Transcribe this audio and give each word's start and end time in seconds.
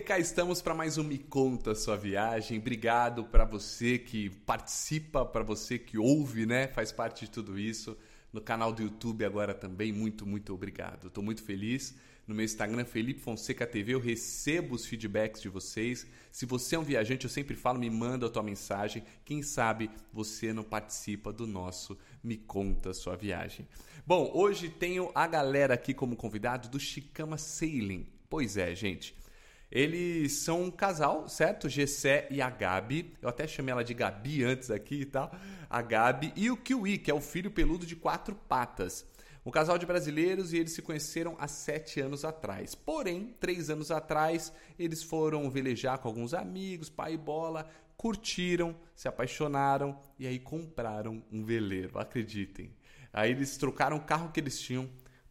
bem, 0.00 0.06
cá 0.06 0.18
estamos 0.18 0.62
para 0.62 0.74
mais 0.74 0.96
um 0.96 1.04
Me 1.04 1.18
Conta 1.18 1.74
Sua 1.74 1.94
Viagem. 1.94 2.58
Obrigado 2.58 3.22
para 3.22 3.44
você 3.44 3.98
que 3.98 4.30
participa, 4.30 5.26
para 5.26 5.42
você 5.42 5.78
que 5.78 5.98
ouve, 5.98 6.46
né? 6.46 6.68
Faz 6.68 6.90
parte 6.90 7.26
de 7.26 7.30
tudo 7.30 7.58
isso. 7.58 7.94
No 8.32 8.40
canal 8.40 8.72
do 8.72 8.80
YouTube 8.80 9.26
agora 9.26 9.52
também, 9.52 9.92
muito, 9.92 10.24
muito 10.24 10.54
obrigado. 10.54 11.08
Estou 11.08 11.22
muito 11.22 11.42
feliz. 11.42 11.94
No 12.26 12.34
meu 12.34 12.46
Instagram, 12.46 12.86
Felipe 12.86 13.20
Fonseca 13.20 13.66
TV, 13.66 13.92
eu 13.92 14.00
recebo 14.00 14.74
os 14.74 14.86
feedbacks 14.86 15.42
de 15.42 15.50
vocês. 15.50 16.06
Se 16.32 16.46
você 16.46 16.76
é 16.76 16.78
um 16.78 16.84
viajante, 16.84 17.26
eu 17.26 17.30
sempre 17.30 17.54
falo, 17.54 17.78
me 17.78 17.90
manda 17.90 18.24
a 18.24 18.30
tua 18.30 18.42
mensagem. 18.42 19.04
Quem 19.22 19.42
sabe 19.42 19.90
você 20.10 20.50
não 20.50 20.64
participa 20.64 21.30
do 21.30 21.46
nosso 21.46 21.98
Me 22.24 22.38
Conta 22.38 22.94
Sua 22.94 23.16
Viagem. 23.16 23.68
Bom, 24.06 24.30
hoje 24.32 24.70
tenho 24.70 25.10
a 25.14 25.26
galera 25.26 25.74
aqui 25.74 25.92
como 25.92 26.16
convidado 26.16 26.70
do 26.70 26.80
Chicama 26.80 27.36
Sailing. 27.36 28.06
Pois 28.30 28.56
é, 28.56 28.74
gente. 28.74 29.19
Eles 29.70 30.32
são 30.32 30.64
um 30.64 30.70
casal, 30.70 31.28
certo? 31.28 31.68
Gessé 31.68 32.26
e 32.30 32.42
a 32.42 32.50
Gabi. 32.50 33.14
Eu 33.22 33.28
até 33.28 33.46
chamei 33.46 33.72
ela 33.72 33.84
de 33.84 33.94
Gabi 33.94 34.42
antes 34.42 34.70
aqui 34.70 35.02
e 35.02 35.04
tal. 35.04 35.32
A 35.68 35.80
Gabi 35.80 36.32
e 36.34 36.50
o 36.50 36.56
Kiwi, 36.56 36.98
que 36.98 37.10
é 37.10 37.14
o 37.14 37.20
filho 37.20 37.50
peludo 37.50 37.86
de 37.86 37.94
quatro 37.94 38.34
patas. 38.34 39.06
Um 39.46 39.50
casal 39.50 39.78
de 39.78 39.86
brasileiros 39.86 40.52
e 40.52 40.58
eles 40.58 40.72
se 40.72 40.82
conheceram 40.82 41.36
há 41.38 41.46
sete 41.46 42.00
anos 42.00 42.24
atrás. 42.24 42.74
Porém, 42.74 43.34
três 43.38 43.70
anos 43.70 43.90
atrás, 43.90 44.52
eles 44.78 45.02
foram 45.02 45.48
velejar 45.48 45.98
com 45.98 46.08
alguns 46.08 46.34
amigos, 46.34 46.90
pai 46.90 47.14
e 47.14 47.16
bola, 47.16 47.66
curtiram, 47.96 48.76
se 48.94 49.08
apaixonaram 49.08 49.98
e 50.18 50.26
aí 50.26 50.38
compraram 50.38 51.22
um 51.32 51.44
veleiro. 51.44 51.98
Acreditem. 51.98 52.74
Aí 53.12 53.30
eles 53.30 53.56
trocaram 53.56 53.96
o 53.96 54.04
carro 54.04 54.30
que 54.32 54.40
eles 54.40 54.60
tinham 54.60 54.90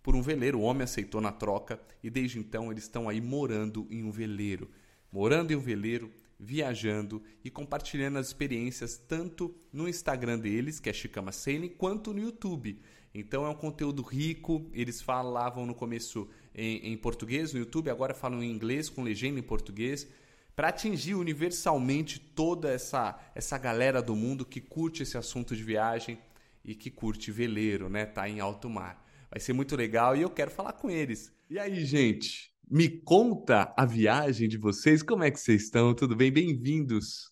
por 0.09 0.15
um 0.15 0.23
veleiro. 0.23 0.57
O 0.57 0.63
homem 0.63 0.85
aceitou 0.85 1.21
na 1.21 1.31
troca 1.31 1.79
e 2.01 2.09
desde 2.09 2.39
então 2.39 2.71
eles 2.71 2.85
estão 2.85 3.07
aí 3.07 3.21
morando 3.21 3.85
em 3.91 4.01
um 4.01 4.09
veleiro. 4.09 4.67
Morando 5.11 5.51
em 5.51 5.55
um 5.55 5.59
veleiro, 5.59 6.11
viajando 6.39 7.21
e 7.45 7.51
compartilhando 7.51 8.17
as 8.17 8.25
experiências 8.25 8.97
tanto 8.97 9.53
no 9.71 9.87
Instagram 9.87 10.39
deles, 10.39 10.79
que 10.79 10.89
é 10.89 10.93
Chicama 10.93 11.31
Sailing, 11.31 11.69
quanto 11.69 12.11
no 12.11 12.19
YouTube. 12.19 12.81
Então 13.13 13.45
é 13.45 13.49
um 13.49 13.53
conteúdo 13.53 14.01
rico. 14.01 14.67
Eles 14.73 14.99
falavam 14.99 15.63
no 15.63 15.75
começo 15.75 16.27
em, 16.55 16.91
em 16.91 16.97
português 16.97 17.53
no 17.53 17.59
YouTube, 17.59 17.91
agora 17.91 18.15
falam 18.15 18.41
em 18.41 18.49
inglês 18.49 18.89
com 18.89 19.03
legenda 19.03 19.39
em 19.39 19.43
português 19.43 20.07
para 20.55 20.69
atingir 20.69 21.13
universalmente 21.13 22.19
toda 22.19 22.71
essa 22.71 23.15
essa 23.35 23.59
galera 23.59 24.01
do 24.01 24.15
mundo 24.15 24.43
que 24.43 24.59
curte 24.59 25.03
esse 25.03 25.19
assunto 25.19 25.55
de 25.55 25.61
viagem 25.61 26.17
e 26.65 26.73
que 26.73 26.89
curte 26.89 27.31
veleiro, 27.31 27.87
né? 27.89 28.07
Tá 28.07 28.27
em 28.27 28.39
alto 28.39 28.67
mar. 28.67 29.05
Vai 29.29 29.39
ser 29.39 29.53
muito 29.53 29.75
legal 29.75 30.15
e 30.15 30.21
eu 30.21 30.29
quero 30.29 30.49
falar 30.49 30.73
com 30.73 30.89
eles. 30.89 31.31
E 31.49 31.59
aí, 31.59 31.85
gente? 31.85 32.51
Me 32.67 32.89
conta 32.89 33.73
a 33.77 33.85
viagem 33.85 34.49
de 34.49 34.57
vocês. 34.57 35.03
Como 35.03 35.23
é 35.23 35.29
que 35.29 35.39
vocês 35.39 35.63
estão? 35.63 35.93
Tudo 35.93 36.15
bem? 36.15 36.31
Bem-vindos. 36.31 37.31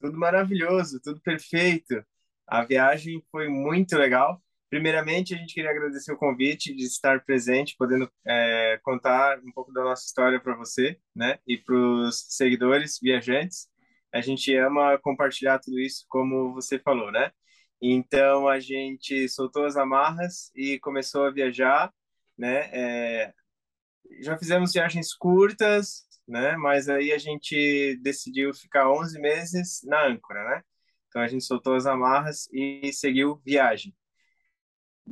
Tudo 0.00 0.18
maravilhoso, 0.18 1.00
tudo 1.02 1.20
perfeito. 1.20 2.02
A 2.46 2.64
viagem 2.64 3.22
foi 3.30 3.48
muito 3.48 3.94
legal. 3.96 4.42
Primeiramente, 4.70 5.34
a 5.34 5.38
gente 5.38 5.52
queria 5.52 5.70
agradecer 5.70 6.12
o 6.12 6.18
convite 6.18 6.74
de 6.74 6.84
estar 6.84 7.24
presente, 7.24 7.74
podendo 7.78 8.10
é, 8.26 8.78
contar 8.82 9.38
um 9.40 9.52
pouco 9.52 9.72
da 9.72 9.82
nossa 9.82 10.04
história 10.06 10.40
para 10.40 10.56
você, 10.56 10.98
né? 11.14 11.38
E 11.46 11.58
para 11.58 11.74
os 11.74 12.24
seguidores, 12.28 12.98
viajantes. 13.02 13.68
A 14.12 14.22
gente 14.22 14.54
ama 14.56 14.98
compartilhar 14.98 15.58
tudo 15.58 15.78
isso, 15.78 16.06
como 16.08 16.54
você 16.54 16.78
falou, 16.78 17.12
né? 17.12 17.32
Então 17.80 18.48
a 18.48 18.58
gente 18.58 19.28
soltou 19.28 19.64
as 19.64 19.76
amarras 19.76 20.50
e 20.54 20.78
começou 20.80 21.24
a 21.26 21.30
viajar, 21.30 21.92
né? 22.36 22.70
É, 22.72 23.32
já 24.20 24.36
fizemos 24.36 24.72
viagens 24.72 25.14
curtas, 25.14 26.04
né? 26.26 26.56
Mas 26.56 26.88
aí 26.88 27.12
a 27.12 27.18
gente 27.18 27.98
decidiu 28.02 28.52
ficar 28.52 28.90
11 28.90 29.20
meses 29.20 29.80
na 29.84 30.06
âncora, 30.06 30.42
né? 30.48 30.62
Então 31.08 31.22
a 31.22 31.28
gente 31.28 31.44
soltou 31.44 31.74
as 31.74 31.86
amarras 31.86 32.48
e 32.52 32.92
seguiu 32.92 33.40
viagem. 33.44 33.94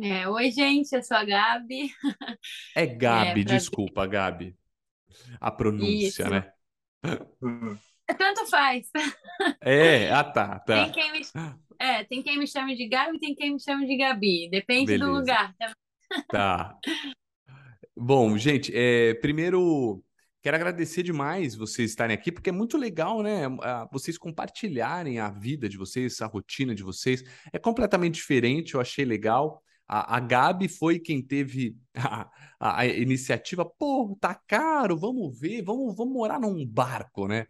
É, 0.03 0.29
oi, 0.29 0.51
gente, 0.51 0.95
eu 0.95 1.03
sou 1.03 1.17
a 1.17 1.25
Gabi. 1.25 1.91
É 2.75 2.85
Gabi, 2.95 3.41
é, 3.41 3.45
desculpa, 3.45 4.07
Gabi. 4.07 4.55
A 5.41 5.51
pronúncia, 5.51 6.23
Isso. 6.23 6.31
né? 6.31 6.53
Tanto 8.19 8.47
faz. 8.51 8.91
É, 9.61 10.11
ah 10.11 10.23
tá, 10.25 10.59
tá. 10.61 10.85
Tem 10.85 10.93
quem 10.93 11.13
me, 11.13 11.21
é, 11.87 12.05
tem 12.05 12.23
quem 12.23 12.39
me 12.39 12.47
chame 12.47 12.75
de 12.75 12.89
Gabi, 12.89 13.19
tem 13.19 13.35
quem 13.35 13.53
me 13.53 13.61
chame 13.61 13.87
de 13.87 13.97
Gabi. 13.97 14.49
Depende 14.51 14.87
Beleza. 14.87 15.05
do 15.05 15.13
lugar. 15.13 15.55
Tá. 16.29 16.77
Bom, 17.97 18.37
gente, 18.37 18.73
é, 18.75 19.15
primeiro 19.15 20.03
quero 20.43 20.57
agradecer 20.57 21.03
demais 21.03 21.57
vocês 21.57 21.91
estarem 21.91 22.15
aqui, 22.15 22.31
porque 22.31 22.51
é 22.51 22.53
muito 22.53 22.77
legal, 22.77 23.23
né? 23.23 23.43
Vocês 23.93 24.17
compartilharem 24.17 25.19
a 25.19 25.31
vida 25.31 25.69
de 25.69 25.77
vocês, 25.77 26.21
a 26.21 26.27
rotina 26.27 26.75
de 26.75 26.83
vocês. 26.83 27.25
É 27.53 27.59
completamente 27.59 28.15
diferente, 28.15 28.75
eu 28.75 28.81
achei 28.81 29.05
legal. 29.05 29.63
A, 29.89 30.17
a 30.17 30.21
Gabi 30.21 30.69
foi 30.69 30.99
quem 30.99 31.23
teve 31.23 31.77
a, 31.97 32.31
a, 32.61 32.81
a, 32.81 32.87
iniciativa. 32.87 33.65
Pô, 33.65 34.17
tá 34.21 34.35
caro, 34.35 34.97
vamos 34.97 35.39
ver, 35.39 35.63
vamos, 35.63 35.97
vamos 35.97 36.13
morar 36.15 36.41
num 36.41 36.67
barco, 36.67 37.27
né? 37.27 37.47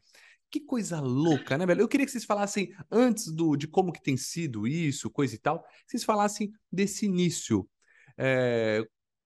Que 0.56 0.60
coisa 0.60 1.00
louca, 1.00 1.58
né, 1.58 1.66
velho? 1.66 1.82
Eu 1.82 1.88
queria 1.88 2.06
que 2.06 2.12
vocês 2.12 2.24
falassem, 2.24 2.74
antes 2.90 3.30
do, 3.30 3.56
de 3.56 3.68
como 3.68 3.92
que 3.92 4.02
tem 4.02 4.16
sido 4.16 4.66
isso, 4.66 5.10
coisa 5.10 5.34
e 5.34 5.38
tal, 5.38 5.62
vocês 5.86 6.02
falassem 6.02 6.50
desse 6.72 7.04
início. 7.04 7.68
É, 8.16 8.82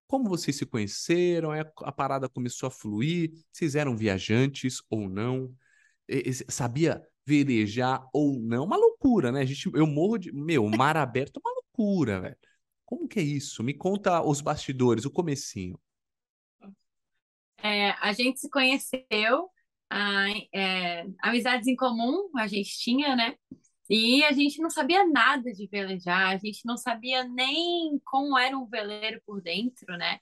como 0.09 0.29
vocês 0.29 0.57
se 0.57 0.67
conheceram, 0.67 1.55
é, 1.55 1.61
a 1.85 1.93
parada 1.93 2.29
começou 2.29 2.67
a 2.67 2.71
fluir, 2.71 3.31
vocês 3.53 3.77
eram 3.77 3.97
viajantes 3.97 4.83
ou 4.91 5.09
não, 5.09 5.55
sabia 6.49 7.01
velejar 7.25 8.05
ou 8.13 8.41
não, 8.41 8.65
uma 8.65 8.77
loucura, 8.77 9.31
né? 9.31 9.43
A 9.43 9.45
gente, 9.45 9.71
eu 9.73 9.87
morro 9.87 10.19
de. 10.19 10.33
Meu, 10.33 10.69
mar 10.69 10.97
aberto 10.97 11.37
é 11.37 11.49
uma 11.49 11.55
loucura, 11.55 12.23
velho. 12.23 12.39
Como 12.85 13.07
que 13.07 13.21
é 13.21 13.23
isso? 13.23 13.63
Me 13.63 13.73
conta 13.73 14.21
os 14.21 14.41
bastidores, 14.41 15.05
o 15.05 15.13
comecinho. 15.13 15.79
É, 17.63 17.93
a 18.01 18.13
gente 18.13 18.41
se 18.41 18.51
conheceu 18.51 19.49
a, 19.91 20.27
é, 20.55 21.05
amizades 21.21 21.67
em 21.67 21.77
comum 21.77 22.31
a 22.37 22.47
gente 22.47 22.79
tinha, 22.79 23.17
né? 23.17 23.35
E 23.91 24.23
a 24.25 24.33
gente 24.33 24.63
não 24.63 24.71
sabia 24.71 25.05
nada 25.07 25.53
de 25.53 25.67
velejar, 25.67 26.31
a 26.31 26.39
gente 26.39 26.61
não 26.65 26.77
sabia 26.77 27.25
nem 27.25 28.01
como 28.05 28.39
era 28.39 28.57
um 28.57 28.67
veleiro 28.67 29.21
por 29.27 29.43
dentro, 29.43 29.97
né? 29.99 30.21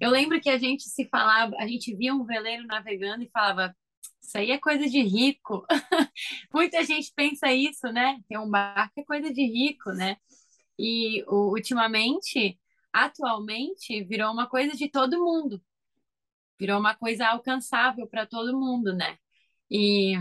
Eu 0.00 0.10
lembro 0.10 0.40
que 0.40 0.48
a 0.48 0.58
gente 0.58 0.84
se 0.84 1.08
falava, 1.08 1.54
a 1.58 1.66
gente 1.66 1.94
via 1.96 2.14
um 2.14 2.24
veleiro 2.24 2.64
navegando 2.66 3.24
e 3.24 3.30
falava, 3.30 3.74
isso 4.22 4.38
aí 4.38 4.52
é 4.52 4.58
coisa 4.58 4.86
de 4.88 5.02
rico. 5.02 5.66
Muita 6.54 6.84
gente 6.84 7.12
pensa 7.14 7.52
isso, 7.52 7.88
né? 7.92 8.18
Ter 8.28 8.38
um 8.38 8.48
barco 8.48 9.00
é 9.00 9.04
coisa 9.04 9.32
de 9.32 9.44
rico, 9.44 9.90
né? 9.92 10.16
E 10.78 11.24
ultimamente, 11.28 12.58
atualmente, 12.92 14.04
virou 14.04 14.32
uma 14.32 14.48
coisa 14.48 14.76
de 14.76 14.88
todo 14.88 15.18
mundo 15.18 15.60
virou 16.60 16.78
uma 16.78 16.94
coisa 16.94 17.26
alcançável 17.26 18.06
para 18.06 18.26
todo 18.26 18.58
mundo, 18.60 18.94
né? 18.94 19.16
E 19.70 20.14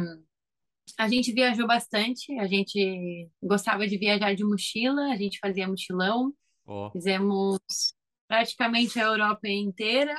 a 0.98 1.08
gente 1.08 1.34
viajou 1.34 1.68
bastante, 1.68 2.32
a 2.40 2.48
gente 2.48 3.30
gostava 3.44 3.86
de 3.86 3.98
viajar 3.98 4.34
de 4.34 4.44
mochila, 4.44 5.12
a 5.12 5.18
gente 5.18 5.38
fazia 5.40 5.68
mochilão, 5.68 6.34
oh. 6.66 6.90
fizemos 6.92 7.60
praticamente 8.28 9.00
a 9.00 9.04
Europa 9.04 9.48
inteira, 9.50 10.16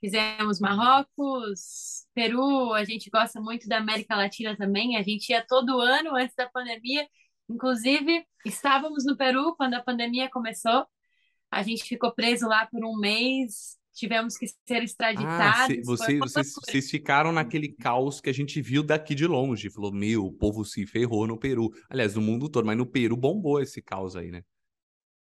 fizemos 0.00 0.58
Marrocos, 0.58 2.06
Peru, 2.12 2.72
a 2.72 2.84
gente 2.84 3.08
gosta 3.08 3.40
muito 3.40 3.68
da 3.68 3.78
América 3.78 4.16
Latina 4.16 4.56
também, 4.56 4.96
a 4.96 5.02
gente 5.02 5.30
ia 5.30 5.44
todo 5.46 5.80
ano 5.80 6.16
antes 6.16 6.34
da 6.34 6.48
pandemia, 6.48 7.06
inclusive 7.48 8.26
estávamos 8.44 9.04
no 9.04 9.16
Peru 9.16 9.54
quando 9.56 9.74
a 9.74 9.82
pandemia 9.82 10.28
começou, 10.28 10.86
a 11.50 11.62
gente 11.62 11.84
ficou 11.84 12.12
preso 12.12 12.46
lá 12.48 12.66
por 12.66 12.84
um 12.84 12.96
mês, 12.96 13.79
tivemos 14.00 14.36
que 14.36 14.46
ser 14.48 14.82
extraditados. 14.82 15.60
Ah, 15.60 15.66
cê, 15.66 15.82
você, 15.84 16.18
vocês, 16.18 16.52
vocês 16.54 16.90
ficaram 16.90 17.30
naquele 17.30 17.68
caos 17.68 18.20
que 18.20 18.30
a 18.30 18.32
gente 18.32 18.60
viu 18.62 18.82
daqui 18.82 19.14
de 19.14 19.26
longe. 19.26 19.70
Falou, 19.70 19.92
meu, 19.92 20.24
o 20.24 20.32
povo 20.32 20.64
se 20.64 20.86
ferrou 20.86 21.26
no 21.26 21.38
Peru. 21.38 21.70
Aliás, 21.88 22.14
no 22.14 22.22
mundo 22.22 22.48
todo, 22.48 22.64
mas 22.64 22.78
no 22.78 22.86
Peru 22.86 23.16
bombou 23.16 23.60
esse 23.60 23.82
caos 23.82 24.16
aí, 24.16 24.30
né? 24.30 24.42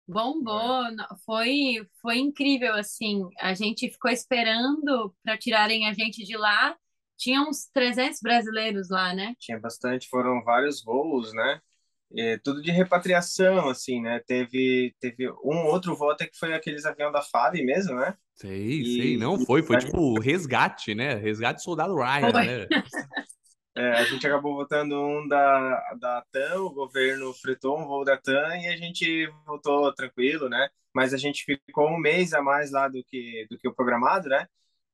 Bombou, 0.06 0.84
foi, 1.24 1.86
foi 2.02 2.18
incrível, 2.18 2.74
assim. 2.74 3.22
A 3.40 3.54
gente 3.54 3.88
ficou 3.88 4.10
esperando 4.10 5.14
para 5.22 5.38
tirarem 5.38 5.86
a 5.88 5.94
gente 5.94 6.24
de 6.24 6.36
lá. 6.36 6.76
Tinha 7.16 7.40
uns 7.42 7.66
300 7.72 8.18
brasileiros 8.20 8.90
lá, 8.90 9.14
né? 9.14 9.34
Tinha 9.38 9.58
bastante, 9.58 10.08
foram 10.08 10.42
vários 10.42 10.82
voos, 10.82 11.32
né? 11.32 11.60
É, 12.16 12.38
tudo 12.38 12.62
de 12.62 12.70
repatriação, 12.70 13.68
assim, 13.68 14.00
né? 14.00 14.20
Teve, 14.26 14.94
teve 15.00 15.30
um 15.44 15.66
outro 15.66 15.96
voo 15.96 16.10
até 16.10 16.26
que 16.26 16.38
foi 16.38 16.52
aqueles 16.52 16.84
avião 16.84 17.10
da 17.10 17.22
FAB 17.22 17.56
mesmo, 17.64 17.94
né? 17.96 18.14
Sei, 18.34 18.80
e, 18.80 18.96
sei, 18.96 19.16
não 19.16 19.38
foi, 19.44 19.62
foi 19.62 19.78
tipo 19.78 20.18
resgate, 20.18 20.94
né? 20.94 21.14
Resgate 21.14 21.62
soldado 21.62 21.94
Ryan, 21.96 22.32
né? 22.32 22.68
É, 23.76 23.90
a 23.90 24.04
gente 24.04 24.24
acabou 24.24 24.54
votando 24.54 24.94
um 24.96 25.26
da, 25.26 25.94
da 25.98 26.24
TAM, 26.30 26.60
o 26.60 26.70
governo 26.70 27.34
fretou 27.34 27.76
um 27.76 27.84
voo 27.84 28.04
da 28.04 28.16
TAM 28.16 28.56
e 28.56 28.68
a 28.68 28.76
gente 28.76 29.26
voltou 29.44 29.92
tranquilo, 29.92 30.48
né? 30.48 30.68
Mas 30.94 31.12
a 31.12 31.16
gente 31.16 31.44
ficou 31.44 31.88
um 31.88 31.98
mês 31.98 32.32
a 32.32 32.40
mais 32.40 32.70
lá 32.70 32.86
do 32.86 33.02
que, 33.02 33.44
do 33.50 33.58
que 33.58 33.66
o 33.66 33.74
programado, 33.74 34.28
né? 34.28 34.46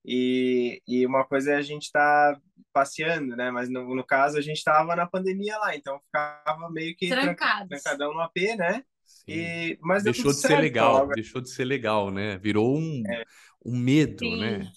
E, 0.04 0.82
e 0.86 1.06
uma 1.06 1.24
coisa 1.24 1.52
é 1.52 1.56
a 1.56 1.62
gente 1.62 1.84
estar 1.84 2.34
tá 2.34 2.40
passeando, 2.72 3.36
né? 3.36 3.50
Mas 3.50 3.68
no, 3.68 3.94
no 3.94 4.04
caso 4.04 4.38
a 4.38 4.40
gente 4.40 4.58
estava 4.58 4.96
na 4.96 5.06
pandemia 5.06 5.58
lá, 5.58 5.74
então 5.74 6.00
ficava 6.00 6.70
meio 6.70 6.96
que 6.96 7.08
Trancados. 7.08 7.68
trancadão 7.68 8.12
no 8.14 8.20
AP, 8.20 8.56
né? 8.56 8.84
E, 9.28 9.78
mas 9.80 10.02
deixou 10.02 10.30
de 10.32 10.38
ser 10.38 10.48
certo, 10.48 10.60
legal, 10.60 11.08
deixou 11.08 11.40
de 11.40 11.50
ser 11.50 11.64
legal, 11.64 12.10
né? 12.10 12.38
Virou 12.38 12.76
um, 12.76 13.02
é. 13.06 13.24
um 13.64 13.76
medo, 13.76 14.24
Sim. 14.24 14.40
né? 14.40 14.70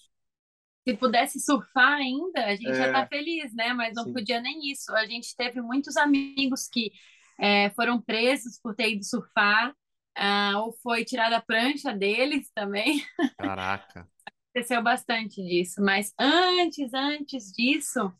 Se 0.87 0.95
pudesse 0.97 1.39
surfar 1.39 1.93
ainda, 1.93 2.45
a 2.45 2.55
gente 2.55 2.71
é. 2.71 2.75
já 2.75 2.91
tá 2.91 3.07
feliz, 3.07 3.53
né? 3.53 3.73
Mas 3.73 3.95
não 3.95 4.05
Sim. 4.05 4.13
podia 4.13 4.41
nem 4.41 4.69
isso. 4.69 4.93
A 4.93 5.05
gente 5.05 5.35
teve 5.35 5.61
muitos 5.61 5.95
amigos 5.95 6.67
que 6.67 6.91
é, 7.39 7.69
foram 7.71 8.01
presos 8.01 8.59
por 8.61 8.75
ter 8.75 8.91
ido 8.91 9.03
surfar, 9.03 9.73
uh, 10.17 10.57
ou 10.57 10.73
foi 10.83 11.05
tirada 11.05 11.37
a 11.37 11.41
prancha 11.41 11.93
deles 11.93 12.51
também. 12.53 13.01
Caraca. 13.37 14.07
Aconteceu 14.53 14.83
bastante 14.83 15.41
disso. 15.41 15.81
Mas 15.81 16.13
antes, 16.19 16.93
antes 16.93 17.51
disso, 17.51 18.13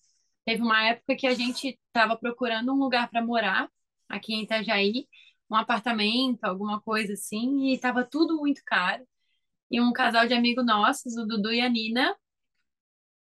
teve 0.44 0.64
uma 0.64 0.84
época 0.88 1.16
que 1.16 1.28
a 1.28 1.34
gente 1.36 1.80
estava 1.88 2.18
procurando 2.18 2.74
um 2.74 2.80
lugar 2.80 3.08
para 3.08 3.24
morar 3.24 3.70
aqui 4.10 4.34
em 4.34 4.42
Itajaí, 4.44 5.08
um 5.50 5.56
apartamento, 5.56 6.44
alguma 6.44 6.82
coisa 6.82 7.14
assim, 7.14 7.68
e 7.68 7.76
estava 7.76 8.04
tudo 8.04 8.38
muito 8.38 8.64
caro. 8.66 9.08
E 9.70 9.80
um 9.80 9.94
casal 9.94 10.28
de 10.28 10.34
amigos 10.34 10.66
nossos, 10.66 11.16
o 11.18 11.26
Dudu 11.26 11.54
e 11.54 11.62
a 11.62 11.70
Nina, 11.70 12.16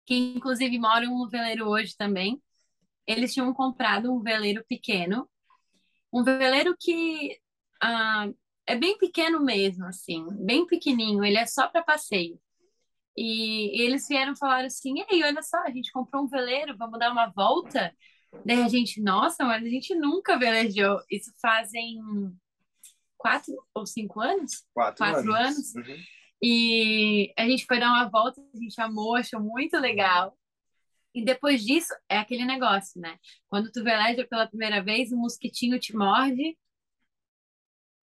que 0.07 0.15
inclusive 0.15 0.79
moram 0.79 1.15
no 1.17 1.29
veleiro 1.29 1.67
hoje 1.69 1.95
também, 1.95 2.41
eles 3.05 3.31
tinham 3.33 3.53
comprado 3.53 4.11
um 4.11 4.21
veleiro 4.21 4.65
pequeno, 4.67 5.29
um 6.11 6.23
veleiro 6.23 6.75
que 6.79 7.39
ah, 7.81 8.27
é 8.65 8.75
bem 8.75 8.97
pequeno 8.97 9.39
mesmo, 9.43 9.85
assim, 9.85 10.25
bem 10.43 10.65
pequenininho, 10.65 11.23
ele 11.23 11.37
é 11.37 11.45
só 11.45 11.67
para 11.67 11.83
passeio. 11.83 12.39
E, 13.15 13.77
e 13.77 13.81
eles 13.81 14.07
vieram 14.07 14.35
falar 14.35 14.65
assim: 14.65 14.95
Ei, 15.09 15.23
olha 15.23 15.41
só, 15.41 15.57
a 15.63 15.71
gente 15.71 15.91
comprou 15.91 16.23
um 16.23 16.27
veleiro, 16.27 16.77
vamos 16.77 16.99
dar 16.99 17.11
uma 17.11 17.27
volta. 17.27 17.93
Daí 18.45 18.63
a 18.63 18.67
gente, 18.67 18.99
nossa, 18.99 19.43
mas 19.45 19.63
a 19.63 19.69
gente 19.69 19.93
nunca 19.93 20.37
velejou. 20.37 20.99
Isso 21.09 21.31
fazem 21.39 21.99
quatro 23.17 23.53
ou 23.73 23.85
cinco 23.85 24.19
anos? 24.19 24.65
Quatro, 24.73 24.97
quatro 24.97 25.33
anos. 25.33 25.75
anos. 25.75 25.75
Uhum. 25.75 25.95
E 26.41 27.33
a 27.37 27.47
gente 27.47 27.65
foi 27.65 27.79
dar 27.79 27.89
uma 27.89 28.09
volta, 28.09 28.41
a 28.53 28.57
gente 28.57 28.79
amou, 28.81 29.15
achou 29.15 29.39
muito 29.39 29.77
legal. 29.77 30.37
E 31.15 31.23
depois 31.23 31.63
disso, 31.63 31.93
é 32.09 32.17
aquele 32.17 32.43
negócio, 32.43 32.99
né? 32.99 33.17
Quando 33.47 33.71
tu 33.71 33.83
veleja 33.83 34.27
pela 34.27 34.47
primeira 34.47 34.83
vez, 34.83 35.11
o 35.11 35.17
mosquitinho 35.17 35.79
te 35.79 35.95
morde 35.95 36.57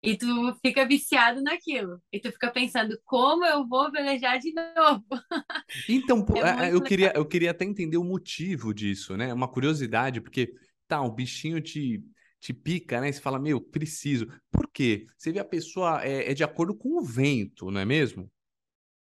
e 0.05 0.17
tu 0.17 0.55
fica 0.61 0.87
viciado 0.87 1.41
naquilo. 1.41 1.99
E 2.11 2.19
tu 2.19 2.31
fica 2.31 2.51
pensando, 2.51 2.97
como 3.03 3.43
eu 3.45 3.67
vou 3.67 3.91
velejar 3.91 4.39
de 4.39 4.53
novo? 4.53 5.05
Então, 5.89 6.25
é 6.35 6.73
eu, 6.73 6.81
queria, 6.81 7.11
eu 7.15 7.25
queria 7.25 7.51
até 7.51 7.65
entender 7.65 7.97
o 7.97 8.03
motivo 8.03 8.73
disso, 8.73 9.17
né? 9.17 9.33
Uma 9.33 9.47
curiosidade, 9.47 10.21
porque 10.21 10.53
tá, 10.87 11.01
um 11.01 11.09
bichinho 11.09 11.59
te, 11.59 12.03
te 12.39 12.53
pica, 12.53 13.01
né? 13.01 13.09
E 13.09 13.13
você 13.13 13.21
fala, 13.21 13.39
meu, 13.39 13.59
preciso. 13.59 14.27
Por 14.51 14.69
quê? 14.71 15.07
Você 15.17 15.31
vê 15.31 15.39
a 15.39 15.45
pessoa 15.45 16.03
é, 16.03 16.31
é 16.31 16.33
de 16.33 16.43
acordo 16.43 16.75
com 16.75 16.97
o 16.97 17.03
vento, 17.03 17.71
não 17.71 17.81
é 17.81 17.85
mesmo? 17.85 18.31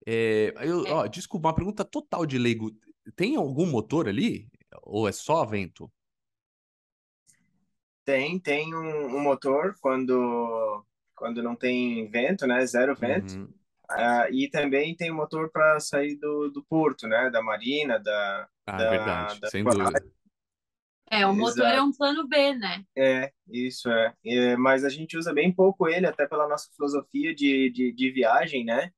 É, 0.07 0.55
eu, 0.61 0.87
é. 0.87 0.93
Ó, 0.93 1.07
desculpa, 1.07 1.49
uma 1.49 1.55
pergunta 1.55 1.85
total 1.85 2.25
de 2.25 2.39
leigo. 2.39 2.71
Tem 3.17 3.37
algum 3.37 3.67
motor 3.67 4.09
ali? 4.09 4.49
Ou 4.83 5.09
é 5.09 5.13
só 5.13 5.45
vento? 5.45 5.91
Tem, 8.05 8.39
tem 8.39 8.75
um, 8.75 9.17
um 9.17 9.21
motor 9.21 9.77
quando, 9.81 10.85
quando 11.23 11.41
não 11.41 11.55
tem 11.55 12.11
vento, 12.11 12.49
né? 12.49 12.67
Zero 12.67 12.97
vento. 12.97 13.37
Uhum. 13.37 13.45
Uh, 13.93 14.33
e 14.33 14.51
também 14.51 14.97
tem 14.97 15.13
o 15.13 15.15
motor 15.15 15.49
para 15.53 15.79
sair 15.79 16.17
do, 16.17 16.49
do 16.49 16.65
porto, 16.65 17.07
né? 17.07 17.31
Da 17.31 17.41
marina, 17.41 17.97
da. 18.01 18.49
Ah, 18.67 18.77
da, 18.77 18.91
verdade, 18.91 19.41
da... 19.41 19.49
sem 19.49 19.63
dúvida. 19.63 20.05
É, 21.09 21.25
o 21.25 21.33
motor 21.33 21.67
Exato. 21.67 21.77
é 21.77 21.83
um 21.83 21.93
plano 21.93 22.27
B, 22.27 22.55
né? 22.55 22.85
É, 22.99 23.31
isso 23.49 23.89
é. 23.89 24.13
é. 24.27 24.57
Mas 24.57 24.85
a 24.85 24.89
gente 24.89 25.17
usa 25.17 25.33
bem 25.33 25.53
pouco 25.53 25.89
ele, 25.89 26.07
até 26.07 26.27
pela 26.27 26.49
nossa 26.49 26.69
filosofia 26.75 27.33
de, 27.33 27.71
de, 27.71 27.93
de 27.93 28.11
viagem, 28.11 28.65
né? 28.65 28.91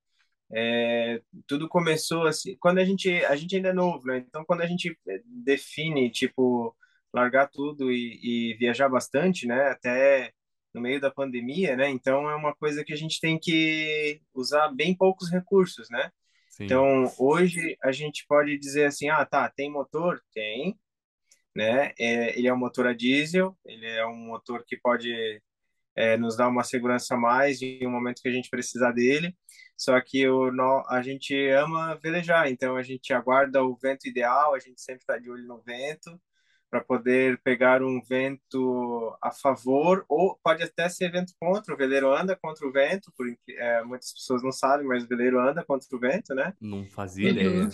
É, 0.51 1.21
tudo 1.47 1.69
começou 1.69 2.27
assim, 2.27 2.57
quando 2.59 2.79
a 2.79 2.85
gente, 2.87 3.11
a 3.27 3.37
gente 3.37 3.55
ainda 3.57 3.69
é 3.69 3.73
novo, 3.75 4.07
né? 4.07 4.25
Então, 4.27 4.47
quando 4.47 4.63
a 4.63 4.67
gente 4.67 4.99
define, 5.27 6.11
tipo, 6.11 6.75
largar 7.13 7.51
tudo 7.51 7.93
e, 7.93 8.53
e 8.53 8.55
viajar 8.55 8.89
bastante, 8.89 9.47
né? 9.47 9.69
Até 9.69 10.33
no 10.75 10.81
meio 10.81 11.01
da 11.01 11.11
pandemia, 11.11 11.77
né? 11.77 11.89
Então, 11.89 12.29
é 12.29 12.35
uma 12.35 12.55
coisa 12.55 12.85
que 12.85 12.93
a 12.93 12.97
gente 12.97 13.21
tem 13.21 13.39
que 13.39 14.21
usar 14.35 14.69
bem 14.69 14.95
poucos 14.95 15.31
recursos, 15.31 15.89
né? 15.89 16.11
Sim. 16.51 16.65
Então, 16.65 17.13
hoje 17.19 17.77
a 17.83 17.93
gente 17.93 18.27
pode 18.29 18.59
dizer 18.59 18.87
assim, 18.87 19.09
ah, 19.09 19.25
tá, 19.25 19.49
tem 19.49 19.71
motor? 19.71 20.21
Tem, 20.33 20.79
né? 21.55 21.93
É, 21.99 22.37
ele 22.39 22.49
é 22.49 22.53
um 22.53 22.59
motor 22.59 22.87
a 22.87 22.93
diesel, 22.93 23.57
ele 23.65 23.87
é 23.87 24.05
um 24.07 24.17
motor 24.17 24.65
que 24.67 24.77
pode 24.77 25.41
é, 25.97 26.17
nos 26.17 26.37
dar 26.37 26.49
uma 26.49 26.65
segurança 26.65 27.15
a 27.15 27.19
mais 27.19 27.63
em 27.63 27.87
um 27.87 27.91
momento 27.91 28.21
que 28.21 28.29
a 28.29 28.33
gente 28.33 28.51
precisar 28.51 28.93
dele. 28.93 29.37
Só 29.77 30.01
que 30.01 30.29
o, 30.29 30.51
a 30.89 31.03
gente 31.03 31.35
ama 31.51 31.97
velejar, 31.97 32.49
então 32.49 32.77
a 32.77 32.83
gente 32.83 33.13
aguarda 33.13 33.63
o 33.65 33.77
vento 33.77 34.09
ideal, 34.09 34.55
a 34.55 34.59
gente 34.59 34.81
sempre 34.81 35.03
está 35.03 35.19
de 35.19 35.31
olho 35.31 35.47
no 35.47 35.61
vento 35.63 36.21
para 36.75 36.83
poder 36.83 37.41
pegar 37.45 37.85
um 37.85 38.03
vento 38.03 39.17
a 39.23 39.31
favor 39.31 40.05
ou 40.09 40.37
pode 40.43 40.65
até 40.65 40.89
ser 40.89 41.13
vento 41.13 41.33
contra. 41.39 41.73
O 41.73 41.77
veleiro 41.77 42.13
anda 42.13 42.35
contra 42.35 42.67
o 42.67 42.73
vento, 42.73 43.13
porque 43.17 43.53
é, 43.53 43.85
muitas 43.85 44.13
pessoas 44.13 44.43
não 44.43 44.51
sabem, 44.51 44.85
mas 44.85 45.05
o 45.05 45.07
veleiro 45.09 45.39
anda 45.39 45.65
contra 45.65 45.87
o 45.93 46.01
vento, 46.01 46.35
né? 46.35 46.53
Não 46.61 46.85
fazia 46.85 47.31
ideia. 47.31 47.69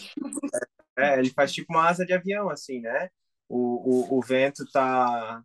É, 0.98 1.18
ele 1.18 1.30
faz 1.30 1.50
tipo 1.50 1.72
uma 1.72 1.88
asa 1.88 2.04
de 2.04 2.12
avião, 2.12 2.50
assim, 2.50 2.80
né? 2.80 3.08
o, 3.50 4.14
o, 4.14 4.18
o 4.18 4.22
vento 4.22 4.64
tá, 4.70 5.42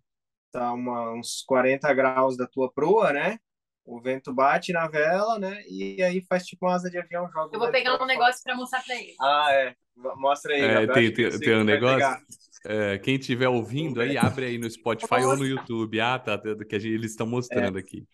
tá 0.51 0.71
uma, 0.73 1.13
uns 1.13 1.41
40 1.47 1.91
graus 1.93 2.37
da 2.37 2.45
tua 2.45 2.71
proa, 2.71 3.11
né? 3.11 3.39
O 3.83 3.99
vento 3.99 4.33
bate 4.33 4.71
na 4.71 4.87
vela, 4.87 5.39
né? 5.39 5.63
E 5.67 6.01
aí 6.03 6.21
faz 6.27 6.45
tipo 6.45 6.65
uma 6.65 6.75
asa 6.75 6.89
de 6.89 6.97
avião, 6.97 7.29
joga. 7.31 7.55
Eu 7.55 7.59
vou 7.59 7.71
pegar 7.71 8.01
um 8.01 8.05
negócio 8.05 8.43
para 8.43 8.55
mostrar 8.55 8.83
para 8.83 8.95
ele. 8.95 9.15
Ah, 9.19 9.47
é. 9.51 9.75
Mostra 9.95 10.53
aí. 10.53 10.61
É, 10.61 10.87
tem, 10.87 11.13
tem, 11.13 11.39
tem 11.39 11.55
um 11.55 11.63
negócio. 11.63 12.25
É, 12.65 12.97
quem 12.97 13.15
estiver 13.15 13.47
ouvindo 13.47 14.01
aí, 14.01 14.17
abre 14.17 14.45
aí 14.45 14.57
no 14.57 14.69
Spotify 14.69 15.21
ou 15.23 15.37
no 15.37 15.45
YouTube. 15.45 15.99
Ah, 15.99 16.19
tá. 16.19 16.37
Que 16.37 16.75
eles 16.75 17.11
estão 17.11 17.27
mostrando 17.27 17.77
é. 17.77 17.81
aqui. 17.81 18.05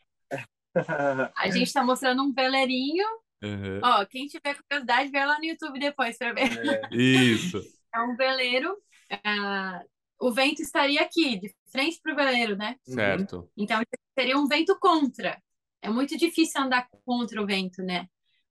A 1.35 1.49
gente 1.49 1.67
está 1.67 1.83
mostrando 1.83 2.21
um 2.23 2.33
veleirinho. 2.33 3.05
Uhum. 3.43 3.79
Ó, 3.83 4.05
quem 4.05 4.27
tiver 4.27 4.55
curiosidade, 4.55 5.09
vê 5.09 5.25
lá 5.25 5.37
no 5.39 5.45
YouTube 5.45 5.79
depois 5.79 6.17
para 6.17 6.33
ver. 6.33 6.51
É. 6.67 6.95
Isso. 6.95 7.61
É 7.93 7.99
um 7.99 8.15
veleiro 8.15 8.77
uh, 9.11 9.85
o 10.21 10.31
vento 10.31 10.61
estaria 10.61 11.01
aqui, 11.01 11.37
de 11.39 11.53
frente 11.71 11.99
para 12.01 12.13
o 12.13 12.15
veleiro, 12.15 12.55
né? 12.55 12.75
Certo. 12.83 13.49
Então 13.57 13.81
seria 14.17 14.37
um 14.37 14.47
vento 14.47 14.77
contra. 14.79 15.41
É 15.81 15.89
muito 15.89 16.15
difícil 16.15 16.61
andar 16.61 16.87
contra 17.03 17.41
o 17.41 17.45
vento, 17.45 17.81
né? 17.81 18.05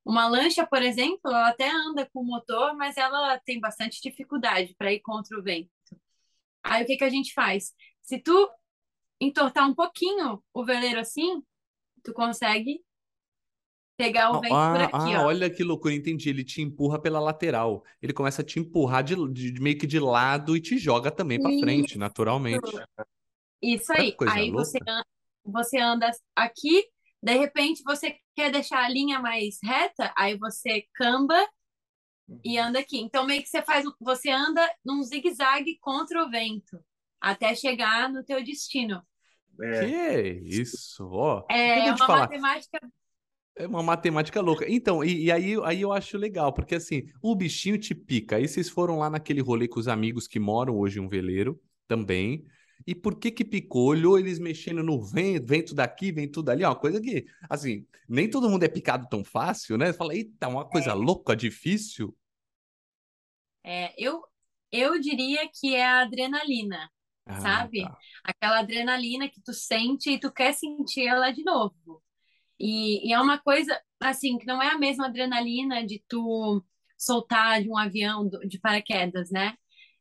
Uma 0.04 0.26
lancha, 0.26 0.66
por 0.66 0.82
exemplo, 0.82 1.20
ela 1.30 1.50
até 1.50 1.70
anda 1.70 2.08
com 2.12 2.20
o 2.20 2.26
motor, 2.26 2.74
mas 2.76 2.96
ela 2.96 3.38
tem 3.44 3.60
bastante 3.60 4.00
dificuldade 4.02 4.74
para 4.76 4.92
ir 4.92 5.00
contra 5.00 5.38
o 5.38 5.42
vento. 5.42 5.70
Aí 6.62 6.82
o 6.82 6.86
que, 6.86 6.96
que 6.96 7.04
a 7.04 7.10
gente 7.10 7.32
faz? 7.32 7.72
Se 8.02 8.18
tu 8.18 8.50
entortar 9.20 9.68
um 9.68 9.74
pouquinho 9.74 10.42
o 10.52 10.64
veleiro 10.64 11.00
assim, 11.00 11.42
tu 12.02 12.12
consegue 12.12 12.82
pegar 13.96 14.30
o 14.30 14.40
vento 14.40 14.54
ah, 14.54 14.72
por 14.72 14.80
aqui, 14.80 15.14
ah, 15.14 15.22
ó. 15.22 15.26
olha 15.26 15.50
que 15.50 15.62
loucura, 15.62 15.92
entendi. 15.92 16.30
Ele 16.30 16.42
te 16.42 16.62
empurra 16.62 16.98
pela 16.98 17.20
lateral. 17.20 17.84
Ele 18.00 18.14
começa 18.14 18.40
a 18.40 18.44
te 18.44 18.58
empurrar 18.58 19.04
de, 19.04 19.14
de 19.30 19.60
meio 19.60 19.78
que 19.78 19.86
de 19.86 19.98
lado 19.98 20.56
e 20.56 20.60
te 20.60 20.78
joga 20.78 21.10
também 21.10 21.38
para 21.40 21.50
frente, 21.58 21.98
naturalmente. 21.98 22.72
Isso 23.62 23.92
aí. 23.92 24.16
Aí 24.30 24.50
você, 24.50 24.78
você 25.44 25.78
anda 25.78 26.10
aqui, 26.34 26.86
de 27.22 27.36
repente 27.36 27.82
você 27.84 28.16
quer 28.34 28.50
deixar 28.50 28.82
a 28.82 28.88
linha 28.88 29.20
mais 29.20 29.58
reta, 29.62 30.12
aí 30.16 30.38
você 30.38 30.86
camba 30.94 31.46
e 32.44 32.58
anda 32.58 32.78
aqui. 32.78 32.98
Então 33.00 33.26
meio 33.26 33.42
que 33.42 33.48
você 33.48 33.62
faz, 33.62 33.84
você 34.00 34.30
anda 34.30 34.60
num 34.84 35.02
zigue-zague 35.02 35.78
contra 35.80 36.24
o 36.24 36.30
vento 36.30 36.78
até 37.20 37.54
chegar 37.54 38.10
no 38.10 38.24
teu 38.24 38.42
destino. 38.42 39.02
É. 39.62 39.80
Que 39.80 40.40
isso, 40.46 41.06
ó. 41.10 41.44
É, 41.50 41.80
é 41.80 41.92
uma 41.92 41.98
falar. 41.98 42.20
matemática 42.20 42.80
é 43.56 43.66
uma 43.66 43.82
matemática 43.82 44.40
louca. 44.40 44.64
Então, 44.68 45.04
e, 45.04 45.24
e, 45.24 45.32
aí, 45.32 45.54
aí 45.64 45.82
eu 45.82 45.92
acho 45.92 46.16
legal, 46.16 46.52
porque 46.52 46.76
assim, 46.76 47.04
o 47.20 47.34
bichinho 47.34 47.76
te 47.76 47.94
pica. 47.94 48.36
Aí 48.36 48.48
vocês 48.48 48.70
foram 48.70 48.98
lá 48.98 49.10
naquele 49.10 49.42
rolê 49.42 49.68
com 49.68 49.78
os 49.78 49.88
amigos 49.88 50.26
que 50.26 50.38
moram 50.38 50.78
hoje 50.78 50.98
em 50.98 51.02
um 51.02 51.08
veleiro 51.08 51.60
também. 51.86 52.44
E 52.86 52.94
por 52.94 53.16
que 53.16 53.30
que 53.30 53.44
picou? 53.44 53.88
Olhou 53.88 54.18
eles 54.18 54.38
mexendo 54.38 54.82
no 54.82 55.02
vento, 55.02 55.46
vento 55.46 55.74
daqui, 55.74 56.10
vento 56.10 56.42
dali, 56.42 56.64
uma 56.64 56.74
coisa 56.74 57.00
que, 57.00 57.26
assim, 57.50 57.84
nem 58.08 58.30
todo 58.30 58.48
mundo 58.48 58.62
é 58.62 58.68
picado 58.68 59.06
tão 59.10 59.22
fácil, 59.22 59.76
né? 59.76 59.92
Você 59.92 59.98
fala, 59.98 60.14
eita, 60.14 60.48
uma 60.48 60.64
coisa 60.64 60.90
é. 60.90 60.94
louca, 60.94 61.36
difícil. 61.36 62.16
É, 63.64 63.92
eu, 63.98 64.22
eu 64.72 65.00
diria 65.00 65.48
que 65.52 65.74
é 65.74 65.84
a 65.84 66.02
adrenalina, 66.02 66.90
ah, 67.26 67.40
sabe? 67.40 67.82
Tá. 67.82 67.98
Aquela 68.24 68.58
adrenalina 68.60 69.28
que 69.28 69.40
tu 69.42 69.52
sente 69.52 70.10
e 70.10 70.20
tu 70.20 70.32
quer 70.32 70.52
sentir 70.52 71.06
ela 71.06 71.30
de 71.30 71.42
novo. 71.44 72.02
E, 72.58 73.08
e, 73.08 73.12
é 73.12 73.20
uma 73.20 73.38
coisa, 73.38 73.80
assim, 74.00 74.36
que 74.38 74.46
não 74.46 74.62
é 74.62 74.68
a 74.68 74.78
mesma 74.78 75.06
adrenalina 75.06 75.84
de 75.84 76.02
tu 76.08 76.64
soltar 76.98 77.62
de 77.62 77.70
um 77.70 77.76
avião 77.76 78.28
de 78.28 78.58
paraquedas, 78.58 79.30
né? 79.30 79.54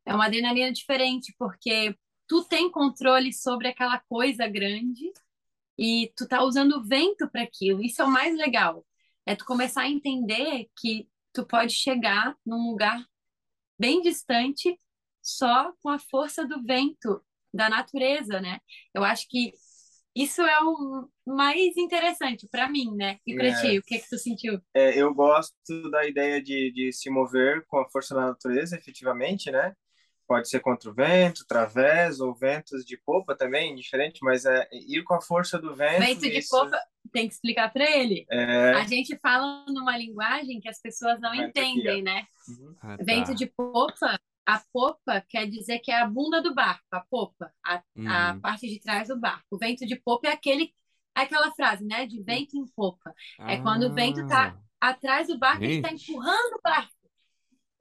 É 0.05 0.13
uma 0.13 0.25
adrenalina 0.25 0.71
diferente, 0.71 1.33
porque 1.37 1.95
tu 2.27 2.43
tem 2.43 2.69
controle 2.71 3.33
sobre 3.33 3.67
aquela 3.69 3.99
coisa 3.99 4.47
grande 4.47 5.11
e 5.77 6.11
tu 6.15 6.27
tá 6.27 6.43
usando 6.43 6.73
o 6.73 6.83
vento 6.83 7.29
para 7.29 7.43
aquilo. 7.43 7.81
Isso 7.81 8.01
é 8.01 8.05
o 8.05 8.11
mais 8.11 8.35
legal. 8.37 8.85
É 9.25 9.35
tu 9.35 9.45
começar 9.45 9.83
a 9.83 9.89
entender 9.89 10.67
que 10.79 11.07
tu 11.31 11.45
pode 11.45 11.73
chegar 11.73 12.35
num 12.45 12.69
lugar 12.69 13.01
bem 13.79 14.01
distante 14.01 14.77
só 15.21 15.71
com 15.81 15.89
a 15.89 15.99
força 15.99 16.45
do 16.45 16.61
vento 16.63 17.23
da 17.53 17.69
natureza, 17.69 18.41
né? 18.41 18.59
Eu 18.93 19.03
acho 19.03 19.27
que 19.27 19.53
isso 20.15 20.41
é 20.41 20.59
o 20.61 21.07
mais 21.25 21.77
interessante 21.77 22.47
para 22.49 22.69
mim, 22.69 22.95
né? 22.95 23.17
E 23.25 23.35
para 23.35 23.47
é. 23.47 23.61
ti, 23.61 23.79
o 23.79 23.83
que 23.83 23.95
é 23.95 23.99
que 23.99 24.09
tu 24.09 24.17
sentiu? 24.17 24.59
É, 24.73 24.99
eu 24.99 25.13
gosto 25.13 25.89
da 25.89 26.05
ideia 26.05 26.41
de, 26.41 26.71
de 26.71 26.91
se 26.91 27.09
mover 27.09 27.65
com 27.67 27.79
a 27.79 27.89
força 27.89 28.15
da 28.15 28.21
natureza, 28.21 28.75
efetivamente, 28.75 29.51
né? 29.51 29.73
Pode 30.29 30.47
ser 30.47 30.59
contra 30.59 30.91
o 30.91 30.93
vento, 30.93 31.41
através 31.43 32.19
ou 32.19 32.35
ventos 32.35 32.85
de 32.85 32.95
popa 32.95 33.35
também, 33.35 33.73
diferente, 33.73 34.19
mas 34.21 34.45
é 34.45 34.69
ir 34.71 35.03
com 35.03 35.15
a 35.15 35.21
força 35.21 35.57
do 35.57 35.75
vento. 35.75 36.01
Vento 36.01 36.21
de 36.21 36.37
isso... 36.37 36.49
popa, 36.51 36.79
tem 37.11 37.27
que 37.27 37.33
explicar 37.33 37.73
para 37.73 37.89
ele. 37.89 38.27
É... 38.29 38.73
A 38.73 38.85
gente 38.85 39.17
fala 39.17 39.65
numa 39.69 39.97
linguagem 39.97 40.59
que 40.59 40.69
as 40.69 40.79
pessoas 40.79 41.19
não 41.19 41.31
vento 41.31 41.49
entendem, 41.49 41.91
aqui, 41.93 42.01
né? 42.03 42.27
Uhum. 42.47 42.75
Ah, 42.79 42.95
tá. 42.95 43.03
Vento 43.03 43.33
de 43.33 43.47
popa 43.47 44.19
a 44.45 44.63
popa 44.71 45.23
quer 45.29 45.47
dizer 45.47 45.77
que 45.79 45.91
é 45.91 45.99
a 45.99 46.07
bunda 46.07 46.41
do 46.41 46.55
barco, 46.55 46.83
a 46.91 47.01
popa, 47.01 47.53
a, 47.63 47.83
uhum. 47.95 48.07
a 48.07 48.39
parte 48.39 48.67
de 48.67 48.79
trás 48.79 49.07
do 49.07 49.19
barco. 49.19 49.45
O 49.51 49.57
vento 49.57 49.85
de 49.85 49.95
popa 49.95 50.27
é 50.27 50.31
aquele, 50.31 50.73
é 51.15 51.21
aquela 51.21 51.51
frase, 51.51 51.85
né? 51.85 52.07
De 52.07 52.21
vento 52.21 52.55
em 52.55 52.65
popa. 52.75 53.13
Ah. 53.39 53.51
É 53.51 53.61
quando 53.61 53.83
o 53.83 53.93
vento 53.93 54.21
está 54.21 54.55
atrás 54.81 55.27
do 55.27 55.37
barco 55.37 55.63
e 55.63 55.77
está 55.77 55.91
empurrando 55.91 56.55
o 56.55 56.61
barco. 56.63 56.98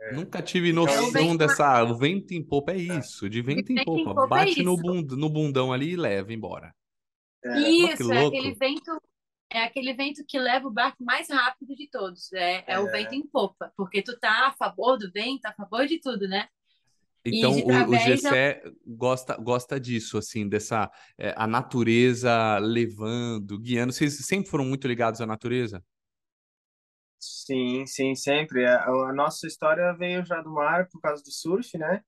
É. 0.00 0.14
Nunca 0.14 0.40
tive 0.40 0.71
então, 0.71 0.85
noção 0.85 1.33
é 1.33 1.37
dessa. 1.37 1.83
O 1.85 1.97
vento 1.97 2.33
em 2.33 2.43
popa 2.43 2.73
é 2.73 2.76
isso, 2.76 3.28
de 3.28 3.43
vento, 3.43 3.73
de 3.73 3.81
em, 3.81 3.85
popa. 3.85 4.00
em 4.00 4.05
popa. 4.05 4.25
É 4.25 4.28
Bate 4.28 4.61
é 4.61 4.62
no, 4.62 4.76
bund, 4.76 5.17
no 5.17 5.28
bundão 5.28 5.73
ali 5.73 5.90
e 5.90 5.97
leva 5.97 6.33
embora. 6.33 6.75
É. 7.45 7.59
Isso, 7.61 8.12
é 8.12 8.26
aquele 8.26 8.55
vento 8.55 9.00
é 9.50 9.64
aquele 9.64 9.95
vento 9.95 10.23
que 10.28 10.38
leva 10.38 10.69
o 10.69 10.71
barco 10.71 11.02
mais 11.02 11.31
rápido 11.31 11.75
de 11.75 11.88
todos. 11.88 12.33
É, 12.33 12.64
é, 12.67 12.75
é, 12.75 12.81
o 12.81 12.90
vento 12.90 13.14
em 13.14 13.26
popa, 13.26 13.73
porque 13.76 14.02
tu 14.02 14.19
tá 14.19 14.49
a 14.49 14.52
favor 14.52 14.99
do 14.99 15.11
vento, 15.11 15.47
a 15.47 15.52
favor 15.55 15.87
de 15.87 15.99
tudo, 15.99 16.28
né? 16.28 16.47
Então, 17.25 17.52
o, 17.52 17.90
o 17.90 17.97
Gessé 17.97 18.62
gosta, 18.87 19.37
gosta 19.37 19.81
disso, 19.81 20.19
assim, 20.19 20.49
dessa 20.49 20.90
é, 21.19 21.35
a 21.37 21.47
natureza 21.47 22.59
levando, 22.59 23.59
guiando. 23.59 23.93
Vocês 23.93 24.19
sempre 24.26 24.50
foram 24.50 24.64
muito 24.64 24.87
ligados 24.87 25.21
à 25.21 25.26
natureza? 25.26 25.83
Sim, 27.21 27.87
sim, 27.87 28.15
sempre. 28.15 28.67
A, 28.67 28.85
a 28.85 29.13
nossa 29.13 29.47
história 29.47 29.93
veio 29.95 30.25
já 30.25 30.41
do 30.41 30.51
mar 30.51 30.89
por 30.89 31.01
causa 31.01 31.23
do 31.23 31.33
surf, 31.33 31.77
né? 31.77 32.03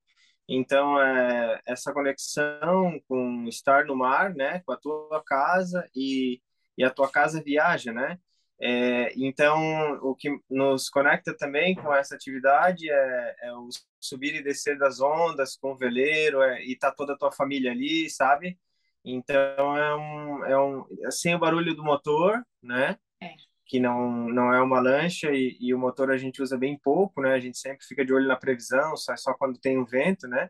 Então, 0.47 1.01
é, 1.01 1.61
essa 1.65 1.93
conexão 1.93 2.99
com 3.07 3.45
estar 3.47 3.85
no 3.85 3.95
mar, 3.95 4.33
né? 4.33 4.61
Com 4.65 4.71
a 4.73 4.77
tua 4.77 5.23
casa 5.25 5.87
e, 5.95 6.41
e 6.77 6.83
a 6.83 6.89
tua 6.89 7.09
casa 7.11 7.41
viaja, 7.43 7.91
né? 7.93 8.17
É, 8.63 9.11
então, 9.17 9.59
o 10.03 10.15
que 10.15 10.29
nos 10.49 10.87
conecta 10.89 11.35
também 11.35 11.75
com 11.75 11.91
essa 11.93 12.15
atividade 12.15 12.89
é, 12.91 13.35
é 13.41 13.53
o 13.53 13.67
subir 13.99 14.35
e 14.35 14.43
descer 14.43 14.77
das 14.77 15.01
ondas 15.01 15.57
com 15.57 15.71
o 15.71 15.77
veleiro 15.77 16.41
é, 16.43 16.63
e 16.63 16.77
tá 16.77 16.91
toda 16.91 17.13
a 17.13 17.17
tua 17.17 17.31
família 17.31 17.71
ali, 17.71 18.09
sabe? 18.09 18.59
Então, 19.03 19.75
é 19.77 19.95
um, 19.95 20.45
é 20.45 20.61
um 20.61 20.85
sem 21.09 21.33
o 21.33 21.39
barulho 21.39 21.75
do 21.75 21.83
motor, 21.83 22.39
né? 22.61 22.97
É. 23.19 23.33
Que 23.71 23.79
não, 23.79 24.27
não 24.27 24.53
é 24.53 24.61
uma 24.61 24.81
lancha 24.81 25.31
e, 25.31 25.55
e, 25.57 25.73
o 25.73 25.79
motor 25.79 26.11
a 26.11 26.17
gente 26.17 26.41
usa 26.41 26.57
bem 26.57 26.77
pouco, 26.77 27.21
né? 27.21 27.33
A 27.33 27.39
gente 27.39 27.57
sempre 27.57 27.85
fica 27.85 28.03
de 28.03 28.13
olho 28.13 28.27
na 28.27 28.35
previsão, 28.35 28.97
sai 28.97 29.17
só 29.17 29.33
quando 29.33 29.57
tem 29.57 29.77
um 29.77 29.85
vento, 29.85 30.27
né? 30.27 30.49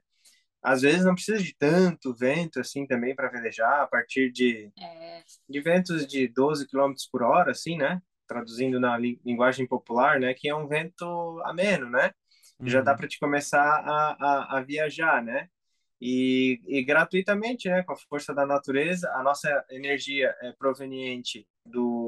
Às 0.59 0.81
vezes 0.81 1.05
não 1.05 1.13
precisa 1.13 1.37
de 1.37 1.55
tanto 1.55 2.15
vento 2.15 2.59
assim 2.59 2.87
também 2.87 3.13
para 3.13 3.29
velejar, 3.29 3.81
a 3.81 3.85
partir 3.85 4.31
de, 4.31 4.71
é. 4.75 5.21
de 5.47 5.61
ventos 5.61 6.07
de 6.07 6.27
12 6.27 6.67
km 6.67 6.93
por 7.11 7.21
hora, 7.21 7.51
assim, 7.51 7.77
né? 7.77 8.01
Traduzindo 8.27 8.79
na 8.79 8.97
linguagem 8.97 9.67
popular, 9.67 10.19
né? 10.19 10.33
Que 10.33 10.49
é 10.49 10.55
um 10.55 10.67
vento 10.67 11.39
ameno, 11.45 11.91
né? 11.91 12.11
Uhum. 12.59 12.67
Já 12.67 12.81
dá 12.81 12.93
uhum. 12.93 12.97
para 12.97 13.07
te 13.07 13.19
começar 13.19 13.61
a, 13.61 14.17
a, 14.19 14.57
a 14.57 14.61
viajar, 14.63 15.23
né? 15.23 15.47
E, 16.01 16.59
e, 16.65 16.83
gratuitamente, 16.83 17.69
né, 17.69 17.83
com 17.83 17.93
a 17.93 17.95
força 17.95 18.33
da 18.33 18.43
natureza, 18.43 19.11
a 19.13 19.21
nossa 19.21 19.63
energia 19.69 20.35
é 20.41 20.51
proveniente 20.51 21.47
do 21.63 22.00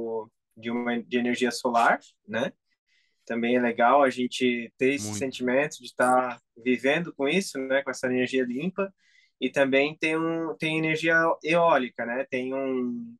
de 0.56 0.72
uma 0.72 1.02
de 1.02 1.18
energia 1.18 1.52
solar, 1.52 2.00
né? 2.28 2.52
também 3.26 3.56
é 3.56 3.62
legal 3.62 4.04
a 4.04 4.10
gente 4.10 4.72
ter 4.78 4.94
esse 4.94 5.06
Muito. 5.06 5.20
sentimento 5.20 5.78
de 5.78 5.86
estar 5.86 6.40
vivendo 6.58 7.14
com 7.14 7.28
isso, 7.28 7.58
né, 7.58 7.82
com 7.82 7.90
essa 7.90 8.08
energia 8.08 8.44
limpa. 8.44 8.94
E 9.40 9.50
também 9.50 9.98
tem 9.98 10.18
um 10.18 10.56
tem 10.58 10.78
energia 10.78 11.16
eólica, 11.44 12.06
né? 12.06 12.26
Tem 12.30 12.54
um, 12.54 13.16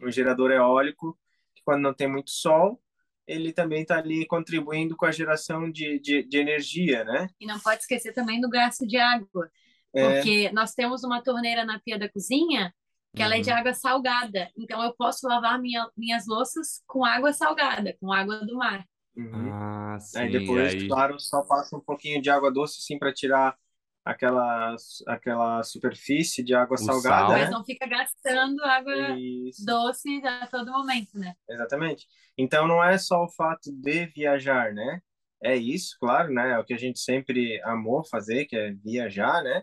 um 0.00 0.10
gerador 0.10 0.50
eólico 0.50 1.18
que 1.54 1.62
quando 1.62 1.82
não 1.82 1.92
tem 1.92 2.08
muito 2.08 2.30
sol, 2.30 2.80
ele 3.26 3.52
também 3.52 3.82
está 3.82 3.98
ali 3.98 4.24
contribuindo 4.26 4.96
com 4.96 5.04
a 5.04 5.12
geração 5.12 5.70
de, 5.70 5.98
de, 5.98 6.22
de, 6.22 6.38
energia, 6.38 7.04
né? 7.04 7.28
E 7.38 7.46
não 7.46 7.58
pode 7.60 7.80
esquecer 7.80 8.14
também 8.14 8.40
do 8.40 8.48
gasto 8.48 8.86
de 8.86 8.96
água, 8.96 9.50
é. 9.94 10.14
porque 10.14 10.50
nós 10.52 10.72
temos 10.72 11.04
uma 11.04 11.22
torneira 11.22 11.64
na 11.64 11.78
pia 11.80 11.98
da 11.98 12.08
cozinha 12.08 12.72
que 13.16 13.22
uhum. 13.22 13.26
ela 13.26 13.36
é 13.38 13.40
de 13.40 13.50
uhum. 13.50 13.56
água 13.56 13.72
salgada, 13.72 14.50
então 14.58 14.82
eu 14.84 14.94
posso 14.94 15.26
lavar 15.26 15.58
minha, 15.58 15.88
minhas 15.96 16.26
louças 16.26 16.82
com 16.86 17.02
água 17.02 17.32
salgada, 17.32 17.96
com 17.98 18.12
água 18.12 18.44
do 18.44 18.56
mar. 18.56 18.84
Uhum. 19.16 19.50
Ah, 19.50 19.98
sim. 19.98 20.18
Aí 20.18 20.30
depois, 20.30 20.74
aí... 20.74 20.86
claro, 20.86 21.18
só 21.18 21.42
passa 21.42 21.74
um 21.74 21.80
pouquinho 21.80 22.20
de 22.20 22.28
água 22.28 22.52
doce, 22.52 22.78
assim, 22.78 22.98
para 22.98 23.14
tirar 23.14 23.56
aquela, 24.04 24.76
aquela 25.06 25.62
superfície 25.62 26.44
de 26.44 26.54
água 26.54 26.74
o 26.74 26.78
salgada. 26.78 27.28
Sal. 27.28 27.30
Né? 27.30 27.40
Mas 27.44 27.50
não 27.50 27.64
fica 27.64 27.86
gastando 27.86 28.62
água 28.62 29.18
Isso. 29.18 29.64
doce 29.64 30.20
a 30.22 30.46
todo 30.46 30.70
momento, 30.70 31.18
né? 31.18 31.34
Exatamente. 31.48 32.06
Então 32.36 32.68
não 32.68 32.84
é 32.84 32.98
só 32.98 33.24
o 33.24 33.30
fato 33.30 33.72
de 33.72 34.06
viajar, 34.14 34.74
né? 34.74 35.00
É 35.42 35.56
isso, 35.56 35.96
claro, 35.98 36.32
né? 36.32 36.52
É 36.52 36.58
o 36.58 36.64
que 36.64 36.74
a 36.74 36.78
gente 36.78 36.98
sempre 36.98 37.60
amou 37.62 38.04
fazer, 38.04 38.44
que 38.44 38.56
é 38.56 38.72
viajar, 38.72 39.42
né? 39.42 39.62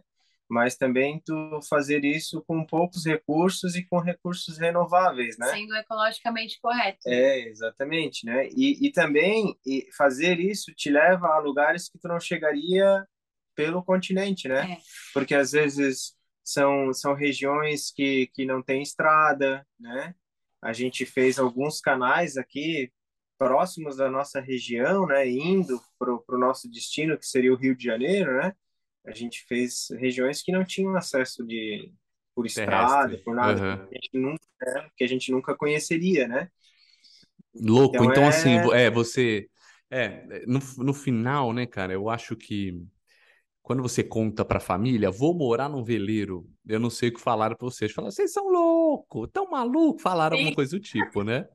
Mas 0.53 0.75
também 0.75 1.19
tu 1.25 1.59
fazer 1.67 2.05
isso 2.05 2.43
com 2.43 2.63
poucos 2.63 3.05
recursos 3.05 3.75
e 3.75 3.83
com 3.83 3.97
recursos 3.97 4.59
renováveis, 4.59 5.35
né? 5.39 5.47
Sendo 5.47 5.75
ecologicamente 5.75 6.59
correto. 6.61 6.99
É, 7.07 7.39
exatamente, 7.49 8.23
né? 8.23 8.47
E, 8.55 8.85
e 8.85 8.91
também 8.91 9.57
e 9.65 9.89
fazer 9.97 10.39
isso 10.39 10.71
te 10.75 10.91
leva 10.91 11.27
a 11.29 11.39
lugares 11.39 11.89
que 11.89 11.97
tu 11.97 12.07
não 12.07 12.19
chegaria 12.19 13.03
pelo 13.55 13.83
continente, 13.83 14.47
né? 14.47 14.73
É. 14.73 14.77
Porque 15.11 15.33
às 15.33 15.53
vezes 15.53 16.13
são, 16.43 16.93
são 16.93 17.15
regiões 17.15 17.91
que, 17.91 18.27
que 18.27 18.45
não 18.45 18.61
tem 18.61 18.83
estrada, 18.83 19.65
né? 19.79 20.13
A 20.61 20.71
gente 20.71 21.03
fez 21.03 21.39
alguns 21.39 21.81
canais 21.81 22.37
aqui 22.37 22.91
próximos 23.39 23.97
da 23.97 24.07
nossa 24.07 24.39
região, 24.39 25.07
né? 25.07 25.27
Indo 25.27 25.81
para 25.97 26.13
o 26.13 26.37
nosso 26.37 26.69
destino, 26.69 27.17
que 27.17 27.25
seria 27.25 27.51
o 27.51 27.57
Rio 27.57 27.75
de 27.75 27.85
Janeiro, 27.85 28.37
né? 28.37 28.53
A 29.05 29.11
gente 29.11 29.45
fez 29.47 29.87
regiões 29.99 30.41
que 30.41 30.51
não 30.51 30.63
tinham 30.63 30.95
acesso 30.95 31.45
de 31.45 31.91
por 32.35 32.45
estrada, 32.45 33.03
Terrestre. 33.03 33.23
por 33.23 33.35
nada, 33.35 33.61
uhum. 33.61 33.87
que, 33.87 33.95
a 33.95 33.99
gente 34.01 34.17
nunca, 34.17 34.45
né, 34.61 34.89
que 34.97 35.03
a 35.03 35.07
gente 35.07 35.31
nunca 35.31 35.55
conheceria, 35.55 36.27
né? 36.27 36.49
Louco, 37.53 37.95
então, 37.95 38.11
então 38.11 38.27
assim, 38.27 38.55
é... 38.55 38.59
assim, 38.59 38.73
é, 38.73 38.89
você... 38.89 39.47
É, 39.91 40.43
no, 40.47 40.59
no 40.77 40.93
final, 40.93 41.53
né, 41.53 41.67
cara, 41.67 41.93
eu 41.93 42.09
acho 42.09 42.35
que 42.35 42.83
quando 43.61 43.81
você 43.83 44.03
conta 44.03 44.43
pra 44.43 44.59
família, 44.59 45.11
vou 45.11 45.33
morar 45.33 45.69
num 45.69 45.83
veleiro, 45.83 46.49
eu 46.67 46.79
não 46.79 46.89
sei 46.89 47.09
o 47.09 47.13
que 47.13 47.21
falaram 47.21 47.55
pra 47.55 47.65
vocês. 47.65 47.91
Falaram, 47.91 48.11
vocês 48.11 48.33
são 48.33 48.49
loucos, 48.49 49.29
tão 49.31 49.49
maluco, 49.49 50.01
falaram 50.01 50.35
Sim. 50.35 50.41
alguma 50.41 50.55
coisa 50.55 50.71
do 50.71 50.81
tipo, 50.81 51.23
né? 51.23 51.47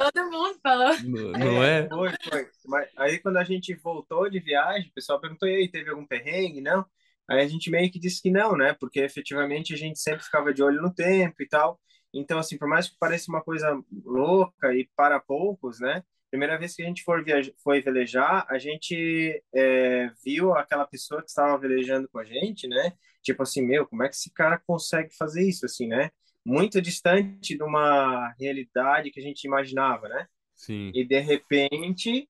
Todo 0.00 0.30
mundo 0.30 0.58
falou. 0.62 0.96
Não, 1.04 1.32
não 1.32 1.62
é? 1.62 1.86
Foi, 1.86 2.10
foi. 2.30 2.48
Mas 2.64 2.88
aí 2.96 3.18
quando 3.18 3.36
a 3.36 3.44
gente 3.44 3.74
voltou 3.74 4.30
de 4.30 4.40
viagem, 4.40 4.88
o 4.88 4.94
pessoal 4.94 5.20
perguntou, 5.20 5.46
e 5.46 5.56
aí, 5.56 5.68
teve 5.68 5.90
algum 5.90 6.06
perrengue? 6.06 6.62
Não? 6.62 6.86
Aí 7.28 7.44
a 7.44 7.46
gente 7.46 7.70
meio 7.70 7.92
que 7.92 7.98
disse 7.98 8.22
que 8.22 8.30
não, 8.30 8.56
né? 8.56 8.72
Porque 8.80 9.00
efetivamente 9.00 9.74
a 9.74 9.76
gente 9.76 9.98
sempre 9.98 10.24
ficava 10.24 10.54
de 10.54 10.62
olho 10.62 10.80
no 10.80 10.92
tempo 10.92 11.42
e 11.42 11.46
tal. 11.46 11.78
Então, 12.14 12.38
assim, 12.38 12.56
por 12.56 12.66
mais 12.66 12.88
que 12.88 12.96
pareça 12.98 13.30
uma 13.30 13.42
coisa 13.42 13.78
louca 14.02 14.74
e 14.74 14.88
para 14.96 15.20
poucos, 15.20 15.78
né? 15.80 16.02
Primeira 16.30 16.58
vez 16.58 16.74
que 16.74 16.82
a 16.82 16.86
gente 16.86 17.04
for 17.04 17.22
foi 17.62 17.82
velejar, 17.82 18.46
a 18.48 18.58
gente 18.58 19.44
é, 19.54 20.10
viu 20.24 20.54
aquela 20.54 20.86
pessoa 20.86 21.20
que 21.22 21.28
estava 21.28 21.58
velejando 21.58 22.08
com 22.08 22.18
a 22.18 22.24
gente, 22.24 22.66
né? 22.66 22.94
Tipo 23.22 23.42
assim, 23.42 23.60
meu, 23.60 23.86
como 23.86 24.02
é 24.02 24.08
que 24.08 24.14
esse 24.14 24.32
cara 24.32 24.58
consegue 24.66 25.14
fazer 25.14 25.46
isso, 25.46 25.66
assim, 25.66 25.86
né? 25.88 26.10
Muito 26.50 26.82
distante 26.82 27.56
de 27.56 27.62
uma 27.62 28.34
realidade 28.38 29.10
que 29.10 29.20
a 29.20 29.22
gente 29.22 29.44
imaginava, 29.44 30.08
né? 30.08 30.26
Sim. 30.56 30.90
E 30.92 31.04
de 31.04 31.20
repente, 31.20 32.28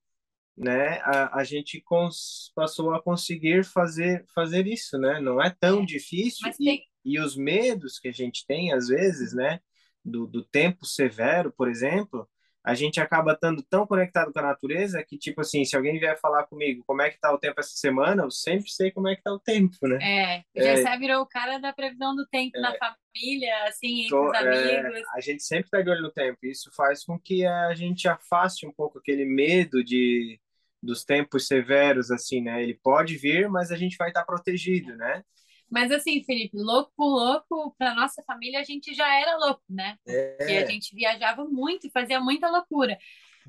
né, 0.55 0.99
a, 1.01 1.39
a 1.39 1.43
gente 1.43 1.81
cons, 1.81 2.51
passou 2.55 2.93
a 2.93 3.01
conseguir 3.01 3.65
fazer 3.65 4.23
fazer 4.33 4.67
isso, 4.67 4.97
né? 4.99 5.19
Não 5.19 5.41
é 5.41 5.49
tão 5.59 5.83
difícil 5.83 6.47
e, 6.49 6.53
tem... 6.53 6.83
e 7.03 7.19
os 7.19 7.35
medos 7.35 7.97
que 7.99 8.07
a 8.07 8.13
gente 8.13 8.45
tem 8.45 8.71
às 8.71 8.87
vezes, 8.87 9.33
né, 9.33 9.59
do, 10.05 10.27
do 10.27 10.45
tempo 10.45 10.85
severo, 10.85 11.51
por 11.57 11.67
exemplo, 11.67 12.29
a 12.63 12.75
gente 12.75 12.99
acaba 12.99 13.33
estando 13.33 13.63
tão 13.63 13.87
conectado 13.87 14.31
com 14.31 14.39
a 14.39 14.43
natureza 14.43 15.03
que, 15.03 15.17
tipo 15.17 15.41
assim, 15.41 15.65
se 15.65 15.75
alguém 15.75 15.99
vier 15.99 16.19
falar 16.19 16.43
comigo 16.43 16.83
como 16.85 17.01
é 17.01 17.09
que 17.09 17.19
tá 17.19 17.33
o 17.33 17.37
tempo 17.37 17.59
essa 17.59 17.75
semana, 17.75 18.23
eu 18.23 18.31
sempre 18.31 18.69
sei 18.69 18.91
como 18.91 19.07
é 19.07 19.15
que 19.15 19.23
tá 19.23 19.33
o 19.33 19.39
tempo, 19.39 19.75
né? 19.87 19.97
É, 20.01 20.59
o 20.59 20.63
Gessé 20.63 20.93
é, 20.93 20.97
virou 20.97 21.21
o 21.21 21.25
cara 21.25 21.57
da 21.57 21.73
previsão 21.73 22.15
do 22.15 22.25
tempo 22.27 22.57
é, 22.57 22.61
na 22.61 22.73
família, 22.77 23.63
assim, 23.67 24.03
entre 24.03 24.15
os 24.15 24.33
é, 24.33 24.37
amigos. 24.37 24.99
É, 24.99 25.03
a 25.15 25.21
gente 25.21 25.43
sempre 25.43 25.71
tá 25.71 25.81
de 25.81 25.89
olho 25.89 26.03
no 26.03 26.11
tempo, 26.11 26.37
isso 26.43 26.69
faz 26.75 27.03
com 27.03 27.19
que 27.19 27.45
a 27.45 27.73
gente 27.73 28.07
afaste 28.07 28.65
um 28.67 28.71
pouco 28.71 28.99
aquele 28.99 29.25
medo 29.25 29.83
de 29.83 30.39
dos 30.83 31.05
tempos 31.05 31.45
severos, 31.45 32.09
assim, 32.09 32.41
né? 32.41 32.63
Ele 32.63 32.73
pode 32.73 33.15
vir, 33.15 33.47
mas 33.47 33.71
a 33.71 33.77
gente 33.77 33.95
vai 33.97 34.07
estar 34.09 34.21
tá 34.21 34.25
protegido, 34.25 34.95
né? 34.97 35.23
Mas 35.71 35.89
assim, 35.89 36.21
Felipe, 36.23 36.57
louco 36.57 36.91
por 36.97 37.07
louco, 37.07 37.73
para 37.77 37.95
nossa 37.95 38.21
família 38.23 38.59
a 38.59 38.63
gente 38.63 38.93
já 38.93 39.07
era 39.19 39.37
louco, 39.37 39.63
né? 39.69 39.97
É. 40.05 40.35
Porque 40.37 40.51
a 40.53 40.65
gente 40.65 40.93
viajava 40.93 41.45
muito 41.45 41.87
e 41.87 41.91
fazia 41.91 42.19
muita 42.19 42.49
loucura. 42.49 42.97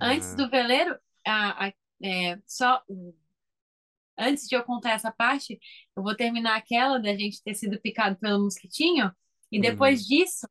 Antes 0.00 0.30
uhum. 0.30 0.36
do 0.36 0.48
veleiro, 0.48 0.96
a, 1.26 1.66
a, 1.66 1.72
é, 2.02 2.38
só 2.46 2.80
antes 4.16 4.48
de 4.48 4.54
eu 4.54 4.62
contar 4.62 4.92
essa 4.92 5.10
parte, 5.10 5.58
eu 5.96 6.02
vou 6.02 6.14
terminar 6.14 6.56
aquela 6.56 6.98
da 6.98 7.14
gente 7.16 7.42
ter 7.42 7.54
sido 7.54 7.80
picado 7.80 8.16
pelo 8.16 8.44
mosquitinho. 8.44 9.10
E 9.50 9.60
depois 9.60 10.02
uhum. 10.02 10.08
disso, 10.08 10.46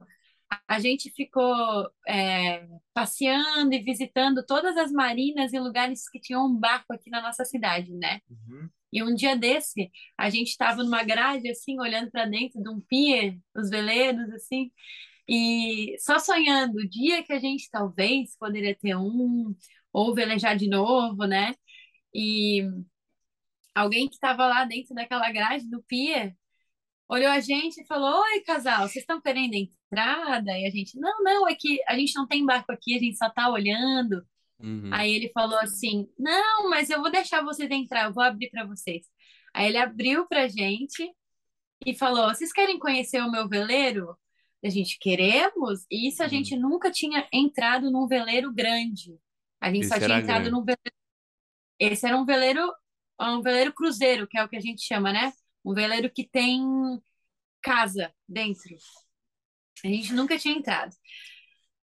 a 0.68 0.80
gente 0.80 1.12
ficou 1.12 1.90
é, 2.08 2.68
passeando 2.94 3.74
e 3.74 3.80
visitando 3.80 4.46
todas 4.46 4.76
as 4.78 4.92
marinas 4.92 5.54
e 5.54 5.60
lugares 5.60 6.10
que 6.10 6.20
tinham 6.20 6.46
um 6.46 6.56
barco 6.56 6.94
aqui 6.94 7.10
na 7.10 7.22
nossa 7.22 7.46
cidade, 7.46 7.94
né? 7.94 8.20
Uhum. 8.30 8.70
E 8.92 9.02
um 9.04 9.16
dia 9.16 9.36
desse, 9.38 9.90
a 10.18 10.30
gente 10.30 10.50
estava 10.50 10.84
numa 10.84 11.04
grade, 11.04 11.50
assim, 11.50 11.80
olhando 11.80 12.12
para 12.12 12.26
dentro 12.26 12.62
de 12.62 12.70
um 12.70 12.82
pier, 12.82 13.38
os 13.56 13.70
veleiros, 13.70 14.30
assim, 14.32 14.72
e 15.28 15.96
só 16.00 16.20
sonhando 16.20 16.80
o 16.80 16.90
dia 16.90 17.24
que 17.24 17.32
a 17.32 17.40
gente 17.40 17.70
talvez 17.72 18.36
poderia 18.38 18.76
ter 18.76 18.96
um, 18.98 19.56
ou 19.94 20.14
velejar 20.14 20.58
de 20.58 20.68
novo, 20.68 21.26
né? 21.26 21.56
E 22.14 22.64
alguém 23.74 24.08
que 24.10 24.16
estava 24.16 24.48
lá 24.48 24.66
dentro 24.66 24.94
daquela 24.94 25.32
grade 25.32 25.70
do 25.70 25.82
pier 25.84 26.36
olhou 27.12 27.30
a 27.30 27.40
gente 27.40 27.82
e 27.82 27.86
falou: 27.86 28.22
Oi, 28.22 28.42
casal, 28.42 28.88
vocês 28.88 29.04
estão 29.04 29.22
querendo 29.22 29.54
entrada? 29.54 30.58
E 30.58 30.66
a 30.66 30.70
gente: 30.70 30.98
Não, 30.98 31.22
não, 31.22 31.48
é 31.48 31.54
que 31.54 31.82
a 31.88 31.96
gente 31.98 32.16
não 32.16 32.26
tem 32.26 32.46
barco 32.46 32.72
aqui, 32.72 32.96
a 32.96 33.00
gente 33.00 33.18
só 33.18 33.28
está 33.28 33.50
olhando. 33.50 34.26
Uhum. 34.60 34.90
Aí 34.94 35.14
ele 35.14 35.30
falou 35.34 35.60
assim: 35.60 36.10
Não, 36.18 36.70
mas 36.70 36.90
eu 36.90 37.02
vou 37.02 37.12
deixar 37.12 37.44
vocês 37.44 37.70
entrar, 37.70 38.06
eu 38.06 38.14
vou 38.14 38.24
abrir 38.24 38.50
para 38.50 38.66
vocês. 38.66 39.06
Aí 39.54 39.68
ele 39.68 39.78
abriu 39.78 40.26
para 40.28 40.48
gente 40.48 41.12
e 41.86 41.94
falou: 41.94 42.30
Vocês 42.30 42.54
querem 42.54 42.80
conhecer 42.80 43.22
o 43.22 43.32
meu 43.32 43.48
veleiro? 43.48 44.18
A 44.64 44.70
gente 44.70 44.98
queremos. 45.00 45.86
E 45.92 46.08
isso 46.08 46.22
a 46.22 46.26
uhum. 46.26 46.30
gente 46.30 46.56
nunca 46.56 46.92
tinha 46.92 47.28
entrado 47.34 47.92
num 47.92 48.08
veleiro 48.08 48.54
grande. 48.54 49.18
A 49.60 49.68
gente 49.68 49.82
Esse 49.82 49.90
só 49.90 50.00
tinha 50.00 50.20
entrado 50.20 50.44
grande. 50.44 50.52
num 50.52 50.64
veleiro. 50.64 50.96
Esse 51.80 52.06
era 52.06 52.16
um 52.16 52.26
veleiro, 52.26 52.72
um 53.20 53.42
veleiro 53.42 53.74
cruzeiro, 53.74 54.28
que 54.28 54.38
é 54.38 54.44
o 54.44 54.48
que 54.48 54.56
a 54.56 54.62
gente 54.62 54.84
chama, 54.84 55.12
né? 55.12 55.34
Um 55.64 55.74
veleiro 55.74 56.10
que 56.10 56.28
tem 56.28 56.62
casa 57.62 58.14
dentro. 58.28 58.76
A 59.84 59.88
gente 59.88 60.14
nunca 60.14 60.38
tinha 60.38 60.56
entrado. 60.56 60.96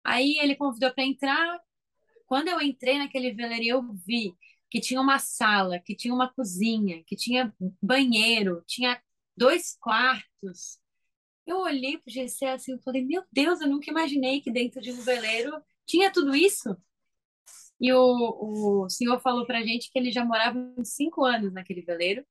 Aí 0.03 0.37
ele 0.39 0.55
convidou 0.55 0.91
para 0.93 1.03
entrar, 1.03 1.59
quando 2.25 2.47
eu 2.47 2.61
entrei 2.61 2.97
naquele 2.97 3.33
veleiro, 3.33 3.65
eu 3.65 3.93
vi 4.05 4.35
que 4.69 4.79
tinha 4.79 5.01
uma 5.01 5.19
sala, 5.19 5.79
que 5.79 5.95
tinha 5.95 6.13
uma 6.13 6.31
cozinha, 6.31 7.03
que 7.05 7.15
tinha 7.15 7.53
banheiro, 7.81 8.63
tinha 8.67 9.01
dois 9.35 9.75
quartos. 9.79 10.79
Eu 11.45 11.57
olhei 11.59 11.97
para 11.97 12.09
o 12.09 12.13
GC 12.13 12.45
assim 12.45 12.75
e 12.75 12.81
falei, 12.83 13.03
meu 13.03 13.23
Deus, 13.31 13.61
eu 13.61 13.67
nunca 13.67 13.89
imaginei 13.89 14.41
que 14.41 14.51
dentro 14.51 14.81
de 14.81 14.91
um 14.91 15.01
veleiro 15.01 15.51
tinha 15.85 16.11
tudo 16.11 16.35
isso. 16.35 16.77
E 17.79 17.91
o, 17.93 18.83
o 18.83 18.89
senhor 18.89 19.19
falou 19.21 19.45
para 19.47 19.63
gente 19.63 19.89
que 19.91 19.97
ele 19.97 20.11
já 20.11 20.23
morava 20.23 20.59
cinco 20.83 21.23
anos 21.23 21.53
naquele 21.53 21.81
veleiro. 21.81 22.25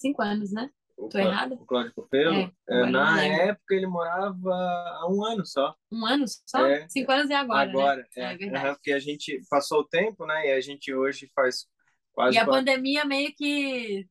Cinco 0.00 0.22
anos, 0.22 0.50
né? 0.50 0.70
Tô 1.10 1.18
errada? 1.18 1.54
O 1.54 1.64
Cláudio 1.64 1.92
Copelo? 1.94 2.34
É, 2.34 2.52
é, 2.68 2.86
na 2.86 3.24
época 3.24 3.74
ele 3.74 3.86
morava 3.86 4.50
há 4.50 5.06
um 5.10 5.24
ano 5.24 5.46
só. 5.46 5.74
Um 5.90 6.04
ano 6.06 6.24
só? 6.46 6.66
É, 6.66 6.88
Cinco 6.88 7.12
anos 7.12 7.30
é 7.30 7.34
agora? 7.34 7.70
Agora, 7.70 7.96
né? 7.96 8.06
é. 8.16 8.32
é 8.32 8.36
verdade. 8.36 8.66
Uhum, 8.66 8.74
porque 8.74 8.92
a 8.92 8.98
gente 8.98 9.40
passou 9.48 9.80
o 9.80 9.86
tempo, 9.86 10.26
né? 10.26 10.48
E 10.48 10.52
a 10.52 10.60
gente 10.60 10.92
hoje 10.92 11.30
faz 11.34 11.66
quase... 12.12 12.36
E 12.36 12.38
a 12.38 12.44
quatro... 12.44 12.60
pandemia 12.60 13.04
meio 13.04 13.32
que 13.34 14.06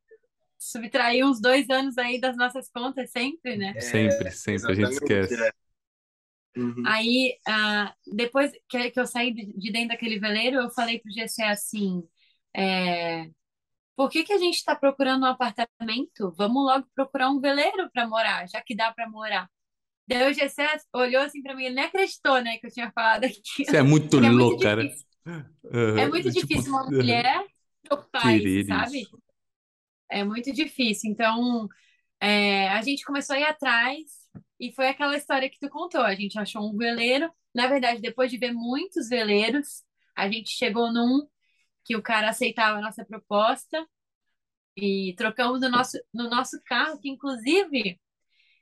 subtraiu 0.58 1.28
uns 1.28 1.40
dois 1.40 1.70
anos 1.70 1.98
aí 1.98 2.20
das 2.20 2.36
nossas 2.36 2.70
contas 2.70 3.12
sempre, 3.12 3.56
né? 3.56 3.74
É, 3.76 3.82
sempre, 3.82 4.32
sempre, 4.32 4.72
a 4.72 4.76
gente 4.76 4.92
esquece. 4.92 5.36
É. 5.36 5.52
Uhum. 6.58 6.84
Aí, 6.86 7.38
uh, 7.48 8.16
depois 8.16 8.52
que, 8.68 8.92
que 8.92 9.00
eu 9.00 9.06
saí 9.06 9.32
de 9.34 9.72
dentro 9.72 9.90
daquele 9.90 10.20
veleiro, 10.20 10.58
eu 10.58 10.70
falei 10.72 11.00
pro 11.00 11.12
GC 11.12 11.44
assim, 11.44 12.04
é, 12.56 13.30
por 14.00 14.10
que, 14.10 14.24
que 14.24 14.32
a 14.32 14.38
gente 14.38 14.56
está 14.56 14.74
procurando 14.78 15.24
um 15.24 15.26
apartamento? 15.26 16.34
Vamos 16.38 16.64
logo 16.64 16.88
procurar 16.96 17.30
um 17.30 17.42
veleiro 17.42 17.92
para 17.92 18.08
morar, 18.08 18.48
já 18.48 18.62
que 18.62 18.74
dá 18.74 18.94
para 18.94 19.10
morar. 19.10 19.50
Daí 20.08 20.32
o 20.32 20.34
Gessé 20.34 20.70
olhou 20.96 21.22
assim 21.22 21.44
para 21.44 21.54
mim, 21.54 21.66
ele 21.66 21.76
nem 21.76 21.84
acreditou, 21.84 22.42
né, 22.42 22.58
que 22.60 22.68
eu 22.68 22.72
tinha 22.72 22.90
falado 22.94 23.26
aqui. 23.26 23.66
Você 23.66 23.76
é 23.76 23.84
muito 23.84 24.16
é 24.24 24.30
louco, 24.30 24.62
cara. 24.62 24.90
Uhum. 25.26 25.98
É 25.98 26.08
muito 26.08 26.32
tipo, 26.32 26.48
difícil 26.48 26.72
uma 26.72 26.86
mulher 26.86 27.46
topar 27.90 28.38
isso, 28.38 28.70
sabe? 28.70 29.06
É 30.10 30.24
muito 30.24 30.54
difícil. 30.54 31.12
Então, 31.12 31.68
é, 32.22 32.70
a 32.70 32.82
gente 32.82 33.04
começou 33.04 33.36
a 33.36 33.40
ir 33.42 33.48
atrás 33.48 34.06
e 34.58 34.72
foi 34.72 34.88
aquela 34.88 35.18
história 35.18 35.50
que 35.50 35.60
tu 35.60 35.68
contou. 35.68 36.04
A 36.04 36.16
gente 36.16 36.40
achou 36.40 36.66
um 36.74 36.78
veleiro. 36.78 37.30
Na 37.54 37.68
verdade, 37.68 38.00
depois 38.00 38.32
de 38.32 38.38
ver 38.38 38.54
muitos 38.54 39.10
veleiros, 39.10 39.84
a 40.16 40.32
gente 40.32 40.52
chegou 40.52 40.90
num 40.90 41.28
que 41.90 41.96
o 41.96 42.04
cara 42.04 42.30
aceitava 42.30 42.78
a 42.78 42.82
nossa 42.82 43.04
proposta 43.04 43.84
e 44.78 45.16
trocamos 45.18 45.60
no 45.60 45.70
nosso, 45.70 45.98
no 46.14 46.30
nosso 46.30 46.62
carro, 46.64 47.00
que 47.00 47.10
inclusive 47.10 48.00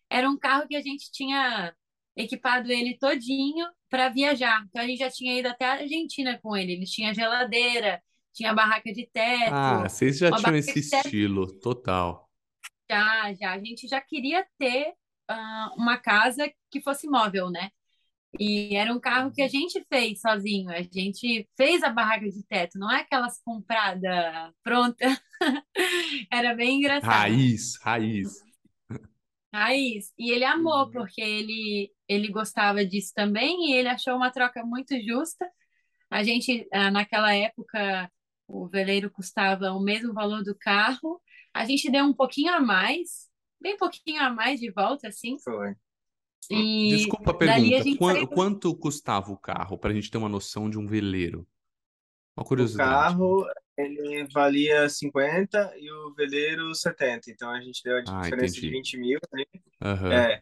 era 0.10 0.30
um 0.30 0.38
carro 0.38 0.66
que 0.66 0.78
a 0.78 0.82
gente 0.82 1.12
tinha 1.12 1.76
equipado 2.16 2.72
ele 2.72 2.98
todinho 2.98 3.68
para 3.90 4.08
viajar. 4.08 4.64
Então 4.70 4.82
a 4.82 4.88
gente 4.88 5.00
já 5.00 5.12
tinha 5.12 5.38
ido 5.38 5.50
até 5.50 5.66
a 5.66 5.74
Argentina 5.74 6.40
com 6.42 6.56
ele. 6.56 6.72
Ele 6.72 6.86
tinha 6.86 7.14
geladeira, 7.14 8.02
tinha 8.32 8.54
barraca 8.54 8.94
de 8.94 9.06
teto. 9.12 9.54
Ah, 9.54 9.90
vocês 9.90 10.20
já 10.20 10.32
tinham 10.32 10.56
esse 10.56 10.80
estilo 10.80 11.60
total. 11.60 12.32
Já, 12.90 13.34
já. 13.34 13.52
A 13.52 13.60
gente 13.60 13.90
já 13.90 14.00
queria 14.00 14.48
ter 14.58 14.94
uh, 15.30 15.76
uma 15.76 15.98
casa 15.98 16.50
que 16.72 16.80
fosse 16.80 17.10
móvel, 17.10 17.50
né? 17.50 17.72
E 18.40 18.76
era 18.76 18.94
um 18.94 19.00
carro 19.00 19.32
que 19.32 19.42
a 19.42 19.48
gente 19.48 19.84
fez 19.90 20.22
sozinho, 20.22 20.70
a 20.70 20.82
gente 20.82 21.48
fez 21.56 21.82
a 21.82 21.90
barraca 21.90 22.30
de 22.30 22.44
teto, 22.44 22.78
não 22.78 22.92
é 22.92 23.02
aquelas 23.02 23.42
comprada 23.42 24.54
pronta. 24.64 25.06
era 26.32 26.54
bem 26.54 26.80
engraçado. 26.80 27.10
Raiz, 27.10 27.78
raiz. 27.82 28.48
Raiz. 29.54 30.14
E 30.18 30.32
ele 30.32 30.44
amou, 30.44 30.86
uhum. 30.86 30.92
porque 30.92 31.22
ele, 31.22 31.92
ele 32.08 32.28
gostava 32.28 32.86
disso 32.86 33.12
também 33.16 33.72
e 33.72 33.74
ele 33.74 33.88
achou 33.88 34.16
uma 34.16 34.32
troca 34.32 34.64
muito 34.64 34.94
justa. 35.02 35.50
A 36.10 36.24
gente, 36.24 36.68
ah, 36.72 36.92
naquela 36.92 37.34
época, 37.34 38.12
o 38.48 38.68
veleiro 38.68 39.10
custava 39.10 39.72
o 39.72 39.82
mesmo 39.82 40.14
valor 40.14 40.44
do 40.44 40.56
carro. 40.56 41.22
A 41.54 41.66
gente 41.66 41.90
deu 41.90 42.06
um 42.06 42.14
pouquinho 42.14 42.54
a 42.54 42.60
mais, 42.60 43.28
bem 43.60 43.76
pouquinho 43.78 44.22
a 44.22 44.30
mais 44.30 44.60
de 44.60 44.72
volta, 44.72 45.08
assim. 45.08 45.38
Foi. 45.40 45.76
E 46.50 46.96
Desculpa 46.96 47.32
a 47.32 47.34
pergunta, 47.34 47.84
Qu 47.84 48.28
quanto 48.28 48.76
custava 48.76 49.32
o 49.32 49.38
carro, 49.38 49.78
para 49.78 49.92
a 49.92 49.94
gente 49.94 50.10
ter 50.10 50.18
uma 50.18 50.30
noção 50.30 50.70
de 50.70 50.78
um 50.78 50.88
veleiro? 50.88 51.48
Uma 52.36 52.46
curiosidade. 52.46 52.90
O 52.90 52.94
carro, 52.94 53.48
ele 53.78 54.28
valia 54.32 54.88
50 54.88 55.74
e 55.78 55.92
o 55.92 56.14
veleiro 56.14 56.74
70, 56.74 57.32
então 57.32 57.50
a 57.50 57.60
gente 57.60 57.84
deu 57.84 57.98
a 57.98 58.00
ah, 58.00 58.22
diferença 58.22 58.58
entendi. 58.58 58.62
de 58.62 58.70
20 58.70 58.98
mil. 58.98 59.20
Né? 59.34 59.44
Uhum. 59.82 60.12
É, 60.12 60.42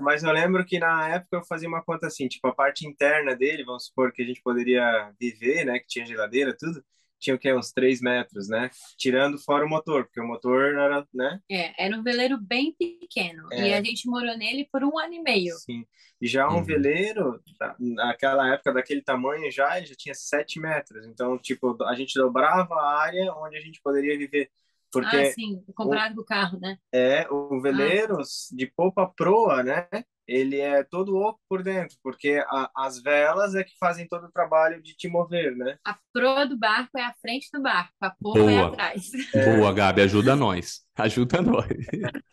mas 0.00 0.22
eu 0.22 0.32
lembro 0.32 0.64
que 0.64 0.78
na 0.78 1.08
época 1.08 1.36
eu 1.36 1.44
fazia 1.44 1.68
uma 1.68 1.82
conta 1.82 2.06
assim, 2.06 2.26
tipo, 2.26 2.46
a 2.48 2.54
parte 2.54 2.86
interna 2.86 3.36
dele, 3.36 3.64
vamos 3.64 3.86
supor 3.86 4.12
que 4.12 4.22
a 4.22 4.24
gente 4.24 4.42
poderia 4.42 5.12
viver, 5.20 5.64
né, 5.64 5.78
que 5.78 5.86
tinha 5.86 6.06
geladeira, 6.06 6.56
tudo, 6.58 6.82
tinha 7.18 7.34
o 7.34 7.38
quê? 7.38 7.52
Uns 7.52 7.72
3 7.72 8.00
metros, 8.00 8.48
né? 8.48 8.70
Tirando 8.96 9.38
fora 9.38 9.64
o 9.64 9.68
motor, 9.68 10.04
porque 10.04 10.20
o 10.20 10.26
motor 10.26 10.74
era, 10.74 11.06
né? 11.12 11.40
É, 11.50 11.86
era 11.86 11.96
um 11.96 12.02
veleiro 12.02 12.38
bem 12.38 12.74
pequeno. 12.78 13.46
É. 13.52 13.68
E 13.68 13.74
a 13.74 13.82
gente 13.82 14.08
morou 14.08 14.36
nele 14.36 14.68
por 14.70 14.84
um 14.84 14.98
ano 14.98 15.14
e 15.14 15.22
meio. 15.22 15.54
Sim. 15.56 15.84
E 16.20 16.26
já 16.26 16.48
um 16.48 16.56
uhum. 16.56 16.64
veleiro, 16.64 17.40
naquela 17.78 18.52
época 18.52 18.72
daquele 18.72 19.02
tamanho 19.02 19.50
já, 19.50 19.76
ele 19.76 19.86
já 19.86 19.94
tinha 19.94 20.14
7 20.14 20.60
metros. 20.60 21.06
Então, 21.06 21.38
tipo, 21.38 21.76
a 21.84 21.94
gente 21.94 22.14
dobrava 22.14 22.74
a 22.74 23.00
área 23.00 23.32
onde 23.34 23.56
a 23.56 23.60
gente 23.60 23.80
poderia 23.82 24.16
viver. 24.18 24.50
Porque 24.90 25.16
ah, 25.16 25.32
sim, 25.32 25.62
comparado 25.74 26.14
o, 26.14 26.16
com 26.16 26.22
o 26.22 26.24
carro, 26.24 26.58
né? 26.58 26.78
É, 26.92 27.26
o 27.30 27.60
veleiro 27.60 28.18
ah. 28.20 28.24
de 28.52 28.66
popa 28.66 29.06
proa, 29.06 29.62
né? 29.62 29.86
Ele 30.28 30.60
é 30.60 30.84
todo 30.84 31.16
oco 31.16 31.40
por 31.48 31.62
dentro, 31.62 31.96
porque 32.02 32.44
a, 32.46 32.70
as 32.76 33.02
velas 33.02 33.54
é 33.54 33.64
que 33.64 33.76
fazem 33.78 34.06
todo 34.06 34.26
o 34.26 34.32
trabalho 34.32 34.82
de 34.82 34.94
te 34.94 35.08
mover, 35.08 35.56
né? 35.56 35.78
A 35.84 35.98
proa 36.12 36.46
do 36.46 36.56
barco 36.56 36.98
é 36.98 37.02
a 37.02 37.14
frente 37.20 37.48
do 37.52 37.62
barco, 37.62 37.94
a 38.00 38.10
popa 38.10 38.40
é 38.40 38.62
atrás. 38.62 39.10
É. 39.34 39.56
Boa, 39.56 39.72
Gabi, 39.72 40.02
ajuda 40.02 40.36
nós. 40.36 40.82
Ajuda 40.94 41.40
nós. 41.40 41.66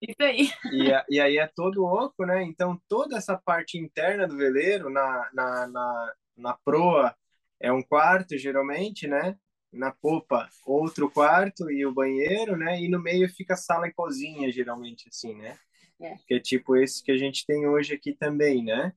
Isso 0.00 0.22
aí. 0.22 0.50
E, 0.72 1.14
e 1.16 1.20
aí 1.20 1.38
é 1.38 1.46
todo 1.54 1.84
oco, 1.84 2.24
né? 2.24 2.42
Então 2.42 2.80
toda 2.88 3.16
essa 3.16 3.36
parte 3.36 3.78
interna 3.78 4.26
do 4.26 4.36
veleiro, 4.36 4.90
na, 4.90 5.28
na, 5.32 5.68
na 5.68 6.12
na 6.36 6.54
proa 6.64 7.14
é 7.60 7.72
um 7.72 7.82
quarto, 7.82 8.36
geralmente, 8.36 9.06
né? 9.06 9.36
Na 9.72 9.92
popa, 9.92 10.48
outro 10.66 11.10
quarto 11.10 11.70
e 11.70 11.86
o 11.86 11.94
banheiro, 11.94 12.56
né? 12.56 12.80
E 12.80 12.88
no 12.88 13.00
meio 13.00 13.28
fica 13.28 13.56
sala 13.56 13.86
e 13.88 13.92
cozinha, 13.92 14.50
geralmente, 14.50 15.08
assim, 15.08 15.34
né? 15.34 15.56
É. 16.02 16.16
Que 16.26 16.34
é 16.34 16.40
tipo 16.40 16.76
esse 16.76 17.02
que 17.02 17.12
a 17.12 17.16
gente 17.16 17.46
tem 17.46 17.66
hoje 17.66 17.94
aqui 17.94 18.12
também, 18.12 18.64
né? 18.64 18.92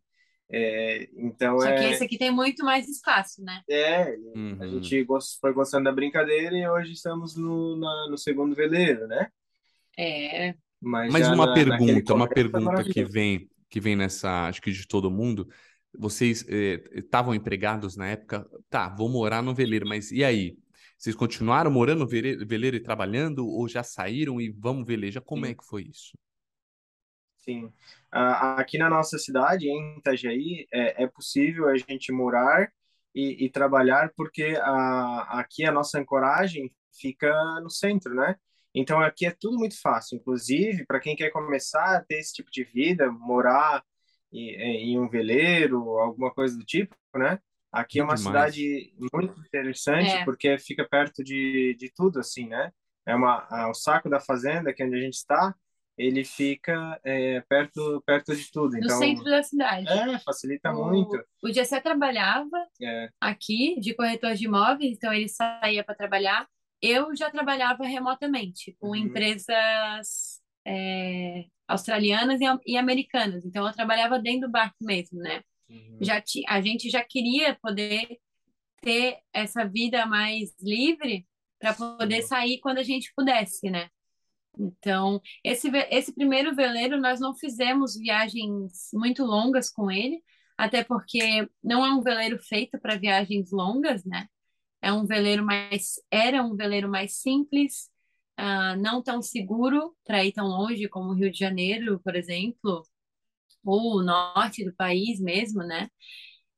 É, 0.50 1.10
então 1.16 1.60
Só 1.60 1.68
é... 1.68 1.80
que 1.80 1.86
esse 1.94 2.04
aqui 2.04 2.18
tem 2.18 2.32
muito 2.32 2.64
mais 2.64 2.88
espaço, 2.88 3.44
né? 3.44 3.62
É, 3.70 4.16
uhum. 4.36 4.58
a 4.60 4.68
gente 4.68 5.06
foi 5.40 5.54
gostando 5.54 5.86
da 5.86 5.92
brincadeira 5.92 6.56
e 6.56 6.68
hoje 6.68 6.94
estamos 6.94 7.36
no, 7.36 7.78
na, 7.78 8.08
no 8.10 8.18
segundo 8.18 8.56
veleiro, 8.56 9.08
né? 9.08 9.28
É. 9.98 10.54
Mas, 10.82 11.12
Mas 11.12 11.28
uma 11.30 11.48
na, 11.48 11.54
pergunta, 11.54 12.14
uma 12.14 12.28
pergunta 12.28 12.84
que 12.84 13.04
vem, 13.04 13.50
que 13.70 13.80
vem 13.80 13.96
nessa, 13.96 14.48
acho 14.48 14.62
que 14.62 14.72
de 14.72 14.88
todo 14.88 15.10
mundo. 15.10 15.48
Vocês 15.98 16.46
estavam 16.94 17.34
eh, 17.34 17.38
empregados 17.38 17.96
na 17.96 18.08
época? 18.10 18.46
Tá, 18.70 18.90
vou 18.90 19.10
morar 19.10 19.42
no 19.42 19.56
veleiro, 19.56 19.88
mas 19.88 20.12
e 20.12 20.24
aí? 20.24 20.58
Vocês 20.98 21.16
continuaram 21.16 21.72
morando 21.72 22.00
no 22.00 22.08
veleiro 22.08 22.78
e 22.78 22.80
trabalhando 22.80 23.48
ou 23.48 23.68
já 23.68 23.84
saíram 23.84 24.40
e 24.40 24.50
vamos 24.50 24.86
velejar? 24.86 25.24
Como 25.24 25.46
Sim. 25.46 25.52
é 25.52 25.56
que 25.56 25.66
foi 25.66 25.84
isso? 25.84 26.18
Sim. 27.46 27.66
Uh, 27.66 28.58
aqui 28.58 28.78
na 28.78 28.90
nossa 28.90 29.18
cidade, 29.20 29.68
em 29.68 29.98
Itajaí, 30.00 30.68
é, 30.74 31.04
é 31.04 31.08
possível 31.08 31.70
a 31.70 31.78
gente 31.78 32.12
morar 32.12 32.72
e, 33.14 33.46
e 33.46 33.50
trabalhar 33.50 34.12
porque 34.18 34.58
a, 34.62 35.40
aqui 35.40 35.64
a 35.64 35.72
nossa 35.72 36.00
ancoragem 36.00 36.72
fica 37.00 37.32
no 37.62 37.70
centro, 37.70 38.14
né? 38.16 38.36
Então 38.74 39.00
aqui 39.00 39.26
é 39.26 39.32
tudo 39.32 39.58
muito 39.58 39.80
fácil, 39.80 40.18
inclusive 40.18 40.86
para 40.86 41.00
quem 41.00 41.16
quer 41.16 41.30
começar 41.30 41.96
a 41.96 42.02
ter 42.02 42.20
esse 42.20 42.34
tipo 42.34 42.50
de 42.52 42.64
vida, 42.64 43.10
morar 43.12 43.84
em, 44.34 44.50
em 44.92 45.00
um 45.00 45.08
veleiro, 45.08 45.78
alguma 46.00 46.34
coisa 46.34 46.58
do 46.58 46.66
tipo, 46.66 46.96
né? 47.16 47.40
Aqui 47.72 48.00
é 48.00 48.04
uma 48.04 48.16
demais. 48.16 48.54
cidade 48.54 48.94
muito 49.14 49.40
interessante 49.40 50.10
é. 50.10 50.26
porque 50.26 50.58
fica 50.58 50.88
perto 50.88 51.24
de, 51.24 51.76
de 51.78 51.92
tudo, 51.94 52.20
assim, 52.20 52.48
né? 52.48 52.72
É 53.06 53.16
uma, 53.16 53.48
é 53.52 53.66
o 53.68 53.74
saco 53.74 54.10
da 54.10 54.20
fazenda, 54.20 54.74
que 54.74 54.82
é 54.82 54.86
onde 54.86 54.96
a 54.96 55.02
gente 55.02 55.16
está, 55.16 55.54
ele 55.98 56.24
fica 56.24 57.00
é, 57.04 57.42
perto 57.42 58.04
perto 58.06 58.36
de 58.36 58.52
tudo. 58.52 58.72
No 58.72 58.80
então, 58.80 58.98
centro 58.98 59.24
da 59.24 59.42
cidade. 59.42 59.88
É, 59.88 60.20
facilita 60.20 60.72
o, 60.72 60.90
muito. 60.90 61.24
O 61.44 61.52
Gessé 61.52 61.80
trabalhava 61.80 62.58
é. 62.82 63.10
aqui 63.20 63.80
de 63.80 63.94
corretor 63.94 64.34
de 64.34 64.46
imóveis, 64.46 64.98
então 64.98 65.14
ele 65.14 65.30
saía 65.30 65.84
para 65.84 65.96
trabalhar. 65.96 66.48
Eu 66.82 67.16
já 67.16 67.32
trabalhava 67.32 67.86
remotamente 67.86 68.76
com 68.80 68.90
uhum. 68.90 68.96
empresas 68.96 70.42
é, 70.68 71.46
australianas 71.68 72.40
e, 72.42 72.46
e, 72.74 72.78
americanas, 72.78 73.46
então 73.46 73.66
eu 73.66 73.74
trabalhava 73.74 74.20
dentro 74.20 74.48
do 74.48 74.52
barco 74.52 74.76
mesmo, 74.82 75.20
né? 75.20 75.42
Uhum. 75.70 75.98
Já 76.02 76.22
ti, 76.22 76.44
a 76.48 76.62
gente 76.62 76.90
já 76.90 77.04
queria 77.04 77.56
poder 77.62 78.18
ter 78.82 79.18
essa 79.34 79.66
vida 79.66 80.06
mais 80.06 80.54
livre 80.62 81.26
para 81.60 81.74
poder 81.74 82.22
sair 82.22 82.60
quando 82.60 82.80
a 82.80 82.84
gente 82.84 83.12
pudesse, 83.16 83.70
né? 83.70 83.90
Então, 84.60 85.22
esse, 85.44 85.70
esse 85.90 86.14
primeiro 86.14 86.56
veleiro, 86.56 87.00
nós 87.00 87.20
não 87.20 87.36
fizemos 87.36 87.96
viagens 87.98 88.90
muito 88.94 89.24
longas 89.24 89.70
com 89.70 89.92
ele, 89.92 90.22
até 90.58 90.84
porque 90.84 91.48
não 91.64 91.86
é 91.86 91.92
um 91.92 92.02
veleiro 92.02 92.40
feito 92.42 92.80
para 92.80 92.98
viagens 92.98 93.52
longas, 93.52 94.04
né? 94.06 94.28
É 94.82 94.92
um 94.94 95.06
veleiro 95.06 95.44
mais, 95.46 95.96
era 96.12 96.44
um 96.44 96.56
veleiro 96.56 96.90
mais 96.90 97.18
simples, 97.18 97.90
uh, 98.40 98.80
não 98.80 99.02
tão 99.02 99.22
seguro 99.22 99.96
para 100.06 100.24
ir 100.24 100.32
tão 100.34 100.48
longe 100.48 100.88
como 100.90 101.10
o 101.10 101.14
Rio 101.14 101.32
de 101.32 101.40
Janeiro, 101.40 102.00
por 102.04 102.16
exemplo, 102.16 102.84
ou 103.64 103.98
o 103.98 104.04
norte 104.04 104.64
do 104.64 104.76
país 104.76 105.20
mesmo, 105.20 105.64
né? 105.64 105.90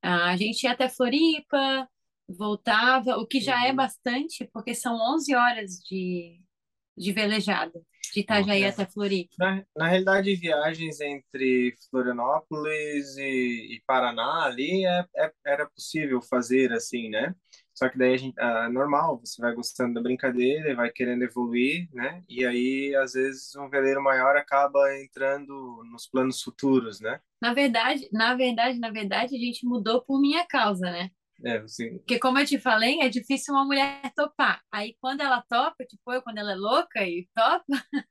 Uh, 0.06 0.30
a 0.30 0.38
gente 0.38 0.64
ia 0.64 0.72
até 0.74 0.90
Floripa, 0.90 1.90
voltava, 2.28 3.18
o 3.18 3.26
que 3.26 3.40
já 3.40 3.66
é 3.66 3.70
uhum. 3.70 3.78
bastante, 3.78 4.50
porque 4.54 4.76
são 4.76 4.96
11 5.16 5.34
horas 5.36 5.72
de, 5.90 6.42
de 6.98 7.12
velejada, 7.12 7.80
de 8.14 8.22
Itajaí 8.22 8.64
é. 8.64 8.70
até 8.70 8.86
Floripa. 8.86 9.36
Na, 9.38 9.64
na 9.76 9.88
realidade, 9.88 10.36
viagens 10.36 11.00
entre 11.00 11.76
Florianópolis 11.90 13.16
e, 13.18 13.76
e 13.76 13.82
Paraná 13.86 14.46
ali 14.46 14.86
é, 14.86 15.06
é, 15.16 15.32
era 15.46 15.70
possível 15.70 16.22
fazer 16.22 16.74
assim, 16.74 17.10
né? 17.10 17.36
Só 17.78 17.88
que 17.88 17.98
daí 17.98 18.16
a 18.16 18.18
gente, 18.18 18.34
ah, 18.40 18.68
normal, 18.72 19.20
você 19.24 19.40
vai 19.40 19.54
gostando 19.54 19.94
da 19.94 20.02
brincadeira 20.02 20.72
e 20.72 20.74
vai 20.76 20.90
querendo 20.90 21.22
evoluir, 21.22 21.88
né? 21.94 22.24
E 22.28 22.44
aí, 22.44 22.96
às 22.96 23.14
vezes, 23.14 23.56
um 23.56 23.70
veleiro 23.70 24.02
maior 24.02 24.36
acaba 24.36 24.80
entrando 24.98 25.84
nos 25.92 26.08
planos 26.08 26.42
futuros, 26.42 27.00
né? 27.00 27.20
Na 27.40 27.54
verdade, 27.54 28.10
na 28.12 28.34
verdade, 28.34 28.80
na 28.80 28.90
verdade, 28.90 29.36
a 29.36 29.40
gente 29.40 29.64
mudou 29.64 30.02
por 30.02 30.20
minha 30.20 30.44
causa, 30.48 30.90
né? 30.90 31.12
É, 31.44 31.68
sim. 31.68 31.98
Porque, 32.00 32.20
como 32.20 32.40
eu 32.40 32.46
te 32.46 32.60
falei, 32.60 33.00
é 33.02 33.10
difícil 33.10 33.54
uma 33.54 33.66
mulher 33.66 34.02
topar. 34.16 34.62
Aí, 34.72 34.96
quando 35.00 35.22
ela 35.22 35.42
topa, 35.48 35.86
tipo 35.86 36.12
eu, 36.12 36.22
quando 36.22 36.40
ela 36.40 36.54
é 36.54 36.56
louca 36.56 37.04
e 37.04 37.28
topa, 37.36 37.66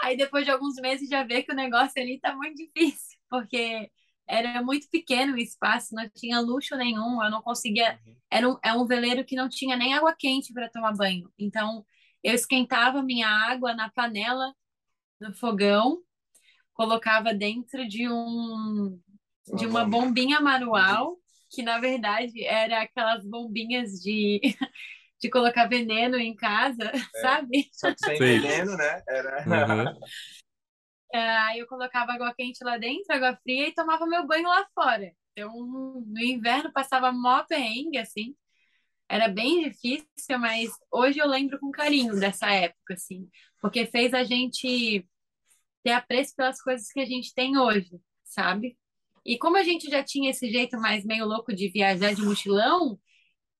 aí 0.00 0.16
depois 0.16 0.44
de 0.44 0.50
alguns 0.50 0.74
meses 0.76 1.08
já 1.08 1.22
vê 1.24 1.42
que 1.42 1.52
o 1.52 1.56
negócio 1.56 2.00
ali 2.00 2.18
tá 2.20 2.34
muito 2.34 2.56
difícil, 2.56 3.18
porque 3.30 3.90
era 4.26 4.62
muito 4.62 4.88
pequeno 4.90 5.34
o 5.34 5.38
espaço, 5.38 5.94
não 5.94 6.08
tinha 6.14 6.40
luxo 6.40 6.76
nenhum, 6.76 7.22
eu 7.22 7.30
não 7.30 7.42
conseguia. 7.42 7.98
Uhum. 8.06 8.16
Era 8.30 8.48
um, 8.48 8.58
é 8.62 8.72
um 8.72 8.86
veleiro 8.86 9.24
que 9.24 9.36
não 9.36 9.48
tinha 9.48 9.76
nem 9.76 9.94
água 9.94 10.14
quente 10.16 10.52
para 10.52 10.68
tomar 10.68 10.94
banho. 10.94 11.30
Então, 11.38 11.84
eu 12.22 12.34
esquentava 12.34 13.02
minha 13.02 13.28
água 13.28 13.74
na 13.74 13.90
panela 13.90 14.52
no 15.20 15.34
fogão, 15.34 16.02
colocava 16.74 17.34
dentro 17.34 17.86
de 17.88 18.08
um 18.08 19.00
de 19.56 19.66
uma 19.66 19.84
bombinha 19.84 20.40
manual 20.40 21.17
que 21.50 21.62
na 21.62 21.78
verdade 21.78 22.44
era 22.44 22.82
aquelas 22.82 23.24
bombinhas 23.24 23.92
de, 24.02 24.40
de 25.20 25.30
colocar 25.30 25.66
veneno 25.66 26.16
em 26.16 26.34
casa, 26.34 26.84
é, 26.84 27.20
sabe? 27.20 27.68
Só 27.72 27.92
que 27.92 27.98
sem 28.00 28.16
Sim. 28.16 28.40
veneno, 28.40 28.76
né? 28.76 29.02
Era... 29.08 29.44
Uhum. 29.46 30.00
Aí 31.12 31.58
eu 31.58 31.66
colocava 31.66 32.12
água 32.12 32.34
quente 32.34 32.62
lá 32.62 32.76
dentro, 32.76 33.14
água 33.14 33.34
fria 33.42 33.68
e 33.68 33.74
tomava 33.74 34.06
meu 34.06 34.26
banho 34.26 34.46
lá 34.46 34.66
fora. 34.74 35.10
Então, 35.32 35.52
no 35.54 36.20
inverno 36.20 36.72
passava 36.72 37.10
mó 37.12 37.42
perrengue, 37.44 37.96
assim. 37.96 38.36
Era 39.08 39.28
bem 39.28 39.64
difícil, 39.64 40.38
mas 40.38 40.70
hoje 40.92 41.18
eu 41.18 41.26
lembro 41.26 41.58
com 41.58 41.70
carinho 41.70 42.18
dessa 42.20 42.52
época, 42.52 42.94
assim. 42.94 43.28
Porque 43.60 43.86
fez 43.86 44.12
a 44.12 44.22
gente 44.22 45.08
ter 45.82 45.92
apreço 45.92 46.34
pelas 46.36 46.60
coisas 46.60 46.90
que 46.92 47.00
a 47.00 47.06
gente 47.06 47.32
tem 47.34 47.56
hoje, 47.56 47.98
sabe? 48.22 48.76
E 49.24 49.38
como 49.38 49.56
a 49.56 49.62
gente 49.62 49.88
já 49.90 50.02
tinha 50.04 50.30
esse 50.30 50.50
jeito 50.50 50.78
mais 50.80 51.04
meio 51.04 51.26
louco 51.26 51.54
de 51.54 51.68
viajar 51.70 52.14
de 52.14 52.22
mochilão, 52.22 52.98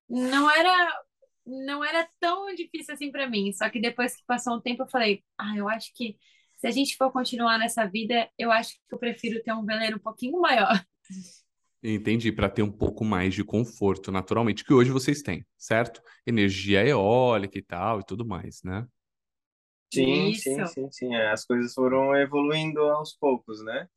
não 0.09 0.51
era 0.51 1.03
não 1.47 1.85
era 1.85 2.09
tão 2.21 2.55
difícil 2.55 2.95
assim 2.95 3.11
para 3.13 3.29
mim. 3.29 3.53
Só 3.53 3.71
que 3.71 3.81
depois 3.81 4.17
que 4.17 4.25
passou 4.27 4.57
um 4.57 4.61
tempo, 4.61 4.83
eu 4.85 4.89
falei: 4.89 5.25
"Ah, 5.39 5.57
eu 5.57 5.69
acho 5.69 5.93
que 5.95 6.17
se 6.59 6.67
a 6.67 6.71
gente 6.71 6.97
for 6.97 7.13
continuar 7.13 7.59
nessa 7.59 7.87
vida, 7.87 8.31
eu 8.39 8.53
acho 8.53 8.75
que 8.89 8.95
eu 8.95 8.99
prefiro 8.99 9.43
ter 9.43 9.53
um 9.55 9.65
veleiro 9.65 9.97
um 9.97 10.01
pouquinho 10.01 10.41
maior." 10.41 10.73
Entendi, 11.83 12.33
para 12.33 12.49
ter 12.49 12.63
um 12.63 12.73
pouco 12.73 13.05
mais 13.05 13.35
de 13.35 13.45
conforto, 13.45 14.11
naturalmente, 14.11 14.65
que 14.65 14.75
hoje 14.75 14.91
vocês 14.91 15.23
têm, 15.23 15.47
certo? 15.57 16.03
Energia 16.27 16.85
eólica 16.85 17.57
e 17.57 17.63
tal 17.63 18.01
e 18.01 18.05
tudo 18.05 18.27
mais, 18.27 18.63
né? 18.65 18.85
Sim, 19.93 20.33
Isso. 20.33 20.43
sim, 20.43 20.67
sim, 20.67 20.91
sim. 20.91 21.15
É, 21.15 21.31
as 21.31 21.45
coisas 21.45 21.73
foram 21.75 22.15
evoluindo 22.17 22.81
aos 22.83 23.15
poucos, 23.15 23.63
né? 23.65 23.89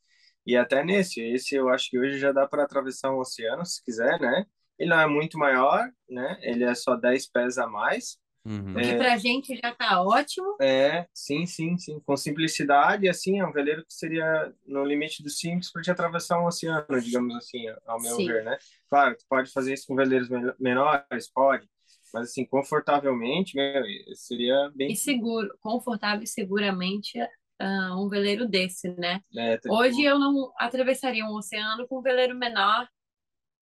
E 0.45 0.58
até 0.58 0.84
nesse, 0.84 1.21
esse 1.21 1.56
eu 1.56 1.69
acho 1.69 1.89
que 1.89 1.99
hoje 1.99 2.17
já 2.17 2.32
dá 2.32 2.47
para 2.47 2.63
atravessar 2.63 3.13
um 3.13 3.19
oceano, 3.19 3.65
se 3.65 3.84
quiser, 3.84 4.19
né? 4.19 4.45
Ele 4.77 4.89
não 4.89 4.99
é 4.99 5.08
muito 5.08 5.38
maior, 5.38 5.88
né? 6.10 6.39
Ele 6.41 6.63
é 6.63 6.73
só 6.73 6.95
10 6.95 7.27
pés 7.30 7.58
a 7.58 7.67
mais. 7.67 8.17
Uhum. 8.43 8.80
É, 8.80 8.82
que 8.82 8.95
pra 8.95 9.17
gente 9.17 9.56
já 9.56 9.71
tá 9.75 10.01
ótimo. 10.01 10.58
É, 10.60 11.06
sim, 11.13 11.45
sim, 11.45 11.77
sim. 11.77 11.99
Com 11.99 12.17
simplicidade, 12.17 13.08
assim, 13.08 13.39
é 13.39 13.45
um 13.45 13.51
veleiro 13.51 13.86
que 13.86 13.93
seria 13.93 14.51
no 14.65 14.84
limite 14.84 15.21
do 15.21 15.30
simples 15.30 15.71
para 15.71 15.84
te 15.84 15.91
atravessar 15.91 16.41
um 16.41 16.47
oceano, 16.47 16.84
digamos 16.99 17.36
assim, 17.36 17.63
ao 17.86 18.01
meu 18.01 18.15
sim. 18.15 18.25
ver, 18.25 18.43
né? 18.43 18.58
Claro, 18.89 19.15
tu 19.15 19.25
pode 19.30 19.51
fazer 19.51 19.73
isso 19.73 19.86
com 19.86 19.95
veleiros 19.95 20.27
menores, 20.60 21.30
pode. 21.32 21.69
Mas, 22.13 22.30
assim, 22.30 22.43
confortavelmente, 22.43 23.56
meu, 23.56 23.84
seria 24.15 24.71
bem... 24.73 24.91
E 24.91 24.95
seguro, 24.95 25.56
confortável 25.62 26.23
e 26.23 26.27
seguramente 26.27 27.19
uh, 27.62 28.04
um 28.04 28.10
veleiro 28.10 28.47
desse, 28.47 28.89
né? 28.95 29.21
É, 29.36 29.60
Hoje 29.67 30.04
eu 30.04 30.17
não 30.17 30.52
atravessaria 30.58 31.26
um 31.26 31.36
oceano 31.36 31.88
com 31.88 32.00
um 32.00 32.02
veleiro 32.02 32.36
menor 32.36 32.88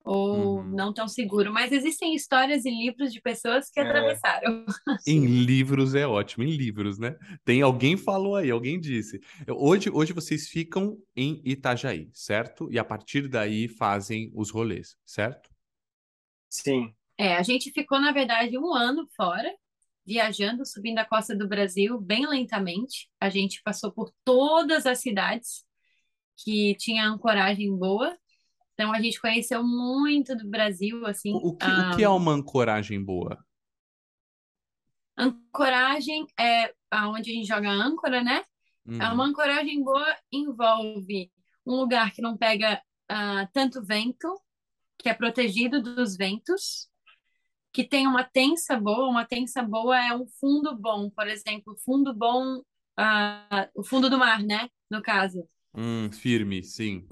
ou 0.03 0.57
uhum. 0.57 0.63
não 0.63 0.93
tão 0.93 1.07
seguro, 1.07 1.53
mas 1.53 1.71
existem 1.71 2.15
histórias 2.15 2.65
e 2.65 2.71
livros 2.71 3.11
de 3.13 3.21
pessoas 3.21 3.69
que 3.69 3.79
é. 3.79 3.83
atravessaram. 3.83 4.65
em 5.05 5.25
livros 5.25 5.93
é 5.93 6.07
ótimo, 6.07 6.43
em 6.43 6.51
livros, 6.51 6.97
né? 6.97 7.15
Tem 7.43 7.61
alguém 7.61 7.97
falou 7.97 8.35
aí, 8.35 8.49
alguém 8.49 8.79
disse. 8.79 9.19
Hoje, 9.47 9.89
hoje 9.89 10.13
vocês 10.13 10.47
ficam 10.47 10.97
em 11.15 11.41
Itajaí, 11.45 12.09
certo? 12.13 12.71
E 12.71 12.79
a 12.79 12.83
partir 12.83 13.27
daí 13.27 13.67
fazem 13.67 14.31
os 14.33 14.49
rolês, 14.49 14.95
certo? 15.05 15.49
Sim. 16.49 16.93
É, 17.17 17.35
a 17.35 17.43
gente 17.43 17.71
ficou, 17.71 17.99
na 17.99 18.11
verdade, 18.11 18.57
um 18.57 18.73
ano 18.73 19.05
fora 19.15 19.53
viajando, 20.09 20.65
subindo 20.65 20.97
a 20.97 21.05
costa 21.05 21.35
do 21.35 21.47
Brasil 21.47 22.01
bem 22.01 22.27
lentamente. 22.27 23.07
A 23.21 23.29
gente 23.29 23.61
passou 23.61 23.91
por 23.91 24.11
todas 24.25 24.87
as 24.87 24.99
cidades 24.99 25.63
que 26.35 26.73
tinha 26.79 27.07
ancoragem 27.07 27.77
boa. 27.77 28.17
Então 28.73 28.91
a 28.91 28.99
gente 28.99 29.21
conheceu 29.21 29.63
muito 29.63 30.35
do 30.35 30.49
Brasil, 30.49 31.05
assim. 31.05 31.35
O 31.35 31.55
que, 31.55 31.67
o 31.67 31.95
que 31.95 32.03
é 32.03 32.09
uma 32.09 32.31
ancoragem 32.31 33.03
boa? 33.03 33.37
Ancoragem 35.15 36.25
é 36.39 36.73
aonde 36.89 37.29
a 37.29 37.33
gente 37.35 37.47
joga 37.47 37.69
âncora, 37.69 38.23
né? 38.23 38.43
Uhum. 38.87 38.97
Uma 39.13 39.25
ancoragem 39.27 39.83
boa 39.83 40.15
envolve 40.31 41.31
um 41.67 41.75
lugar 41.75 42.11
que 42.13 42.21
não 42.21 42.35
pega 42.35 42.81
uh, 43.11 43.47
tanto 43.53 43.85
vento, 43.85 44.27
que 44.97 45.07
é 45.07 45.13
protegido 45.13 45.83
dos 45.83 46.17
ventos, 46.17 46.88
que 47.71 47.83
tem 47.83 48.07
uma 48.07 48.23
tensa 48.23 48.79
boa. 48.79 49.07
Uma 49.07 49.25
tensa 49.25 49.61
boa 49.61 49.97
é 49.97 50.13
um 50.13 50.27
fundo 50.27 50.75
bom, 50.75 51.09
por 51.09 51.27
exemplo, 51.27 51.75
fundo 51.85 52.13
bom, 52.13 52.57
uh, 52.57 53.69
o 53.75 53.83
fundo 53.83 54.09
do 54.09 54.17
mar, 54.17 54.43
né? 54.43 54.69
No 54.89 55.01
caso. 55.01 55.47
Hum, 55.73 56.11
firme, 56.11 56.63
sim. 56.63 57.07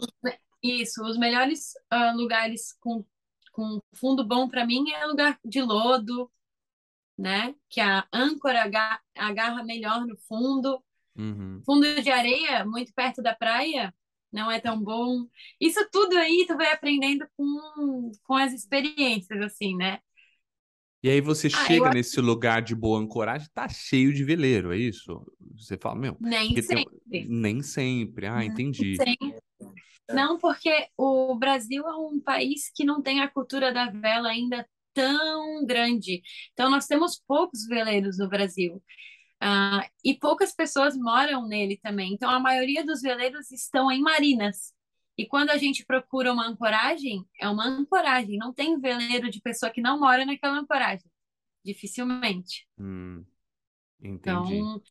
Isso, 0.62 1.04
os 1.04 1.18
melhores 1.18 1.74
uh, 1.94 2.16
lugares 2.16 2.76
com, 2.80 3.06
com 3.52 3.80
fundo 3.94 4.26
bom 4.26 4.50
para 4.50 4.66
mim 4.66 4.90
é 4.92 5.06
lugar 5.06 5.40
de 5.46 5.62
lodo, 5.62 6.32
né? 7.18 7.56
Que 7.70 7.80
a 7.80 8.08
âncora 8.12 8.70
agarra 9.16 9.64
melhor 9.64 10.06
no 10.06 10.18
fundo. 10.18 10.84
Uhum. 11.16 11.62
Fundo 11.66 12.02
de 12.02 12.12
areia, 12.12 12.66
muito 12.66 12.94
perto 12.94 13.22
da 13.22 13.36
praia, 13.36 13.94
não 14.32 14.52
é 14.52 14.60
tão 14.60 14.80
bom. 14.80 15.26
Isso 15.60 15.80
tudo 15.92 16.16
aí 16.18 16.46
tu 16.48 16.56
vai 16.56 16.72
aprendendo 16.72 17.28
com, 17.36 18.12
com 18.24 18.36
as 18.36 18.54
experiências, 18.54 19.42
assim, 19.42 19.76
né? 19.76 20.00
E 21.04 21.10
aí 21.10 21.22
você 21.22 21.48
ah, 21.48 21.66
chega 21.66 21.90
nesse 21.92 22.20
lugar 22.20 22.62
de 22.62 22.76
boa 22.76 23.00
ancoragem, 23.00 23.48
tá 23.54 23.68
cheio 23.70 24.14
de 24.14 24.24
veleiro, 24.24 24.74
é 24.74 24.78
isso? 24.78 25.24
Você 25.56 25.78
fala, 25.78 25.96
meu... 25.96 26.18
Nem 26.20 26.60
sempre. 26.62 26.98
Tem... 27.10 27.28
Nem 27.28 27.62
sempre. 27.62 28.26
Ah, 28.28 28.44
entendi. 28.44 28.98
Nem 28.98 29.18
sempre. 29.18 29.42
Não, 30.10 30.38
porque 30.38 30.88
o 30.98 31.36
Brasil 31.36 31.86
é 31.88 31.96
um 31.96 32.20
país 32.20 32.72
que 32.74 32.86
não 32.86 33.02
tem 33.02 33.22
a 33.22 33.30
cultura 33.30 33.74
da 33.74 33.92
vela 33.92 34.30
ainda 34.30 34.66
tão 34.94 35.66
grande. 35.66 36.22
Então, 36.54 36.70
nós 36.70 36.88
temos 36.88 37.22
poucos 37.28 37.68
veleiros 37.68 38.18
no 38.18 38.28
Brasil. 38.28 38.82
Uh, 39.44 39.86
e 40.04 40.18
poucas 40.18 40.56
pessoas 40.56 40.98
moram 40.98 41.48
nele 41.48 41.78
também. 41.84 42.14
Então, 42.14 42.30
a 42.30 42.40
maioria 42.40 42.84
dos 42.84 43.02
veleiros 43.02 43.52
estão 43.52 43.92
em 43.92 44.02
marinas. 44.02 44.74
E 45.18 45.26
quando 45.26 45.50
a 45.50 45.58
gente 45.58 45.84
procura 45.86 46.32
uma 46.32 46.48
ancoragem, 46.48 47.26
é 47.40 47.50
uma 47.50 47.66
ancoragem. 47.66 48.38
Não 48.38 48.54
tem 48.54 48.80
veleiro 48.80 49.30
de 49.30 49.42
pessoa 49.42 49.72
que 49.72 49.82
não 49.82 50.00
mora 50.00 50.26
naquela 50.26 50.60
ancoragem. 50.60 51.10
Dificilmente. 51.66 52.68
Hum, 52.78 53.26
então, 54.02 54.82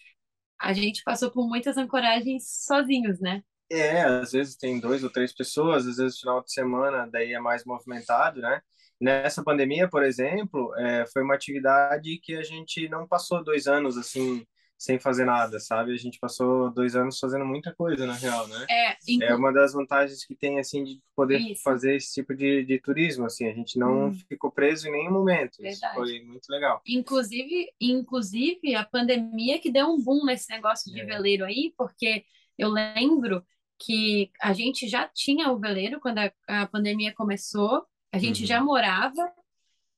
a 0.60 0.72
gente 0.72 1.02
passou 1.04 1.30
por 1.30 1.48
muitas 1.48 1.76
ancoragens 1.76 2.64
sozinhos, 2.64 3.20
né? 3.20 3.42
É, 3.70 4.02
às 4.02 4.32
vezes 4.32 4.56
tem 4.56 4.80
dois 4.80 5.02
ou 5.02 5.10
três 5.10 5.32
pessoas, 5.32 5.86
às 5.86 5.96
vezes 5.96 6.18
final 6.18 6.42
de 6.42 6.52
semana 6.52 7.08
daí 7.10 7.32
é 7.32 7.40
mais 7.40 7.64
movimentado, 7.64 8.40
né? 8.40 8.60
Nessa 9.00 9.42
pandemia, 9.42 9.88
por 9.88 10.02
exemplo, 10.02 10.74
é, 10.76 11.04
foi 11.06 11.22
uma 11.22 11.34
atividade 11.34 12.18
que 12.22 12.34
a 12.34 12.42
gente 12.42 12.88
não 12.88 13.06
passou 13.06 13.44
dois 13.44 13.66
anos 13.66 13.96
assim 13.96 14.46
sem 14.78 14.98
fazer 14.98 15.24
nada, 15.24 15.58
sabe? 15.58 15.92
A 15.92 15.96
gente 15.96 16.18
passou 16.18 16.70
dois 16.70 16.94
anos 16.94 17.18
fazendo 17.18 17.44
muita 17.46 17.74
coisa, 17.74 18.06
na 18.06 18.12
real, 18.12 18.46
né? 18.46 18.66
É, 18.68 19.24
é 19.24 19.34
uma 19.34 19.52
das 19.52 19.72
vantagens 19.72 20.24
que 20.24 20.34
tem, 20.34 20.58
assim, 20.58 20.84
de 20.84 21.00
poder 21.14 21.38
Isso. 21.38 21.62
fazer 21.62 21.96
esse 21.96 22.12
tipo 22.12 22.34
de, 22.34 22.64
de 22.64 22.78
turismo, 22.78 23.24
assim. 23.24 23.48
A 23.48 23.54
gente 23.54 23.78
não 23.78 24.08
hum. 24.08 24.14
ficou 24.28 24.50
preso 24.50 24.86
em 24.88 24.92
nenhum 24.92 25.12
momento. 25.12 25.56
Verdade. 25.60 25.76
Isso 25.76 25.94
foi 25.94 26.20
muito 26.22 26.46
legal. 26.50 26.82
Inclusive, 26.86 27.68
inclusive, 27.80 28.74
a 28.74 28.84
pandemia 28.84 29.58
que 29.58 29.72
deu 29.72 29.86
um 29.86 30.02
boom 30.02 30.24
nesse 30.26 30.50
negócio 30.50 30.92
de 30.92 31.00
é. 31.00 31.04
veleiro 31.04 31.44
aí, 31.44 31.72
porque 31.76 32.24
eu 32.58 32.68
lembro 32.68 33.42
que 33.78 34.30
a 34.42 34.52
gente 34.52 34.88
já 34.88 35.08
tinha 35.08 35.50
o 35.50 35.58
veleiro 35.58 36.00
quando 36.00 36.18
a, 36.18 36.32
a 36.48 36.66
pandemia 36.66 37.14
começou, 37.14 37.84
a 38.12 38.18
gente 38.18 38.42
uhum. 38.42 38.46
já 38.46 38.62
morava 38.62 39.32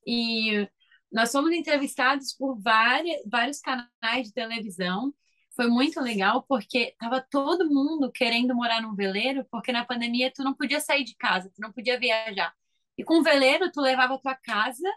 e 0.06 0.68
nós 1.10 1.32
fomos 1.32 1.52
entrevistados 1.52 2.34
por 2.34 2.60
várias, 2.60 3.22
vários 3.26 3.60
canais 3.60 4.26
de 4.26 4.32
televisão. 4.32 5.12
Foi 5.56 5.66
muito 5.66 6.00
legal 6.00 6.44
porque 6.48 6.94
tava 6.98 7.20
todo 7.20 7.68
mundo 7.68 8.12
querendo 8.12 8.54
morar 8.54 8.80
num 8.82 8.94
veleiro, 8.94 9.44
porque 9.50 9.72
na 9.72 9.84
pandemia 9.84 10.32
tu 10.32 10.44
não 10.44 10.54
podia 10.54 10.80
sair 10.80 11.04
de 11.04 11.16
casa, 11.16 11.50
tu 11.54 11.60
não 11.60 11.72
podia 11.72 11.98
viajar. 11.98 12.54
E 12.96 13.04
com 13.04 13.20
o 13.20 13.22
veleiro 13.22 13.70
tu 13.72 13.80
levava 13.80 14.14
a 14.14 14.18
tua 14.18 14.34
casa 14.36 14.88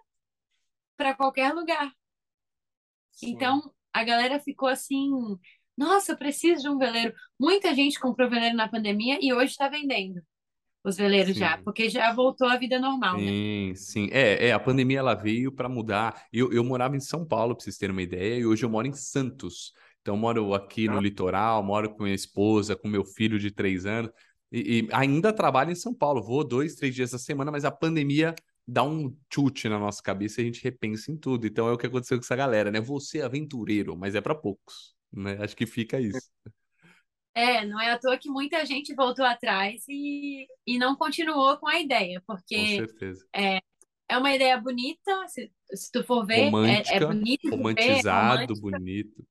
para 0.97 1.15
qualquer 1.15 1.54
lugar. 1.54 1.91
Sim. 3.12 3.32
Então 3.32 3.74
a 3.93 4.04
galera 4.04 4.39
ficou 4.39 4.69
assim, 4.69 5.10
nossa, 5.78 6.12
eu 6.12 6.17
preciso 6.17 6.62
de 6.62 6.69
um 6.69 6.78
veleiro. 6.78 7.13
Muita 7.39 7.74
gente 7.74 8.00
comprou 8.00 8.30
veleiro 8.30 8.56
na 8.56 8.67
pandemia 8.67 9.17
e 9.21 9.34
hoje 9.34 9.52
está 9.52 9.67
vendendo 9.67 10.21
os 10.84 10.98
veleiros 10.98 11.34
sim. 11.34 11.39
já, 11.39 11.58
porque 11.60 11.89
já 11.89 12.13
voltou 12.13 12.48
à 12.48 12.58
vida 12.58 12.80
normal, 12.80 13.17
sim, 13.17 13.26
né? 13.26 13.32
Sim, 13.32 13.74
sim. 13.76 14.10
É, 14.12 14.48
é, 14.48 14.54
a 14.54 14.60
pandemia 14.60 15.00
ela 15.00 15.13
veio 15.13 15.52
para 15.52 15.70
mudar. 15.70 16.26
Eu, 16.34 16.52
eu 16.52 16.63
morava 16.63 16.96
em 16.96 17.00
São 17.00 17.26
Paulo, 17.26 17.56
para 17.56 17.63
vocês 17.63 17.78
terem 17.78 17.94
uma 17.94 18.02
ideia, 18.02 18.39
e 18.39 18.46
hoje 18.46 18.65
eu 18.65 18.70
moro 18.70 18.88
em 18.88 18.94
Santos. 18.94 19.74
Então, 20.02 20.17
moro 20.17 20.54
aqui 20.54 20.88
no 20.88 20.98
ah. 20.98 21.02
litoral, 21.02 21.63
moro 21.63 21.94
com 21.94 22.04
minha 22.04 22.15
esposa, 22.15 22.76
com 22.76 22.88
meu 22.88 23.06
filho 23.06 23.38
de 23.38 23.52
três 23.52 23.86
anos, 23.86 24.12
e, 24.52 24.80
e, 24.80 24.88
ainda 24.91 25.32
trabalho 25.32 25.72
em 25.72 25.76
São 25.76 25.94
Paulo. 25.94 26.22
Vou 26.22 26.44
dois, 26.44 26.76
três 26.76 26.94
dias 26.96 27.12
da 27.12 27.20
semana, 27.20 27.52
mas 27.52 27.63
a 27.63 27.72
pandemia 27.72 28.34
dá 28.67 28.84
um 28.84 29.15
chute 29.32 29.70
na 29.70 29.78
nossa 29.78 30.02
cabeça 30.02 30.41
e 30.41 30.44
a 30.44 30.46
gente 30.46 30.63
repensa 30.63 31.12
em 31.12 31.17
tudo. 31.17 31.46
Então, 31.46 31.67
é 31.67 31.72
o 31.72 31.78
que 31.78 31.86
aconteceu 31.86 32.17
com 32.17 32.24
essa 32.24 32.36
galera, 32.36 32.72
né? 32.72 32.82
Você 32.82 33.20
é 33.20 33.24
aventureiro, 33.24 33.96
mas 33.96 34.15
é 34.15 34.22
para 34.22 34.34
poucos, 34.34 34.96
né? 35.12 35.38
Acho 35.39 35.56
que 35.56 35.65
fica 35.65 36.00
isso. 36.00 36.30
É, 37.34 37.65
não 37.65 37.80
é 37.80 37.91
à 37.91 37.98
toa 37.98 38.17
que 38.17 38.30
muita 38.30 38.65
gente 38.65 38.94
voltou 38.94 39.24
atrás 39.24 39.84
e, 39.88 40.46
e 40.67 40.78
não 40.78 40.96
continuou 40.96 41.58
com 41.58 41.67
a 41.67 41.80
ideia, 41.80 42.22
porque 42.28 42.58
com 42.58 42.86
certeza. 42.88 43.26
É, 43.34 43.60
é 44.10 44.17
uma 44.17 44.34
ideia 44.34 44.58
bonita, 44.58 45.28
se, 45.30 45.50
se 45.74 45.89
tu 45.91 46.04
for 46.04 46.26
ver, 46.26 46.46
Romântica, 46.46 46.94
é, 46.94 46.98
é 46.98 47.06
bonito. 47.06 47.50
Romantizado, 47.50 48.48
ver, 48.48 48.54
é 48.54 48.60
bonito. 48.60 49.28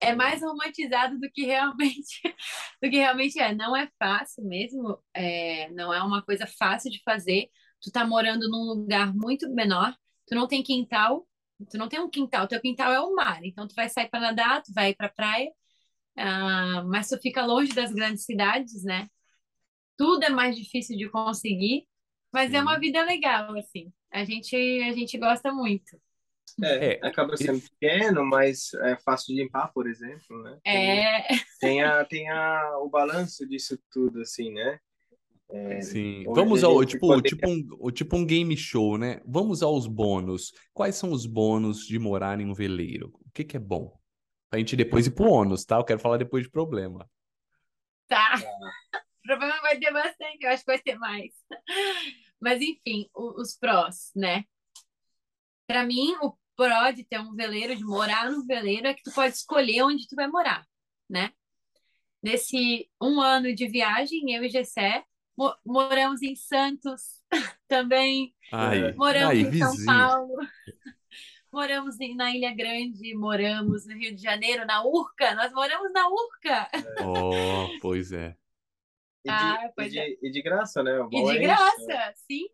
É 0.00 0.14
mais 0.14 0.42
romantizado 0.42 1.18
do 1.18 1.30
que 1.32 1.44
realmente 1.44 2.20
do 2.80 2.90
que 2.90 2.96
realmente 2.96 3.40
é. 3.40 3.52
Não 3.52 3.74
é 3.74 3.88
fácil 3.98 4.44
mesmo, 4.44 4.98
é, 5.12 5.70
não 5.70 5.92
é 5.92 6.00
uma 6.02 6.22
coisa 6.22 6.46
fácil 6.46 6.90
de 6.90 7.02
fazer. 7.02 7.48
Tu 7.82 7.90
tá 7.90 8.06
morando 8.06 8.48
num 8.48 8.64
lugar 8.64 9.12
muito 9.12 9.52
menor, 9.52 9.92
tu 10.28 10.34
não 10.36 10.46
tem 10.46 10.62
quintal, 10.62 11.26
tu 11.68 11.76
não 11.76 11.88
tem 11.88 11.98
um 11.98 12.08
quintal, 12.08 12.46
teu 12.46 12.60
quintal 12.60 12.92
é 12.92 13.00
o 13.00 13.14
mar. 13.16 13.42
Então 13.42 13.66
tu 13.66 13.74
vai 13.74 13.88
sair 13.88 14.08
para 14.08 14.20
nadar, 14.20 14.62
tu 14.62 14.72
vai 14.72 14.94
para 14.94 15.08
praia 15.08 15.50
Uh, 16.16 16.86
mas 16.86 17.08
tu 17.08 17.18
fica 17.20 17.44
longe 17.44 17.72
das 17.72 17.92
grandes 17.92 18.24
cidades, 18.24 18.84
né? 18.84 19.08
Tudo 19.96 20.24
é 20.24 20.30
mais 20.30 20.56
difícil 20.56 20.96
de 20.96 21.08
conseguir, 21.08 21.86
mas 22.32 22.50
Sim. 22.50 22.56
é 22.56 22.60
uma 22.60 22.78
vida 22.78 23.02
legal, 23.02 23.56
assim. 23.56 23.92
A 24.12 24.24
gente, 24.24 24.54
a 24.56 24.92
gente 24.92 25.18
gosta 25.18 25.52
muito. 25.52 25.96
É, 26.62 26.94
é, 26.94 27.00
acaba 27.02 27.36
sendo 27.36 27.60
pequeno, 27.60 28.24
mas 28.24 28.72
é 28.74 28.96
fácil 28.96 29.34
de 29.34 29.42
limpar, 29.42 29.72
por 29.72 29.88
exemplo, 29.88 30.42
né? 30.42 30.58
Tem, 30.62 31.06
é. 31.06 31.26
Tem, 31.60 31.82
a, 31.82 32.04
tem 32.04 32.28
a, 32.28 32.78
o 32.78 32.88
balanço 32.88 33.46
disso 33.48 33.78
tudo, 33.90 34.20
assim, 34.20 34.52
né? 34.52 34.78
É, 35.50 35.80
Sim. 35.80 36.24
Vamos 36.24 36.64
ao 36.64 36.84
tipo, 36.84 37.08
poder... 37.08 37.28
tipo, 37.28 37.48
um, 37.48 37.90
tipo 37.90 38.16
um 38.16 38.24
game 38.24 38.56
show, 38.56 38.96
né? 38.96 39.20
Vamos 39.26 39.62
aos 39.62 39.86
bônus. 39.86 40.52
Quais 40.72 40.96
são 40.96 41.10
os 41.12 41.26
bônus 41.26 41.86
de 41.86 41.98
morar 41.98 42.40
em 42.40 42.46
um 42.46 42.54
veleiro? 42.54 43.12
O 43.24 43.30
que, 43.32 43.44
que 43.44 43.56
é 43.56 43.60
bom? 43.60 43.96
Pra 44.54 44.60
gente 44.60 44.76
depois 44.76 45.04
ir 45.04 45.10
pro 45.10 45.28
ônus, 45.28 45.64
tá? 45.64 45.78
Eu 45.78 45.84
quero 45.84 45.98
falar 45.98 46.16
depois 46.16 46.44
de 46.44 46.48
problema. 46.48 47.10
Tá. 48.06 48.34
problema 49.26 49.60
vai 49.60 49.76
ter 49.80 49.92
bastante, 49.92 50.38
eu 50.42 50.50
acho 50.50 50.64
que 50.64 50.70
vai 50.70 50.78
ter 50.78 50.96
mais. 50.96 51.32
Mas 52.40 52.62
enfim, 52.62 53.08
os 53.12 53.56
prós, 53.58 54.12
né? 54.14 54.44
Para 55.66 55.84
mim, 55.84 56.14
o 56.22 56.36
pró 56.54 56.92
de 56.92 57.02
ter 57.02 57.18
um 57.18 57.34
veleiro, 57.34 57.74
de 57.74 57.82
morar 57.82 58.30
no 58.30 58.46
veleiro, 58.46 58.86
é 58.86 58.94
que 58.94 59.02
tu 59.02 59.10
pode 59.10 59.34
escolher 59.34 59.82
onde 59.82 60.06
tu 60.06 60.14
vai 60.14 60.28
morar, 60.28 60.64
né? 61.10 61.32
Nesse 62.22 62.88
um 63.02 63.20
ano 63.20 63.52
de 63.52 63.66
viagem, 63.66 64.36
eu 64.36 64.44
e 64.44 64.48
Gessé 64.48 65.04
moramos 65.66 66.22
em 66.22 66.36
Santos 66.36 67.20
também. 67.66 68.32
Ai, 68.52 68.92
moramos 68.92 69.30
ai, 69.30 69.40
em 69.40 69.50
vizinho. 69.50 69.74
São 69.74 69.84
Paulo. 69.84 70.36
Moramos 71.54 71.96
na 72.16 72.34
Ilha 72.34 72.52
Grande, 72.52 73.14
moramos 73.14 73.86
no 73.86 73.94
Rio 73.94 74.14
de 74.14 74.20
Janeiro, 74.20 74.66
na 74.66 74.84
Urca, 74.84 75.36
nós 75.36 75.52
moramos 75.52 75.92
na 75.92 76.08
Urca. 76.08 76.68
Oh, 77.06 77.68
pois 77.80 78.10
é. 78.10 78.36
E 79.24 79.30
de, 79.30 79.34
ah, 79.34 79.70
pois 79.74 79.86
e, 79.86 79.90
de, 79.90 79.98
é. 80.00 80.16
e 80.20 80.30
de 80.32 80.42
graça, 80.42 80.82
né? 80.82 80.98
e 81.10 81.22
de 81.24 81.30
é 81.30 81.38
graça, 81.38 82.12
isso. 82.12 82.24
sim. 82.26 82.48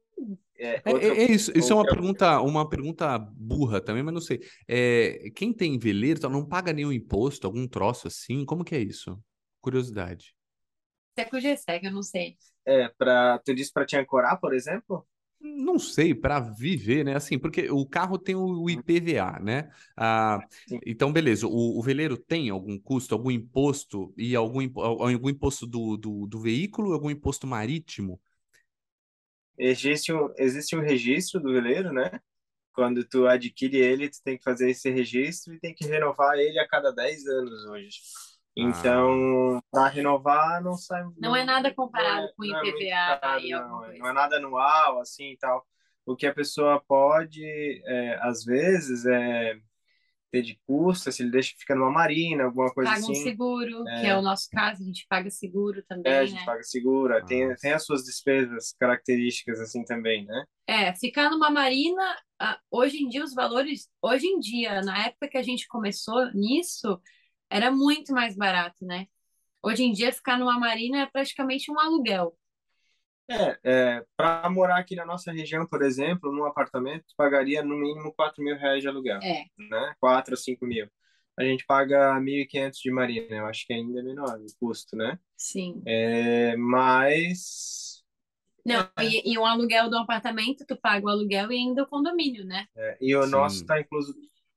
É, 0.58 0.74
é, 0.74 0.82
é, 0.84 1.08
é, 1.08 1.32
isso, 1.32 1.50
isso 1.56 1.72
é 1.72 1.74
uma 1.74 1.86
pergunta, 1.86 2.40
uma 2.42 2.68
pergunta 2.68 3.18
burra 3.18 3.80
também, 3.80 4.02
mas 4.02 4.12
não 4.12 4.20
sei. 4.20 4.40
É, 4.68 5.30
quem 5.34 5.50
tem 5.50 5.78
veleiro 5.78 6.28
não 6.28 6.46
paga 6.46 6.70
nenhum 6.70 6.92
imposto, 6.92 7.46
algum 7.46 7.66
troço 7.66 8.06
assim? 8.06 8.44
Como 8.44 8.62
que 8.62 8.74
é 8.74 8.80
isso? 8.80 9.18
Curiosidade. 9.62 10.34
Se 11.18 11.22
é 11.22 11.24
com 11.24 11.38
o 11.38 11.40
GSEG, 11.40 11.86
eu 11.86 11.92
não 11.92 12.02
sei. 12.02 12.36
É, 12.66 12.88
pra, 12.88 13.38
tu 13.38 13.54
disse 13.54 13.72
para 13.72 13.86
te 13.86 13.96
ancorar, 13.96 14.38
por 14.38 14.54
exemplo? 14.54 15.08
Não 15.40 15.79
sei, 15.79 16.14
para 16.14 16.38
viver, 16.38 17.05
né? 17.05 17.16
Assim, 17.16 17.38
porque 17.38 17.70
o 17.70 17.87
carro 17.87 18.18
tem 18.18 18.35
o 18.35 18.68
IPVA, 18.68 19.38
né? 19.40 19.70
Ah, 19.96 20.38
então, 20.85 21.12
beleza. 21.12 21.46
O, 21.46 21.79
o, 21.79 21.83
veleiro 21.83 22.16
tem 22.16 22.50
algum 22.50 22.79
custo, 22.79 23.14
algum 23.14 23.31
imposto 23.31 24.12
e 24.16 24.37
algum, 24.37 24.61
algum 24.79 25.31
imposto 25.31 25.66
do, 25.66 25.96
do, 25.96 26.26
do 26.26 26.40
veículo, 26.40 26.92
algum 26.92 27.11
imposto 27.11 27.46
marítimo? 27.46 28.20
existe 29.61 30.12
um, 30.12 30.33
existe 30.38 30.74
um 30.74 30.81
registro 30.81 31.38
do 31.40 31.53
veleiro, 31.53 31.92
né? 31.92 32.20
Quando 32.72 33.05
tu 33.05 33.26
adquire 33.26 33.76
ele, 33.76 34.09
tu 34.09 34.22
tem 34.22 34.38
que 34.38 34.44
fazer 34.44 34.70
esse 34.70 34.88
registro 34.90 35.53
e 35.53 35.61
tem 35.61 35.74
que 35.74 35.85
renovar 35.87 36.38
ele 36.38 36.59
a 36.59 36.66
cada 36.66 36.90
10 36.90 37.26
anos 37.26 37.64
hoje. 37.66 38.00
Então, 38.56 39.56
ah. 39.56 39.62
para 39.70 39.88
renovar, 39.88 40.62
não 40.62 40.74
sai. 40.74 41.02
Não, 41.02 41.12
não 41.18 41.36
é 41.36 41.44
nada 41.44 41.72
comparado 41.72 42.26
é, 42.26 42.32
com 42.36 42.42
o 42.42 42.46
IPVA 42.46 43.18
caro, 43.20 43.48
não, 43.48 43.98
não 43.98 44.08
é 44.08 44.12
nada 44.12 44.36
anual, 44.36 45.00
assim 45.00 45.32
e 45.32 45.36
tal. 45.38 45.64
O 46.04 46.16
que 46.16 46.26
a 46.26 46.34
pessoa 46.34 46.82
pode, 46.86 47.44
é, 47.86 48.18
às 48.22 48.44
vezes, 48.44 49.06
é 49.06 49.56
ter 50.30 50.42
de 50.42 50.58
custo, 50.66 51.10
se 51.10 51.22
ele 51.22 51.30
deixa 51.30 51.54
ficar 51.58 51.74
numa 51.74 51.90
marina, 51.90 52.44
alguma 52.44 52.72
coisa 52.72 52.90
paga 52.90 53.02
assim. 53.02 53.12
Paga 53.12 53.20
um 53.20 53.22
seguro, 53.22 53.88
é. 53.88 54.00
que 54.00 54.06
é 54.06 54.16
o 54.16 54.22
nosso 54.22 54.48
caso, 54.50 54.82
a 54.82 54.86
gente 54.86 55.06
paga 55.08 55.30
seguro 55.30 55.82
também, 55.88 56.12
É, 56.12 56.18
a 56.18 56.26
gente 56.26 56.38
né? 56.38 56.46
paga 56.46 56.62
seguro, 56.62 57.26
tem, 57.26 57.54
tem 57.56 57.72
as 57.72 57.84
suas 57.84 58.04
despesas 58.04 58.72
características 58.78 59.60
assim 59.60 59.84
também, 59.84 60.24
né? 60.24 60.44
É, 60.68 60.94
ficar 60.94 61.30
numa 61.30 61.50
marina, 61.50 62.16
hoje 62.70 63.02
em 63.02 63.08
dia 63.08 63.24
os 63.24 63.34
valores, 63.34 63.88
hoje 64.00 64.26
em 64.26 64.38
dia, 64.38 64.80
na 64.82 65.06
época 65.06 65.28
que 65.28 65.38
a 65.38 65.42
gente 65.42 65.66
começou 65.66 66.32
nisso, 66.32 67.00
era 67.50 67.70
muito 67.70 68.14
mais 68.14 68.36
barato, 68.36 68.86
né? 68.86 69.06
Hoje 69.62 69.82
em 69.82 69.92
dia, 69.92 70.12
ficar 70.12 70.38
numa 70.38 70.58
marina 70.58 71.02
é 71.02 71.06
praticamente 71.06 71.70
um 71.70 71.78
aluguel. 71.78 72.34
É, 73.28 73.58
é 73.62 74.04
para 74.16 74.48
morar 74.48 74.78
aqui 74.78 74.96
na 74.96 75.04
nossa 75.04 75.30
região, 75.30 75.66
por 75.66 75.82
exemplo, 75.82 76.32
num 76.32 76.44
apartamento, 76.44 77.04
pagaria 77.16 77.62
no 77.62 77.76
mínimo 77.76 78.12
4 78.14 78.42
mil 78.42 78.56
reais 78.56 78.80
de 78.80 78.88
aluguel. 78.88 79.20
É. 79.22 79.44
Né? 79.58 79.94
4 80.00 80.34
a 80.34 80.36
5 80.36 80.64
mil. 80.64 80.88
A 81.38 81.44
gente 81.44 81.64
paga 81.64 82.18
1.500 82.20 82.72
de 82.82 82.90
marina, 82.90 83.36
eu 83.36 83.46
acho 83.46 83.66
que 83.66 83.72
ainda 83.72 84.00
é 84.00 84.02
menor 84.02 84.38
o 84.38 84.46
custo, 84.58 84.96
né? 84.96 85.18
Sim. 85.36 85.80
É, 85.86 86.56
mas... 86.56 88.02
Não, 88.64 88.80
é. 88.98 89.04
e, 89.04 89.32
e 89.32 89.38
um 89.38 89.46
aluguel 89.46 89.88
do 89.88 89.96
apartamento, 89.96 90.66
tu 90.66 90.76
paga 90.76 91.06
o 91.06 91.08
aluguel 91.08 91.50
e 91.50 91.56
ainda 91.56 91.82
o 91.82 91.86
condomínio, 91.86 92.44
né? 92.44 92.66
É, 92.76 92.98
e 93.00 93.16
o 93.16 93.22
Sim. 93.22 93.30
nosso 93.30 93.56
está 93.56 93.80
incluso 93.80 94.14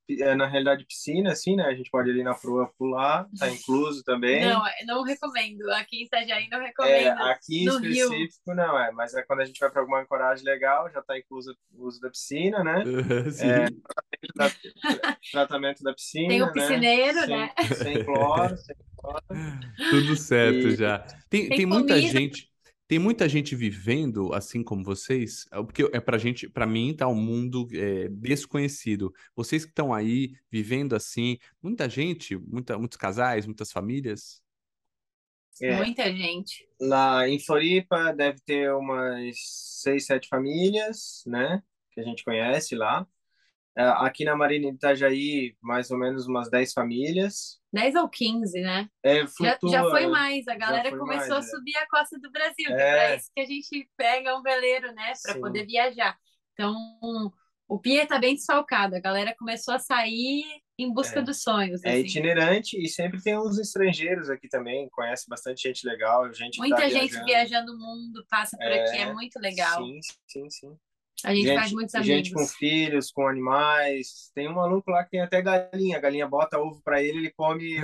é, 0.08 0.34
na 0.34 0.46
realidade, 0.46 0.84
piscina, 0.84 1.32
assim, 1.32 1.56
né? 1.56 1.64
A 1.64 1.74
gente 1.74 1.90
pode 1.90 2.10
ir 2.10 2.12
ali 2.12 2.22
na 2.22 2.34
proa 2.34 2.70
pular, 2.78 3.26
tá 3.38 3.48
incluso 3.48 4.02
também. 4.04 4.44
Não, 4.44 4.62
não 4.86 5.02
recomendo. 5.02 5.70
Aqui 5.72 6.02
em 6.02 6.04
Itajaí 6.04 6.48
não 6.50 6.60
recomendo. 6.60 6.92
É, 6.92 7.30
aqui 7.32 7.62
em 7.62 7.64
no 7.64 7.84
específico, 7.84 8.42
Rio. 8.50 8.56
não, 8.56 8.78
é. 8.78 8.92
Mas 8.92 9.14
é 9.14 9.22
quando 9.22 9.40
a 9.40 9.44
gente 9.46 9.58
vai 9.58 9.70
para 9.70 9.80
alguma 9.80 10.02
ancoragem 10.02 10.44
legal, 10.44 10.90
já 10.90 11.00
tá 11.00 11.18
incluso 11.18 11.56
o 11.72 11.86
uso 11.86 12.00
da 12.00 12.10
piscina, 12.10 12.62
né? 12.62 12.84
Sim. 13.32 13.48
É, 13.48 13.66
tratamento, 13.66 14.34
da, 14.34 15.16
tratamento 15.32 15.82
da 15.82 15.94
piscina. 15.94 16.28
Tem 16.28 16.42
o 16.42 16.52
piscineiro, 16.52 17.20
né? 17.20 17.26
né? 17.26 17.52
Sem, 17.66 17.76
sem 17.76 18.04
cloro, 18.04 18.56
sem 18.58 18.76
cloro. 18.98 19.24
Tudo 19.90 20.16
certo 20.16 20.68
e... 20.68 20.76
já. 20.76 20.98
Tem, 21.30 21.48
tem, 21.48 21.56
tem 21.56 21.66
muita 21.66 21.98
gente 21.98 22.53
tem 22.86 22.98
muita 22.98 23.28
gente 23.28 23.56
vivendo 23.56 24.32
assim 24.34 24.62
como 24.62 24.84
vocês, 24.84 25.46
é, 25.50 25.56
porque 25.56 25.88
é 25.92 26.00
para 26.00 26.18
gente, 26.18 26.48
para 26.48 26.66
mim 26.66 26.94
tá 26.94 27.08
um 27.08 27.14
mundo 27.14 27.66
é, 27.72 28.08
desconhecido. 28.08 29.12
Vocês 29.34 29.64
que 29.64 29.70
estão 29.70 29.92
aí 29.92 30.34
vivendo 30.50 30.94
assim, 30.94 31.38
muita 31.62 31.88
gente, 31.88 32.36
muita, 32.36 32.78
muitos 32.78 32.98
casais, 32.98 33.46
muitas 33.46 33.72
famílias. 33.72 34.42
É, 35.60 35.76
muita 35.76 36.12
gente. 36.12 36.68
Lá 36.80 37.28
em 37.28 37.38
Floripa 37.38 38.12
deve 38.12 38.40
ter 38.40 38.72
umas 38.74 39.36
seis, 39.82 40.04
sete 40.06 40.28
famílias, 40.28 41.22
né? 41.26 41.62
Que 41.92 42.00
a 42.00 42.04
gente 42.04 42.24
conhece 42.24 42.74
lá. 42.74 43.06
É, 43.76 43.82
aqui 43.82 44.24
na 44.24 44.36
Marina 44.36 44.70
de 44.70 44.76
Itajaí, 44.76 45.56
mais 45.60 45.90
ou 45.90 45.98
menos 45.98 46.26
umas 46.26 46.48
10 46.48 46.72
famílias. 46.72 47.58
10 47.72 47.96
ou 47.96 48.08
15, 48.08 48.60
né? 48.60 48.88
É, 49.02 49.26
flutua, 49.26 49.70
já, 49.70 49.82
já 49.82 49.90
foi 49.90 50.06
mais. 50.06 50.46
A 50.46 50.54
galera 50.54 50.96
começou 50.96 51.34
mais, 51.34 51.44
a 51.44 51.48
é. 51.48 51.50
subir 51.50 51.76
é. 51.76 51.80
a 51.80 51.88
costa 51.88 52.18
do 52.20 52.30
Brasil, 52.30 52.66
é. 52.68 52.76
que 52.76 52.82
é 52.82 52.90
para 52.92 53.16
isso 53.16 53.30
que 53.34 53.40
a 53.40 53.46
gente 53.46 53.90
pega 53.96 54.38
um 54.38 54.42
veleiro, 54.42 54.92
né? 54.92 55.12
Para 55.24 55.40
poder 55.40 55.66
viajar. 55.66 56.16
Então, 56.52 56.76
o 57.66 57.78
pier 57.80 58.04
está 58.04 58.18
bem 58.18 58.34
desfalcado. 58.34 58.94
A 58.94 59.00
galera 59.00 59.34
começou 59.36 59.74
a 59.74 59.78
sair 59.80 60.44
em 60.78 60.92
busca 60.92 61.18
é. 61.18 61.22
dos 61.22 61.42
sonhos. 61.42 61.82
É 61.84 61.90
assim. 61.90 62.00
itinerante 62.00 62.80
e 62.80 62.88
sempre 62.88 63.20
tem 63.20 63.36
uns 63.36 63.58
estrangeiros 63.58 64.30
aqui 64.30 64.48
também. 64.48 64.88
Conhece 64.90 65.28
bastante 65.28 65.62
gente 65.62 65.86
legal. 65.86 66.32
Gente 66.32 66.58
Muita 66.58 66.76
tá 66.76 66.88
gente 66.88 67.10
viajando. 67.10 67.24
viajando 67.24 67.72
o 67.72 67.78
mundo, 67.78 68.24
passa 68.28 68.56
por 68.56 68.66
aqui. 68.66 68.98
É 68.98 69.12
muito 69.12 69.38
legal. 69.40 69.84
Sim, 69.84 69.98
sim, 70.28 70.50
sim. 70.50 70.76
A 71.24 71.34
gente, 71.34 71.46
gente, 71.46 71.58
faz 71.58 71.72
muitos 71.72 71.94
amigos. 71.94 72.16
Gente 72.16 72.32
com 72.32 72.46
filhos, 72.46 73.10
com 73.10 73.26
animais. 73.26 74.30
Tem 74.34 74.48
um 74.48 74.54
maluco 74.54 74.90
lá 74.90 75.04
que 75.04 75.10
tem 75.10 75.20
até 75.20 75.40
galinha. 75.40 75.96
A 75.96 76.00
galinha 76.00 76.26
bota 76.26 76.58
ovo 76.58 76.82
para 76.82 77.02
ele, 77.02 77.18
ele 77.18 77.30
come, 77.30 77.76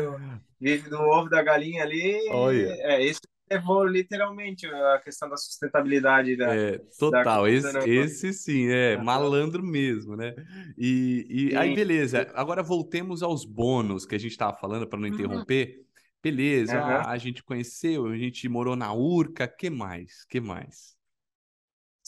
vive 0.61 0.91
do 0.91 0.99
ovo 0.99 1.29
da 1.29 1.43
galinha 1.43 1.83
ali. 1.83 2.29
Olha. 2.31 2.77
É, 2.81 3.03
esse 3.03 3.21
levou 3.51 3.85
literalmente 3.85 4.67
a 4.67 5.01
questão 5.03 5.29
da 5.29 5.37
sustentabilidade 5.37 6.37
da. 6.37 6.55
É, 6.55 6.79
total. 6.99 7.43
Da 7.45 7.51
esse, 7.51 7.91
esse 7.91 8.33
sim, 8.33 8.69
é 8.69 8.97
malandro 8.97 9.63
mesmo, 9.63 10.17
né? 10.17 10.35
E, 10.79 11.51
e 11.51 11.57
aí, 11.57 11.75
beleza. 11.75 12.31
Agora 12.35 12.63
voltemos 12.63 13.23
aos 13.23 13.45
bônus 13.45 14.07
que 14.07 14.15
a 14.15 14.19
gente 14.19 14.33
estava 14.33 14.57
falando, 14.57 14.87
para 14.87 14.99
não 14.99 15.09
uhum. 15.09 15.15
interromper. 15.15 15.77
Uhum. 15.79 15.85
Beleza, 16.23 16.79
uhum. 16.79 17.09
a 17.09 17.17
gente 17.17 17.43
conheceu, 17.43 18.07
a 18.07 18.17
gente 18.17 18.47
morou 18.47 18.77
na 18.77 18.93
Urca, 18.93 19.49
que 19.49 19.71
mais? 19.71 20.27
que 20.27 20.39
mais? 20.39 21.00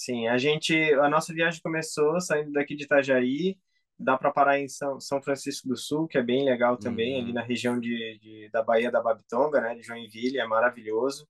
Sim, 0.04 0.26
a 0.26 0.36
gente, 0.36 0.74
a 0.94 1.08
nossa 1.08 1.32
viagem 1.32 1.60
começou 1.62 2.20
saindo 2.20 2.50
daqui 2.50 2.74
de 2.74 2.82
Itajaí, 2.82 3.56
dá 3.96 4.18
para 4.18 4.32
parar 4.32 4.58
em 4.58 4.66
São, 4.66 4.98
São 4.98 5.22
Francisco 5.22 5.68
do 5.68 5.76
Sul, 5.76 6.08
que 6.08 6.18
é 6.18 6.22
bem 6.22 6.44
legal 6.44 6.76
também, 6.76 7.14
uhum. 7.14 7.22
ali 7.22 7.32
na 7.32 7.40
região 7.40 7.78
de, 7.78 8.18
de, 8.18 8.50
da 8.50 8.64
Baía 8.64 8.90
da 8.90 9.00
Babitonga, 9.00 9.60
né, 9.60 9.76
de 9.76 9.82
Joinville, 9.84 10.40
é 10.40 10.44
maravilhoso. 10.44 11.28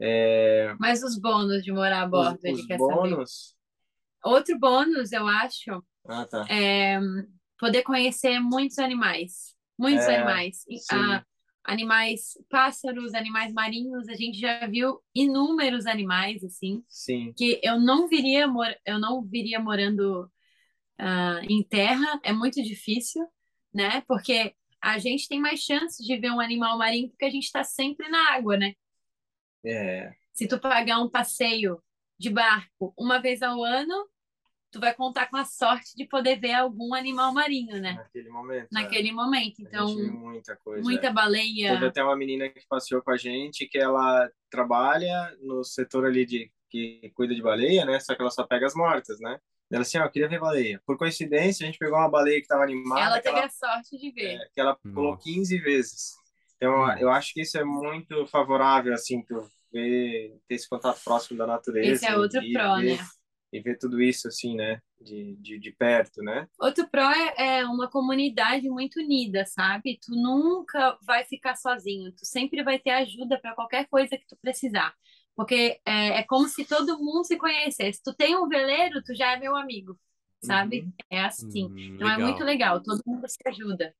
É... 0.00 0.74
Mas 0.80 1.02
os 1.02 1.18
bônus 1.18 1.62
de 1.62 1.70
morar 1.70 2.00
a 2.00 2.06
bordo, 2.06 2.38
os, 2.38 2.44
ele 2.44 2.54
os 2.54 2.66
quer 2.66 2.78
bônus... 2.78 3.54
saber. 4.24 4.34
Outro 4.34 4.58
bônus, 4.58 5.12
eu 5.12 5.26
acho, 5.26 5.84
ah, 6.08 6.24
tá. 6.24 6.46
é 6.48 6.98
poder 7.58 7.82
conhecer 7.82 8.40
muitos 8.40 8.78
animais. 8.78 9.54
Muitos 9.78 10.06
é, 10.06 10.16
animais. 10.16 10.64
A, 10.90 11.22
animais, 11.68 12.32
pássaros, 12.48 13.12
animais 13.12 13.52
marinhos, 13.52 14.08
a 14.08 14.14
gente 14.14 14.38
já 14.38 14.66
viu 14.66 15.00
inúmeros 15.14 15.84
animais 15.84 16.42
assim, 16.42 16.82
Sim. 16.88 17.34
que 17.36 17.60
eu 17.62 17.78
não 17.78 18.08
viria 18.08 18.46
eu 18.86 18.98
não 18.98 19.22
viria 19.22 19.60
morando 19.60 20.24
uh, 20.98 21.44
em 21.46 21.62
terra, 21.62 22.18
é 22.24 22.32
muito 22.32 22.62
difícil, 22.62 23.22
né? 23.72 24.02
Porque 24.08 24.54
a 24.80 24.98
gente 24.98 25.28
tem 25.28 25.38
mais 25.38 25.60
chances 25.60 26.06
de 26.06 26.16
ver 26.16 26.30
um 26.30 26.40
animal 26.40 26.78
marinho 26.78 27.10
porque 27.10 27.26
a 27.26 27.30
gente 27.30 27.44
está 27.44 27.62
sempre 27.62 28.08
na 28.08 28.32
água, 28.32 28.56
né? 28.56 28.72
É. 29.62 30.10
Se 30.32 30.48
tu 30.48 30.58
pagar 30.58 31.00
um 31.00 31.10
passeio 31.10 31.82
de 32.18 32.30
barco 32.30 32.94
uma 32.96 33.18
vez 33.18 33.42
ao 33.42 33.62
ano, 33.62 34.08
tu 34.70 34.80
vai 34.80 34.94
contar 34.94 35.28
com 35.30 35.36
a 35.36 35.44
sorte 35.44 35.96
de 35.96 36.04
poder 36.06 36.38
ver 36.38 36.52
algum 36.52 36.94
animal 36.94 37.32
marinho, 37.32 37.80
né? 37.80 37.94
Naquele 37.94 38.28
momento. 38.28 38.68
Naquele 38.70 39.08
é. 39.08 39.12
momento. 39.12 39.60
Então, 39.60 39.94
muita 39.96 40.56
coisa. 40.56 40.82
Muita 40.82 41.12
baleia. 41.12 41.72
Teve 41.72 41.86
até 41.86 42.02
uma 42.02 42.16
menina 42.16 42.48
que 42.48 42.66
passeou 42.68 43.02
com 43.02 43.10
a 43.10 43.16
gente 43.16 43.66
que 43.66 43.78
ela 43.78 44.30
trabalha 44.50 45.36
no 45.40 45.64
setor 45.64 46.06
ali 46.06 46.24
de 46.26 46.50
que 46.70 47.10
cuida 47.14 47.34
de 47.34 47.42
baleia, 47.42 47.84
né? 47.84 47.98
Só 48.00 48.14
que 48.14 48.20
ela 48.20 48.30
só 48.30 48.44
pega 48.44 48.66
as 48.66 48.74
mortas, 48.74 49.18
né? 49.20 49.38
Ela 49.70 49.82
assim, 49.82 49.98
ó, 49.98 50.04
eu 50.04 50.10
queria 50.10 50.28
ver 50.28 50.40
baleia. 50.40 50.80
Por 50.86 50.96
coincidência, 50.96 51.64
a 51.64 51.66
gente 51.66 51.78
pegou 51.78 51.98
uma 51.98 52.10
baleia 52.10 52.36
que 52.36 52.42
estava 52.42 52.62
animada. 52.62 53.00
Ela 53.00 53.20
teve 53.20 53.36
ela, 53.36 53.46
a 53.46 53.50
sorte 53.50 53.98
de 53.98 54.10
ver. 54.10 54.36
É, 54.36 54.48
que 54.52 54.60
ela 54.60 54.76
pulou 54.76 55.16
15 55.16 55.58
vezes. 55.58 56.14
Então, 56.56 56.98
eu 56.98 57.10
acho 57.10 57.32
que 57.32 57.42
isso 57.42 57.56
é 57.58 57.64
muito 57.64 58.26
favorável, 58.26 58.92
assim, 58.92 59.22
tu 59.22 59.48
ver, 59.72 60.36
ter 60.48 60.54
esse 60.54 60.68
contato 60.68 61.02
próximo 61.04 61.38
da 61.38 61.46
natureza. 61.46 61.92
Esse 61.92 62.06
é 62.06 62.16
outro 62.16 62.40
pró, 62.52 62.76
ver, 62.76 62.96
né? 62.96 62.98
E 63.52 63.60
ver 63.60 63.78
tudo 63.78 64.00
isso 64.00 64.28
assim, 64.28 64.54
né, 64.54 64.80
de, 65.00 65.36
de, 65.36 65.58
de 65.58 65.72
perto, 65.72 66.22
né? 66.22 66.46
Outro 66.58 66.88
pró 66.88 67.10
é, 67.10 67.58
é 67.58 67.64
uma 67.64 67.88
comunidade 67.88 68.68
muito 68.68 69.00
unida, 69.00 69.44
sabe? 69.46 69.98
Tu 70.02 70.12
nunca 70.14 70.98
vai 71.02 71.24
ficar 71.24 71.56
sozinho, 71.56 72.12
tu 72.12 72.26
sempre 72.26 72.62
vai 72.62 72.78
ter 72.78 72.90
ajuda 72.90 73.38
para 73.40 73.54
qualquer 73.54 73.86
coisa 73.88 74.16
que 74.16 74.26
tu 74.26 74.36
precisar. 74.40 74.94
Porque 75.34 75.80
é, 75.86 76.18
é, 76.18 76.22
como 76.24 76.48
se 76.48 76.64
todo 76.64 76.98
mundo 76.98 77.24
se 77.24 77.36
conhecesse. 77.36 78.02
Tu 78.02 78.12
tem 78.12 78.36
um 78.36 78.48
veleiro, 78.48 79.02
tu 79.04 79.14
já 79.14 79.32
é 79.32 79.38
meu 79.38 79.54
amigo, 79.54 79.98
sabe? 80.42 80.80
Uhum. 80.80 80.92
É 81.08 81.20
assim. 81.20 81.64
Uhum, 81.64 81.94
então 81.94 82.08
legal. 82.08 82.20
é 82.20 82.24
muito 82.24 82.44
legal, 82.44 82.82
todo 82.82 83.02
mundo 83.06 83.28
se 83.28 83.38
ajuda. 83.46 83.94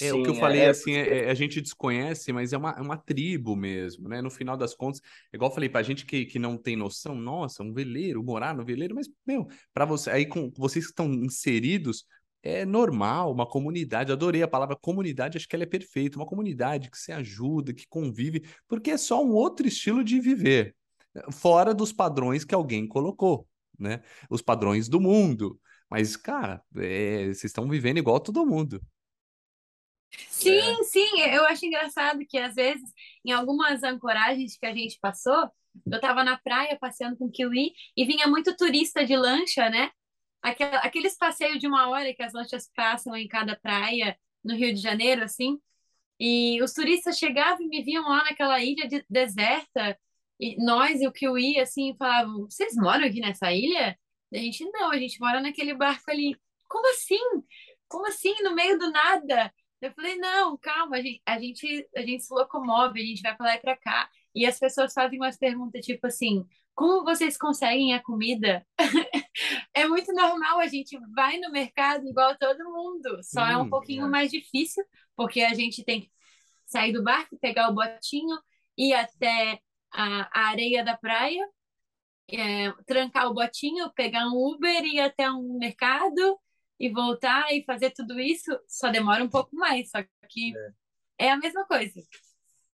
É, 0.00 0.10
Sim, 0.10 0.12
o 0.12 0.22
que 0.22 0.30
eu 0.30 0.34
falei, 0.34 0.62
é, 0.62 0.68
assim, 0.68 0.92
é, 0.92 1.26
é, 1.26 1.30
a 1.30 1.34
gente 1.34 1.60
desconhece, 1.60 2.32
mas 2.32 2.52
é 2.52 2.56
uma, 2.56 2.70
é 2.70 2.80
uma 2.80 2.96
tribo 2.96 3.54
mesmo, 3.54 4.08
né? 4.08 4.20
No 4.20 4.30
final 4.30 4.56
das 4.56 4.74
contas, 4.74 5.00
igual 5.32 5.50
eu 5.50 5.54
falei, 5.54 5.68
pra 5.68 5.82
gente 5.82 6.04
que, 6.04 6.26
que 6.26 6.38
não 6.38 6.56
tem 6.56 6.76
noção, 6.76 7.14
nossa, 7.14 7.62
um 7.62 7.72
veleiro, 7.72 8.22
morar 8.22 8.54
no 8.54 8.64
veleiro, 8.64 8.94
mas, 8.94 9.08
meu, 9.26 9.46
para 9.72 9.84
você, 9.84 10.10
aí 10.10 10.26
com 10.26 10.50
vocês 10.56 10.84
que 10.84 10.92
estão 10.92 11.12
inseridos, 11.12 12.04
é 12.42 12.64
normal, 12.64 13.32
uma 13.32 13.46
comunidade, 13.46 14.12
adorei 14.12 14.42
a 14.42 14.48
palavra 14.48 14.76
comunidade, 14.76 15.38
acho 15.38 15.48
que 15.48 15.56
ela 15.56 15.62
é 15.62 15.66
perfeita, 15.66 16.18
uma 16.18 16.26
comunidade 16.26 16.90
que 16.90 16.98
se 16.98 17.10
ajuda, 17.10 17.72
que 17.72 17.86
convive, 17.88 18.42
porque 18.68 18.90
é 18.90 18.98
só 18.98 19.24
um 19.24 19.32
outro 19.32 19.66
estilo 19.66 20.04
de 20.04 20.20
viver, 20.20 20.76
fora 21.32 21.72
dos 21.72 21.92
padrões 21.92 22.44
que 22.44 22.54
alguém 22.54 22.86
colocou, 22.86 23.48
né? 23.78 24.02
Os 24.28 24.42
padrões 24.42 24.88
do 24.88 25.00
mundo. 25.00 25.58
Mas, 25.88 26.16
cara, 26.16 26.62
é, 26.76 27.26
vocês 27.26 27.44
estão 27.44 27.68
vivendo 27.68 27.98
igual 27.98 28.18
todo 28.20 28.44
mundo. 28.44 28.80
Sim, 30.28 30.80
é. 30.80 30.82
sim, 30.84 31.20
eu 31.20 31.44
acho 31.46 31.64
engraçado 31.64 32.24
que 32.28 32.38
às 32.38 32.54
vezes 32.54 32.92
em 33.24 33.32
algumas 33.32 33.82
ancoragens 33.82 34.56
que 34.56 34.66
a 34.66 34.74
gente 34.74 34.98
passou, 35.00 35.50
eu 35.86 35.96
estava 35.96 36.22
na 36.22 36.38
praia 36.38 36.78
passeando 36.78 37.16
com 37.16 37.26
o 37.26 37.30
Kiwi 37.30 37.72
e 37.96 38.04
vinha 38.04 38.26
muito 38.26 38.56
turista 38.56 39.04
de 39.04 39.16
lancha, 39.16 39.68
né? 39.70 39.90
Aqueles 40.42 41.16
passeios 41.16 41.58
de 41.58 41.66
uma 41.66 41.88
hora 41.88 42.12
que 42.14 42.22
as 42.22 42.32
lanchas 42.32 42.70
passam 42.76 43.16
em 43.16 43.26
cada 43.26 43.56
praia 43.56 44.16
no 44.44 44.54
Rio 44.54 44.74
de 44.74 44.80
Janeiro, 44.80 45.24
assim. 45.24 45.58
E 46.20 46.62
os 46.62 46.72
turistas 46.72 47.18
chegavam 47.18 47.64
e 47.64 47.68
me 47.68 47.82
viam 47.82 48.04
lá 48.04 48.24
naquela 48.24 48.62
ilha 48.62 48.86
de, 48.86 49.04
deserta, 49.08 49.98
e 50.38 50.56
nós 50.62 51.00
e 51.00 51.06
o 51.06 51.12
Kiwi, 51.12 51.58
assim, 51.60 51.94
falavam: 51.96 52.44
Vocês 52.50 52.74
moram 52.76 53.06
aqui 53.06 53.20
nessa 53.20 53.52
ilha? 53.52 53.98
A 54.32 54.36
gente, 54.36 54.64
não, 54.70 54.90
a 54.90 54.98
gente 54.98 55.18
mora 55.20 55.40
naquele 55.40 55.74
barco 55.74 56.10
ali. 56.10 56.36
Como 56.68 56.88
assim? 56.90 57.18
Como 57.88 58.06
assim? 58.06 58.34
No 58.42 58.54
meio 58.54 58.78
do 58.78 58.90
nada? 58.90 59.52
Eu 59.84 59.92
falei: 59.92 60.16
Não, 60.16 60.56
calma, 60.56 60.96
a 60.96 61.02
gente, 61.02 61.20
a 61.26 61.38
gente, 61.38 61.88
a 61.94 62.00
gente 62.00 62.24
se 62.24 62.32
locomove, 62.32 63.02
a 63.02 63.04
gente 63.04 63.20
vai 63.20 63.36
para 63.36 63.46
lá 63.46 63.54
e 63.56 63.60
para 63.60 63.76
cá. 63.76 64.08
E 64.34 64.46
as 64.46 64.58
pessoas 64.58 64.94
fazem 64.94 65.18
umas 65.18 65.36
perguntas 65.36 65.84
tipo 65.84 66.06
assim: 66.06 66.42
Como 66.74 67.04
vocês 67.04 67.36
conseguem 67.36 67.92
a 67.92 68.02
comida? 68.02 68.66
é 69.74 69.86
muito 69.86 70.10
normal, 70.14 70.58
a 70.58 70.66
gente 70.68 70.98
vai 71.14 71.38
no 71.38 71.50
mercado 71.50 72.08
igual 72.08 72.34
todo 72.38 72.72
mundo, 72.72 73.20
só 73.22 73.46
é 73.46 73.58
um 73.58 73.68
pouquinho 73.68 74.06
é. 74.06 74.08
mais 74.08 74.30
difícil, 74.30 74.82
porque 75.14 75.42
a 75.42 75.52
gente 75.52 75.84
tem 75.84 76.00
que 76.00 76.10
sair 76.64 76.92
do 76.92 77.04
barco, 77.04 77.38
pegar 77.38 77.68
o 77.68 77.74
botinho, 77.74 78.38
ir 78.78 78.94
até 78.94 79.60
a, 79.92 80.30
a 80.32 80.48
areia 80.48 80.82
da 80.82 80.96
praia, 80.96 81.46
é, 82.32 82.72
trancar 82.86 83.30
o 83.30 83.34
botinho, 83.34 83.92
pegar 83.92 84.26
um 84.28 84.34
Uber, 84.34 84.82
ir 84.82 85.00
até 85.00 85.30
um 85.30 85.58
mercado 85.58 86.40
e 86.78 86.88
voltar 86.90 87.52
e 87.52 87.64
fazer 87.64 87.90
tudo 87.90 88.18
isso, 88.20 88.50
só 88.68 88.90
demora 88.90 89.22
um 89.22 89.28
pouco 89.28 89.54
mais, 89.56 89.90
só 89.90 89.98
que 90.28 90.52
é, 91.18 91.26
é 91.26 91.30
a 91.32 91.36
mesma 91.36 91.64
coisa. 91.66 92.00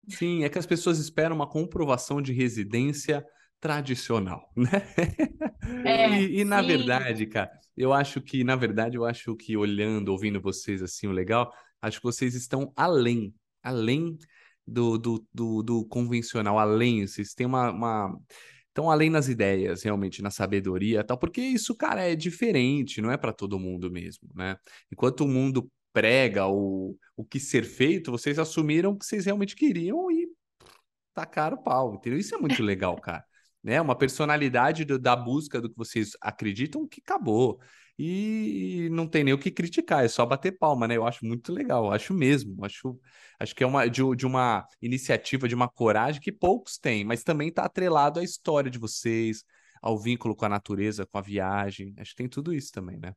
Sim, 0.09 0.45
é 0.45 0.49
que 0.49 0.59
as 0.59 0.67
pessoas 0.67 0.99
esperam 0.99 1.35
uma 1.35 1.49
comprovação 1.49 2.23
de 2.23 2.33
residência 2.33 3.25
tradicional, 3.61 4.53
né? 4.57 4.87
É, 5.85 6.21
e, 6.21 6.41
e 6.41 6.45
na 6.45 6.63
verdade, 6.63 7.27
cara, 7.27 7.51
eu 7.77 7.93
acho 7.93 8.21
que, 8.21 8.45
na 8.45 8.55
verdade, 8.55 8.97
eu 8.97 9.05
acho 9.05 9.35
que 9.35 9.57
olhando, 9.57 10.11
ouvindo 10.11 10.41
vocês 10.41 10.83
assim, 10.83 11.07
o 11.07 11.13
legal, 11.13 11.53
acho 11.83 11.99
que 11.99 12.05
vocês 12.05 12.35
estão 12.35 12.73
além, 12.77 13.35
além 13.63 14.17
do, 14.67 14.99
do, 14.99 15.27
do, 15.33 15.63
do 15.63 15.87
convencional, 15.87 16.59
além, 16.59 17.07
vocês 17.07 17.35
têm 17.35 17.47
uma, 17.47 17.71
uma 17.71 18.21
estão 18.77 18.91
além 18.91 19.09
nas 19.09 19.29
ideias, 19.29 19.83
realmente, 19.83 20.21
na 20.21 20.31
sabedoria 20.31 21.03
tal, 21.03 21.17
porque 21.17 21.41
isso, 21.41 21.75
cara, 21.75 22.03
é 22.03 22.15
diferente, 22.15 23.01
não 23.01 23.11
é 23.11 23.17
para 23.17 23.33
todo 23.33 23.59
mundo 23.59 23.91
mesmo, 23.91 24.29
né? 24.35 24.57
Enquanto 24.93 25.23
o 25.23 25.29
mundo 25.29 25.71
prega 25.93 26.47
o, 26.47 26.95
o 27.17 27.25
que 27.25 27.41
ser 27.41 27.65
feito, 27.65 28.13
vocês 28.13 28.39
assumiram 28.39 28.97
que 28.97 29.07
vocês 29.07 29.25
realmente 29.25 29.57
queriam 29.57 30.11
e 30.11 30.29
tacaram 31.15 31.57
o 31.57 31.63
pau, 31.63 31.95
entendeu? 31.95 32.19
Isso 32.19 32.35
é 32.35 32.39
muito 32.39 32.63
legal, 32.63 33.01
cara 33.01 33.25
né? 33.67 33.81
Uma 33.81 33.97
personalidade 33.97 34.85
do, 34.85 34.97
da 34.97 35.17
busca 35.17 35.61
do 35.61 35.69
que 35.69 35.77
vocês 35.77 36.13
acreditam 36.21 36.87
que 36.87 37.01
acabou. 37.05 37.59
E 37.99 38.89
não 38.93 39.09
tem 39.09 39.25
nem 39.25 39.33
o 39.33 39.39
que 39.39 39.51
criticar, 39.51 40.05
é 40.05 40.09
só 40.09 40.27
bater 40.27 40.59
palma, 40.59 40.87
né? 40.87 40.97
Eu 40.97 41.07
acho 41.07 41.25
muito 41.25 41.51
legal, 41.53 41.91
acho 41.91 42.13
mesmo. 42.13 42.63
Acho, 42.65 42.99
acho 43.41 43.55
que 43.55 43.65
é 43.65 43.67
uma, 43.67 43.87
de, 43.89 44.03
de 44.15 44.27
uma 44.27 44.67
iniciativa, 44.83 45.49
de 45.49 45.55
uma 45.55 45.69
coragem 45.69 46.21
que 46.21 46.31
poucos 46.31 46.77
têm, 46.79 47.05
mas 47.05 47.25
também 47.25 47.49
está 47.49 47.65
atrelado 47.65 48.21
à 48.21 48.25
história 48.25 48.71
de 48.71 48.79
vocês, 48.79 49.45
ao 49.81 49.99
vínculo 49.99 50.37
com 50.37 50.45
a 50.45 50.49
natureza, 50.49 51.07
com 51.07 51.17
a 51.19 51.23
viagem. 51.23 51.95
Acho 51.99 52.11
que 52.11 52.17
tem 52.17 52.29
tudo 52.29 52.53
isso 52.53 52.71
também, 52.71 52.99
né? 52.99 53.15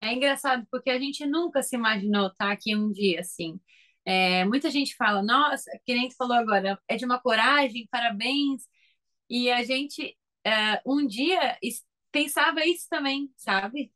É 0.00 0.12
engraçado, 0.12 0.66
porque 0.70 0.90
a 0.90 0.98
gente 0.98 1.26
nunca 1.26 1.62
se 1.62 1.76
imaginou 1.76 2.28
estar 2.28 2.46
tá 2.46 2.52
aqui 2.52 2.74
um 2.74 2.90
dia 2.90 3.20
assim. 3.20 3.60
É, 4.04 4.44
muita 4.44 4.70
gente 4.70 4.96
fala, 4.96 5.22
nossa, 5.22 5.70
que 5.84 5.94
nem 5.94 6.08
tu 6.08 6.16
falou 6.16 6.36
agora, 6.36 6.80
é 6.88 6.96
de 6.96 7.04
uma 7.04 7.20
coragem, 7.20 7.86
parabéns. 7.90 8.62
E 9.28 9.50
a 9.50 9.62
gente, 9.64 10.16
é, 10.44 10.80
um 10.86 11.06
dia, 11.06 11.58
pensava 12.18 12.64
isso 12.66 12.86
também, 12.88 13.30
sabe? 13.36 13.92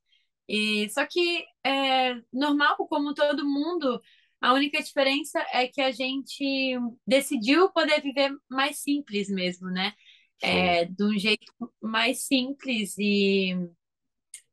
E, 0.49 0.89
só 0.91 1.05
que, 1.07 1.45
é, 1.65 2.15
normal, 2.33 2.77
como 2.89 3.15
todo 3.15 3.49
mundo, 3.49 4.01
a 4.41 4.53
única 4.53 4.83
diferença 4.83 5.45
é 5.53 5.67
que 5.67 5.81
a 5.81 5.91
gente 5.91 6.79
decidiu 7.07 7.71
poder 7.71 8.01
viver 8.01 8.33
mais 8.49 8.79
simples 8.79 9.29
mesmo, 9.29 9.69
né? 9.71 9.93
É, 10.41 10.85
de 10.85 11.05
um 11.05 11.17
jeito 11.17 11.53
mais 11.81 12.25
simples 12.27 12.97
e, 12.99 13.55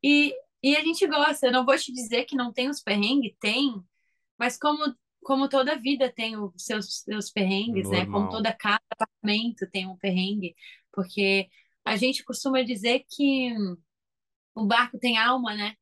e, 0.04 0.34
e 0.62 0.76
a 0.76 0.82
gente 0.82 1.06
gosta. 1.08 1.48
Eu 1.48 1.52
não 1.52 1.66
vou 1.66 1.76
te 1.78 1.92
dizer 1.92 2.26
que 2.26 2.36
não 2.36 2.54
tem 2.54 2.70
os 2.70 2.82
perrengues, 2.82 3.36
tem, 3.40 3.74
mas 4.38 4.58
como 4.58 4.96
como 5.22 5.50
toda 5.50 5.78
vida 5.78 6.12
tem 6.12 6.38
os 6.38 6.54
seus, 6.58 7.02
seus 7.02 7.30
perrengues, 7.30 7.84
Normal. 7.90 8.06
né? 8.06 8.12
Como 8.12 8.30
toda 8.30 8.54
casa, 8.54 8.80
apartamento 8.90 9.70
tem 9.70 9.86
um 9.86 9.98
perrengue, 9.98 10.56
porque 10.94 11.50
a 11.86 11.96
gente 11.96 12.24
costuma 12.24 12.62
dizer 12.62 13.04
que 13.10 13.54
o 14.56 14.66
barco 14.66 15.00
tem 15.00 15.18
alma, 15.18 15.56
né? 15.56 15.76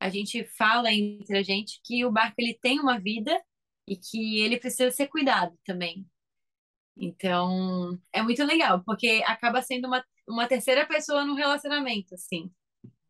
A 0.00 0.08
gente 0.08 0.44
fala 0.56 0.92
entre 0.92 1.36
a 1.36 1.42
gente 1.42 1.80
que 1.84 2.04
o 2.04 2.12
barco 2.12 2.36
ele 2.38 2.58
tem 2.60 2.80
uma 2.80 2.98
vida 2.98 3.38
e 3.86 3.96
que 3.96 4.40
ele 4.40 4.58
precisa 4.58 4.90
ser 4.90 5.08
cuidado 5.08 5.58
também. 5.64 6.06
Então, 6.96 7.98
é 8.12 8.22
muito 8.22 8.44
legal, 8.44 8.82
porque 8.84 9.22
acaba 9.26 9.62
sendo 9.62 9.86
uma, 9.86 10.04
uma 10.28 10.46
terceira 10.46 10.86
pessoa 10.86 11.24
no 11.24 11.34
relacionamento, 11.34 12.14
assim. 12.14 12.50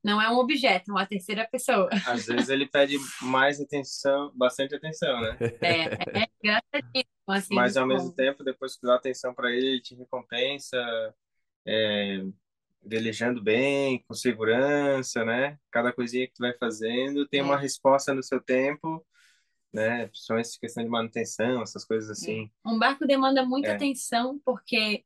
Não 0.02 0.20
é 0.20 0.30
um 0.30 0.38
objeto, 0.38 0.90
é 0.90 0.94
uma 0.94 1.06
terceira 1.06 1.46
pessoa. 1.50 1.88
Às 2.06 2.26
vezes 2.26 2.48
ele 2.48 2.66
pede 2.66 2.96
mais 3.20 3.60
atenção, 3.60 4.32
bastante 4.34 4.74
atenção, 4.74 5.20
né? 5.20 5.36
É, 5.60 6.22
é, 6.22 6.28
é 6.44 7.04
assim. 7.28 7.54
Mas 7.54 7.76
ao 7.76 7.86
mesmo 7.86 8.12
tempo, 8.14 8.42
depois 8.42 8.76
que 8.76 8.86
dá 8.86 8.94
atenção 8.94 9.34
para 9.34 9.50
ele, 9.50 9.66
ele 9.66 9.82
te 9.82 9.94
recompensa, 9.94 10.78
é, 11.66 12.24
velejando 12.84 13.42
bem, 13.42 14.02
com 14.06 14.14
segurança, 14.14 15.24
né? 15.24 15.58
Cada 15.70 15.92
coisinha 15.92 16.26
que 16.26 16.34
tu 16.34 16.40
vai 16.40 16.56
fazendo 16.56 17.26
tem 17.28 17.40
é. 17.40 17.42
uma 17.42 17.56
resposta 17.56 18.14
no 18.14 18.22
seu 18.22 18.40
tempo, 18.40 19.04
né? 19.72 20.06
Principalmente 20.08 20.58
questão 20.58 20.82
de 20.82 20.90
manutenção, 20.90 21.62
essas 21.62 21.84
coisas 21.84 22.08
é. 22.08 22.12
assim. 22.12 22.50
Um 22.64 22.78
barco 22.78 23.06
demanda 23.06 23.44
muita 23.44 23.68
é. 23.68 23.74
atenção 23.74 24.40
porque 24.44 25.04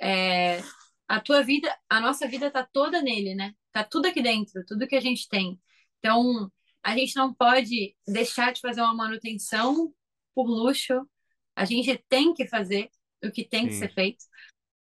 é, 0.00 0.60
a 1.08 1.20
tua 1.20 1.42
vida, 1.42 1.74
a 1.88 2.00
nossa 2.00 2.26
vida 2.26 2.50
tá 2.50 2.66
toda 2.70 3.02
nele, 3.02 3.34
né? 3.34 3.54
Tá 3.72 3.84
tudo 3.84 4.06
aqui 4.06 4.22
dentro, 4.22 4.64
tudo 4.66 4.86
que 4.86 4.96
a 4.96 5.00
gente 5.00 5.28
tem. 5.28 5.58
Então, 5.98 6.50
a 6.82 6.96
gente 6.96 7.16
não 7.16 7.32
pode 7.32 7.96
deixar 8.06 8.52
de 8.52 8.60
fazer 8.60 8.82
uma 8.82 8.94
manutenção 8.94 9.92
por 10.34 10.46
luxo. 10.46 11.08
A 11.56 11.64
gente 11.64 11.96
tem 12.08 12.34
que 12.34 12.46
fazer 12.46 12.90
o 13.22 13.30
que 13.30 13.42
tem 13.42 13.62
Sim. 13.62 13.68
que 13.68 13.74
ser 13.74 13.94
feito, 13.94 14.24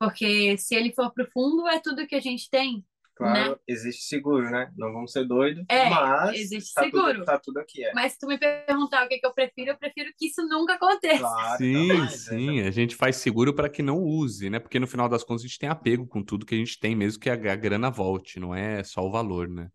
porque 0.00 0.56
se 0.56 0.74
ele 0.74 0.94
for 0.94 1.12
profundo, 1.12 1.68
é 1.68 1.78
tudo 1.78 2.06
que 2.06 2.14
a 2.14 2.20
gente 2.20 2.48
tem. 2.48 2.82
Claro, 3.14 3.50
né? 3.50 3.56
existe 3.68 4.04
seguro, 4.04 4.50
né? 4.50 4.72
Não 4.78 4.94
vamos 4.94 5.12
ser 5.12 5.26
doidos, 5.26 5.62
é, 5.68 5.90
mas 5.90 6.40
existe 6.40 6.72
tá 6.72 6.84
seguro. 6.84 7.12
Tudo, 7.12 7.24
tá 7.26 7.38
tudo 7.38 7.58
aqui. 7.58 7.84
É. 7.84 7.92
Mas 7.92 8.12
se 8.12 8.18
tu 8.18 8.26
me 8.26 8.38
perguntar 8.38 9.04
o 9.04 9.08
que, 9.10 9.18
que 9.18 9.26
eu 9.26 9.34
prefiro, 9.34 9.72
eu 9.72 9.76
prefiro 9.76 10.10
que 10.16 10.28
isso 10.28 10.42
nunca 10.48 10.76
aconteça. 10.76 11.18
Claro, 11.18 11.58
sim, 11.58 12.08
sim. 12.08 12.60
A 12.62 12.70
gente 12.70 12.96
faz 12.96 13.16
seguro 13.16 13.54
para 13.54 13.68
que 13.68 13.82
não 13.82 13.98
use, 13.98 14.48
né? 14.48 14.58
Porque 14.58 14.78
no 14.78 14.86
final 14.86 15.06
das 15.06 15.22
contas 15.22 15.44
a 15.44 15.48
gente 15.48 15.58
tem 15.58 15.68
apego 15.68 16.06
com 16.06 16.22
tudo 16.22 16.46
que 16.46 16.54
a 16.54 16.58
gente 16.58 16.80
tem, 16.80 16.96
mesmo 16.96 17.20
que 17.20 17.28
a, 17.28 17.34
a 17.34 17.56
grana 17.56 17.90
volte, 17.90 18.40
não 18.40 18.54
é 18.54 18.82
só 18.82 19.02
o 19.02 19.10
valor, 19.10 19.50
né? 19.50 19.68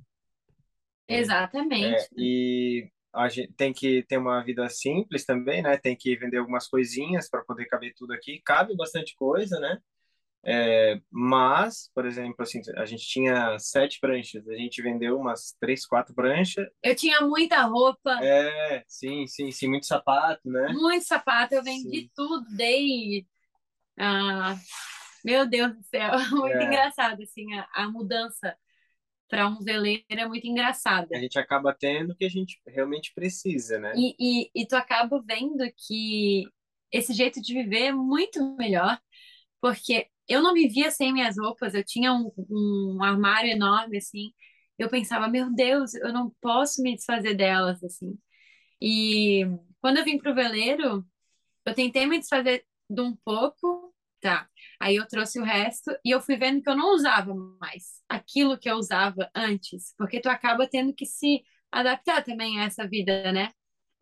Exatamente. 1.08 2.02
É, 2.02 2.08
e 2.18 2.90
a 3.14 3.30
gente 3.30 3.54
tem 3.54 3.72
que 3.72 4.02
ter 4.08 4.18
uma 4.18 4.44
vida 4.44 4.68
simples 4.70 5.24
também, 5.24 5.62
né? 5.62 5.78
Tem 5.78 5.96
que 5.96 6.16
vender 6.16 6.38
algumas 6.38 6.68
coisinhas 6.68 7.30
para 7.30 7.44
poder 7.44 7.68
caber 7.68 7.94
tudo 7.96 8.12
aqui. 8.12 8.42
Cabe 8.44 8.76
bastante 8.76 9.16
coisa, 9.16 9.60
né? 9.60 9.78
É, 10.48 11.02
mas, 11.10 11.90
por 11.94 12.06
exemplo, 12.06 12.36
assim, 12.40 12.62
a 12.78 12.86
gente 12.86 13.08
tinha 13.08 13.58
sete 13.58 14.00
pranchas, 14.00 14.48
a 14.48 14.54
gente 14.54 14.80
vendeu 14.80 15.18
umas 15.18 15.56
três, 15.60 15.88
quatro 15.88 16.14
pranchas. 16.14 16.68
Eu 16.84 16.96
tinha 16.96 17.20
muita 17.22 17.64
roupa. 17.64 18.20
É, 18.22 18.84
sim, 18.88 19.26
sim, 19.26 19.52
sim, 19.52 19.68
muito 19.68 19.88
sapato, 19.88 20.48
né? 20.48 20.68
Muito 20.74 21.04
sapato, 21.04 21.56
eu 21.56 21.64
vendi 21.64 22.02
sim. 22.02 22.12
tudo, 22.16 22.46
dei. 22.56 23.26
Ah, 23.98 24.56
meu 25.24 25.48
Deus 25.48 25.76
do 25.76 25.84
céu, 25.84 26.12
muito 26.30 26.58
é. 26.58 26.64
engraçado, 26.66 27.24
assim, 27.24 27.52
a, 27.56 27.68
a 27.74 27.90
mudança 27.90 28.56
para 29.28 29.48
um 29.48 29.60
veleiro 29.60 30.06
é 30.10 30.28
muito 30.28 30.46
engraçada. 30.46 31.08
A 31.12 31.20
gente 31.20 31.40
acaba 31.40 31.74
tendo 31.74 32.12
o 32.12 32.16
que 32.16 32.26
a 32.26 32.30
gente 32.30 32.62
realmente 32.68 33.12
precisa, 33.16 33.80
né? 33.80 33.94
E, 33.96 34.16
e, 34.20 34.52
e 34.54 34.68
tu 34.68 34.76
acaba 34.76 35.20
vendo 35.26 35.64
que 35.76 36.44
esse 36.92 37.14
jeito 37.14 37.42
de 37.42 37.54
viver 37.54 37.86
é 37.86 37.92
muito 37.92 38.56
melhor, 38.56 39.00
porque 39.60 40.08
eu 40.28 40.42
não 40.42 40.54
vivia 40.54 40.92
sem 40.92 41.14
minhas 41.14 41.38
roupas, 41.38 41.74
eu 41.74 41.84
tinha 41.84 42.14
um, 42.14 42.32
um 42.50 43.04
armário 43.04 43.52
enorme, 43.52 43.98
assim. 43.98 44.34
Eu 44.78 44.90
pensava, 44.90 45.28
meu 45.28 45.54
Deus, 45.54 45.94
eu 45.96 46.12
não 46.14 46.32
posso 46.42 46.82
me 46.82 46.96
desfazer 46.96 47.36
delas, 47.36 47.84
assim. 47.84 48.18
E 48.82 49.46
quando 49.82 49.98
eu 49.98 50.06
vim 50.06 50.18
pro 50.18 50.36
veleiro, 50.36 51.06
eu 51.66 51.74
tentei 51.74 52.06
me 52.06 52.20
desfazer 52.20 52.66
de 52.90 53.02
um 53.02 53.16
pouco, 53.26 53.94
tá? 54.22 54.50
Aí 54.80 54.96
eu 54.96 55.08
trouxe 55.08 55.40
o 55.40 55.44
resto 55.44 55.92
e 56.04 56.12
eu 56.12 56.22
fui 56.22 56.38
vendo 56.38 56.62
que 56.62 56.70
eu 56.70 56.76
não 56.76 56.94
usava 56.94 57.34
mais 57.60 58.02
aquilo 58.10 58.58
que 58.58 58.70
eu 58.70 58.76
usava 58.78 59.30
antes, 59.36 59.94
porque 59.98 60.20
tu 60.22 60.30
acaba 60.30 60.68
tendo 60.68 60.94
que 60.94 61.06
se 61.06 61.44
adaptar 61.72 62.24
também 62.24 62.60
a 62.60 62.66
essa 62.66 62.88
vida, 62.88 63.32
né? 63.32 63.52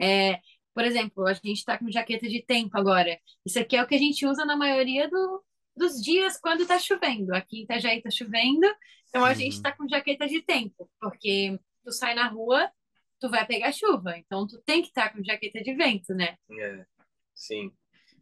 É, 0.01 0.39
por 0.74 0.86
exemplo, 0.86 1.26
a 1.28 1.34
gente 1.34 1.63
tá 1.65 1.78
com 1.78 1.91
jaqueta 1.91 2.28
de 2.28 2.43
tempo 2.45 2.78
agora. 2.78 3.17
Isso 3.45 3.59
aqui 3.59 3.76
é 3.78 3.84
o 3.84 3.88
que 3.88 3.95
a 3.95 3.99
gente 3.99 4.26
usa 4.26 4.45
na 4.45 4.55
maioria 4.55 5.09
do, 5.09 5.43
dos 5.76 6.01
dias 6.01 6.38
quando 6.39 6.65
tá 6.65 6.78
chovendo. 6.80 7.34
Aqui 7.36 7.59
em 7.59 7.63
Itajaí 7.63 8.01
tá 8.01 8.09
chovendo, 8.11 8.67
então 9.09 9.24
a 9.26 9.30
Uhum. 9.30 9.36
gente 9.36 9.61
tá 9.61 9.71
com 9.71 9.88
jaqueta 9.88 10.28
de 10.28 10.41
tempo, 10.41 10.89
porque 10.99 11.59
tu 11.84 11.91
sai 11.91 12.13
na 12.15 12.28
rua, 12.28 12.71
tu 13.19 13.30
vai 13.30 13.45
pegar 13.45 13.71
chuva, 13.71 14.17
então 14.17 14.45
tu 14.47 14.61
tem 14.61 14.82
que 14.82 14.89
estar 14.89 15.09
com 15.13 15.24
jaqueta 15.24 15.61
de 15.61 15.74
vento, 15.74 16.13
né? 16.13 16.38
É, 16.51 16.86
sim. 17.34 17.71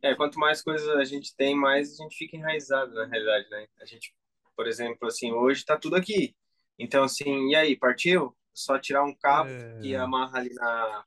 É, 0.02 0.16
quanto 0.16 0.40
mais 0.40 0.62
coisas 0.62 0.88
a 0.90 1.04
gente 1.04 1.36
tem, 1.36 1.56
mais 1.56 2.00
a 2.00 2.04
gente 2.04 2.16
fica 2.18 2.36
enraizado 2.36 2.94
na 2.94 3.06
realidade, 3.06 3.50
né? 3.50 3.68
A 3.80 3.86
gente, 3.86 4.14
por 4.56 4.68
exemplo, 4.68 5.08
assim, 5.08 5.32
hoje 5.32 5.64
tá 5.66 5.78
tudo 5.78 5.96
aqui. 5.96 6.36
Então, 6.80 7.04
assim, 7.04 7.50
e 7.50 7.56
aí, 7.56 7.76
partiu? 7.76 8.36
Só 8.54 8.80
tirar 8.80 9.04
um 9.04 9.16
cabo 9.16 9.50
e 9.82 9.94
É. 9.94 9.98
amarra 9.98 10.40
ali 10.40 10.54
na, 10.56 11.06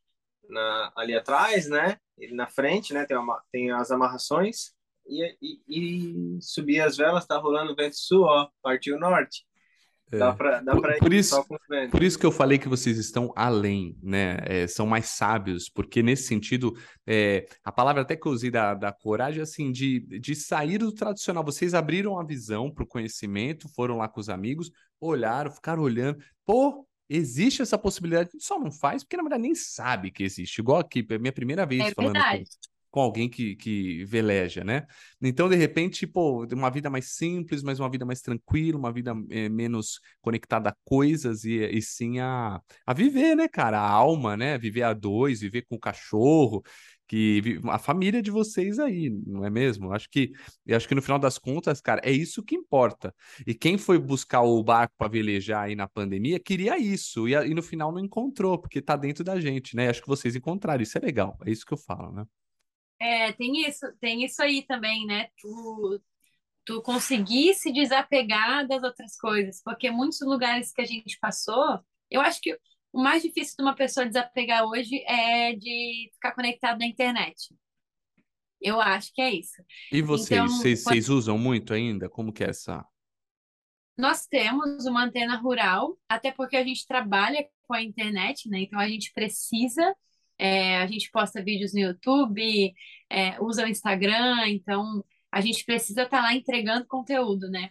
na 0.49 0.92
ali 0.97 1.14
atrás, 1.14 1.68
né? 1.68 1.99
E 2.18 2.32
na 2.32 2.47
frente, 2.47 2.92
né? 2.95 3.05
Tem, 3.05 3.16
uma, 3.16 3.42
tem 3.51 3.72
as 3.72 3.90
amarrações 3.90 4.74
e, 5.07 5.36
e, 5.68 6.36
e 6.36 6.42
subir 6.42 6.80
as 6.80 6.96
velas, 6.96 7.26
tá 7.26 7.36
rolando 7.38 7.74
vento 7.74 7.96
sul, 7.96 8.22
ó, 8.24 8.48
partiu 8.62 8.98
norte. 8.98 9.44
Dá 10.11 10.28
É. 10.28 10.32
pra, 10.32 10.61
dá 10.61 10.72
Por, 10.72 10.82
pra 10.82 10.98
por 10.98 11.12
ir 11.12 11.18
isso, 11.18 11.30
só 11.30 11.42
com 11.44 11.55
o 11.55 11.59
vento. 11.68 11.90
por 11.90 12.02
isso 12.02 12.18
que 12.18 12.26
eu 12.26 12.30
falei 12.30 12.59
que 12.59 12.68
vocês 12.68 12.98
estão 12.98 13.32
além, 13.34 13.98
né? 14.02 14.36
É, 14.42 14.66
são 14.66 14.86
mais 14.86 15.07
sábios, 15.07 15.68
porque 15.68 16.02
nesse 16.02 16.24
sentido, 16.24 16.72
é, 17.07 17.46
a 17.64 17.72
palavra 17.72 18.02
até 18.02 18.14
que 18.14 18.26
eu 18.26 18.32
usei 18.32 18.50
da, 18.50 18.74
da 18.74 18.92
coragem, 18.92 19.42
assim, 19.42 19.72
de, 19.72 20.00
de 20.20 20.34
sair 20.36 20.78
do 20.78 20.92
tradicional. 20.92 21.42
Vocês 21.44 21.74
abriram 21.74 22.18
a 22.18 22.24
visão 22.24 22.70
para 22.70 22.84
o 22.84 22.86
conhecimento, 22.86 23.68
foram 23.74 23.96
lá 23.96 24.09
com 24.09 24.20
os 24.20 24.28
amigos, 24.28 24.70
olharam, 25.00 25.50
ficaram 25.50 25.82
olhando. 25.82 26.22
Pô, 26.46 26.86
existe 27.09 27.62
essa 27.62 27.78
possibilidade. 27.78 28.30
Só 28.38 28.59
não 28.59 28.70
faz 28.70 29.02
porque, 29.02 29.16
na 29.16 29.22
verdade, 29.24 29.42
nem 29.42 29.55
sabe 29.55 30.11
que 30.12 30.22
existe. 30.22 30.61
Igual 30.61 30.78
aqui, 30.80 31.05
é 31.11 31.18
minha 31.18 31.32
primeira 31.32 31.66
vez 31.66 31.82
É 31.82 31.94
falando 31.94 32.14
com, 32.14 32.20
verdade. 32.20 32.50
Com 32.95 33.01
alguém 33.01 33.28
que, 33.28 33.57
que 33.57 34.05
veleja, 34.05 34.62
né? 34.62 34.86
Então, 35.20 35.49
de 35.49 35.57
repente, 35.57 36.07
pô, 36.07 36.47
uma 36.53 36.70
vida 36.70 36.88
mais 36.88 37.16
simples, 37.16 37.61
mas 37.61 37.80
uma 37.80 37.90
vida 37.90 38.07
mais 38.07 38.20
tranquila, 38.20 38.78
uma 38.78 38.92
vida 38.92 39.12
eh, 39.30 39.49
menos 39.49 39.99
conectada 40.22 40.70
a 40.70 40.76
coisas 40.84 41.42
e, 41.45 41.57
e 41.57 41.82
sim 41.82 42.20
a, 42.20 42.61
a 42.86 42.95
viver, 42.95 43.34
né, 43.34 43.49
cara? 43.49 43.80
A 43.80 43.90
alma, 43.90 44.36
né? 44.36 44.57
Viver 44.59 44.84
a 44.84 44.92
dois, 44.92 45.40
viver 45.40 45.62
com 45.62 45.74
o 45.74 45.80
cachorro, 45.80 46.62
que 47.09 47.59
a 47.64 47.80
família 47.80 48.22
de 48.22 48.30
vocês 48.30 48.78
aí, 48.78 49.11
não 49.26 49.45
é 49.45 49.51
mesmo? 49.51 49.92
Acho 49.92 50.09
que, 50.09 50.30
acho 50.70 50.86
que 50.86 50.95
no 50.95 51.03
final 51.03 51.18
das 51.18 51.36
contas, 51.36 51.80
cara, 51.80 52.01
é 52.05 52.12
isso 52.12 52.45
que 52.45 52.55
importa. 52.55 53.12
E 53.45 53.55
quem 53.55 53.76
foi 53.76 53.99
buscar 53.99 54.42
o 54.42 54.62
barco 54.62 54.95
para 54.97 55.09
velejar 55.11 55.64
aí 55.64 55.74
na 55.74 55.88
pandemia 55.88 56.38
queria 56.38 56.78
isso, 56.78 57.26
e, 57.28 57.32
e 57.32 57.55
no 57.55 57.62
final 57.62 57.90
não 57.90 57.99
encontrou, 57.99 58.57
porque 58.57 58.80
tá 58.80 58.95
dentro 58.95 59.24
da 59.24 59.40
gente, 59.40 59.74
né? 59.74 59.88
Acho 59.88 60.01
que 60.01 60.07
vocês 60.09 60.36
encontraram, 60.36 60.82
isso 60.82 60.97
é 60.97 61.01
legal, 61.01 61.36
é 61.45 61.51
isso 61.51 61.66
que 61.66 61.74
eu 61.74 61.78
falo, 61.78 62.12
né? 62.12 62.24
É, 63.05 63.32
tem 63.32 63.66
isso, 63.68 63.86
tem 64.00 64.24
isso 64.24 64.42
aí 64.42 64.62
também, 64.66 65.05
né? 65.07 65.28
Tu, 65.38 66.00
tu 66.64 66.82
conseguir 66.82 67.55
se 67.55 67.72
desapegar 67.72 68.66
das 68.66 68.82
outras 68.82 69.16
coisas, 69.18 69.62
porque 69.62 69.90
muitos 69.90 70.20
lugares 70.22 70.72
que 70.72 70.82
a 70.82 70.86
gente 70.86 71.18
passou, 71.20 71.80
eu 72.11 72.20
acho 72.20 72.40
que 72.40 72.59
o 72.92 73.02
mais 73.02 73.22
difícil 73.22 73.57
de 73.59 73.62
uma 73.62 73.74
pessoa 73.74 74.07
desapegar 74.07 74.64
hoje 74.64 75.02
é 75.07 75.55
de 75.55 76.11
ficar 76.14 76.32
conectado 76.34 76.78
na 76.78 76.86
internet. 76.86 77.55
Eu 78.61 78.80
acho 78.80 79.12
que 79.12 79.20
é 79.20 79.30
isso. 79.34 79.62
E 79.92 80.00
vocês, 80.00 80.40
Então, 80.40 80.46
vocês, 80.48 80.82
quando- 80.82 80.94
vocês 80.94 81.09
usam 81.11 81.36
muito 81.36 81.74
ainda? 81.74 82.09
Como 82.09 82.32
que 82.32 82.42
é 82.42 82.48
essa? 82.50 82.84
Nós 83.96 84.26
temos 84.26 84.86
uma 84.86 85.05
antena 85.05 85.36
rural, 85.36 85.98
até 86.09 86.32
porque 86.32 86.57
a 86.57 86.64
gente 86.64 86.86
trabalha 86.86 87.46
com 87.62 87.74
a 87.74 87.82
internet, 87.82 88.48
né? 88.48 88.61
Então 88.61 88.78
a 88.78 88.88
gente 88.88 89.12
precisa, 89.12 89.94
é, 90.39 90.78
a 90.78 90.87
gente 90.87 91.11
posta 91.11 91.43
vídeos 91.43 91.72
no 91.74 91.80
YouTube, 91.80 92.74
é, 93.11 93.41
usa 93.43 93.64
o 93.64 93.68
Instagram, 93.68 94.49
então 94.49 95.05
a 95.32 95.41
gente 95.41 95.64
precisa 95.64 96.03
estar 96.05 96.22
lá 96.22 96.35
entregando 96.35 96.87
conteúdo, 96.87 97.49
né? 97.51 97.70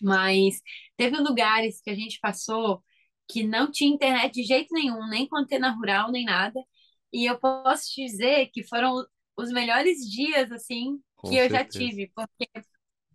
Mas 0.00 0.60
teve 0.96 1.16
lugares 1.18 1.80
que 1.82 1.90
a 1.90 1.94
gente 1.94 2.18
passou 2.20 2.82
que 3.28 3.42
não 3.44 3.70
tinha 3.70 3.90
internet 3.92 4.34
de 4.34 4.42
jeito 4.44 4.72
nenhum, 4.74 5.06
nem 5.08 5.28
com 5.28 5.36
antena 5.36 5.70
rural, 5.70 6.10
nem 6.10 6.24
nada. 6.24 6.60
E 7.12 7.26
eu 7.26 7.38
posso 7.38 7.90
te 7.92 8.04
dizer 8.04 8.50
que 8.52 8.62
foram 8.64 9.04
os 9.36 9.50
melhores 9.50 9.98
dias, 10.10 10.50
assim, 10.52 11.00
Com 11.16 11.28
que 11.28 11.36
eu 11.36 11.48
já 11.50 11.64
certeza. 11.64 11.68
tive, 11.68 12.10
porque 12.14 12.48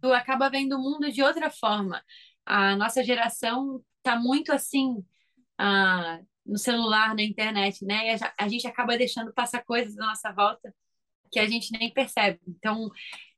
tu 0.01 0.13
acaba 0.13 0.49
vendo 0.49 0.75
o 0.77 0.81
mundo 0.81 1.11
de 1.11 1.23
outra 1.23 1.49
forma. 1.49 2.03
A 2.45 2.75
nossa 2.75 3.03
geração 3.03 3.83
tá 4.03 4.17
muito 4.19 4.51
assim, 4.51 5.03
ah, 5.57 6.21
no 6.45 6.57
celular, 6.57 7.15
na 7.15 7.23
internet, 7.23 7.85
né? 7.85 8.07
E 8.07 8.23
a, 8.23 8.33
a 8.37 8.47
gente 8.47 8.67
acaba 8.67 8.97
deixando 8.97 9.33
passar 9.33 9.63
coisas 9.63 9.97
à 9.97 10.05
nossa 10.05 10.31
volta 10.31 10.73
que 11.31 11.39
a 11.39 11.47
gente 11.47 11.71
nem 11.77 11.91
percebe. 11.91 12.39
Então, 12.47 12.89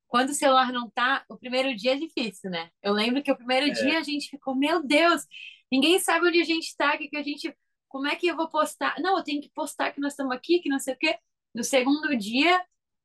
quando 0.07 0.29
o 0.29 0.33
celular 0.33 0.71
não 0.71 0.89
tá, 0.89 1.23
o 1.29 1.37
primeiro 1.37 1.75
dia 1.75 1.93
é 1.93 1.97
difícil, 1.97 2.49
né? 2.49 2.69
Eu 2.81 2.93
lembro 2.93 3.21
que 3.23 3.31
o 3.31 3.37
primeiro 3.37 3.67
É. 3.67 3.69
dia 3.71 3.99
a 3.99 4.03
gente 4.03 4.29
ficou, 4.29 4.55
meu 4.55 4.83
Deus, 4.85 5.23
ninguém 5.71 5.99
sabe 5.99 6.27
onde 6.27 6.39
a 6.41 6.43
gente 6.45 6.75
tá, 6.77 6.97
que 6.97 7.07
que 7.07 7.17
a 7.17 7.23
gente, 7.23 7.55
como 7.87 8.07
é 8.07 8.15
que 8.15 8.27
eu 8.27 8.35
vou 8.35 8.49
postar? 8.49 8.95
Não, 8.99 9.17
eu 9.17 9.23
tenho 9.23 9.41
que 9.41 9.49
postar 9.53 9.91
que 9.91 9.99
nós 10.01 10.13
estamos 10.13 10.35
aqui, 10.35 10.59
que 10.59 10.69
não 10.69 10.79
sei 10.79 10.93
o 10.93 10.97
quê. 10.97 11.17
No 11.53 11.63
segundo 11.63 12.15
dia, 12.17 12.61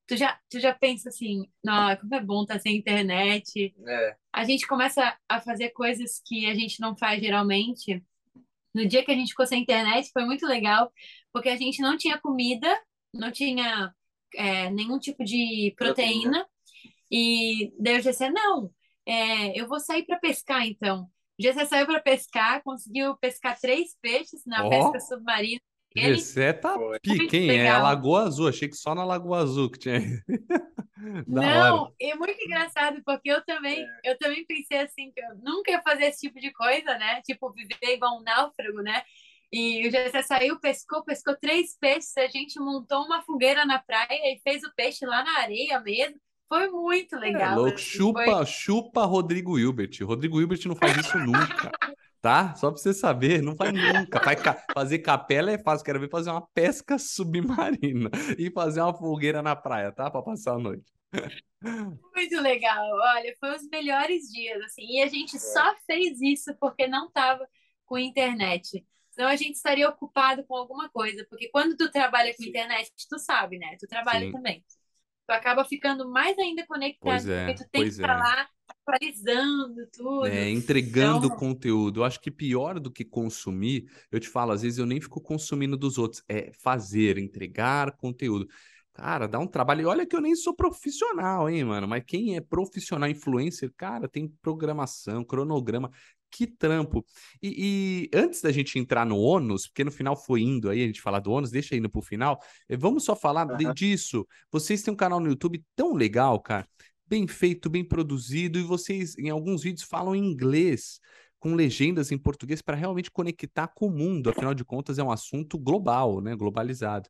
tu 0.06 0.16
já, 0.16 0.38
tu 0.50 0.58
já 0.58 0.74
pensa 0.74 1.08
assim, 1.08 1.48
não, 1.64 1.96
como 1.96 2.14
é 2.14 2.20
bom 2.20 2.42
estar 2.42 2.58
sem 2.58 2.76
internet. 2.76 3.74
É, 3.86 4.16
A 4.32 4.44
gente 4.44 4.66
começa 4.66 5.16
a 5.28 5.40
fazer 5.40 5.70
coisas 5.70 6.20
que 6.26 6.46
a 6.46 6.54
gente 6.54 6.80
não 6.80 6.96
faz 6.96 7.20
geralmente. 7.20 8.02
No 8.74 8.86
dia 8.86 9.04
que 9.04 9.10
a 9.10 9.14
gente 9.14 9.30
ficou 9.30 9.46
sem 9.46 9.62
internet, 9.62 10.10
foi 10.12 10.24
muito 10.24 10.46
legal, 10.46 10.92
porque 11.32 11.48
a 11.48 11.56
gente 11.56 11.82
não 11.82 11.96
tinha 11.96 12.18
comida, 12.18 12.68
não 13.12 13.30
tinha 13.30 13.92
é, 14.34 14.70
nenhum 14.70 14.98
tipo 14.98 15.24
de 15.24 15.74
Proteína. 15.76 16.20
proteína. 16.22 16.46
E 17.10 17.72
daí 17.78 17.98
o 17.98 18.02
GC, 18.02 18.30
não, 18.30 18.70
é, 19.04 19.58
eu 19.60 19.66
vou 19.66 19.80
sair 19.80 20.04
para 20.04 20.18
pescar 20.18 20.66
então. 20.66 21.10
O 21.38 21.42
GC 21.42 21.66
saiu 21.66 21.86
para 21.86 22.00
pescar, 22.00 22.62
conseguiu 22.62 23.16
pescar 23.16 23.58
três 23.58 23.96
peixes 24.00 24.44
na 24.46 24.64
Ó. 24.64 24.68
pesca 24.68 25.00
submarina. 25.00 25.60
Ele 25.94 26.14
Gessé 26.16 26.52
tá 26.52 26.74
Foi. 26.74 26.98
pique, 27.00 27.36
hein? 27.36 27.50
É 27.60 27.68
a. 27.70 27.82
Lagoa 27.82 28.22
Azul. 28.24 28.48
Achei 28.48 28.68
que 28.68 28.76
só 28.76 28.94
na 28.94 29.04
Lagoa 29.04 29.38
Azul 29.42 29.70
que 29.70 29.78
tinha. 29.78 30.00
Não, 31.26 31.84
hora. 31.84 31.92
é 32.00 32.14
muito 32.14 32.40
engraçado, 32.44 33.02
porque 33.04 33.30
eu 33.30 33.44
também, 33.44 33.86
eu 34.04 34.16
também 34.18 34.44
pensei 34.46 34.78
assim, 34.80 35.10
que 35.12 35.20
eu 35.20 35.36
nunca 35.42 35.70
ia 35.70 35.82
fazer 35.82 36.04
esse 36.06 36.20
tipo 36.26 36.38
de 36.40 36.52
coisa, 36.52 36.96
né? 36.98 37.20
Tipo, 37.22 37.52
viver 37.52 37.94
igual 37.94 38.18
um 38.18 38.22
náufrago, 38.22 38.82
né? 38.82 39.02
E 39.52 39.86
o 39.88 39.90
Jessé 39.90 40.22
saiu, 40.22 40.60
pescou, 40.60 41.02
pescou 41.04 41.36
três 41.40 41.76
peixes, 41.78 42.16
a 42.16 42.28
gente 42.28 42.60
montou 42.60 43.04
uma 43.04 43.22
fogueira 43.22 43.64
na 43.64 43.78
praia 43.80 44.08
e 44.34 44.40
fez 44.44 44.62
o 44.62 44.72
peixe 44.76 45.04
lá 45.06 45.24
na 45.24 45.38
areia 45.40 45.80
mesmo. 45.80 46.16
Foi 46.48 46.68
muito 46.70 47.16
É 47.16 47.18
legal. 47.18 47.56
louco. 47.56 47.74
assim, 47.74 47.84
Chupa, 47.84 48.24
foi- 48.24 48.46
chupa 48.46 49.04
Rodrigo 49.04 49.58
Hilbert. 49.58 49.90
Rodrigo 50.04 50.40
Hilbert 50.40 50.60
não 50.66 50.76
faz 50.76 50.96
isso 50.98 51.18
nunca. 51.18 51.70
Tá? 52.20 52.54
Só 52.56 52.70
pra 52.70 52.78
você 52.80 52.92
saber, 52.92 53.42
não 53.42 53.56
faz 53.56 53.72
nunca. 53.72 54.20
Faz 54.20 54.40
ca- 54.42 54.62
Fazer 54.74 54.98
capela 54.98 55.50
é 55.52 55.58
fácil. 55.58 55.84
Quero 55.84 56.00
ver 56.00 56.10
fazer 56.10 56.30
uma 56.30 56.46
pesca 56.54 56.98
submarina 57.00 58.10
e 58.38 58.50
fazer 58.50 58.80
uma 58.82 58.94
fogueira 58.94 59.40
na 59.42 59.56
praia, 59.56 59.90
tá? 59.92 60.10
Pra 60.10 60.22
passar 60.22 60.54
a 60.54 60.58
noite. 60.58 60.84
Muito 62.14 62.40
legal. 62.40 62.84
Olha, 63.16 63.34
foi 63.40 63.56
os 63.56 63.68
melhores 63.68 64.28
dias, 64.30 64.60
assim. 64.64 64.82
E 64.86 65.02
a 65.02 65.06
gente 65.08 65.38
só 65.38 65.74
fez 65.86 66.20
isso 66.20 66.54
porque 66.60 66.86
não 66.86 67.10
tava 67.10 67.46
com 67.86 67.98
internet. 67.98 68.84
Senão 69.10 69.28
a 69.28 69.36
gente 69.36 69.56
estaria 69.56 69.88
ocupado 69.88 70.44
com 70.44 70.54
alguma 70.56 70.88
coisa. 70.90 71.26
Porque 71.28 71.48
quando 71.50 71.76
tu 71.76 71.90
trabalha 71.90 72.34
com 72.36 72.42
Sim. 72.42 72.50
internet, 72.50 72.90
tu 73.08 73.18
sabe, 73.18 73.58
né? 73.58 73.76
Tu 73.78 73.86
trabalha 73.86 74.26
Sim. 74.26 74.32
também. 74.32 74.64
Tu 75.30 75.34
acaba 75.34 75.64
ficando 75.64 76.10
mais 76.10 76.36
ainda 76.40 76.66
conectado, 76.66 77.30
é, 77.30 77.46
porque 77.46 77.62
tu 77.62 77.70
tem 77.70 77.82
que 77.82 77.88
estar 77.90 78.16
é. 78.16 78.18
lá 78.18 78.48
atualizando 78.66 79.86
tudo. 79.92 80.26
É, 80.26 80.50
entregando 80.50 81.26
Então- 81.26 81.38
conteúdo. 81.38 82.00
Eu 82.00 82.04
acho 82.04 82.20
que 82.20 82.32
pior 82.32 82.80
do 82.80 82.90
que 82.90 83.04
consumir, 83.04 83.84
eu 84.10 84.18
te 84.18 84.28
falo, 84.28 84.50
às 84.50 84.62
vezes 84.62 84.80
eu 84.80 84.86
nem 84.86 85.00
fico 85.00 85.20
consumindo 85.20 85.76
dos 85.76 85.98
outros, 85.98 86.20
é 86.28 86.50
fazer, 86.52 87.16
entregar 87.16 87.92
conteúdo. 87.92 88.48
Cara, 88.92 89.28
dá 89.28 89.38
um 89.38 89.46
trabalho. 89.46 89.82
E 89.82 89.86
olha 89.86 90.04
que 90.04 90.16
eu 90.16 90.20
nem 90.20 90.34
sou 90.34 90.52
profissional, 90.52 91.48
hein, 91.48 91.62
mano? 91.62 91.86
Mas 91.86 92.02
quem 92.04 92.34
é 92.34 92.40
profissional 92.40 93.08
influencer, 93.08 93.72
cara, 93.76 94.08
tem 94.08 94.26
programação, 94.42 95.22
cronograma. 95.22 95.92
Que 96.30 96.46
trampo. 96.46 97.04
E, 97.42 98.08
e 98.12 98.16
antes 98.16 98.40
da 98.40 98.52
gente 98.52 98.78
entrar 98.78 99.04
no 99.04 99.18
ônus, 99.18 99.66
porque 99.66 99.82
no 99.84 99.90
final 99.90 100.16
foi 100.16 100.42
indo 100.42 100.70
aí 100.70 100.82
a 100.82 100.86
gente 100.86 101.00
falar 101.02 101.18
do 101.20 101.32
ônus, 101.32 101.50
deixa 101.50 101.74
indo 101.76 101.90
pro 101.90 102.00
final. 102.00 102.40
eh, 102.68 102.76
Vamos 102.76 103.04
só 103.04 103.16
falar 103.16 103.44
de- 103.56 103.64
Aham. 103.64 103.74
disso. 103.74 104.26
Vocês 104.50 104.82
têm 104.82 104.94
um 104.94 104.96
canal 104.96 105.18
no 105.20 105.28
YouTube 105.28 105.64
tão 105.74 105.94
legal, 105.94 106.40
cara 106.40 106.68
bem 107.10 107.26
feito, 107.26 107.68
bem 107.68 107.84
produzido, 107.84 108.56
e 108.56 108.62
vocês, 108.62 109.18
em 109.18 109.28
alguns 109.30 109.64
vídeos, 109.64 109.82
falam 109.82 110.14
em 110.14 110.24
inglês, 110.24 111.00
com 111.40 111.56
legendas 111.56 112.12
em 112.12 112.18
português, 112.18 112.62
para 112.62 112.76
realmente 112.76 113.10
conectar 113.10 113.66
com 113.66 113.86
o 113.88 113.90
mundo. 113.90 114.30
Afinal 114.30 114.54
de 114.54 114.64
contas, 114.64 114.96
é 114.96 115.02
um 115.02 115.10
assunto 115.10 115.58
global, 115.58 116.20
né? 116.20 116.36
Globalizado. 116.36 117.08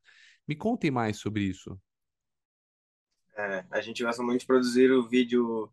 Me 0.49 0.57
contem 0.57 0.91
mais 0.91 1.19
sobre 1.19 1.43
isso. 1.43 1.79
É, 3.37 3.67
a 3.71 3.81
gente 3.83 4.03
gosta 4.03 4.23
muito 4.23 4.41
de 4.41 4.47
produzir 4.47 4.91
o 4.91 5.07
vídeo 5.07 5.71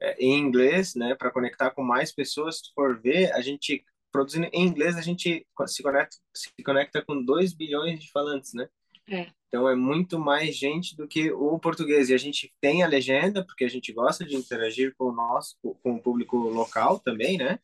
é, 0.00 0.16
em 0.18 0.38
inglês, 0.38 0.94
né, 0.94 1.14
para 1.14 1.30
conectar 1.30 1.70
com 1.70 1.82
mais 1.82 2.12
pessoas. 2.12 2.58
Se 2.58 2.72
for 2.74 3.00
ver, 3.00 3.32
a 3.32 3.40
gente 3.40 3.84
produzindo 4.12 4.48
em 4.52 4.66
inglês, 4.66 4.96
a 4.96 5.02
gente 5.02 5.46
se 5.66 5.82
conecta, 5.82 6.16
se 6.34 6.50
conecta 6.64 7.02
com 7.04 7.22
2 7.22 7.52
bilhões 7.52 8.00
de 8.00 8.10
falantes, 8.10 8.54
né? 8.54 8.66
É. 9.08 9.26
Então 9.48 9.68
é 9.68 9.76
muito 9.76 10.18
mais 10.18 10.56
gente 10.56 10.96
do 10.96 11.06
que 11.06 11.30
o 11.30 11.58
português. 11.58 12.08
E 12.08 12.14
a 12.14 12.18
gente 12.18 12.52
tem 12.60 12.82
a 12.82 12.88
legenda, 12.88 13.44
porque 13.44 13.64
a 13.64 13.68
gente 13.68 13.92
gosta 13.92 14.24
de 14.24 14.34
interagir 14.34 14.94
com 14.96 15.06
o 15.06 15.12
nosso, 15.12 15.56
com 15.82 15.94
o 15.94 16.00
público 16.00 16.36
local 16.36 16.98
também, 16.98 17.36
né? 17.36 17.58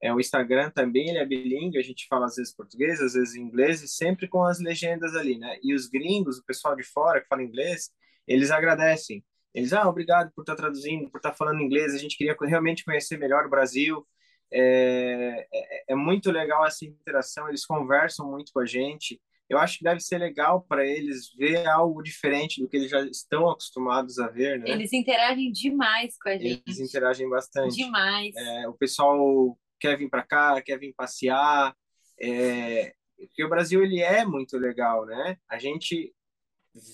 É, 0.00 0.12
o 0.12 0.20
Instagram 0.20 0.70
também 0.70 1.08
ele 1.08 1.18
é 1.18 1.26
bilíngue, 1.26 1.78
a 1.78 1.82
gente 1.82 2.06
fala 2.08 2.26
às 2.26 2.36
vezes 2.36 2.54
português, 2.54 3.00
às 3.00 3.14
vezes 3.14 3.34
inglês, 3.34 3.82
e 3.82 3.88
sempre 3.88 4.28
com 4.28 4.44
as 4.44 4.60
legendas 4.60 5.16
ali, 5.16 5.38
né? 5.38 5.58
E 5.62 5.74
os 5.74 5.88
gringos, 5.88 6.38
o 6.38 6.44
pessoal 6.44 6.76
de 6.76 6.84
fora 6.84 7.20
que 7.20 7.26
fala 7.26 7.42
inglês, 7.42 7.90
eles 8.26 8.50
agradecem. 8.50 9.24
Eles, 9.58 9.72
ah, 9.72 9.88
obrigado 9.88 10.30
por 10.34 10.42
estar 10.42 10.54
traduzindo, 10.54 11.10
por 11.10 11.18
estar 11.18 11.34
falando 11.34 11.60
inglês, 11.60 11.94
a 11.94 11.98
gente 11.98 12.16
queria 12.16 12.36
realmente 12.40 12.84
conhecer 12.84 13.18
melhor 13.18 13.44
o 13.46 13.50
Brasil. 13.50 14.06
É, 14.52 15.46
é, 15.52 15.84
é 15.88 15.94
muito 15.94 16.30
legal 16.30 16.64
essa 16.64 16.84
interação, 16.84 17.48
eles 17.48 17.66
conversam 17.66 18.30
muito 18.30 18.52
com 18.52 18.60
a 18.60 18.66
gente. 18.66 19.20
Eu 19.48 19.58
acho 19.58 19.78
que 19.78 19.84
deve 19.84 20.00
ser 20.00 20.18
legal 20.18 20.62
para 20.62 20.86
eles 20.86 21.34
ver 21.34 21.66
algo 21.66 22.02
diferente 22.02 22.60
do 22.60 22.68
que 22.68 22.76
eles 22.76 22.90
já 22.90 23.00
estão 23.00 23.48
acostumados 23.48 24.18
a 24.18 24.28
ver, 24.28 24.60
né? 24.60 24.70
Eles 24.70 24.92
interagem 24.92 25.50
demais 25.50 26.16
com 26.18 26.28
a 26.28 26.36
gente. 26.36 26.62
Eles 26.66 26.78
interagem 26.78 27.28
bastante. 27.28 27.74
Demais. 27.74 28.34
É, 28.36 28.68
o 28.68 28.74
pessoal 28.74 29.58
quer 29.80 29.96
vir 29.96 30.08
para 30.08 30.22
cá, 30.22 30.60
quer 30.60 30.78
vir 30.78 30.92
passear. 30.94 31.74
É, 32.20 32.92
porque 33.16 33.42
o 33.42 33.48
Brasil 33.48 33.82
ele 33.82 34.00
é 34.00 34.24
muito 34.24 34.56
legal, 34.58 35.06
né? 35.06 35.36
A 35.48 35.58
gente 35.58 36.14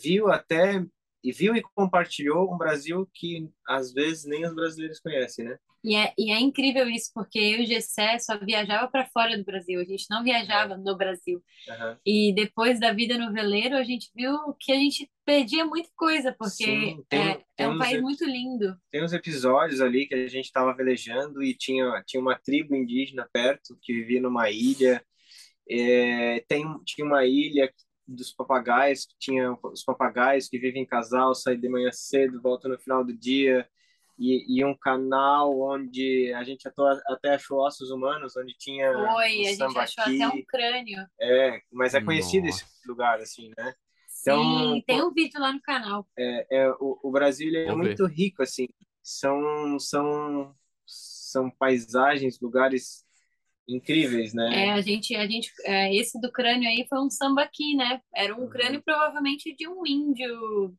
viu 0.03 0.31
até 0.31 0.83
e 1.25 1.33
viu 1.33 1.57
e 1.57 1.63
compartilhou 1.75 2.53
um 2.53 2.59
Brasil 2.59 3.09
que 3.15 3.49
às 3.67 3.95
vezes 3.95 4.27
nem 4.27 4.45
os 4.45 4.55
brasileiros 4.55 5.01
conhecem, 5.01 5.47
né? 5.47 5.59
E 5.83 5.97
é, 5.97 6.15
e 6.17 6.33
é 6.33 6.41
incrível 6.41 6.89
isso, 6.89 7.11
porque 7.15 7.39
eu 7.39 7.61
e 7.61 7.65
o 7.65 7.67
Gessé 7.67 8.19
só 8.19 8.39
viajava 8.39 8.89
para 8.89 9.07
fora 9.07 9.37
do 9.37 9.45
Brasil, 9.45 9.81
a 9.81 9.85
gente 9.85 10.07
não 10.11 10.25
viajava 10.25 10.79
no 10.79 10.97
Brasil. 10.97 11.43
Uhum. 11.69 11.97
E 12.07 12.35
depois 12.35 12.81
da 12.81 12.91
vida 12.93 13.19
no 13.19 13.33
veleiro, 13.33 13.77
a 13.77 13.85
gente 13.85 14.11
viu 14.15 14.35
que 14.59 14.73
a 14.73 14.77
gente 14.77 15.11
perdia 15.27 15.65
muita 15.67 15.91
coisa, 15.95 16.35
porque 16.39 16.65
Sim, 16.65 17.05
tem- 17.09 17.21
é, 17.21 17.35
tem 17.35 17.67
é 17.67 17.69
um 17.69 17.79
país 17.79 18.01
muito 18.01 18.25
lindo. 18.25 18.75
Tem 18.91 19.05
uns 19.05 19.13
episódios 19.13 19.83
ali 19.83 20.07
que 20.07 20.15
a 20.15 20.27
gente 20.27 20.47
estava 20.47 20.75
velejando 20.75 21.43
e 21.43 21.55
tinha, 21.55 22.03
tinha 22.07 22.21
uma 22.21 22.39
tribo 22.39 22.75
indígena 22.75 23.29
perto 23.31 23.79
que 23.83 23.93
vivia 23.93 24.23
numa 24.23 24.51
ilha. 24.51 25.05
É, 25.69 26.45
tem, 26.49 26.65
tinha 26.85 27.07
uma 27.07 27.27
ilha 27.27 27.71
dos 28.07 28.33
papagaios, 28.33 29.07
que 29.07 29.15
tinha 29.19 29.57
os 29.63 29.83
papagaios 29.83 30.49
que 30.49 30.59
vivem 30.59 30.83
em 30.83 30.87
casal, 30.87 31.35
saem 31.35 31.59
de 31.61 31.69
manhã 31.69 31.91
cedo, 31.93 32.41
voltam 32.41 32.71
no 32.71 32.79
final 32.79 33.05
do 33.05 33.17
dia. 33.17 33.69
E, 34.17 34.59
e 34.61 34.65
um 34.65 34.77
canal 34.77 35.61
onde 35.61 36.33
a 36.35 36.45
gente 36.45 36.69
até, 36.69 36.83
até 37.09 37.35
achou 37.35 37.59
ossos 37.59 37.91
humanos, 37.91 38.37
onde 38.37 38.55
tinha 38.57 38.93
Foi, 38.93 39.47
a 39.47 39.53
gente 39.55 39.79
achou 39.79 40.05
até 40.05 40.29
um 40.29 40.45
crânio. 40.45 41.05
É, 41.21 41.61
mas 41.73 41.95
é 41.95 42.01
conhecido 42.01 42.47
Nossa. 42.47 42.65
esse 42.65 42.89
lugar, 42.89 43.19
assim, 43.19 43.51
né? 43.59 43.75
Então, 44.21 44.75
Sim, 44.75 44.83
tem 44.87 45.03
um 45.03 45.13
vídeo 45.13 45.41
lá 45.41 45.53
no 45.53 45.61
canal. 45.61 46.07
é, 46.17 46.71
o, 46.79 46.99
o 47.03 47.11
Brasil 47.11 47.53
é 47.57 47.67
Vou 47.67 47.77
ver. 47.79 47.87
muito 47.89 48.07
rico 48.07 48.43
assim 48.43 48.69
são 49.05 49.79
são 49.79 50.57
são 50.87 51.51
paisagens 51.51 52.41
lugares 52.41 53.04
incríveis 53.69 54.35
É, 54.51 54.71
né 54.71 54.73
a 54.73 54.81
gente, 54.81 55.15
a 55.17 55.27
gente, 55.27 55.51
é, 55.65 55.95
esse 55.97 56.21
do 56.21 56.31
crânio 56.31 56.69
aí 56.69 56.87
foi 56.89 57.01
um 57.01 57.11
sambaqui, 57.11 57.75
né? 57.77 58.01
Era 58.15 58.35
um 58.37 58.41
Uhum. 58.43 58.49
crânio 58.49 58.83
provavelmente 58.85 59.55
de 59.57 59.67
um 59.69 59.87
índio, 59.87 60.75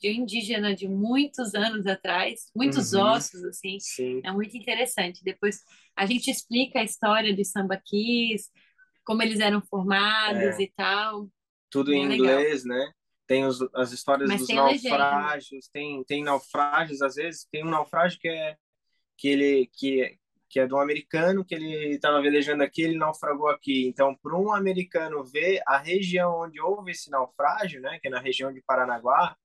de 0.00 0.10
um 0.10 0.12
indígena 0.22 0.74
de 0.74 0.88
muitos 0.88 1.54
anos 1.54 1.86
atrás, 1.86 2.50
muitos 2.54 2.92
Uhum. 2.92 3.02
ossos, 3.02 3.44
assim. 3.44 3.78
sim 3.80 4.20
É 4.24 4.32
muito 4.32 4.56
interessante. 4.56 5.22
Depois 5.24 5.60
a 5.96 6.06
gente 6.06 6.30
explica 6.30 6.80
a 6.80 6.84
história 6.84 7.34
dos 7.36 7.50
sambaquis, 7.50 8.50
como 9.04 9.22
eles 9.22 9.40
eram 9.40 9.60
formados 9.62 10.58
É. 10.58 10.62
e 10.62 10.72
tal. 10.76 11.28
tudo 11.70 11.92
em 11.92 12.08
Bem 12.08 12.18
legal. 12.18 12.40
inglês 12.40 12.64
né 12.64 12.92
tem 13.26 13.44
os, 13.46 13.60
as 13.74 13.92
histórias 13.92 14.28
Mas 14.28 14.40
dos 14.40 14.48
tem 14.48 14.60
legenda. 14.62 14.96
naufrágios 14.98 15.68
tem 15.72 16.04
tem 16.04 16.22
naufrágios 16.24 17.02
às 17.02 17.14
vezes 17.16 17.46
tem 17.50 17.64
um 17.64 17.70
naufrágio 17.70 18.18
que 18.20 18.28
é 18.28 18.56
que 19.18 19.28
ele 19.28 19.70
que 19.74 20.18
que 20.52 20.60
é 20.60 20.66
de 20.66 20.74
um 20.74 20.78
americano 20.80 21.44
que 21.44 21.54
ele 21.54 21.94
estava 21.94 22.20
velejando 22.22 22.62
aqui 22.62 22.82
ele 22.82 22.98
naufragou 22.98 23.48
aqui 23.48 23.88
então 23.88 24.14
para 24.22 24.36
um 24.36 24.52
americano 24.52 25.24
ver 25.24 25.62
a 25.66 25.78
região 25.78 26.42
onde 26.42 26.60
houve 26.60 26.92
esse 26.92 27.10
naufrágio 27.10 27.80
né 27.80 27.98
que 28.00 28.08
é 28.08 28.10
na 28.10 28.20
região 28.20 28.52
de 28.52 28.62
Paranaguá 28.62 29.36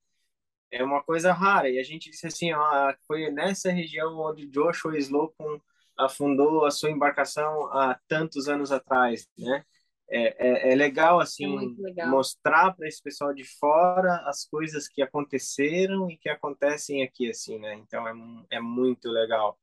é 0.72 0.84
uma 0.84 1.02
coisa 1.04 1.34
rara. 1.34 1.70
E 1.70 1.80
a 1.80 1.84
gente 1.84 2.10
disse 2.10 2.28
assim, 2.28 2.54
ó, 2.54 2.94
foi 3.06 3.32
nessa 3.32 3.72
região 3.72 4.18
onde 4.20 4.48
Joshua 4.48 4.98
Slocum 4.98 5.60
afundou 5.98 6.66
a 6.66 6.72
sua 6.72 6.92
embarcação 6.92 7.66
há 7.72 8.00
tantos 8.08 8.48
anos 8.48 8.72
atrás, 8.72 9.28
né? 9.38 9.64
É, 10.10 10.70
é, 10.70 10.72
é 10.72 10.76
legal, 10.76 11.20
assim, 11.20 11.76
É 11.80 11.82
legal. 11.82 12.10
mostrar 12.10 12.74
para 12.74 12.88
esse 12.88 13.02
pessoal 13.02 13.34
de 13.34 13.44
fora 13.44 14.24
as 14.26 14.46
coisas 14.46 14.88
que 14.88 15.02
aconteceram 15.02 16.10
e 16.10 16.18
que 16.18 16.30
acontecem 16.30 17.04
aqui, 17.04 17.30
assim, 17.30 17.60
né? 17.60 17.74
Então, 17.76 18.08
é, 18.08 18.14
é 18.58 18.60
muito 18.62 19.10
legal. 19.10 19.60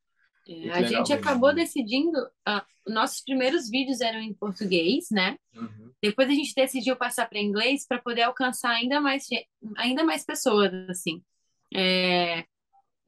É, 0.47 0.71
a 0.71 0.81
legal 0.81 0.83
gente 0.83 1.09
mesmo. 1.09 1.15
acabou 1.15 1.55
decidindo. 1.55 2.19
ah, 2.47 2.65
nossos 2.87 3.23
primeiros 3.23 3.71
vídeos 3.71 4.01
eram 4.01 4.21
em 4.21 4.35
português, 4.35 5.07
né? 5.11 5.37
Uhum. 5.55 5.93
Depois 6.03 6.29
a 6.29 6.33
gente 6.33 6.55
decidiu 6.55 6.97
passar 6.97 7.27
para 7.29 7.39
inglês 7.41 7.87
para 7.87 8.01
poder 8.01 8.23
alcançar 8.23 8.71
ainda 8.71 9.01
mais, 9.01 9.27
ainda 9.77 10.05
mais 10.05 10.25
pessoas, 10.25 10.73
assim. 10.89 11.23
É, 11.75 12.45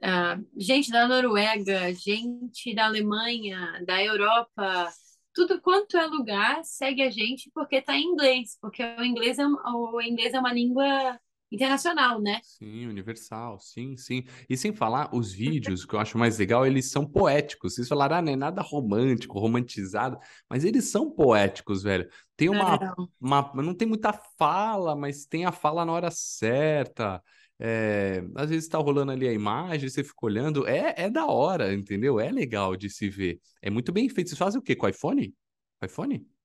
ah, 0.03 0.39
gente 0.57 0.91
da 0.91 1.07
Noruega, 1.07 1.93
gente 1.95 2.75
da 2.75 2.87
Alemanha, 2.87 3.83
da 3.87 4.03
Europa, 4.03 4.93
tudo 5.35 5.61
quanto 5.61 5.99
é 5.99 6.07
lugar 6.07 6.65
segue 6.65 7.03
a 7.03 7.11
gente 7.11 7.51
porque 7.53 7.77
está 7.77 7.95
em 7.95 8.05
inglês, 8.05 8.57
porque 8.61 8.83
o 8.83 9.05
inglês 9.05 9.39
é, 9.39 9.47
o 9.47 10.01
inglês 10.01 10.33
é 10.33 10.41
uma 10.41 10.53
língua 10.53 11.21
internacional, 11.51 12.21
né? 12.21 12.41
Sim, 12.43 12.87
universal, 12.87 13.59
sim, 13.61 13.97
sim. 13.97 14.25
E 14.49 14.57
sem 14.57 14.73
falar, 14.73 15.15
os 15.15 15.33
vídeos, 15.33 15.85
que 15.85 15.95
eu 15.95 16.01
acho 16.01 16.19
mais 16.19 16.39
legal, 16.39 16.67
eles 16.67 16.91
são 16.91 17.07
poéticos. 17.07 17.75
Vocês 17.75 17.89
falaram, 17.89 18.17
ah, 18.17 18.23
não 18.23 18.33
é 18.33 18.37
nada 18.37 18.63
romântico, 18.63 19.39
romantizado, 19.39 20.19
mas 20.51 20.65
eles 20.65 20.87
são 20.87 21.11
poéticos, 21.11 21.83
velho. 21.83 22.09
Tem 22.37 22.49
uma, 22.49 22.95
uma, 23.21 23.53
não 23.55 23.75
tem 23.75 23.87
muita 23.87 24.13
fala, 24.39 24.97
mas 24.97 25.25
tem 25.27 25.45
a 25.45 25.53
fala 25.53 25.85
na 25.85 25.93
hora 25.93 26.11
certa. 26.11 27.23
É, 27.59 28.23
às 28.35 28.51
vezes 28.51 28.69
tá 28.69 28.79
rolando 28.79 29.13
ali 29.13 29.27
a 29.27 29.33
imagem, 29.33 29.89
você 29.89 30.05
fica 30.05 30.27
olhando, 30.27 30.67
é, 30.67 30.95
é 30.97 31.11
da 31.11 31.27
hora, 31.27 31.73
entendeu? 31.73 32.21
É 32.21 32.31
legal 32.31 32.77
de 32.77 32.91
se 32.91 33.09
ver. 33.09 33.41
É 33.63 33.71
muito 33.71 33.93
bem 33.93 34.09
feito. 34.09 34.29
Vocês 34.29 34.39
fazem 34.39 34.61
o 34.61 34.63
quê? 34.63 34.77
Com 34.77 34.89
iPhone? 34.89 35.35
Com 35.81 35.87
iPhone? 35.87 36.36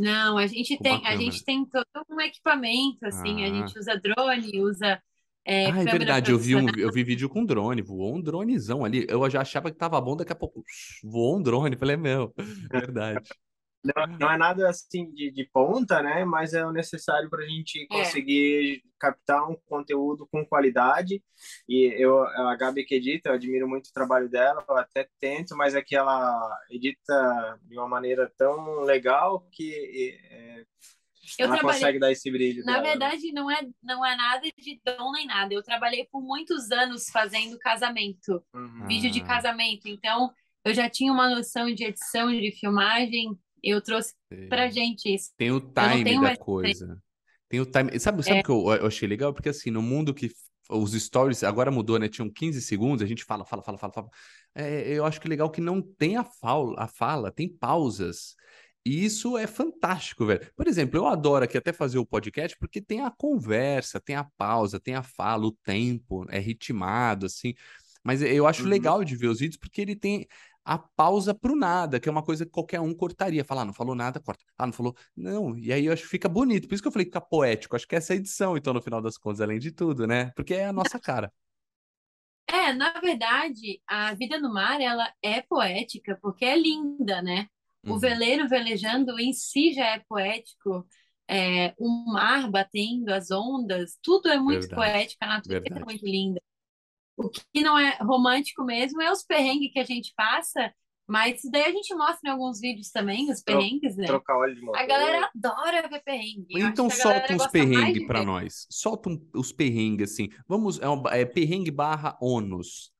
Não, 0.00 0.38
a 0.38 0.46
gente 0.46 0.78
Com 0.78 0.84
tem, 0.84 1.06
a 1.06 1.14
gente 1.16 1.44
tem 1.44 1.64
todo 1.66 1.84
um 2.10 2.20
equipamento, 2.20 3.04
assim, 3.06 3.44
a 3.44 3.48
Ah. 3.48 3.64
gente 3.64 3.78
usa 3.78 4.00
drone, 4.00 4.60
usa 4.62 5.02
é, 5.44 5.72
Ah, 5.72 5.78
é 5.82 5.84
câmera 5.84 5.96
verdade, 5.98 6.30
eu 6.30 6.38
vi, 6.38 6.56
um, 6.56 6.74
eu 6.78 6.90
vi 6.90 7.04
vídeo 7.04 7.28
com 7.28 7.44
drone, 7.44 7.82
voou 7.82 8.16
um 8.16 8.20
dronezão 8.22 8.82
ali. 8.84 9.06
Eu 9.08 9.28
já 9.28 9.42
achava 9.42 9.70
que 9.70 9.76
tava 9.76 10.00
bom, 10.00 10.16
daqui 10.16 10.32
a 10.32 10.34
pouco 10.36 10.64
voou 11.04 11.36
um 11.38 11.42
drone. 11.42 11.76
Falei, 11.76 11.96
meu, 11.96 12.32
verdade. 12.70 13.36
Não, 13.82 14.06
não 14.18 14.30
é 14.30 14.36
nada 14.36 14.68
assim 14.68 15.10
de, 15.12 15.30
de 15.30 15.48
ponta, 15.52 16.02
né? 16.02 16.22
Mas 16.24 16.52
é 16.52 16.64
o 16.66 16.72
necessário 16.72 17.30
para 17.30 17.42
a 17.42 17.48
gente 17.48 17.82
É. 17.84 17.86
conseguir 17.88 18.82
captar 18.98 19.48
um 19.48 19.56
conteúdo 19.66 20.28
com 20.30 20.44
qualidade. 20.44 21.22
E 21.66 21.86
eu, 21.98 22.22
a 22.22 22.54
Gabi 22.56 22.84
que 22.84 22.96
edita, 22.96 23.30
eu 23.30 23.34
admiro 23.34 23.66
muito 23.66 23.86
o 23.86 23.92
trabalho 23.92 24.28
dela, 24.28 24.62
eu 24.68 24.76
até 24.76 25.08
tento, 25.18 25.56
mas 25.56 25.74
é 25.74 25.80
que 25.82 25.96
ela 25.96 26.58
edita 26.70 27.58
de 27.62 27.78
uma 27.78 27.88
maneira 27.88 28.30
tão 28.36 28.80
legal 28.82 29.48
que 29.50 30.18
é, 30.30 30.60
Eu 31.38 31.46
ela 31.46 31.56
trabalhei, 31.56 31.80
consegue 31.80 31.98
dar 31.98 32.12
esse 32.12 32.30
brilho 32.30 32.62
na 32.64 32.72
dela, 32.72 32.82
né? 32.82 32.88
verdade, 32.90 33.32
não 33.32 33.50
é, 33.50 33.60
não 33.82 34.04
é 34.04 34.14
nada 34.14 34.42
de 34.58 34.80
dom 34.84 35.12
nem 35.12 35.26
nada. 35.26 35.54
Eu 35.54 35.62
trabalhei 35.62 36.06
por 36.12 36.20
muitos 36.20 36.70
anos 36.70 37.08
fazendo 37.10 37.58
casamento, 37.58 38.44
Uhum. 38.52 38.86
vídeo 38.86 39.10
de 39.10 39.20
Ah. 39.20 39.24
casamento. 39.24 39.88
Então, 39.88 40.30
eu 40.64 40.74
já 40.74 40.90
tinha 40.90 41.10
uma 41.10 41.30
noção 41.34 41.72
de 41.74 41.84
edição, 41.84 42.30
de 42.30 42.52
filmagem. 42.52 43.30
Eu 43.62 43.80
trouxe 43.80 44.14
pra 44.48 44.68
gente 44.70 45.14
isso. 45.14 45.30
Tem 45.36 45.50
o 45.50 45.60
time 45.60 46.20
da 46.20 46.36
coisa. 46.36 47.02
Tem 47.48 47.60
o 47.60 47.66
time. 47.66 47.98
Sabe, 47.98 48.22
sabe 48.22 48.36
o 48.36 48.38
É. 48.38 48.42
que 48.42 48.50
eu, 48.50 48.72
eu 48.74 48.86
achei 48.86 49.08
legal? 49.08 49.32
Porque 49.32 49.48
assim, 49.48 49.70
no 49.70 49.82
mundo 49.82 50.14
que 50.14 50.30
os 50.68 50.92
stories 50.92 51.42
agora 51.42 51.70
mudou, 51.70 51.98
né? 51.98 52.08
Tinham 52.08 52.30
15 52.30 52.62
segundos, 52.62 53.02
a 53.02 53.06
gente 53.06 53.24
fala, 53.24 53.44
fala, 53.44 53.62
fala, 53.62 53.78
fala, 53.78 53.92
fala. 53.92 54.08
É, 54.54 54.92
eu 54.92 55.04
acho 55.04 55.20
que 55.20 55.28
legal 55.28 55.50
que 55.50 55.60
não 55.60 55.80
tem 55.82 56.16
a 56.16 56.24
fala, 56.24 56.74
a 56.78 56.86
fala, 56.86 57.32
tem 57.32 57.48
pausas. 57.48 58.36
E 58.84 59.04
isso 59.04 59.36
é 59.36 59.46
fantástico, 59.46 60.24
velho. 60.24 60.40
Por 60.56 60.66
exemplo, 60.66 60.96
eu 60.98 61.06
adoro 61.06 61.44
aqui 61.44 61.58
até 61.58 61.72
fazer 61.72 61.98
o 61.98 62.06
podcast 62.06 62.56
porque 62.58 62.80
tem 62.80 63.00
a 63.02 63.10
conversa, 63.10 64.00
tem 64.00 64.16
a 64.16 64.24
pausa, 64.38 64.80
tem 64.80 64.94
a 64.94 65.02
fala, 65.02 65.44
o 65.46 65.52
tempo, 65.52 66.24
é 66.30 66.38
ritmado, 66.38 67.26
assim. 67.26 67.52
Mas 68.02 68.22
eu 68.22 68.46
acho 68.46 68.62
Uhum. 68.62 68.68
legal 68.70 69.04
de 69.04 69.14
ver 69.16 69.26
os 69.28 69.40
vídeos 69.40 69.58
porque 69.58 69.80
ele 69.82 69.94
tem 69.94 70.26
a 70.64 70.78
pausa 70.78 71.34
pro 71.34 71.56
nada, 71.56 71.98
que 72.00 72.08
é 72.08 72.12
uma 72.12 72.22
coisa 72.22 72.44
que 72.44 72.50
qualquer 72.52 72.80
um 72.80 72.94
cortaria. 72.94 73.44
Falar, 73.44 73.62
ah, 73.62 73.64
não 73.66 73.72
falou 73.74 73.94
nada, 73.94 74.20
corta. 74.20 74.44
Ah, 74.58 74.66
não 74.66 74.72
falou. 74.72 74.94
Não, 75.16 75.56
e 75.58 75.72
aí 75.72 75.86
eu 75.86 75.92
acho 75.92 76.02
que 76.02 76.08
fica 76.08 76.28
bonito. 76.28 76.68
Por 76.68 76.74
isso 76.74 76.82
que 76.82 76.88
eu 76.88 76.92
falei 76.92 77.04
que 77.06 77.10
fica 77.12 77.20
poético. 77.20 77.76
Acho 77.76 77.86
que 77.88 77.96
essa 77.96 78.12
é 78.14 78.16
a 78.16 78.18
edição, 78.18 78.56
então, 78.56 78.72
no 78.74 78.82
final 78.82 79.00
das 79.02 79.18
contas, 79.18 79.40
além 79.40 79.58
de 79.58 79.72
tudo, 79.72 80.06
né? 80.06 80.30
Porque 80.36 80.54
é 80.54 80.66
a 80.66 80.72
nossa 80.72 80.98
cara. 81.00 81.32
É, 82.46 82.72
na 82.72 82.92
verdade, 83.00 83.80
a 83.86 84.12
vida 84.14 84.38
no 84.40 84.52
mar, 84.52 84.80
ela 84.80 85.12
é 85.22 85.40
poética 85.42 86.18
porque 86.20 86.44
é 86.44 86.56
linda, 86.58 87.22
né? 87.22 87.46
O 87.86 87.98
Uhum. 87.98 87.98
veleiro 87.98 88.48
velejando 88.48 89.18
em 89.20 89.32
si 89.32 89.72
já 89.72 89.86
é 89.94 89.98
poético. 90.00 90.86
é, 91.28 91.72
o 91.78 91.88
mar 92.12 92.50
batendo, 92.50 93.10
as 93.10 93.30
ondas, 93.30 93.96
tudo 94.02 94.28
é 94.28 94.38
muito 94.38 94.68
Verdade, 94.68 94.74
poético, 94.74 95.24
a 95.24 95.28
natureza 95.28 95.62
é 95.76 95.80
verdade. 95.80 95.86
muito 95.86 96.04
linda. 96.04 96.40
O 97.20 97.30
que 97.30 97.62
não 97.62 97.78
é 97.78 97.98
romântico 98.00 98.64
mesmo 98.64 99.00
é 99.02 99.12
os 99.12 99.22
perrengues 99.22 99.72
que 99.72 99.78
a 99.78 99.84
gente 99.84 100.12
passa, 100.16 100.72
mas 101.06 101.38
isso 101.38 101.50
daí 101.50 101.64
a 101.64 101.72
gente 101.72 101.94
mostra 101.94 102.30
em 102.30 102.32
alguns 102.32 102.60
vídeos 102.60 102.90
também, 102.90 103.30
os 103.30 103.42
Tro- 103.42 103.58
perrengues, 103.58 103.96
né? 103.96 104.06
Trocar 104.06 104.38
óleo 104.38 104.54
de 104.54 104.60
motor. 104.62 104.80
A 104.80 104.86
galera 104.86 105.30
adora 105.34 105.88
ver 105.88 106.02
perrengue. 106.02 106.46
Então 106.50 106.88
solta 106.88 107.34
uns 107.34 107.46
perrengues 107.48 108.06
ver. 108.06 108.24
nós. 108.24 108.66
Solta 108.70 109.10
um- 109.10 109.28
os 109.34 109.52
perrengues, 109.52 110.12
assim. 110.12 110.28
Vamos, 110.48 110.80
é, 110.80 110.88
um, 110.88 111.06
é 111.08 111.24
perrengue 111.26 111.70
barra 111.70 112.16
ônus. 112.20 112.92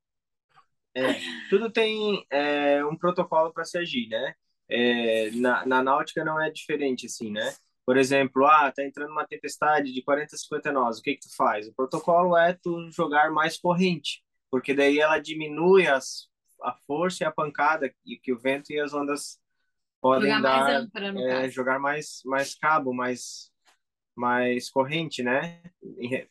Tudo 1.49 1.71
tem 1.71 2.27
é, 2.31 2.85
um 2.85 2.97
protocolo 2.97 3.53
para 3.53 3.65
se 3.65 3.79
agir, 3.79 4.09
né? 4.09 4.35
É, 4.69 5.31
na, 5.33 5.65
na 5.65 5.83
náutica 5.83 6.25
não 6.25 6.41
é 6.41 6.51
diferente, 6.51 7.07
assim, 7.07 7.31
né? 7.31 7.55
Por 7.91 7.97
exemplo, 7.97 8.47
ah, 8.47 8.71
tá 8.71 8.85
entrando 8.85 9.11
uma 9.11 9.27
tempestade 9.27 9.93
de 9.93 10.01
40 10.05 10.37
a 10.37 10.39
50 10.39 10.71
nós, 10.71 10.99
o 11.01 11.03
que 11.03 11.15
que 11.15 11.23
tu 11.23 11.35
faz? 11.35 11.67
O 11.67 11.75
protocolo 11.75 12.37
é 12.37 12.53
tu 12.53 12.89
jogar 12.93 13.33
mais 13.33 13.59
corrente, 13.59 14.23
porque 14.49 14.73
daí 14.73 15.01
ela 15.01 15.19
diminui 15.19 15.89
as, 15.89 16.29
a 16.63 16.73
força 16.87 17.25
e 17.25 17.27
a 17.27 17.33
pancada 17.33 17.89
que, 17.89 18.17
que 18.23 18.33
o 18.33 18.39
vento 18.39 18.71
e 18.71 18.79
as 18.79 18.95
ondas 18.95 19.41
podem 20.01 20.31
Jogar 20.31 20.41
mais 20.41 20.67
dar, 20.67 20.81
âncora, 20.83 21.13
no 21.13 21.21
é, 21.21 21.29
caso. 21.41 21.51
jogar 21.51 21.81
mais, 21.81 22.21
mais 22.25 22.55
cabo, 22.55 22.95
mais, 22.95 23.51
mais 24.15 24.71
corrente, 24.71 25.25
né? 25.25 25.61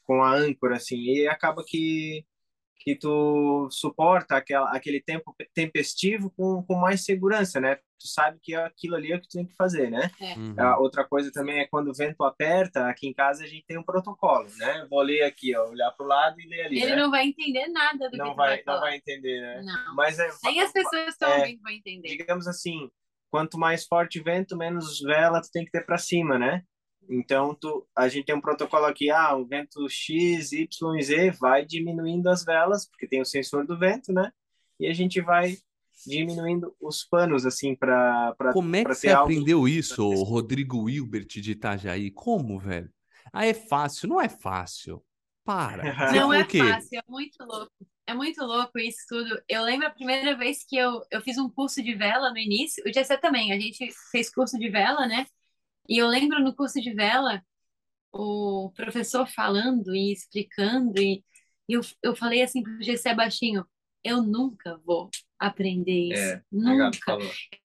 Com 0.03 0.23
a 0.23 0.33
âncora, 0.33 0.77
assim, 0.77 0.95
e 0.95 1.27
acaba 1.27 1.61
que 1.67 2.25
que 2.79 2.95
tu 2.95 3.67
suporta 3.71 4.37
aquela, 4.37 4.71
aquele 4.71 5.01
tempo 5.01 5.35
tempestivo 5.53 6.31
com, 6.31 6.63
com 6.63 6.75
mais 6.75 7.03
segurança, 7.03 7.59
né? 7.59 7.75
Tu 7.75 8.07
sabe 8.07 8.39
que 8.41 8.55
aquilo 8.55 8.95
ali 8.95 9.11
é 9.11 9.17
o 9.17 9.21
que 9.21 9.27
tu 9.27 9.37
tem 9.37 9.45
que 9.45 9.55
fazer, 9.55 9.91
né? 9.91 10.09
Uhum. 10.37 10.55
A 10.57 10.79
outra 10.79 11.03
coisa 11.03 11.29
também 11.33 11.59
é 11.59 11.67
quando 11.67 11.89
o 11.89 11.93
vento 11.93 12.23
aperta, 12.23 12.87
aqui 12.87 13.07
em 13.07 13.13
casa 13.13 13.43
a 13.43 13.47
gente 13.47 13.65
tem 13.67 13.77
um 13.77 13.83
protocolo, 13.83 14.47
né? 14.57 14.87
Vou 14.89 15.01
ler 15.01 15.23
aqui, 15.23 15.53
ó, 15.55 15.69
olhar 15.69 15.91
pro 15.91 16.05
lado 16.07 16.39
e 16.39 16.47
ler 16.47 16.61
ali, 16.67 16.81
Ele 16.81 16.91
né? 16.91 16.95
não 16.95 17.11
vai 17.11 17.25
entender 17.27 17.67
nada 17.67 18.09
do 18.09 18.15
Não 18.17 18.25
que 18.27 18.31
tu 18.31 18.37
vai, 18.37 18.47
vai 18.49 18.57
não 18.59 18.63
falar. 18.63 18.79
vai 18.79 18.95
entender, 18.95 19.41
né? 19.41 19.61
Não. 19.63 19.95
Mas 19.95 20.17
é, 20.17 20.29
Nem 20.45 20.61
as 20.61 20.71
pessoas 20.71 21.07
estão 21.09 21.29
é, 21.29 21.39
ouvindo 21.39 21.61
vão 21.61 21.71
entender. 21.73 22.07
digamos 22.07 22.47
assim, 22.47 22.89
quanto 23.29 23.57
mais 23.59 23.85
forte 23.85 24.21
o 24.21 24.23
vento, 24.23 24.55
menos 24.55 25.01
vela 25.01 25.41
tu 25.41 25.49
tem 25.51 25.65
que 25.65 25.71
ter 25.71 25.85
para 25.85 25.97
cima, 25.97 26.39
né? 26.39 26.63
Então, 27.07 27.55
tu, 27.55 27.87
a 27.95 28.07
gente 28.07 28.25
tem 28.25 28.35
um 28.35 28.41
protocolo 28.41 28.85
aqui, 28.85 29.09
ah, 29.09 29.35
o 29.35 29.45
vento 29.45 29.87
X, 29.89 30.51
Y 30.51 30.97
e 30.97 31.01
Z 31.01 31.31
vai 31.39 31.65
diminuindo 31.65 32.27
as 32.27 32.43
velas, 32.43 32.87
porque 32.87 33.07
tem 33.07 33.21
o 33.21 33.25
sensor 33.25 33.65
do 33.65 33.77
vento, 33.77 34.13
né? 34.13 34.31
E 34.79 34.87
a 34.87 34.93
gente 34.93 35.19
vai 35.21 35.57
diminuindo 36.05 36.75
os 36.79 37.03
panos, 37.03 37.45
assim, 37.45 37.75
para 37.75 38.35
Como 38.53 38.75
é 38.75 38.83
que 38.83 38.93
você 38.93 39.09
aprendeu 39.09 39.67
isso, 39.67 40.07
Rodrigo 40.23 40.83
Wilbert 40.83 41.27
de 41.27 41.51
Itajaí? 41.51 42.11
Como, 42.11 42.59
velho? 42.59 42.89
Ah, 43.33 43.45
é 43.45 43.53
fácil. 43.53 44.09
Não 44.09 44.21
é 44.21 44.29
fácil. 44.29 45.03
Para. 45.43 45.81
Você 46.09 46.19
Não 46.19 46.33
é 46.33 46.43
fácil, 46.43 46.99
é 46.99 47.03
muito 47.07 47.43
louco. 47.43 47.71
É 48.05 48.13
muito 48.13 48.43
louco 48.43 48.79
isso 48.79 49.05
tudo. 49.07 49.39
Eu 49.47 49.63
lembro 49.63 49.85
a 49.87 49.91
primeira 49.91 50.35
vez 50.35 50.63
que 50.67 50.75
eu, 50.75 51.01
eu 51.11 51.21
fiz 51.21 51.37
um 51.37 51.49
curso 51.49 51.81
de 51.83 51.93
vela 51.93 52.31
no 52.31 52.37
início. 52.37 52.83
O 52.85 52.91
Gessé 52.91 53.17
também, 53.17 53.51
a 53.51 53.59
gente 53.59 53.87
fez 54.11 54.31
curso 54.31 54.57
de 54.57 54.67
vela, 54.67 55.05
né? 55.05 55.27
E 55.89 55.97
eu 55.97 56.07
lembro 56.07 56.39
no 56.39 56.55
curso 56.55 56.79
de 56.79 56.93
vela, 56.93 57.43
o 58.13 58.71
professor 58.75 59.27
falando 59.27 59.95
e 59.95 60.13
explicando, 60.13 61.01
e 61.01 61.23
eu, 61.67 61.81
eu 62.03 62.15
falei 62.15 62.43
assim 62.43 62.61
pro 62.61 62.81
Gessé 62.81 63.13
baixinho, 63.15 63.65
eu 64.03 64.21
nunca 64.21 64.77
vou 64.85 65.09
aprender 65.37 66.13
isso. 66.13 66.21
É, 66.21 66.43
Gabi 66.51 66.99
nunca. 66.99 67.17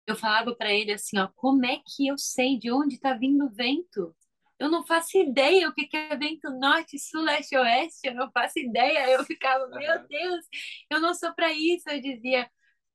Eu 0.05 0.15
falava 0.15 0.55
para 0.55 0.71
ele 0.71 0.91
assim, 0.91 1.17
ó, 1.17 1.29
como 1.35 1.65
é 1.65 1.81
que 1.83 2.07
eu 2.07 2.17
sei 2.17 2.59
de 2.59 2.71
onde 2.71 2.95
está 2.95 3.13
vindo 3.15 3.45
o 3.45 3.49
vento? 3.49 4.15
Eu 4.59 4.69
não 4.69 4.85
faço 4.85 5.17
ideia 5.17 5.67
o 5.67 5.73
que 5.73 5.87
que 5.87 5.97
é 5.97 6.15
vento 6.15 6.47
norte, 6.51 6.99
sul, 6.99 7.23
leste, 7.23 7.57
oeste, 7.57 8.07
eu 8.07 8.13
não 8.13 8.29
faço 8.31 8.59
ideia. 8.59 9.09
Eu 9.09 9.25
ficava, 9.25 9.67
meu. 9.67 10.07
Deus, 10.07 10.45
eu 10.91 11.01
não 11.01 11.15
sou 11.15 11.33
para 11.33 11.51
isso, 11.51 11.89
eu 11.89 11.99
dizia. 11.99 12.47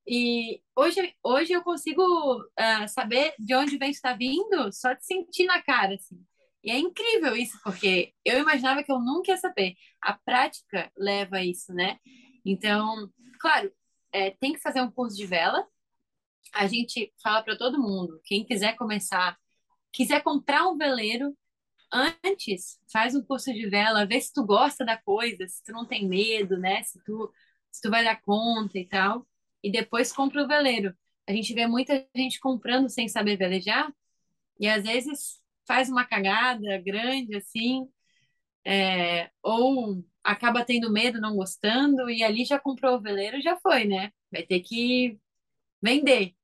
E 0.07 0.63
hoje, 0.77 1.15
hoje 1.23 1.53
eu 1.53 1.63
consigo 1.63 2.03
ah, 2.57 2.87
saber 2.87 3.35
de 3.39 3.55
onde 3.55 3.77
vento 3.79 3.95
está 3.95 4.15
vindo 4.15 4.73
só 4.73 4.93
de 4.93 5.05
sentir 5.05 5.47
na 5.47 5.61
cara, 5.63 5.95
assim. 5.95 6.25
E 6.63 6.71
é 6.71 6.79
incrível 6.79 7.37
isso, 7.37 7.59
porque 7.63 8.13
eu 8.25 8.39
imaginava 8.41 8.83
que 8.83 8.93
eu 8.93 9.01
nunca 9.01 9.33
ia 9.33 9.37
saber. 9.37 9.75
A 10.01 10.15
prática 10.15 10.91
leva 10.97 11.37
a 11.37 11.45
isso, 11.45 11.73
né? 11.73 11.99
Então, 12.45 13.11
claro, 13.41 13.73
é, 14.13 14.31
tem 14.33 14.53
que 14.53 14.61
fazer 14.61 14.81
um 14.81 14.91
curso 14.91 15.17
de 15.17 15.27
vela, 15.27 15.67
a 16.53 16.67
gente 16.67 17.13
fala 17.23 17.43
para 17.43 17.57
todo 17.57 17.81
mundo, 17.81 18.21
quem 18.25 18.45
quiser 18.45 18.77
começar, 18.77 19.37
quiser 19.93 20.23
comprar 20.23 20.67
um 20.69 20.77
veleiro, 20.77 21.37
antes 21.93 22.79
faz 22.93 23.15
um 23.15 23.23
curso 23.23 23.53
de 23.53 23.69
vela, 23.69 24.07
vê 24.07 24.21
se 24.21 24.33
tu 24.33 24.45
gosta 24.45 24.85
da 24.85 24.97
coisa, 24.97 25.47
se 25.49 25.63
tu 25.65 25.73
não 25.73 25.87
tem 25.87 26.09
medo, 26.09 26.59
né? 26.59 26.83
Se 26.83 27.03
tu, 27.05 27.33
se 27.71 27.81
tu 27.81 27.91
vai 27.91 28.05
dar 28.05 28.21
conta 28.23 28.79
e 28.79 28.87
tal, 28.87 29.27
e 29.63 29.71
depois 29.71 30.13
compra 30.13 30.43
o 30.43 30.49
veleiro. 30.49 30.95
A 31.27 31.33
gente 31.33 31.53
vê 31.55 31.67
muita 31.67 32.07
gente 32.15 32.39
comprando 32.41 32.89
sem 32.89 33.09
saber 33.09 33.37
velejar, 33.37 33.93
e 34.59 34.69
às 34.69 34.85
vezes 34.85 35.41
faz 35.67 35.89
uma 35.89 36.05
cagada 36.05 36.79
grande 36.79 37.37
assim, 37.37 37.89
é, 38.65 39.31
ou 39.43 40.05
acaba 40.25 40.65
tendo 40.65 40.93
medo, 40.93 41.21
não 41.21 41.37
gostando, 41.37 42.11
e 42.11 42.23
ali 42.23 42.45
já 42.45 42.59
comprou 42.59 42.97
o 42.97 43.01
veleiro, 43.01 43.41
já 43.41 43.57
foi, 43.57 43.85
né? 43.85 44.13
Vai 44.31 44.43
ter 44.45 44.61
que 44.61 45.19
vender. 45.83 46.35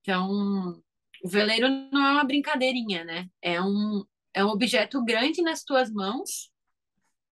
Então, 0.00 0.82
o 1.24 1.28
veleiro 1.28 1.68
não 1.92 2.06
é 2.06 2.12
uma 2.12 2.24
brincadeirinha, 2.24 3.04
né? 3.04 3.28
É 3.40 3.60
um, 3.62 4.04
é 4.34 4.44
um 4.44 4.48
objeto 4.48 5.02
grande 5.04 5.42
nas 5.42 5.64
tuas 5.64 5.90
mãos 5.90 6.50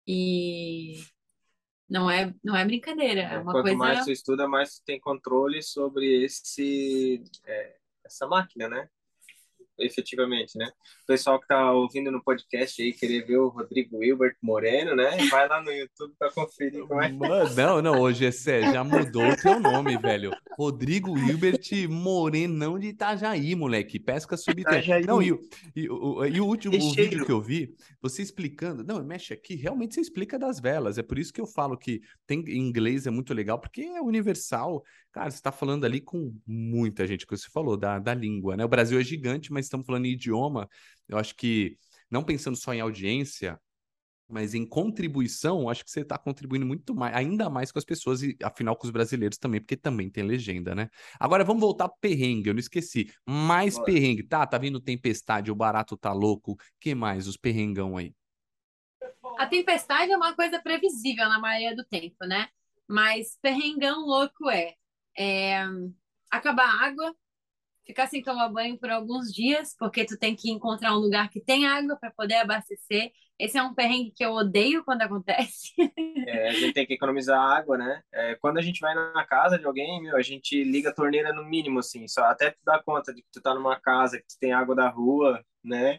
e 0.07 0.95
não 1.93 2.11
é, 2.11 2.35
não 2.43 2.57
é 2.57 2.65
brincadeira. 2.65 3.21
É 3.21 3.39
uma 3.39 3.53
Quanto 3.53 3.65
coisa. 3.65 3.77
mais 3.77 4.05
tu 4.05 4.11
estuda, 4.11 4.49
mais 4.49 4.77
tu 4.77 4.83
tem 4.87 4.99
controle 4.99 5.63
sobre 5.63 6.25
esse, 6.25 7.23
é, 7.45 7.77
essa 8.03 8.27
máquina, 8.27 8.67
né? 8.67 8.89
Efetivamente, 9.79 10.57
né? 10.57 10.67
O 11.03 11.07
pessoal 11.07 11.41
que 11.41 11.47
tá 11.47 11.73
ouvindo 11.73 12.11
no 12.11 12.23
podcast 12.23 12.81
aí, 12.83 12.93
querer 12.93 13.27
ver 13.27 13.39
o 13.39 13.49
Rodrigo 13.49 13.99
Wilbert 13.99 14.37
Moreno, 14.43 14.95
né? 14.95 15.17
Vai 15.31 15.49
lá 15.49 15.63
no 15.63 15.71
YouTube 15.73 16.15
para 16.19 16.31
conferir 16.31 16.87
como 16.87 17.03
é 17.03 17.09
que 17.11 17.17
Mano, 17.17 17.55
não, 17.57 17.83
não, 17.83 18.01
hoje 18.01 18.27
é 18.27 18.31
já 18.73 18.85
mudou 18.85 19.27
o 19.29 19.37
teu 19.37 19.59
nome, 19.59 19.97
velho. 19.97 20.31
Rodrigo 20.59 21.17
Hilbert 21.19 21.61
Morenão 21.89 22.79
de 22.79 22.89
Itajaí, 22.89 23.55
moleque. 23.55 23.99
Pesca 23.99 24.37
subterrânea. 24.37 25.07
Não, 25.07 25.23
e, 25.23 25.33
o- 25.33 25.41
e, 25.75 25.89
o- 25.89 26.25
e 26.27 26.41
o 26.41 26.47
último 26.47 26.77
o 26.77 26.93
vídeo 26.95 27.25
que 27.25 27.33
eu 27.33 27.41
vi, 27.41 27.75
você 28.01 28.23
explicando. 28.23 28.85
Não, 28.85 29.03
mexe 29.05 29.33
aqui, 29.33 29.55
realmente 29.55 29.95
você 29.95 30.01
explica 30.01 30.39
das 30.39 30.61
velas. 30.61 30.99
É 30.99 31.03
por 31.03 31.19
isso 31.19 31.33
que 31.33 31.41
eu 31.41 31.47
falo 31.47 31.77
que 31.77 32.01
tem 32.27 32.41
em 32.49 32.59
inglês 32.59 33.07
é 33.07 33.11
muito 33.11 33.33
legal, 33.33 33.59
porque 33.59 33.83
é 33.83 34.01
universal. 34.01 34.83
Cara, 35.13 35.31
você 35.31 35.37
está 35.37 35.53
falando 35.53 35.85
ali 35.85 36.01
com 36.01 36.35
muita 36.47 37.07
gente, 37.07 37.27
que 37.27 37.37
você 37.37 37.49
falou, 37.51 37.77
da, 37.77 37.99
da 37.99 38.15
língua, 38.15 38.57
né? 38.57 38.65
O 38.65 38.69
Brasil 38.69 38.99
é 38.99 39.05
gigante, 39.05 39.53
mas 39.53 39.67
estamos 39.67 39.87
falando 39.87 40.07
em 40.07 40.13
idioma. 40.13 40.69
Eu 41.07 41.19
acho 41.19 41.35
que, 41.37 41.77
não 42.11 42.25
pensando 42.25 42.57
só 42.57 42.73
em 42.73 42.81
audiência, 42.81 43.61
mas 44.33 44.55
em 44.55 44.65
contribuição, 44.65 45.69
acho 45.69 45.85
que 45.85 45.91
você 45.91 46.01
está 46.01 46.17
contribuindo 46.17 46.65
muito 46.65 46.95
mais, 46.95 47.15
ainda 47.15 47.51
mais 47.51 47.71
com 47.71 47.79
as 47.79 47.85
pessoas, 47.85 48.23
e 48.23 48.35
afinal 48.43 48.75
com 48.75 48.87
os 48.87 48.91
brasileiros 48.91 49.37
também, 49.37 49.61
porque 49.61 49.77
também 49.77 50.09
tem 50.09 50.25
legenda, 50.25 50.75
né? 50.75 50.89
Agora 51.21 51.45
vamos 51.45 51.61
voltar 51.61 51.91
pro 51.91 51.99
perrengue, 52.01 52.49
eu 52.49 52.55
não 52.55 52.61
esqueci. 52.61 53.13
Mais 53.29 53.75
Bora. 53.75 53.85
perrengue, 53.85 54.23
tá? 54.23 54.47
Tá 54.47 54.57
vindo 54.57 54.81
tempestade, 54.81 55.51
o 55.51 55.55
barato 55.55 55.95
tá 55.99 56.13
louco. 56.15 56.57
que 56.81 56.95
mais? 56.95 57.29
Os 57.29 57.37
perrengão 57.37 57.99
aí. 57.99 58.15
A 59.39 59.47
tempestade 59.47 60.11
é 60.11 60.17
uma 60.17 60.35
coisa 60.35 60.59
previsível 60.59 61.29
na 61.29 61.39
maioria 61.39 61.77
do 61.77 61.85
tempo, 61.85 62.25
né? 62.25 62.49
Mas 62.89 63.39
perrengão 63.43 64.07
louco 64.07 64.49
é, 64.51 64.75
é 65.17 65.65
acabar 66.31 66.65
a 66.65 66.87
água, 66.87 67.15
ficar 67.87 68.07
sem 68.07 68.23
tomar 68.23 68.49
banho 68.49 68.79
por 68.79 68.91
alguns 68.91 69.33
dias, 69.33 69.75
porque 69.79 70.05
tu 70.05 70.19
tem 70.19 70.35
que 70.35 70.51
encontrar 70.51 70.93
um 70.97 71.01
lugar 71.01 71.29
que 71.31 71.41
tem 71.41 71.67
água 71.67 71.97
para 71.97 72.11
poder 72.13 72.37
abastecer. 72.37 73.11
Esse 73.39 73.59
é 73.59 73.63
um 73.63 73.75
perrengue 73.75 74.13
que 74.15 74.25
eu 74.25 74.33
odeio 74.33 74.85
quando 74.85 75.03
acontece. 75.03 75.73
É, 76.25 76.49
a 76.49 76.53
gente 76.53 76.73
tem 76.73 76.87
que 76.87 76.95
economizar 76.95 77.39
água, 77.39 77.77
né? 77.77 78.01
É, 78.13 78.37
quando 78.37 78.57
a 78.59 78.63
gente 78.63 78.79
vai 78.81 78.95
na 78.95 79.27
casa 79.27 79.59
de 79.59 79.67
alguém, 79.67 80.01
meu, 80.01 80.17
a 80.17 80.23
gente 80.23 80.63
liga 80.63 80.91
a 80.91 80.95
torneira 80.95 81.33
no 81.33 81.45
mínimo, 81.45 81.81
assim, 81.81 82.07
só 82.07 82.23
até 82.25 82.51
tu 82.53 82.59
dar 82.65 82.83
conta 82.85 83.13
de 83.13 83.23
que 83.23 83.29
tu 83.33 83.41
tá 83.41 83.53
numa 83.53 83.79
casa, 83.79 84.19
que 84.19 84.27
tu 84.27 84.39
tem 84.39 84.53
água 84.53 84.75
da 84.75 84.89
rua, 84.89 85.45
né? 85.65 85.99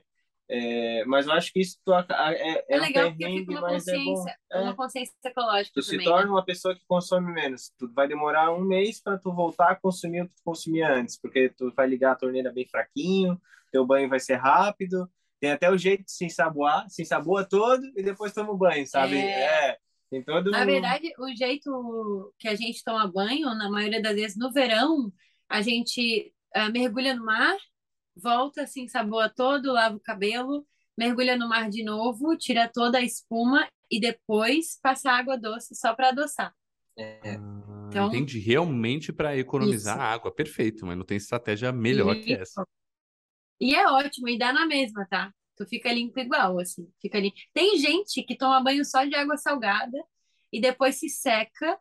É, 0.49 1.05
mas 1.05 1.25
eu 1.25 1.31
acho 1.31 1.51
que 1.53 1.61
isso 1.61 1.79
tu, 1.85 1.93
é, 1.93 2.05
é, 2.09 2.65
É 2.69 2.77
legal 2.77 3.09
porque 3.09 3.25
fico 3.25 3.51
uma 3.53 3.69
é 3.69 3.73
consciência, 3.73 4.37
uma 4.51 4.71
É, 4.71 4.73
consciência 4.73 5.13
ecológica 5.25 5.71
tu 5.73 5.81
se 5.81 5.91
também, 5.91 6.05
torna 6.05 6.25
né? 6.25 6.31
uma 6.31 6.45
pessoa 6.45 6.75
que 6.75 6.85
consome 6.85 7.31
menos. 7.33 7.71
Tu 7.77 7.91
vai 7.93 8.07
demorar 8.07 8.53
um 8.53 8.61
mês 8.61 9.01
para 9.01 9.17
tu 9.17 9.33
voltar 9.33 9.71
a 9.71 9.75
consumir 9.75 10.21
o 10.21 10.27
que 10.27 10.35
tu 10.35 10.43
consumia 10.43 10.93
antes, 10.93 11.17
porque 11.19 11.49
tu 11.49 11.71
vai 11.75 11.87
ligar 11.87 12.11
a 12.11 12.15
torneira 12.15 12.51
bem 12.51 12.67
fraquinho, 12.67 13.39
teu 13.71 13.85
banho 13.85 14.09
vai 14.09 14.19
ser 14.19 14.35
rápido, 14.35 15.09
tem 15.39 15.51
até 15.51 15.69
o 15.69 15.77
jeito 15.77 16.03
de 16.05 16.11
se 16.11 16.25
ensaboar, 16.25 16.89
se 16.89 17.01
ensaboa 17.01 17.43
todo 17.43 17.83
e 17.97 18.03
depois 18.03 18.33
toma 18.33 18.51
o 18.51 18.57
banho, 18.57 18.85
sabe? 18.85 19.17
É. 19.17 19.71
É, 19.71 19.77
tem 20.09 20.23
todo 20.23 20.51
Na 20.51 20.65
verdade, 20.65 21.11
o 21.17 21.27
jeito 21.35 22.33
que 22.37 22.47
a 22.47 22.55
gente 22.55 22.83
toma 22.83 23.11
banho, 23.11 23.47
na 23.55 23.69
maioria 23.69 24.01
das 24.01 24.13
vezes 24.13 24.37
no 24.37 24.51
verão, 24.51 25.11
a 25.49 25.61
gente 25.61 26.33
ah, 26.53 26.69
mergulha 26.69 27.15
no 27.15 27.25
mar, 27.25 27.57
volta, 28.15 28.65
se 28.67 28.81
ensaboa 28.81 29.29
todo, 29.29 29.71
lava 29.71 29.95
o 29.95 29.99
cabelo, 29.99 30.65
mergulha 30.97 31.37
no 31.37 31.49
mar 31.49 31.69
de 31.69 31.83
novo, 31.83 32.37
tira 32.37 32.69
toda 32.71 32.99
a 32.99 33.01
espuma 33.01 33.67
e 33.89 33.99
depois 33.99 34.79
passa 34.81 35.11
água 35.11 35.37
doce 35.37 35.75
só 35.75 35.93
para 35.93 36.09
adoçar. 36.09 36.53
É. 36.97 37.37
Ah, 37.37 37.63
então, 37.87 38.07
entendi. 38.07 38.39
Realmente 38.39 39.13
para 39.13 39.37
economizar 39.37 39.95
isso. 39.95 40.03
água. 40.03 40.33
Perfeito, 40.33 40.85
mas 40.85 40.97
não 40.97 41.05
tem 41.05 41.17
estratégia 41.17 41.71
melhor 41.71 42.15
que 42.15 42.33
essa. 42.33 42.65
E 43.59 43.75
é 43.75 43.87
ótimo, 43.87 44.27
e 44.27 44.37
dá 44.37 44.51
na 44.51 44.65
mesma, 44.65 45.05
tá? 45.09 45.31
Tu 45.55 45.65
fica 45.67 45.93
limpo 45.93 46.19
igual, 46.19 46.59
assim. 46.59 46.91
Fica 47.01 47.19
limpo. 47.19 47.37
Tem 47.53 47.77
gente 47.77 48.23
que 48.23 48.35
toma 48.35 48.63
banho 48.63 48.83
só 48.83 49.05
de 49.05 49.15
água 49.15 49.37
salgada 49.37 50.03
e 50.51 50.59
depois 50.59 50.95
se 50.95 51.09
seca. 51.09 51.79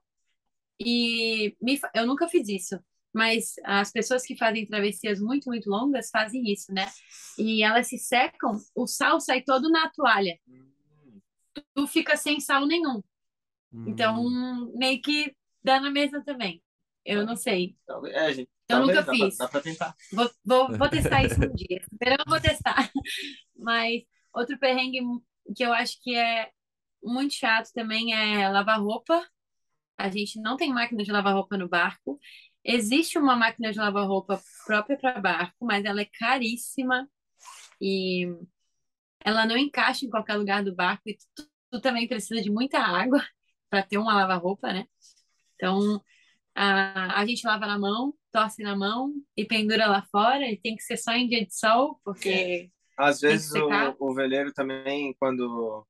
E 0.79 1.57
me... 1.61 1.81
eu 1.95 2.07
nunca 2.07 2.29
fiz 2.29 2.49
isso, 2.49 2.79
mas 3.13 3.55
as 3.65 3.93
pessoas 3.93 4.23
que 4.23 4.37
fazem 4.37 4.67
travessias 4.67 5.21
muito, 5.21 5.47
muito 5.47 5.69
longas 5.69 6.11
fazem 6.11 6.51
isso, 6.51 6.73
né? 6.73 6.87
E 7.39 7.63
elas 7.63 7.89
se 7.89 7.99
secam, 7.99 8.59
o 8.75 8.87
sal 8.87 9.21
sai 9.21 9.43
todo 9.43 9.71
na 9.71 9.91
toalha. 9.91 10.39
Tu 11.75 11.87
fica 11.87 12.17
sem 12.17 12.41
sal 12.41 12.67
nenhum. 12.67 13.03
Então, 13.87 14.21
hum. 14.21 14.73
meio 14.77 15.01
que 15.01 15.35
dá 15.63 15.81
na 15.81 15.91
mesa 15.91 16.23
também. 16.23 16.63
Eu 17.05 17.27
não 17.27 17.37
sei. 17.37 17.77
É, 18.13 18.33
gente. 18.33 18.51
Eu 18.69 18.87
nunca 18.87 19.05
fiz. 19.05 19.37
Dá 19.37 19.49
pra, 19.49 19.61
tentar. 19.61 19.95
Vou, 20.13 20.31
vou, 20.45 20.79
vou 20.79 20.89
testar 20.89 21.25
isso 21.25 21.35
um 21.35 21.53
dia. 21.55 21.83
Primeiro 21.99 22.23
eu 22.23 22.31
vou 22.31 22.41
testar. 22.41 22.91
Mas 23.57 24.03
outro 24.33 24.59
perrengue 24.59 25.01
que 25.55 25.65
eu 25.65 25.73
acho 25.73 26.01
que 26.03 26.15
é 26.15 26.51
muito 27.03 27.35
chato 27.35 27.71
também 27.75 28.15
é 28.15 28.49
lavar 28.49 28.81
roupa. 28.81 29.27
A 29.99 30.09
gente 30.09 30.41
não 30.41 30.57
tem 30.57 30.73
máquina 30.73 31.03
de 31.03 31.13
lavar 31.13 31.35
roupa 31.35 31.57
no 31.57 31.69
barco. 31.69 32.19
Existe 32.65 33.19
uma 33.19 33.35
máquina 33.35 33.73
de 33.73 33.79
lavar 33.79 34.07
roupa 34.07 34.41
própria 34.67 34.97
para 34.97 35.21
barco, 35.21 35.65
mas 35.65 35.85
ela 35.85 36.01
é 36.01 36.05
caríssima 36.05 37.09
e 37.81 38.27
ela 39.25 39.47
não 39.47 39.57
encaixa 39.57 40.05
em 40.05 40.11
qualquer 40.11 40.37
lugar 40.37 40.63
do 40.63 40.75
barco 40.75 41.03
e 41.07 41.19
tu, 41.35 41.49
tu 41.71 41.81
também 41.81 42.07
precisa 42.07 42.41
de 42.41 42.51
muita 42.51 42.79
água 42.79 43.21
para 43.71 43.83
ter 43.83 43.99
uma 43.99 44.15
lava-roupa, 44.15 44.73
né? 44.73 44.87
Então, 45.57 46.03
a, 46.55 47.21
a 47.21 47.27
gente 47.27 47.47
lava 47.47 47.67
na 47.67 47.79
mão, 47.79 48.15
torce 48.31 48.63
na 48.63 48.77
mão 48.77 49.13
e 49.37 49.45
pendura 49.45 49.87
lá 49.87 50.03
fora. 50.11 50.51
E 50.51 50.57
tem 50.57 50.77
que 50.77 50.83
ser 50.83 50.97
só 50.97 51.13
em 51.13 51.29
dia 51.29 51.45
de 51.45 51.55
sol, 51.55 52.01
porque. 52.05 52.69
É. 52.69 52.83
Às 52.97 53.21
vezes 53.21 53.53
o, 53.55 53.69
o, 53.99 54.15
veleiro 54.15 54.53
também, 54.53 55.15
quando 55.19 55.87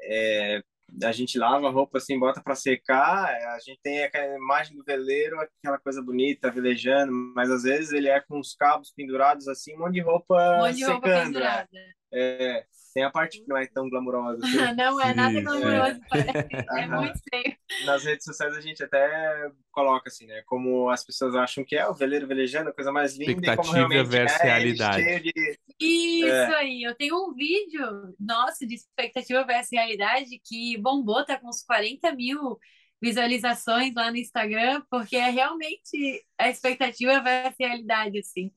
é, 0.00 0.62
a 1.02 1.12
gente 1.12 1.38
lava 1.38 1.66
a 1.66 1.70
roupa 1.70 1.98
assim, 1.98 2.18
bota 2.18 2.42
para 2.42 2.54
secar, 2.54 3.26
a 3.26 3.58
gente 3.58 3.80
tem 3.82 4.04
aquela 4.04 4.36
imagem 4.36 4.76
do 4.76 4.84
veleiro, 4.84 5.40
aquela 5.40 5.78
coisa 5.78 6.02
bonita, 6.02 6.50
velejando, 6.50 7.12
mas 7.34 7.50
às 7.50 7.62
vezes 7.62 7.92
ele 7.92 8.08
é 8.08 8.20
com 8.20 8.38
os 8.38 8.54
cabos 8.54 8.92
pendurados 8.94 9.48
assim, 9.48 9.74
um 9.74 9.80
monte 9.80 9.94
de 9.94 10.00
roupa 10.00 10.34
um 10.56 10.58
monte 10.58 10.74
de 10.74 10.84
secando. 10.84 10.92
Roupa 10.92 11.08
né? 11.08 11.24
pendurada. 11.24 11.68
É, 12.12 12.64
tem 12.94 13.02
a 13.02 13.10
parte 13.10 13.40
que 13.40 13.48
não 13.48 13.56
é 13.56 13.66
tão 13.66 13.90
glamourosa. 13.90 14.46
Assim. 14.46 14.56
não 14.76 15.00
é 15.00 15.12
nada 15.12 15.40
glamouroso, 15.40 16.00
é, 16.14 16.80
é 16.82 16.86
muito 16.86 17.18
feio. 17.28 17.56
Nas 17.84 18.04
redes 18.04 18.24
sociais 18.24 18.56
a 18.56 18.60
gente 18.60 18.84
até 18.84 19.50
coloca 19.72 20.08
assim, 20.08 20.26
né? 20.26 20.42
Como 20.46 20.88
as 20.88 21.04
pessoas 21.04 21.34
acham 21.34 21.64
que 21.64 21.76
é 21.76 21.86
o 21.88 21.92
veleiro 21.92 22.28
velejando, 22.28 22.70
a 22.70 22.72
coisa 22.72 22.92
mais 22.92 23.16
linda. 23.16 23.32
Expectativa 23.32 23.78
e 23.78 23.82
como 23.82 24.04
versus 24.06 24.40
é, 24.40 24.44
realidade. 24.44 25.22
De... 25.22 25.58
Isso 25.80 26.28
é. 26.28 26.54
aí, 26.54 26.82
eu 26.84 26.94
tenho 26.94 27.16
um 27.16 27.34
vídeo 27.34 28.14
nosso 28.18 28.64
de 28.64 28.76
expectativa 28.76 29.44
versus 29.44 29.72
realidade 29.72 30.40
que 30.44 30.78
bombou, 30.78 31.24
tá 31.24 31.36
com 31.36 31.48
uns 31.48 31.64
40 31.64 32.12
mil 32.12 32.58
visualizações 33.02 33.92
lá 33.92 34.10
no 34.10 34.16
Instagram, 34.16 34.82
porque 34.88 35.16
é 35.16 35.30
realmente 35.30 36.24
a 36.38 36.48
expectativa 36.48 37.20
versus 37.20 37.56
realidade, 37.58 38.20
assim. 38.20 38.52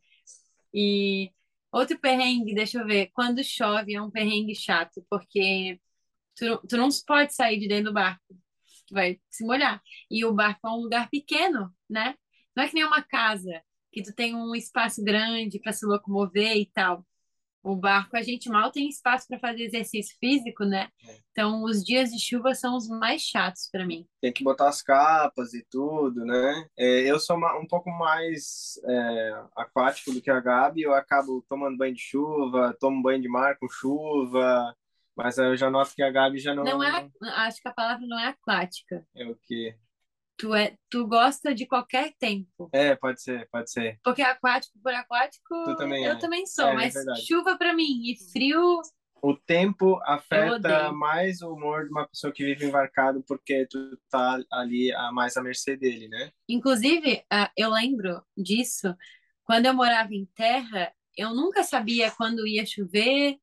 E 0.71 1.31
Outro 1.77 1.99
perrengue, 1.99 2.55
deixa 2.55 2.79
eu 2.79 2.87
ver, 2.87 3.11
quando 3.13 3.43
chove 3.43 3.93
é 3.93 4.01
um 4.01 4.09
perrengue 4.09 4.55
chato, 4.55 5.05
porque 5.09 5.79
tu, 6.35 6.57
tu 6.67 6.77
não 6.77 6.89
pode 7.05 7.35
sair 7.35 7.59
de 7.59 7.67
dentro 7.67 7.91
do 7.91 7.93
barco, 7.93 8.23
tu 8.87 8.95
vai 8.95 9.19
se 9.29 9.45
molhar. 9.45 9.81
E 10.09 10.25
o 10.25 10.33
barco 10.33 10.67
é 10.67 10.71
um 10.71 10.81
lugar 10.81 11.09
pequeno, 11.09 11.71
né? 11.89 12.15
Não 12.55 12.63
é 12.63 12.67
que 12.67 12.73
nem 12.75 12.83
uma 12.85 13.03
casa, 13.03 13.61
que 13.91 14.01
tu 14.01 14.13
tem 14.13 14.35
um 14.35 14.55
espaço 14.55 15.03
grande 15.03 15.59
para 15.59 15.71
se 15.71 15.85
locomover 15.85 16.57
e 16.57 16.65
tal 16.73 17.05
o 17.67 17.75
barco 17.75 18.15
a 18.15 18.21
gente 18.21 18.49
mal 18.49 18.71
tem 18.71 18.87
espaço 18.87 19.27
para 19.27 19.39
fazer 19.39 19.63
exercício 19.63 20.15
físico, 20.19 20.63
né? 20.63 20.87
É. 21.05 21.17
Então 21.31 21.63
os 21.63 21.83
dias 21.83 22.09
de 22.09 22.19
chuva 22.19 22.55
são 22.55 22.75
os 22.75 22.87
mais 22.87 23.21
chatos 23.21 23.67
para 23.69 23.85
mim. 23.85 24.07
Tem 24.21 24.31
que 24.31 24.43
botar 24.43 24.69
as 24.69 24.81
capas 24.81 25.53
e 25.53 25.65
tudo, 25.69 26.23
né? 26.25 26.67
É, 26.77 27.01
eu 27.01 27.19
sou 27.19 27.37
um 27.37 27.67
pouco 27.67 27.89
mais 27.91 28.79
é, 28.85 29.43
aquático 29.55 30.13
do 30.13 30.21
que 30.21 30.31
a 30.31 30.39
Gabi, 30.39 30.83
eu 30.83 30.93
acabo 30.93 31.45
tomando 31.49 31.77
banho 31.77 31.93
de 31.93 32.01
chuva, 32.01 32.75
tomo 32.79 33.03
banho 33.03 33.21
de 33.21 33.27
mar 33.27 33.57
com 33.57 33.67
chuva, 33.69 34.73
mas 35.15 35.37
eu 35.37 35.57
já 35.57 35.69
noto 35.69 35.93
que 35.93 36.03
a 36.03 36.11
Gabi 36.11 36.39
já 36.39 36.55
não. 36.55 36.63
Não 36.63 36.83
é, 36.83 37.09
acho 37.35 37.61
que 37.61 37.67
a 37.67 37.73
palavra 37.73 38.07
não 38.07 38.17
é 38.17 38.27
aquática. 38.27 39.05
É 39.13 39.25
o 39.27 39.35
quê? 39.43 39.75
Tu, 40.37 40.53
é, 40.53 40.75
tu 40.89 41.07
gosta 41.07 41.53
de 41.53 41.65
qualquer 41.65 42.13
tempo. 42.19 42.69
É, 42.71 42.95
pode 42.95 43.21
ser, 43.21 43.47
pode 43.51 43.71
ser. 43.71 43.99
Porque 44.03 44.21
aquático 44.21 44.77
por 44.83 44.93
aquático, 44.93 45.75
também 45.75 46.05
eu 46.05 46.11
é. 46.13 46.19
também 46.19 46.45
sou, 46.45 46.67
é, 46.67 46.73
mas 46.75 46.95
é 46.95 47.15
chuva 47.15 47.57
para 47.57 47.73
mim 47.73 48.03
e 48.03 48.15
frio. 48.31 48.81
O 49.19 49.35
tempo 49.35 49.99
afeta 50.03 50.91
mais 50.91 51.41
o 51.41 51.51
humor 51.51 51.85
de 51.85 51.89
uma 51.89 52.07
pessoa 52.07 52.31
que 52.31 52.45
vive 52.45 52.67
embarcado 52.67 53.23
porque 53.27 53.65
tu 53.67 53.97
tá 54.11 54.39
ali 54.51 54.93
a 54.93 55.11
mais 55.11 55.35
à 55.35 55.41
mercê 55.41 55.75
dele, 55.75 56.07
né? 56.07 56.31
Inclusive, 56.47 57.23
uh, 57.33 57.49
eu 57.57 57.71
lembro 57.71 58.21
disso 58.37 58.95
quando 59.43 59.65
eu 59.65 59.73
morava 59.73 60.13
em 60.13 60.25
terra, 60.35 60.93
eu 61.15 61.33
nunca 61.33 61.63
sabia 61.63 62.11
quando 62.11 62.45
ia 62.45 62.65
chover, 62.65 63.37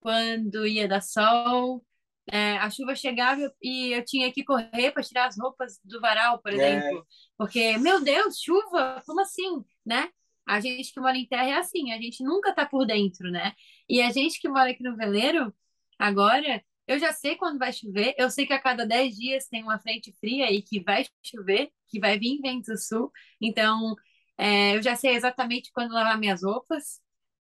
quando 0.00 0.66
ia 0.66 0.88
dar 0.88 1.02
sol. 1.02 1.85
É, 2.30 2.56
a 2.58 2.68
chuva 2.70 2.94
chegava 2.96 3.40
e 3.62 3.92
eu 3.92 4.04
tinha 4.04 4.32
que 4.32 4.44
correr 4.44 4.90
para 4.92 5.02
tirar 5.02 5.26
as 5.26 5.38
roupas 5.38 5.78
do 5.84 6.00
varal, 6.00 6.40
por 6.40 6.52
é. 6.52 6.54
exemplo. 6.54 6.98
É. 7.00 7.02
Porque, 7.38 7.78
meu 7.78 8.02
Deus, 8.02 8.40
chuva? 8.40 9.02
Como 9.06 9.20
assim? 9.20 9.64
Né? 9.84 10.08
A 10.46 10.60
gente 10.60 10.92
que 10.92 11.00
mora 11.00 11.16
em 11.16 11.26
terra 11.26 11.48
é 11.48 11.54
assim, 11.54 11.92
a 11.92 12.00
gente 12.00 12.22
nunca 12.22 12.54
tá 12.54 12.64
por 12.64 12.86
dentro, 12.86 13.30
né? 13.30 13.52
E 13.88 14.00
a 14.00 14.12
gente 14.12 14.40
que 14.40 14.48
mora 14.48 14.70
aqui 14.70 14.82
no 14.82 14.96
veleiro, 14.96 15.52
agora, 15.98 16.62
eu 16.86 16.98
já 16.98 17.12
sei 17.12 17.36
quando 17.36 17.58
vai 17.58 17.72
chover, 17.72 18.14
eu 18.16 18.30
sei 18.30 18.46
que 18.46 18.52
a 18.52 18.60
cada 18.60 18.86
10 18.86 19.16
dias 19.16 19.48
tem 19.48 19.62
uma 19.62 19.78
frente 19.78 20.12
fria 20.20 20.50
e 20.52 20.62
que 20.62 20.80
vai 20.80 21.04
chover, 21.22 21.70
que 21.88 21.98
vai 21.98 22.18
vir 22.18 22.40
vento 22.40 22.76
sul. 22.78 23.10
Então, 23.40 23.96
é, 24.38 24.76
eu 24.76 24.82
já 24.82 24.94
sei 24.94 25.16
exatamente 25.16 25.72
quando 25.72 25.92
lavar 25.92 26.18
minhas 26.18 26.42
roupas 26.44 27.00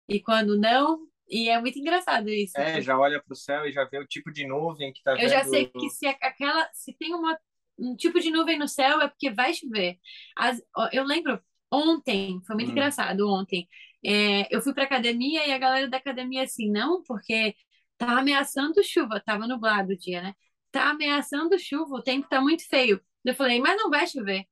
e 0.07 0.19
quando 0.21 0.57
não, 0.59 1.07
e 1.31 1.47
é 1.47 1.59
muito 1.59 1.79
engraçado 1.79 2.29
isso. 2.29 2.59
É, 2.59 2.81
já 2.81 2.99
olha 2.99 3.23
para 3.23 3.31
o 3.31 3.35
céu 3.35 3.65
e 3.65 3.71
já 3.71 3.85
vê 3.85 3.97
o 3.99 4.05
tipo 4.05 4.29
de 4.31 4.45
nuvem 4.45 4.91
que 4.91 5.01
tá 5.01 5.15
Eu 5.17 5.29
já 5.29 5.45
sei 5.45 5.67
que 5.67 5.89
se 5.89 6.05
aquela, 6.05 6.69
se 6.73 6.93
tem 6.97 7.15
uma, 7.15 7.39
um 7.79 7.95
tipo 7.95 8.19
de 8.19 8.29
nuvem 8.29 8.59
no 8.59 8.67
céu 8.67 9.01
é 9.01 9.07
porque 9.07 9.31
vai 9.31 9.53
chover. 9.53 9.97
As, 10.35 10.61
eu 10.91 11.05
lembro 11.05 11.41
ontem, 11.71 12.41
foi 12.45 12.55
muito 12.55 12.67
hum. 12.67 12.71
engraçado 12.71 13.27
ontem. 13.29 13.65
É, 14.05 14.53
eu 14.53 14.61
fui 14.61 14.73
para 14.73 14.83
academia 14.83 15.47
e 15.47 15.51
a 15.53 15.57
galera 15.57 15.87
da 15.87 15.97
academia 15.97 16.43
assim, 16.43 16.69
não, 16.69 17.01
porque 17.03 17.55
tá 17.97 18.19
ameaçando 18.19 18.83
chuva, 18.83 19.21
tava 19.25 19.47
nublado 19.47 19.93
o 19.93 19.97
dia, 19.97 20.21
né? 20.21 20.33
Tá 20.71 20.89
ameaçando 20.89 21.57
chuva, 21.57 21.95
o 21.95 22.03
tempo 22.03 22.27
tá 22.27 22.41
muito 22.41 22.67
feio. 22.67 23.01
Eu 23.23 23.35
falei, 23.35 23.59
mas 23.59 23.77
não 23.77 23.89
vai 23.89 24.05
chover. 24.07 24.45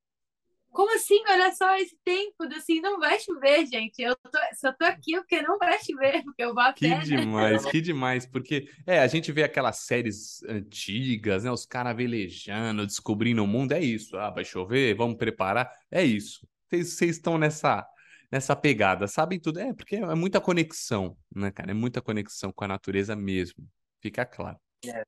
Como 0.72 0.96
assim? 0.96 1.20
Olha 1.28 1.52
só 1.54 1.76
esse 1.78 1.98
tempo, 2.04 2.44
assim, 2.56 2.80
não 2.80 3.00
vai 3.00 3.20
chover, 3.20 3.66
gente. 3.66 4.02
Eu 4.02 4.16
tô, 4.16 4.40
só 4.56 4.72
tô 4.72 4.86
aqui 4.86 5.16
porque 5.16 5.42
não 5.42 5.58
vai 5.58 5.80
chover, 5.84 6.24
porque 6.24 6.44
eu 6.44 6.54
vou 6.54 6.64
a 6.64 6.74
Que 6.74 6.88
né? 6.88 7.00
demais, 7.00 7.66
que 7.66 7.82
demais, 7.82 8.26
porque 8.26 8.70
é, 8.86 9.00
a 9.00 9.08
gente 9.08 9.32
vê 9.32 9.44
aquelas 9.44 9.80
séries 9.80 10.44
antigas, 10.44 11.44
né? 11.44 11.52
Os 11.52 11.66
caras 11.66 11.96
velejando, 11.96 12.86
descobrindo 12.86 13.44
o 13.44 13.48
mundo, 13.48 13.74
é 13.74 13.82
isso. 13.82 14.18
Ah, 14.18 14.30
vai 14.30 14.46
chover, 14.46 14.96
vamos 14.96 15.18
preparar, 15.18 15.72
é 15.92 16.04
isso. 16.04 16.48
Vocês 16.70 17.02
estão 17.02 17.38
nessa 17.38 17.86
nessa 18.32 18.56
pegada, 18.56 19.08
sabem 19.08 19.40
tudo. 19.40 19.60
É, 19.60 19.74
porque 19.74 19.96
é 19.96 20.16
muita 20.16 20.40
conexão, 20.40 21.18
né, 21.36 21.52
cara? 21.52 21.72
É 21.72 21.74
muita 21.74 22.02
conexão 22.02 22.52
com 22.52 22.64
a 22.64 22.68
natureza 22.68 23.16
mesmo. 23.16 23.68
Fica 24.02 24.26
claro. 24.26 24.58
É. 24.86 25.04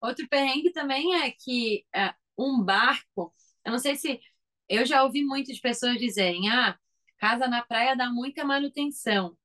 Outro 0.00 0.28
perrengue 0.28 0.72
também 0.72 1.14
é 1.22 1.30
que 1.30 1.84
é, 1.94 2.12
um 2.36 2.62
barco, 2.62 3.34
eu 3.64 3.72
não 3.72 3.78
sei 3.78 3.96
se 3.96 4.20
eu 4.68 4.84
já 4.84 5.02
ouvi 5.02 5.24
muitas 5.24 5.58
pessoas 5.58 5.98
dizerem: 5.98 6.50
ah, 6.50 6.76
casa 7.18 7.48
na 7.48 7.62
praia 7.62 7.96
dá 7.96 8.10
muita 8.10 8.44
manutenção. 8.44 9.36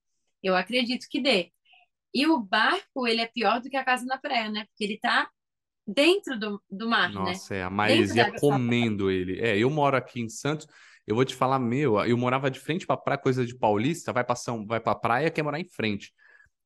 Eu 0.42 0.56
acredito 0.56 1.08
que 1.10 1.22
dê. 1.22 1.52
E 2.14 2.28
o 2.28 2.40
barco, 2.40 3.08
ele 3.08 3.22
é 3.22 3.28
pior 3.28 3.60
do 3.60 3.70
que 3.70 3.78
a 3.78 3.84
casa 3.84 4.06
na 4.06 4.18
praia, 4.18 4.50
né? 4.50 4.66
Porque 4.66 4.84
ele 4.84 5.00
tá 5.00 5.30
dentro 5.88 6.38
do, 6.40 6.62
do 6.70 6.88
mar, 6.88 7.10
Nossa, 7.10 7.24
né? 7.24 7.32
Nossa, 7.32 7.56
é, 7.56 7.64
a 7.64 7.70
maresia 7.70 8.32
comendo 8.40 9.10
ele. 9.10 9.40
É, 9.40 9.58
eu 9.58 9.70
moro 9.70 9.98
aqui 9.98 10.22
em 10.22 10.30
Santos, 10.30 10.68
eu 11.08 11.16
vou 11.16 11.26
te 11.26 11.34
falar, 11.34 11.58
meu, 11.58 12.00
eu 12.06 12.18
morava 12.18 12.52
de 12.52 12.60
frente 12.60 12.86
pra 12.86 12.96
praia, 12.96 13.18
coisa 13.18 13.46
de 13.46 13.58
paulista, 13.58 14.14
vai 14.14 14.24
pra, 14.24 14.36
São, 14.36 14.66
vai 14.66 14.80
pra 14.80 14.94
praia, 14.94 15.32
quer 15.32 15.42
morar 15.42 15.60
em 15.60 15.68
frente. 15.68 16.14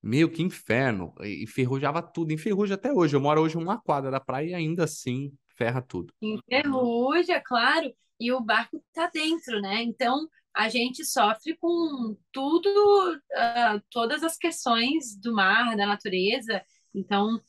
Meu, 0.03 0.29
que 0.29 0.43
inferno. 0.43 1.13
Enferrujava 1.21 2.01
tudo, 2.01 2.31
enferruja 2.31 2.75
até 2.75 2.91
hoje. 2.91 3.15
Eu 3.15 3.21
moro 3.21 3.41
hoje 3.41 3.57
uma 3.57 3.81
quadra 3.81 4.11
da 4.11 4.19
praia 4.19 4.49
e 4.49 4.53
ainda 4.53 4.83
assim 4.83 5.31
ferra 5.55 5.81
tudo. 5.81 6.13
Enferruja, 6.21 7.41
claro 7.41 7.93
e 8.19 8.31
o 8.31 8.41
barco 8.41 8.77
está 8.89 9.09
dentro, 9.09 9.61
né? 9.61 9.83
Então 9.83 10.27
a 10.53 10.69
gente 10.69 11.05
sofre 11.05 11.55
com 11.57 12.17
tudo, 12.31 12.67
uh, 13.15 13.81
todas 13.91 14.23
as 14.23 14.37
questões 14.37 15.15
do 15.15 15.33
mar, 15.33 15.75
da 15.77 15.85
natureza. 15.85 16.63
Então, 16.95 17.39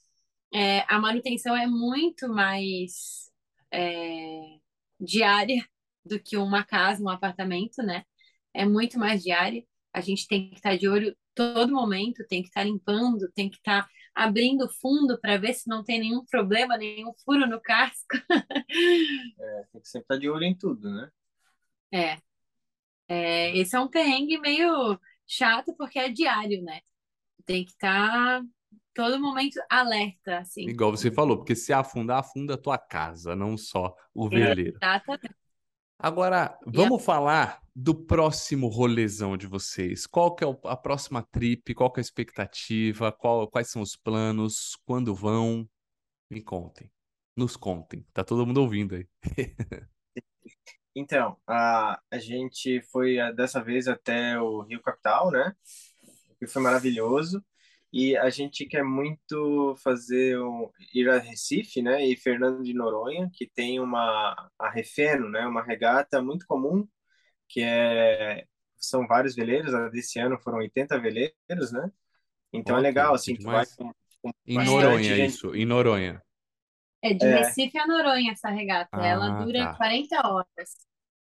é, 0.55 0.81
a 0.89 0.99
manutenção 0.99 1.57
é 1.57 1.67
muito 1.67 2.29
mais 2.29 3.31
é, 3.73 4.59
diária 5.01 5.67
do 6.05 6.21
que 6.21 6.37
uma 6.37 6.65
casa, 6.65 7.03
um 7.03 7.09
apartamento, 7.09 7.83
né? 7.83 8.05
É 8.55 8.65
muito 8.67 8.99
mais 8.99 9.23
diária. 9.23 9.65
A 9.93 10.01
gente 10.01 10.27
tem 10.29 10.51
que 10.51 10.57
estar 10.57 10.77
de 10.77 10.89
olho 10.89 11.17
todo 11.35 11.73
momento, 11.73 12.27
tem 12.29 12.43
que 12.43 12.49
estar 12.49 12.65
limpando, 12.65 13.31
tem 13.35 13.49
que 13.51 13.57
estar 13.57 13.89
abrindo 14.15 14.69
fundo 14.81 15.19
para 15.21 15.37
ver 15.37 15.55
se 15.55 15.69
não 15.69 15.83
tem 15.83 16.01
nenhum 16.01 16.25
problema, 16.25 16.77
nenhum 16.77 17.13
furo 17.25 17.47
no 17.47 17.61
casco. 17.61 18.17
é, 18.31 19.65
tem 19.73 19.81
que 19.81 19.89
sempre 19.89 20.05
estar 20.05 20.19
de 20.19 20.29
olho 20.29 20.45
em 20.45 20.57
tudo, 20.57 20.91
né? 20.91 21.11
É. 21.93 22.19
É, 23.09 23.57
esse 23.57 23.75
é 23.75 23.81
um 23.81 23.89
perrengue 23.89 24.39
meio 24.39 24.99
chato 25.27 25.75
porque 25.77 25.99
é 25.99 26.09
diário, 26.09 26.63
né? 26.63 26.81
Tem 27.47 27.65
que 27.65 27.71
estar 27.71 28.41
tá 28.41 28.47
todo 28.95 29.21
momento 29.21 29.61
alerta, 29.71 30.39
assim. 30.39 30.69
Igual 30.69 30.91
você 30.91 31.11
falou, 31.11 31.39
porque 31.39 31.55
se 31.55 31.73
afundar, 31.73 32.19
afunda 32.19 32.55
a 32.55 32.59
tua 32.59 32.77
casa, 32.77 33.37
não 33.37 33.57
só 33.57 33.95
o 34.13 34.29
veleiro. 34.29 34.77
Exatamente. 34.77 35.48
Agora, 35.99 36.57
vamos 36.65 37.03
a... 37.03 37.05
falar 37.05 37.63
do 37.75 37.95
próximo 37.95 38.69
rolezão 38.69 39.37
de 39.37 39.47
vocês. 39.47 40.07
Qual 40.07 40.35
que 40.35 40.45
é 40.45 40.49
a 40.65 40.77
próxima 40.77 41.23
trip? 41.23 41.75
Qual 41.75 41.93
que 41.93 41.99
é 41.99 42.03
a 42.03 42.03
expectativa? 42.03 43.11
Qual, 43.11 43.49
quais 43.49 43.69
são 43.71 43.83
os 43.83 43.97
planos? 43.97 44.77
Quando 44.85 45.15
vão? 45.15 45.69
Me 46.31 46.43
contem. 46.43 46.91
Nos 47.37 47.57
contem. 47.57 48.07
Tá 48.13 48.23
todo 48.23 48.47
mundo 48.47 48.61
ouvindo 48.61 48.95
aí. 48.95 49.09
Então, 51.01 51.37
a, 51.47 52.01
a 52.11 52.19
gente 52.19 52.83
foi 52.91 53.19
dessa 53.37 53.63
vez 53.63 53.87
até 53.87 54.37
o 54.41 54.63
Rio 54.63 54.83
Capital, 54.83 55.31
né? 55.31 55.55
Que 56.41 56.47
foi 56.49 56.61
maravilhoso. 56.61 57.41
E 57.93 58.17
a 58.17 58.29
gente 58.29 58.67
quer 58.67 58.85
muito 58.85 59.75
fazer 59.83 60.39
um, 60.39 60.71
ir 60.95 61.09
a 61.09 61.19
Recife, 61.19 61.81
né? 61.81 62.05
E 62.07 62.17
Fernando 62.17 62.63
de 62.63 62.75
Noronha, 62.75 63.31
que 63.33 63.47
tem 63.47 63.81
uma 63.81 64.51
a 64.59 64.71
Refeno, 64.71 65.29
né? 65.31 65.47
Uma 65.47 65.63
regata 65.63 66.21
muito 66.21 66.47
comum, 66.47 66.87
que 67.49 67.63
é 67.63 68.45
são 68.77 69.07
vários 69.07 69.35
veleiros. 69.35 69.73
Desse 69.91 70.19
ano 70.19 70.39
foram 70.39 70.59
80 70.59 70.99
veleiros, 70.99 71.73
né? 71.73 71.91
Então 72.53 72.77
é 72.77 72.81
legal, 72.81 73.15
assim, 73.15 73.35
tu 73.35 73.45
vai 73.45 73.65
com, 73.77 73.93
com 74.23 74.31
em 74.47 74.65
Noronha, 74.65 75.17
gente. 75.17 75.31
isso, 75.31 75.55
em 75.55 75.67
Noronha. 75.67 76.23
É 77.03 77.15
de 77.15 77.25
é. 77.25 77.39
Recife 77.39 77.79
a 77.79 77.87
Noronha 77.87 78.33
essa 78.33 78.49
regata. 78.49 78.89
Ah, 78.93 79.07
Ela 79.07 79.45
dura 79.45 79.67
tá. 79.67 79.75
40 79.77 80.29
horas. 80.29 80.89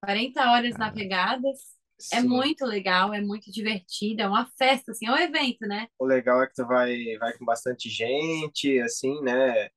40 0.03 0.51
horas 0.51 0.77
navegadas. 0.77 1.80
É 2.11 2.19
Sim. 2.19 2.25
É 2.25 2.29
muito 2.29 2.65
legal, 2.65 3.13
é 3.13 3.21
muito 3.21 3.51
divertido, 3.51 4.21
é 4.21 4.27
uma 4.27 4.47
festa, 4.57 4.91
assim, 4.91 5.07
é 5.07 5.11
um 5.11 5.17
evento, 5.17 5.61
né? 5.61 5.87
O 5.99 6.05
legal 6.05 6.41
é 6.41 6.47
que 6.47 6.53
tu 6.55 6.65
vai, 6.65 7.17
vai 7.19 7.33
com 7.33 7.45
bastante 7.45 7.89
gente, 7.89 8.79
assim, 8.79 9.21
né? 9.21 9.69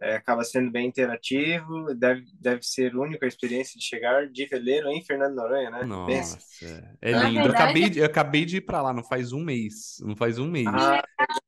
É, 0.00 0.16
acaba 0.16 0.42
sendo 0.42 0.68
bem 0.68 0.88
interativo, 0.88 1.94
deve, 1.94 2.24
deve 2.40 2.62
ser 2.64 2.96
única 2.96 3.24
a 3.24 3.28
experiência 3.28 3.78
de 3.78 3.84
chegar 3.84 4.26
de 4.28 4.46
veleiro 4.46 4.88
em 4.88 5.04
Fernando 5.04 5.36
Noronha, 5.36 5.70
né? 5.70 5.84
Nossa, 5.84 6.38
é 7.00 7.12
lindo. 7.12 7.34
Verdade... 7.34 7.46
Eu, 7.46 7.52
acabei 7.52 7.90
de, 7.90 7.98
eu 8.00 8.06
acabei 8.06 8.44
de 8.44 8.56
ir 8.56 8.60
para 8.62 8.82
lá, 8.82 8.92
não 8.92 9.04
faz 9.04 9.32
um 9.32 9.44
mês, 9.44 9.98
não 10.00 10.16
faz 10.16 10.40
um 10.40 10.50
mês. 10.50 10.66
Ah, 10.66 11.04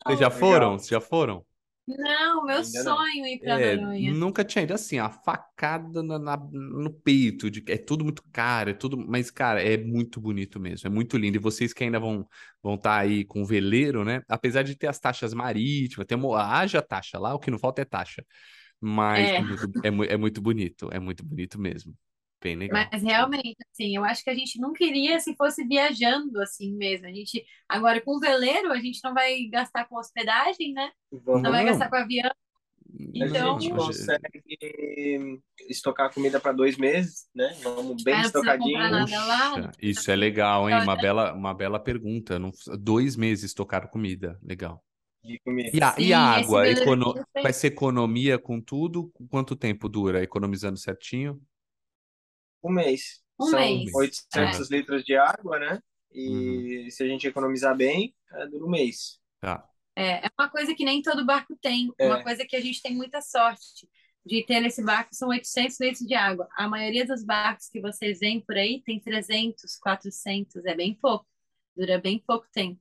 Vocês 0.07 0.20
já 0.20 0.30
foram? 0.30 0.78
Vocês 0.78 0.89
já 0.89 1.01
foram? 1.01 1.45
Não, 1.87 2.45
meu 2.47 2.57
Ainda 2.57 2.82
sonho 2.82 3.20
não. 3.20 3.26
ir 3.26 3.39
pra 3.41 3.61
é, 3.61 3.76
Noronha. 3.76 4.12
Nunca 4.14 4.43
tinha 4.43 4.64
ido 4.64 4.72
assim, 4.72 4.99
a 4.99 5.11
facada 5.11 6.03
na, 6.03 6.18
na, 6.18 6.37
no 6.37 6.91
peito, 6.91 7.51
de, 7.51 7.62
é 7.68 7.76
tudo 7.76 8.05
muito 8.05 8.22
caro, 8.32 8.70
é 8.70 8.74
tudo, 8.74 8.97
mas 8.97 9.30
cara, 9.30 9.62
é 9.62 9.76
muito 9.76 10.18
bonito 10.18 10.59
mesmo, 10.59 10.87
é 10.87 10.91
muito 10.91 11.18
lindo. 11.18 11.37
E 11.37 11.41
vocês 11.41 11.74
que 11.74 11.85
ainda 11.85 12.01
vão 12.01 12.26
vão 12.62 12.76
estar 12.76 12.97
tá 12.97 13.01
aí 13.01 13.24
com 13.24 13.43
o 13.43 13.45
veleiro, 13.45 14.03
né? 14.03 14.22
Apesar 14.28 14.62
de 14.62 14.74
ter 14.74 14.87
as 14.87 14.99
taxas 14.99 15.35
marítimas, 15.35 16.07
tem 16.07 16.16
uma, 16.16 16.43
haja 16.59 16.80
taxa 16.80 17.18
lá, 17.18 17.35
o 17.35 17.39
que 17.39 17.51
não 17.51 17.59
falta 17.59 17.82
é 17.82 17.85
taxa. 17.85 18.24
Mas 18.80 19.28
é. 19.30 19.37
É, 19.37 19.41
muito, 19.43 20.11
é, 20.11 20.14
é 20.14 20.16
muito 20.16 20.41
bonito, 20.41 20.89
é 20.91 20.99
muito 20.99 21.24
bonito 21.24 21.61
mesmo. 21.61 21.95
Bem 22.45 22.57
legal. 22.57 22.86
Mas 22.92 23.03
realmente, 23.03 23.57
assim, 23.72 23.97
eu 23.97 24.05
acho 24.05 24.22
que 24.22 24.28
a 24.28 24.34
gente 24.34 24.61
não 24.61 24.74
queria 24.74 25.18
se 25.18 25.34
fosse 25.34 25.64
viajando 25.66 26.38
assim 26.42 26.76
mesmo. 26.76 27.07
A 27.07 27.11
gente, 27.11 27.42
agora 27.66 28.03
com 28.03 28.18
o 28.18 28.20
veleiro, 28.20 28.70
a 28.70 28.78
gente 28.78 29.01
não 29.03 29.14
vai 29.14 29.47
gastar 29.47 29.86
com 29.86 29.97
hospedagem, 29.97 30.74
né? 30.74 30.90
Vamos. 31.11 31.42
Não 31.42 31.51
vai 31.51 31.64
gastar 31.64 31.88
com 31.88 31.97
avião. 31.97 32.30
Então, 33.14 33.57
a 33.57 33.59
gente 33.59 33.74
consegue 33.74 35.40
estocar 35.70 36.12
comida 36.12 36.38
para 36.38 36.53
dois 36.53 36.76
meses, 36.76 37.26
né? 37.34 37.57
Vamos 37.62 38.05
bem 38.05 38.20
estocadinho. 38.20 38.78
Lá, 38.78 39.72
isso 39.80 40.11
é 40.11 40.14
legal, 40.14 40.68
hein? 40.68 40.82
Uma 40.82 40.97
bela, 40.97 41.32
uma 41.32 41.55
bela 41.55 41.80
pergunta. 41.80 42.38
Dois 42.78 43.16
meses 43.16 43.47
estocar 43.47 43.88
comida, 43.88 44.38
legal. 44.42 44.84
E 45.24 45.40
a, 45.82 45.92
Sim, 45.92 46.03
e 46.03 46.12
a 46.12 46.20
água? 46.20 46.68
Econo... 46.68 47.14
Vai 47.42 47.55
ser 47.55 47.68
economia 47.68 48.38
com 48.38 48.61
tudo? 48.61 49.11
Quanto 49.30 49.57
tempo 49.57 49.88
dura? 49.88 50.22
Economizando 50.22 50.76
certinho? 50.78 51.40
Um 52.65 52.73
mês. 52.73 53.23
Um 53.39 53.47
São 53.47 53.61
mês. 53.61 53.93
800 53.95 54.71
é. 54.71 54.77
litros 54.77 55.05
de 55.05 55.17
água, 55.17 55.59
né? 55.59 55.81
E 56.12 56.85
uhum. 56.85 56.91
se 56.91 57.03
a 57.03 57.07
gente 57.07 57.27
economizar 57.27 57.77
bem, 57.77 58.15
é, 58.33 58.47
dura 58.47 58.65
um 58.65 58.71
mês. 58.71 59.19
Tá. 59.41 59.69
É, 59.97 60.27
é 60.27 60.31
uma 60.39 60.49
coisa 60.49 60.75
que 60.75 60.85
nem 60.85 61.03
todo 61.03 61.27
barco 61.27 61.57
tem. 61.61 61.93
É. 61.99 62.07
Uma 62.07 62.23
coisa 62.23 62.45
que 62.45 62.57
a 62.57 62.61
gente 62.61 62.81
tem 62.81 62.95
muita 62.95 63.21
sorte 63.21 63.89
de 64.25 64.45
ter 64.45 64.61
nesse 64.61 64.83
barco 64.83 65.15
são 65.15 65.29
800 65.29 65.79
litros 65.81 66.07
de 66.07 66.15
água. 66.15 66.49
A 66.57 66.69
maioria 66.69 67.05
dos 67.05 67.25
barcos 67.25 67.69
que 67.69 67.81
vocês 67.81 68.21
veem 68.21 68.41
por 68.41 68.57
aí 68.57 68.83
tem 68.83 69.01
300, 69.01 69.77
400. 69.77 70.65
É 70.65 70.75
bem 70.75 70.95
pouco. 70.95 71.27
Dura 71.77 71.99
bem 71.99 72.19
pouco 72.25 72.47
tempo. 72.53 72.81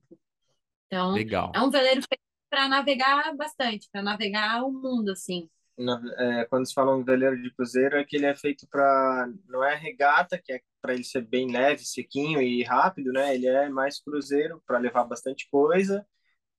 Então, 0.86 1.12
Legal. 1.12 1.52
é 1.54 1.60
um 1.60 1.70
veleiro 1.70 2.00
feito 2.02 2.22
para 2.48 2.68
navegar 2.68 3.34
bastante, 3.36 3.88
para 3.90 4.00
navegar 4.00 4.64
o 4.64 4.72
mundo, 4.72 5.10
assim 5.10 5.50
na, 5.76 6.00
é, 6.18 6.44
quando 6.46 6.66
se 6.66 6.74
fala 6.74 6.94
um 6.94 7.04
veleiro 7.04 7.40
de 7.40 7.50
cruzeiro, 7.52 7.96
é 7.96 8.04
que 8.04 8.16
ele 8.16 8.26
é 8.26 8.34
feito 8.34 8.66
para. 8.68 9.28
Não 9.48 9.62
é 9.62 9.74
regata, 9.74 10.38
que 10.38 10.52
é 10.52 10.60
para 10.80 10.94
ele 10.94 11.04
ser 11.04 11.22
bem 11.22 11.50
leve, 11.50 11.84
sequinho 11.84 12.40
e 12.40 12.62
rápido, 12.62 13.12
né? 13.12 13.34
Ele 13.34 13.46
é 13.46 13.68
mais 13.68 14.00
cruzeiro 14.00 14.62
para 14.66 14.78
levar 14.78 15.04
bastante 15.04 15.48
coisa 15.50 16.06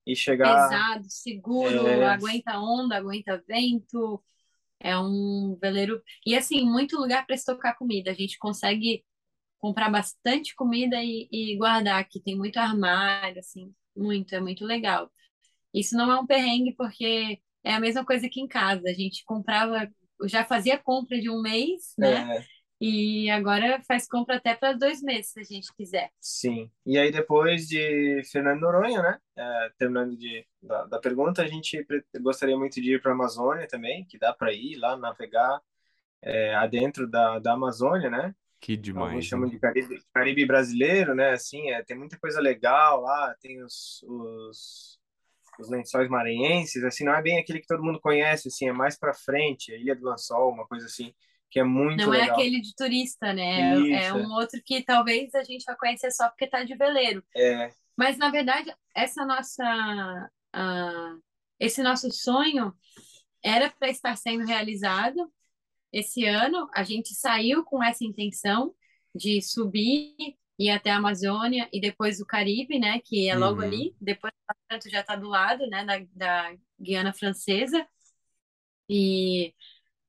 e 0.06 0.14
chegar. 0.14 0.68
Pesado, 0.68 1.04
seguro, 1.08 1.86
é... 1.86 2.04
aguenta 2.06 2.58
onda, 2.58 2.96
aguenta 2.96 3.42
vento. 3.46 4.22
É 4.78 4.96
um 4.98 5.56
veleiro. 5.60 6.02
E 6.26 6.36
assim, 6.36 6.64
muito 6.64 6.98
lugar 6.98 7.24
para 7.24 7.34
estocar 7.34 7.78
comida. 7.78 8.10
A 8.10 8.14
gente 8.14 8.38
consegue 8.38 9.02
comprar 9.58 9.90
bastante 9.90 10.54
comida 10.54 11.02
e, 11.02 11.28
e 11.32 11.56
guardar 11.56 11.98
aqui. 12.00 12.20
Tem 12.20 12.36
muito 12.36 12.58
armário, 12.58 13.38
assim, 13.38 13.74
muito, 13.96 14.34
é 14.34 14.40
muito 14.40 14.64
legal. 14.64 15.10
Isso 15.72 15.96
não 15.96 16.10
é 16.10 16.20
um 16.20 16.26
perrengue, 16.26 16.74
porque 16.76 17.40
é 17.66 17.74
a 17.74 17.80
mesma 17.80 18.04
coisa 18.04 18.28
que 18.28 18.40
em 18.40 18.46
casa. 18.46 18.88
A 18.88 18.92
gente 18.92 19.24
comprava, 19.24 19.90
já 20.24 20.44
fazia 20.44 20.78
compra 20.78 21.20
de 21.20 21.28
um 21.28 21.42
mês, 21.42 21.94
né? 21.98 22.36
É. 22.38 22.44
E 22.80 23.28
agora 23.30 23.82
faz 23.88 24.06
compra 24.06 24.36
até 24.36 24.54
para 24.54 24.74
dois 24.74 25.02
meses, 25.02 25.32
se 25.32 25.40
a 25.40 25.42
gente 25.42 25.74
quiser. 25.74 26.10
Sim. 26.20 26.70
E 26.84 26.96
aí, 26.96 27.10
depois 27.10 27.66
de 27.66 28.22
Fernando 28.30 28.60
Noronha, 28.60 29.02
né? 29.02 29.18
É, 29.34 29.70
terminando 29.78 30.16
de, 30.16 30.46
da, 30.62 30.84
da, 30.84 30.98
pergunta, 31.00 31.42
a 31.42 31.46
gente 31.48 31.84
gostaria 32.20 32.56
muito 32.56 32.80
de 32.80 32.94
ir 32.94 33.02
para 33.02 33.10
a 33.10 33.14
Amazônia 33.14 33.66
também, 33.66 34.04
que 34.04 34.18
dá 34.18 34.32
para 34.32 34.52
ir 34.52 34.76
lá 34.76 34.96
navegar 34.96 35.60
é, 36.22 36.54
adentro 36.54 37.08
da, 37.08 37.38
da 37.40 37.54
Amazônia, 37.54 38.10
né? 38.10 38.34
Que 38.60 38.76
demais. 38.76 39.08
Alguns 39.08 39.24
chamam 39.24 39.48
de 39.48 39.58
Caribe, 39.58 40.02
Caribe 40.12 40.46
brasileiro, 40.46 41.14
né? 41.14 41.30
Assim, 41.30 41.70
é, 41.70 41.82
tem 41.82 41.96
muita 41.96 42.18
coisa 42.18 42.40
legal 42.40 43.00
lá, 43.00 43.34
tem 43.40 43.62
os, 43.62 44.04
os 44.06 44.95
os 45.58 45.70
lençóis 45.70 46.08
maranhenses, 46.08 46.82
assim, 46.84 47.04
não 47.04 47.14
é 47.14 47.22
bem 47.22 47.38
aquele 47.38 47.60
que 47.60 47.66
todo 47.66 47.82
mundo 47.82 48.00
conhece, 48.00 48.48
assim, 48.48 48.68
é 48.68 48.72
mais 48.72 48.98
para 48.98 49.14
frente, 49.14 49.72
a 49.72 49.76
Ilha 49.76 49.96
do 49.96 50.08
Lençol, 50.08 50.52
uma 50.52 50.66
coisa 50.66 50.86
assim, 50.86 51.14
que 51.50 51.60
é 51.60 51.64
muito 51.64 52.04
Não 52.04 52.12
é 52.12 52.18
legal. 52.18 52.36
é 52.36 52.40
aquele 52.40 52.60
de 52.60 52.74
turista, 52.74 53.32
né? 53.32 53.72
É, 53.72 53.78
Isso, 53.78 53.94
é 53.94 54.14
um 54.14 54.30
outro 54.32 54.60
que 54.64 54.82
talvez 54.82 55.34
a 55.34 55.44
gente 55.44 55.64
vai 55.64 55.76
conhecer 55.76 56.10
só 56.10 56.28
porque 56.28 56.46
tá 56.46 56.64
de 56.64 56.76
veleiro. 56.76 57.24
É. 57.34 57.70
Mas, 57.96 58.18
na 58.18 58.30
verdade, 58.30 58.74
essa 58.94 59.24
nossa... 59.24 60.30
Uh, 60.54 61.20
esse 61.58 61.82
nosso 61.82 62.10
sonho 62.10 62.74
era 63.42 63.70
para 63.70 63.88
estar 63.88 64.16
sendo 64.16 64.44
realizado 64.44 65.32
esse 65.92 66.24
ano. 66.24 66.68
A 66.74 66.82
gente 66.82 67.14
saiu 67.14 67.64
com 67.64 67.82
essa 67.82 68.04
intenção 68.04 68.74
de 69.14 69.40
subir 69.40 70.36
ir 70.58 70.70
até 70.70 70.90
a 70.90 70.96
Amazônia 70.96 71.68
e 71.72 71.80
depois 71.80 72.20
o 72.20 72.26
Caribe, 72.26 72.78
né, 72.78 73.00
que 73.00 73.28
é 73.28 73.34
logo 73.36 73.60
uhum. 73.60 73.66
ali, 73.66 73.96
depois 74.00 74.32
tanto 74.68 74.88
já 74.90 75.00
está 75.00 75.16
do 75.16 75.28
lado, 75.28 75.66
né, 75.66 75.84
da, 75.84 75.98
da 76.14 76.56
Guiana 76.80 77.12
Francesa. 77.12 77.86
E 78.88 79.54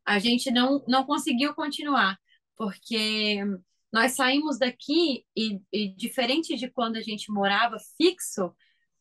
a 0.05 0.19
gente 0.19 0.51
não 0.51 0.83
não 0.87 1.05
conseguiu 1.05 1.53
continuar, 1.53 2.17
porque 2.55 3.39
nós 3.91 4.13
saímos 4.13 4.59
daqui 4.59 5.25
e, 5.35 5.59
e 5.71 5.89
diferente 5.95 6.55
de 6.55 6.69
quando 6.69 6.97
a 6.97 7.01
gente 7.01 7.31
morava 7.31 7.77
fixo, 7.97 8.53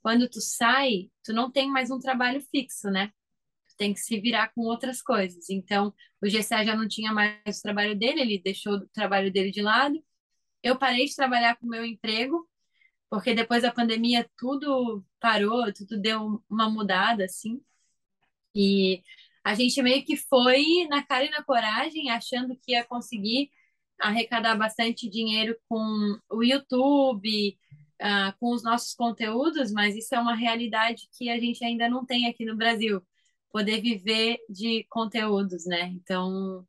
quando 0.02 0.28
tu 0.28 0.40
sai, 0.40 1.10
tu 1.24 1.32
não 1.32 1.50
tem 1.50 1.68
mais 1.70 1.90
um 1.90 1.98
trabalho 1.98 2.40
fixo, 2.50 2.90
né? 2.90 3.08
Tu 3.68 3.76
tem 3.76 3.94
que 3.94 4.00
se 4.00 4.20
virar 4.20 4.52
com 4.54 4.62
outras 4.62 5.02
coisas. 5.02 5.50
Então, 5.50 5.92
o 6.22 6.28
Gessé 6.28 6.64
já 6.64 6.76
não 6.76 6.88
tinha 6.88 7.12
mais 7.12 7.58
o 7.58 7.62
trabalho 7.62 7.96
dele, 7.98 8.20
ele 8.20 8.38
deixou 8.42 8.74
o 8.74 8.88
trabalho 8.88 9.32
dele 9.32 9.50
de 9.50 9.62
lado 9.62 10.02
eu 10.66 10.78
parei 10.78 11.06
de 11.06 11.16
trabalhar 11.16 11.56
com 11.56 11.66
o 11.66 11.70
meu 11.70 11.84
emprego, 11.84 12.48
porque 13.10 13.34
depois 13.34 13.62
da 13.62 13.72
pandemia 13.72 14.28
tudo 14.38 15.04
parou, 15.20 15.72
tudo 15.72 16.00
deu 16.00 16.42
uma 16.50 16.70
mudada, 16.70 17.24
assim. 17.24 17.60
E 18.54 19.02
a 19.44 19.54
gente 19.54 19.80
meio 19.82 20.04
que 20.04 20.16
foi 20.16 20.86
na 20.88 21.02
cara 21.04 21.24
e 21.24 21.30
na 21.30 21.42
coragem, 21.42 22.10
achando 22.10 22.56
que 22.56 22.72
ia 22.72 22.84
conseguir 22.84 23.50
arrecadar 24.00 24.56
bastante 24.56 25.08
dinheiro 25.08 25.56
com 25.68 26.18
o 26.30 26.42
YouTube, 26.42 27.58
uh, 28.02 28.36
com 28.40 28.52
os 28.52 28.62
nossos 28.62 28.94
conteúdos, 28.94 29.72
mas 29.72 29.96
isso 29.96 30.14
é 30.14 30.20
uma 30.20 30.34
realidade 30.34 31.08
que 31.16 31.28
a 31.30 31.38
gente 31.38 31.64
ainda 31.64 31.88
não 31.88 32.04
tem 32.04 32.26
aqui 32.28 32.44
no 32.44 32.56
Brasil, 32.56 33.02
poder 33.50 33.80
viver 33.80 34.38
de 34.50 34.84
conteúdos, 34.90 35.66
né? 35.66 35.88
Então, 35.88 36.66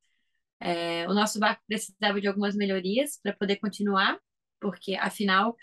é, 0.60 1.08
o 1.08 1.14
nosso 1.14 1.40
barco 1.40 1.64
precisava 1.68 2.20
de 2.22 2.28
algumas 2.28 2.56
melhorias 2.56 3.20
para 3.22 3.34
poder 3.34 3.58
continuar, 3.58 4.20
porque 4.60 4.96
afinal, 4.96 5.56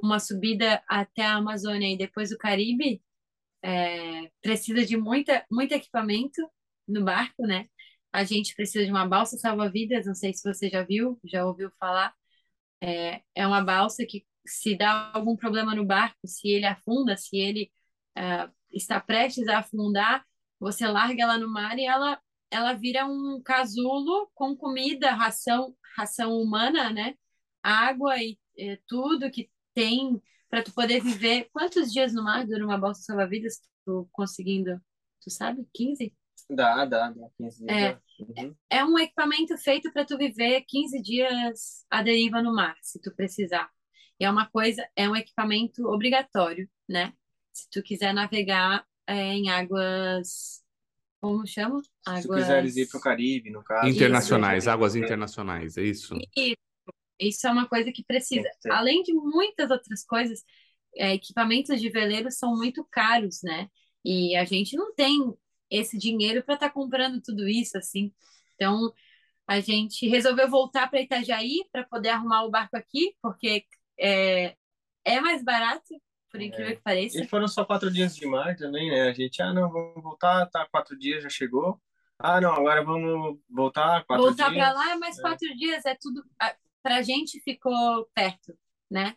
uma 0.00 0.18
subida 0.20 0.82
até 0.88 1.22
a 1.22 1.36
Amazônia 1.36 1.92
e 1.92 1.98
depois 1.98 2.32
o 2.32 2.38
Caribe 2.38 3.02
é, 3.62 4.30
precisa 4.42 4.84
de 4.84 4.96
muita, 4.96 5.44
muito 5.50 5.72
equipamento 5.72 6.40
no 6.88 7.04
barco, 7.04 7.46
né? 7.46 7.68
A 8.12 8.24
gente 8.24 8.54
precisa 8.54 8.84
de 8.84 8.90
uma 8.90 9.06
balsa 9.08 9.36
salva-vidas, 9.38 10.06
não 10.06 10.14
sei 10.14 10.32
se 10.34 10.42
você 10.44 10.68
já 10.70 10.82
viu, 10.82 11.18
já 11.24 11.44
ouviu 11.46 11.70
falar. 11.78 12.14
É, 12.80 13.22
é 13.34 13.46
uma 13.46 13.62
balsa 13.64 14.04
que, 14.06 14.26
se 14.46 14.76
dá 14.76 15.10
algum 15.14 15.36
problema 15.36 15.74
no 15.74 15.84
barco, 15.84 16.18
se 16.26 16.48
ele 16.48 16.66
afunda, 16.66 17.16
se 17.16 17.36
ele 17.36 17.70
uh, 18.18 18.52
está 18.72 19.00
prestes 19.00 19.48
a 19.48 19.58
afundar, 19.58 20.24
você 20.58 20.86
larga 20.86 21.22
ela 21.22 21.38
no 21.38 21.48
mar 21.52 21.78
e 21.78 21.84
ela, 21.84 22.20
ela 22.56 22.72
vira 22.74 23.06
um 23.06 23.40
casulo 23.42 24.30
com 24.34 24.56
comida, 24.56 25.12
ração, 25.12 25.74
ração 25.96 26.40
humana, 26.40 26.90
né? 26.90 27.14
Água 27.62 28.16
e, 28.22 28.38
e 28.56 28.80
tudo 28.86 29.30
que 29.30 29.50
tem 29.74 30.20
para 30.48 30.62
tu 30.62 30.72
poder 30.72 31.02
viver. 31.02 31.48
Quantos 31.52 31.92
dias 31.92 32.14
no 32.14 32.24
mar 32.24 32.46
dura 32.46 32.64
uma 32.64 32.78
balsa 32.78 33.02
salva-vidas? 33.02 33.60
Tu 33.84 34.08
conseguindo, 34.12 34.80
tu 35.22 35.30
sabe? 35.30 35.66
15? 35.74 36.14
Dá, 36.48 36.84
dá, 36.84 37.10
dá 37.10 37.28
15 37.36 37.66
dias. 37.66 37.76
É, 37.76 37.98
uhum. 38.20 38.56
é 38.70 38.84
um 38.84 38.98
equipamento 38.98 39.56
feito 39.58 39.92
para 39.92 40.04
tu 40.04 40.16
viver 40.16 40.64
15 40.66 41.02
dias 41.02 41.84
à 41.90 42.02
deriva 42.02 42.42
no 42.42 42.54
mar, 42.54 42.76
se 42.82 43.00
tu 43.00 43.14
precisar. 43.14 43.68
E 44.18 44.24
é 44.24 44.30
uma 44.30 44.48
coisa, 44.48 44.86
é 44.96 45.08
um 45.08 45.16
equipamento 45.16 45.86
obrigatório, 45.88 46.68
né? 46.88 47.12
Se 47.52 47.68
tu 47.70 47.82
quiser 47.82 48.14
navegar 48.14 48.86
é, 49.06 49.34
em 49.34 49.50
águas, 49.50 50.62
como 51.26 51.46
chama? 51.46 51.82
Águas... 52.06 52.22
Se 52.22 52.28
tu 52.28 52.34
quiseres 52.34 52.76
ir 52.76 52.88
para 52.88 52.98
o 52.98 53.00
Caribe, 53.00 53.50
no 53.50 53.64
caso. 53.64 53.88
Internacionais, 53.88 54.64
isso, 54.64 54.70
águas 54.70 54.94
internacionais, 54.94 55.76
é 55.76 55.82
isso? 55.82 56.16
Isso. 56.36 56.56
Isso 57.18 57.46
é 57.46 57.50
uma 57.50 57.66
coisa 57.66 57.90
que 57.90 58.04
precisa. 58.04 58.48
Além 58.70 59.02
de 59.02 59.12
muitas 59.12 59.70
outras 59.70 60.04
coisas, 60.04 60.44
é, 60.94 61.14
equipamentos 61.14 61.80
de 61.80 61.88
veleiro 61.88 62.30
são 62.30 62.54
muito 62.54 62.86
caros, 62.90 63.40
né? 63.42 63.68
E 64.04 64.36
a 64.36 64.44
gente 64.44 64.76
não 64.76 64.94
tem 64.94 65.18
esse 65.70 65.98
dinheiro 65.98 66.44
para 66.44 66.54
estar 66.54 66.68
tá 66.68 66.72
comprando 66.72 67.20
tudo 67.22 67.48
isso, 67.48 67.76
assim. 67.78 68.12
Então, 68.54 68.92
a 69.46 69.60
gente 69.60 70.06
resolveu 70.08 70.48
voltar 70.48 70.88
para 70.88 71.00
Itajaí 71.00 71.64
para 71.72 71.84
poder 71.84 72.10
arrumar 72.10 72.44
o 72.44 72.50
barco 72.50 72.76
aqui, 72.76 73.14
porque 73.22 73.64
é, 73.98 74.54
é 75.04 75.20
mais 75.20 75.42
barato, 75.42 75.94
por 76.30 76.40
incrível 76.40 76.72
é. 76.72 76.76
que 76.76 76.82
pareça. 76.82 77.22
E 77.22 77.26
foram 77.26 77.48
só 77.48 77.64
quatro 77.64 77.90
dias 77.90 78.14
de 78.16 78.26
mar 78.26 78.56
também, 78.56 78.90
né? 78.90 79.08
A 79.08 79.12
gente, 79.12 79.40
ah, 79.42 79.52
não, 79.52 79.70
vamos 79.70 80.02
voltar, 80.02 80.46
tá, 80.46 80.66
quatro 80.70 80.98
dias, 80.98 81.22
já 81.22 81.28
chegou. 81.28 81.80
Ah, 82.18 82.40
não, 82.40 82.52
agora 82.52 82.82
vamos 82.84 83.38
voltar 83.48 84.04
quatro 84.04 84.24
voltar 84.26 84.50
dias. 84.50 84.64
Voltar 84.64 84.72
para 84.72 84.86
lá 84.86 84.92
é 84.92 84.96
mais 84.96 85.18
é. 85.18 85.22
quatro 85.22 85.54
dias, 85.56 85.84
é 85.84 85.94
tudo... 86.00 86.24
Para 86.82 86.96
a 86.96 87.02
gente 87.02 87.40
ficou 87.40 88.08
perto, 88.14 88.56
né? 88.90 89.16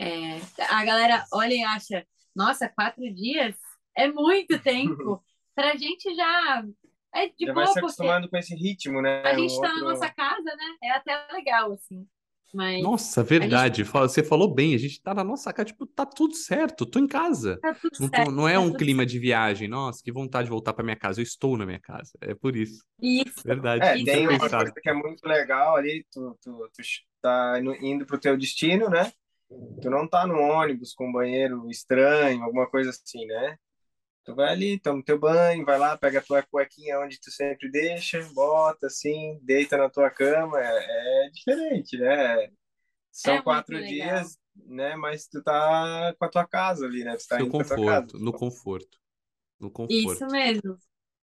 É, 0.00 0.40
a 0.70 0.82
galera 0.84 1.26
olha 1.32 1.52
e 1.52 1.62
acha, 1.62 2.06
nossa, 2.34 2.68
quatro 2.68 3.02
dias 3.12 3.56
é 3.94 4.08
muito 4.08 4.58
tempo. 4.62 5.22
Para 5.54 5.72
a 5.72 5.76
gente 5.76 6.14
já 6.14 6.64
é 7.14 7.28
de 7.28 7.46
já 7.46 7.52
boa, 7.52 7.66
vai 7.66 7.72
se 7.72 7.78
acostumando 7.78 8.28
com 8.28 8.36
esse 8.36 8.54
ritmo, 8.54 9.02
né? 9.02 9.22
A 9.22 9.34
gente 9.34 9.52
está 9.52 9.68
um 9.68 9.70
outro... 9.72 9.84
na 9.84 9.90
nossa 9.92 10.10
casa, 10.10 10.56
né? 10.56 10.76
É 10.84 10.90
até 10.92 11.26
legal, 11.32 11.72
assim. 11.72 12.06
Mas 12.52 12.82
Nossa, 12.82 13.22
verdade. 13.22 13.84
Gente... 13.84 13.92
Você 13.92 14.22
falou 14.22 14.52
bem, 14.52 14.74
a 14.74 14.78
gente 14.78 15.00
tá 15.00 15.14
na 15.14 15.22
nossa 15.22 15.52
casa, 15.52 15.66
tipo, 15.66 15.86
tá 15.86 16.04
tudo 16.04 16.34
certo, 16.34 16.84
tô 16.84 16.98
em 16.98 17.06
casa. 17.06 17.58
Tá 17.60 17.74
tudo 17.74 17.92
não, 18.00 18.08
certo, 18.08 18.30
não 18.32 18.48
é 18.48 18.54
tá 18.54 18.60
um 18.60 18.72
clima 18.72 19.02
certo. 19.02 19.10
de 19.10 19.18
viagem, 19.18 19.68
nossa, 19.68 20.02
que 20.02 20.12
vontade 20.12 20.44
de 20.44 20.50
voltar 20.50 20.72
para 20.72 20.84
minha 20.84 20.96
casa. 20.96 21.20
Eu 21.20 21.24
estou 21.24 21.56
na 21.56 21.64
minha 21.64 21.80
casa. 21.80 22.10
É 22.20 22.34
por 22.34 22.56
isso. 22.56 22.84
Isso. 23.00 23.42
Verdade. 23.44 23.84
É, 23.84 24.04
tem 24.04 24.28
uma 24.28 24.38
coisa 24.38 24.72
que 24.72 24.88
é 24.88 24.94
muito 24.94 25.26
legal 25.26 25.76
ali, 25.76 26.04
tu, 26.12 26.36
tu, 26.42 26.70
tu 26.72 26.82
tá 27.22 27.60
indo 27.80 28.04
pro 28.04 28.18
teu 28.18 28.36
destino, 28.36 28.88
né? 28.88 29.12
Tu 29.82 29.90
não 29.90 30.06
tá 30.06 30.26
no 30.26 30.38
ônibus 30.38 30.94
com 30.94 31.08
um 31.08 31.12
banheiro 31.12 31.68
estranho, 31.68 32.42
alguma 32.42 32.68
coisa 32.68 32.90
assim, 32.90 33.26
né? 33.26 33.56
Tu 34.30 34.36
vai 34.36 34.52
ali, 34.52 34.78
toma 34.78 35.02
teu 35.02 35.18
banho, 35.18 35.64
vai 35.64 35.76
lá, 35.76 35.98
pega 35.98 36.20
a 36.20 36.22
tua 36.22 36.40
cuequinha 36.40 37.00
onde 37.00 37.20
tu 37.20 37.32
sempre 37.32 37.68
deixa, 37.68 38.22
bota 38.32 38.86
assim, 38.86 39.40
deita 39.42 39.76
na 39.76 39.90
tua 39.90 40.08
cama, 40.08 40.56
é, 40.60 41.26
é 41.26 41.30
diferente, 41.30 41.98
né? 41.98 42.48
São 43.10 43.34
é 43.34 43.42
quatro 43.42 43.82
dias, 43.84 44.38
né? 44.66 44.94
Mas 44.94 45.26
tu 45.26 45.42
tá 45.42 46.14
com 46.16 46.24
a 46.24 46.28
tua 46.28 46.46
casa 46.46 46.86
ali, 46.86 47.02
né? 47.02 47.16
Tu 47.16 47.26
tá 47.26 47.40
no 47.40 47.48
conforto, 47.48 48.18
no 48.20 48.32
conforto, 48.32 48.98
no 49.58 49.68
conforto. 49.68 50.12
Isso 50.12 50.26
mesmo. 50.28 50.78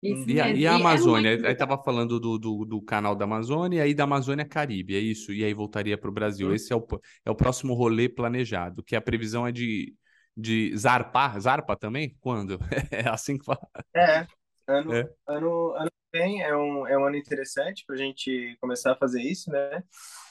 Isso 0.01 0.31
e, 0.31 0.41
a, 0.41 0.49
e 0.51 0.65
a 0.65 0.73
é 0.73 0.75
Amazônia? 0.75 1.41
É 1.41 1.49
aí 1.49 1.55
tava 1.57 1.77
falando 1.83 2.21
do, 2.21 2.39
do, 2.39 2.65
do, 2.65 2.83
canal 2.83 3.17
da 3.17 3.25
Amazônia 3.25 3.79
e 3.79 3.81
aí 3.81 3.95
da 3.95 4.05
Amazônia 4.05 4.45
Caribe, 4.45 4.95
é 4.95 5.01
isso? 5.01 5.33
E 5.33 5.45
aí 5.45 5.55
voltaria 5.55 5.99
para 5.99 6.11
o 6.11 6.13
Brasil. 6.13 6.51
Hum. 6.51 6.55
Esse 6.55 6.73
é 6.73 6.77
o, 6.77 6.87
é 7.25 7.31
o 7.31 7.37
próximo 7.37 7.75
rolê 7.75 8.09
planejado, 8.09 8.83
que 8.83 8.95
a 8.95 9.01
previsão 9.01 9.47
é 9.47 9.53
de 9.53 9.93
de 10.37 10.77
zarpar, 10.77 11.39
zarpa 11.41 11.77
também? 11.77 12.17
Quando? 12.21 12.59
É 12.91 13.09
assim 13.09 13.39
que 13.39 13.45
fala. 13.45 13.67
É, 13.95 14.27
ano, 14.67 14.95
é. 14.95 15.09
ano, 15.27 15.75
ano 15.75 15.91
vem 16.13 16.43
é 16.43 16.55
um, 16.55 16.87
é 16.87 16.97
um 16.99 17.07
ano 17.07 17.17
interessante 17.17 17.85
para 17.87 17.97
a 17.97 17.99
gente 17.99 18.57
começar 18.61 18.93
a 18.93 18.97
fazer 18.97 19.23
isso, 19.23 19.51
né? 19.51 19.83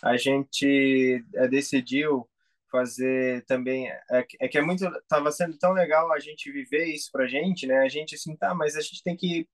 A 0.03 0.15
gente 0.15 1.25
é, 1.35 1.47
decidiu 1.47 2.29
fazer 2.71 3.43
também 3.45 3.89
é, 3.89 4.25
é 4.39 4.47
que 4.47 4.57
é 4.57 4.61
muito 4.61 4.85
tava 5.07 5.31
sendo 5.31 5.57
tão 5.57 5.73
legal 5.73 6.11
a 6.13 6.19
gente 6.19 6.49
viver 6.51 6.85
isso 6.85 7.09
pra 7.11 7.27
gente 7.27 7.67
né 7.67 7.79
a 7.79 7.89
gente 7.89 8.15
assim 8.15 8.33
tá 8.33 8.55
mas 8.55 8.77
a 8.77 8.81
gente 8.81 9.03
tem 9.03 9.15
que 9.15 9.45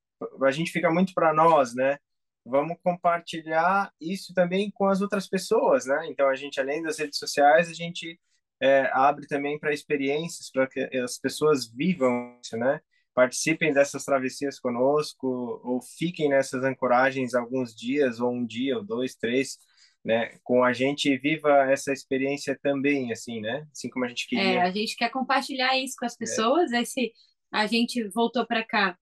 a 0.44 0.52
gente 0.52 0.72
fica 0.72 0.92
muito 0.92 1.14
para 1.16 1.34
nós 1.34 1.74
né 1.74 1.98
vamos 2.46 2.78
compartilhar 2.84 3.92
isso 4.00 4.36
também 4.36 4.70
com 4.70 4.88
as 4.88 5.02
outras 5.02 5.28
pessoas 5.28 5.88
né 5.88 6.08
então 6.10 6.30
a 6.30 6.36
gente 6.36 6.60
além 6.60 6.84
das 6.84 7.00
redes 7.00 7.18
sociais 7.18 7.70
a 7.72 7.74
gente 7.74 8.20
é, 8.60 8.90
abre 8.94 9.28
também 9.28 9.60
para 9.60 9.74
experiências, 9.74 10.52
para 10.52 10.68
que 10.68 10.80
as 10.98 11.18
pessoas 11.18 11.68
vivam 11.68 12.38
isso, 12.44 12.58
né? 12.58 12.80
Participem 13.14 13.74
dessas 13.74 14.04
travessias 14.06 14.60
conosco, 14.60 15.62
ou 15.64 15.82
fiquem 15.82 16.30
nessas 16.30 16.64
ancoragens 16.64 17.34
alguns 17.34 17.76
dias, 17.76 18.20
ou 18.20 18.32
um 18.32 18.46
dia, 18.46 18.78
ou 18.78 18.84
dois, 18.84 19.16
três, 19.16 19.58
né? 20.04 20.38
Com 20.44 20.64
a 20.64 20.74
gente 20.74 21.10
e 21.10 21.18
viva 21.18 21.72
essa 21.72 21.92
experiência 21.92 22.58
também, 22.62 23.12
assim, 23.12 23.42
né? 23.42 23.68
Assim 23.72 23.90
como 23.90 24.06
a 24.06 24.08
gente 24.08 24.28
queria. 24.28 24.44
É, 24.44 24.62
a 24.62 24.72
gente 24.72 24.96
quer 24.96 25.10
compartilhar 25.10 25.78
isso 25.78 25.96
com 25.98 26.06
as 26.06 26.14
é. 26.14 26.18
pessoas. 26.18 26.72
É. 26.72 26.82
Esse, 26.82 27.12
a 27.52 27.66
gente 27.68 28.04
voltou 28.10 28.46
para 28.46 28.64
cá 28.64 28.98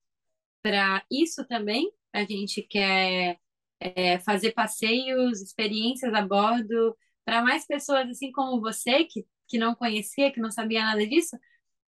para 0.62 1.04
isso 1.12 1.46
também. 1.46 1.92
A 2.14 2.24
gente 2.24 2.62
quer 2.64 3.38
é, 3.80 4.20
fazer 4.20 4.52
passeios, 4.54 5.42
experiências 5.42 6.14
a 6.14 6.22
bordo 6.22 6.96
para 7.26 7.42
mais 7.42 7.66
pessoas 7.66 8.08
assim 8.10 8.32
como 8.32 8.62
você 8.62 9.04
que 9.04 9.26
que 9.48 9.58
não 9.58 9.76
conhecia, 9.76 10.32
que 10.32 10.40
não 10.40 10.52
sabia 10.52 10.84
nada 10.84 11.06
disso, 11.06 11.38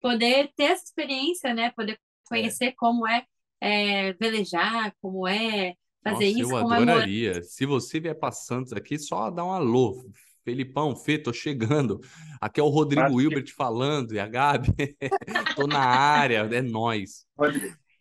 poder 0.01 0.51
ter 0.55 0.63
essa 0.63 0.83
experiência, 0.83 1.53
né? 1.53 1.71
Poder 1.71 1.99
conhecer 2.25 2.65
é. 2.65 2.73
como 2.77 3.07
é, 3.07 3.25
é, 3.61 4.13
velejar, 4.13 4.93
como 5.01 5.27
é 5.27 5.75
fazer 6.03 6.25
Nossa, 6.25 6.39
isso. 6.39 6.55
Eu 6.55 6.61
como 6.61 6.73
é 6.73 6.77
adoraria. 6.77 7.31
É 7.31 7.41
Se 7.41 7.65
você 7.65 7.99
vier 7.99 8.15
para 8.15 8.31
Santos 8.31 8.73
aqui, 8.73 8.97
só 8.97 9.29
dá 9.29 9.43
um 9.43 9.51
alô. 9.51 10.03
Felipão, 10.43 10.95
Fê, 10.95 11.17
tô 11.17 11.33
chegando. 11.33 11.99
Aqui 12.41 12.59
é 12.59 12.63
o 12.63 12.69
Rodrigo 12.69 13.19
Hilbert 13.19 13.53
falando 13.55 14.13
e 14.13 14.19
a 14.19 14.27
Gabi. 14.27 14.73
tô 15.55 15.67
na 15.67 15.79
área, 15.79 16.47
é 16.51 16.61
nós. 16.61 17.25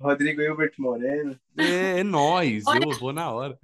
Rodrigo 0.01 0.41
Hilbert 0.41 0.73
Moreno. 0.79 1.39
É, 1.59 2.01
é 2.01 2.05
nós, 2.05 2.65
eu 2.67 2.99
vou 2.99 3.13
na 3.13 3.31
hora. 3.31 3.59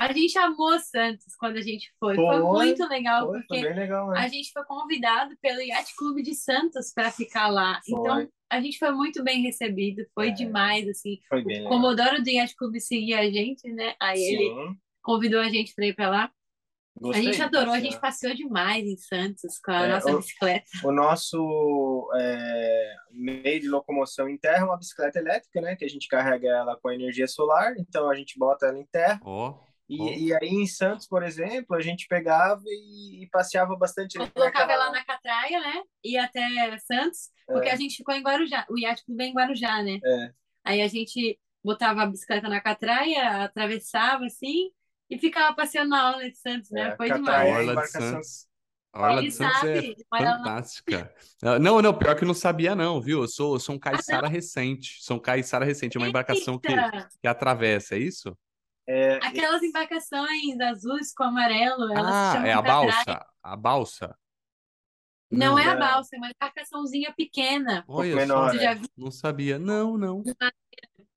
A 0.00 0.14
gente 0.14 0.38
amou 0.38 0.78
Santos 0.78 1.36
quando 1.38 1.58
a 1.58 1.60
gente 1.60 1.92
foi. 2.00 2.16
Foi, 2.16 2.24
foi 2.24 2.42
muito 2.42 2.88
legal, 2.88 3.26
foi, 3.26 3.40
porque 3.40 3.60
foi 3.60 3.74
legal, 3.74 4.08
né? 4.08 4.18
a 4.18 4.28
gente 4.28 4.50
foi 4.50 4.64
convidado 4.64 5.36
pelo 5.42 5.60
Yacht 5.60 5.94
Clube 5.94 6.22
de 6.22 6.34
Santos 6.34 6.90
para 6.90 7.10
ficar 7.10 7.48
lá. 7.48 7.78
Então, 7.86 8.26
a 8.50 8.60
gente 8.62 8.78
foi 8.78 8.92
muito 8.92 9.22
bem 9.22 9.42
recebido, 9.42 10.02
foi 10.14 10.28
é, 10.28 10.32
demais, 10.32 10.88
assim. 10.88 11.18
Foi 11.28 11.44
bem 11.44 11.66
o 11.66 11.68
Comodoro 11.68 12.22
do 12.22 12.30
Yacht 12.30 12.56
Clube 12.56 12.80
seguia 12.80 13.20
a 13.20 13.30
gente, 13.30 13.70
né? 13.70 13.94
Aí 14.00 14.16
Sim. 14.16 14.34
ele 14.36 14.76
convidou 15.02 15.38
a 15.38 15.50
gente 15.50 15.74
para 15.74 15.84
ir 15.84 15.94
para 15.94 16.08
lá. 16.08 16.32
Gostei, 16.98 17.20
a 17.20 17.24
gente 17.24 17.42
adorou, 17.42 17.74
a 17.74 17.80
gente 17.80 18.00
passeou 18.00 18.34
demais 18.34 18.86
em 18.86 18.96
Santos 18.96 19.58
com 19.62 19.70
a 19.70 19.84
é, 19.84 19.88
nossa 19.88 20.12
o, 20.12 20.16
bicicleta. 20.16 20.66
O 20.82 20.92
nosso 20.92 22.10
é, 22.18 22.94
meio 23.12 23.60
de 23.60 23.68
locomoção 23.68 24.30
em 24.30 24.38
terra 24.38 24.62
é 24.62 24.64
uma 24.64 24.78
bicicleta 24.78 25.18
elétrica, 25.18 25.60
né? 25.60 25.76
Que 25.76 25.84
a 25.84 25.88
gente 25.88 26.08
carrega 26.08 26.48
ela 26.48 26.78
com 26.80 26.90
energia 26.90 27.28
solar, 27.28 27.74
então 27.78 28.08
a 28.08 28.14
gente 28.14 28.38
bota 28.38 28.66
ela 28.66 28.78
em 28.78 28.86
terra. 28.86 29.20
Oh 29.24 29.69
E, 29.90 30.28
e, 30.28 30.34
aí 30.34 30.48
em 30.48 30.66
Santos, 30.68 31.08
por 31.08 31.24
exemplo, 31.24 31.74
a 31.74 31.80
gente 31.80 32.06
pegava 32.06 32.62
e, 32.64 33.24
e 33.24 33.26
passeava 33.28 33.74
bastante. 33.74 34.16
Colocava 34.18 34.76
lá 34.76 34.92
na 34.92 35.04
Catraia, 35.04 35.58
né? 35.58 35.82
Ia 36.04 36.24
até 36.24 36.78
Santos, 36.78 37.30
porque 37.44 37.68
é. 37.68 37.72
a 37.72 37.76
gente 37.76 37.96
ficou 37.96 38.14
em 38.14 38.22
Guarujá. 38.22 38.64
O 38.70 38.78
iate 38.78 39.04
clube 39.04 39.24
é 39.24 39.26
em 39.26 39.34
Guarujá, 39.34 39.82
né? 39.82 39.98
É. 40.04 40.32
Aí 40.64 40.80
a 40.80 40.86
gente 40.86 41.36
botava 41.64 42.02
a 42.02 42.06
bicicleta 42.06 42.48
na 42.48 42.60
Catraia, 42.60 43.42
atravessava 43.42 44.26
assim 44.26 44.70
e 45.10 45.18
ficava 45.18 45.56
passeando 45.56 45.90
na 45.90 46.10
orla 46.10 46.30
de 46.30 46.36
Santos, 46.36 46.70
né? 46.70 46.90
É, 46.90 46.96
Foi 46.96 47.08
Catraia, 47.08 47.44
demais. 47.46 47.68
Orla 47.68 47.82
de 47.82 47.88
Santos. 47.88 48.50
A 48.92 49.02
Orla 49.02 49.22
de 49.22 49.32
Santos 49.32 49.64
é 49.64 49.94
fantástica. 50.08 51.14
Não, 51.60 51.82
não, 51.82 51.98
pior 51.98 52.14
que 52.16 52.22
eu 52.22 52.28
não 52.28 52.34
sabia, 52.34 52.76
não, 52.76 53.00
viu? 53.00 53.22
Eu 53.22 53.28
sou, 53.28 53.54
eu 53.54 53.60
sou 53.60 53.74
um 53.74 53.78
caiçara 53.78 54.28
ah, 54.28 54.30
recente. 54.30 55.02
Sou 55.02 55.16
um 55.16 55.20
caiçara 55.20 55.64
recente, 55.64 55.96
é 55.96 56.00
uma 56.00 56.08
embarcação 56.08 56.58
que, 56.58 56.72
que 57.20 57.26
atravessa, 57.26 57.96
é 57.96 57.98
isso? 57.98 58.36
É... 58.90 59.24
Aquelas 59.24 59.62
embarcações 59.62 60.60
azuis 60.60 61.14
com 61.14 61.22
amarelo, 61.22 61.92
elas 61.92 62.12
ah, 62.12 62.42
é 62.44 62.52
a 62.52 62.60
balsa? 62.60 63.26
A 63.40 63.56
balsa? 63.56 64.18
Não, 65.30 65.50
não 65.52 65.58
é 65.60 65.68
a 65.68 65.76
balsa, 65.76 66.16
é 66.16 66.18
uma 66.18 66.30
embarcaçãozinha 66.30 67.14
pequena. 67.16 67.84
Olha, 67.86 68.16
menor, 68.16 68.52
né? 68.52 68.82
Não 68.96 69.12
sabia. 69.12 69.60
Não, 69.60 69.96
não. 69.96 70.24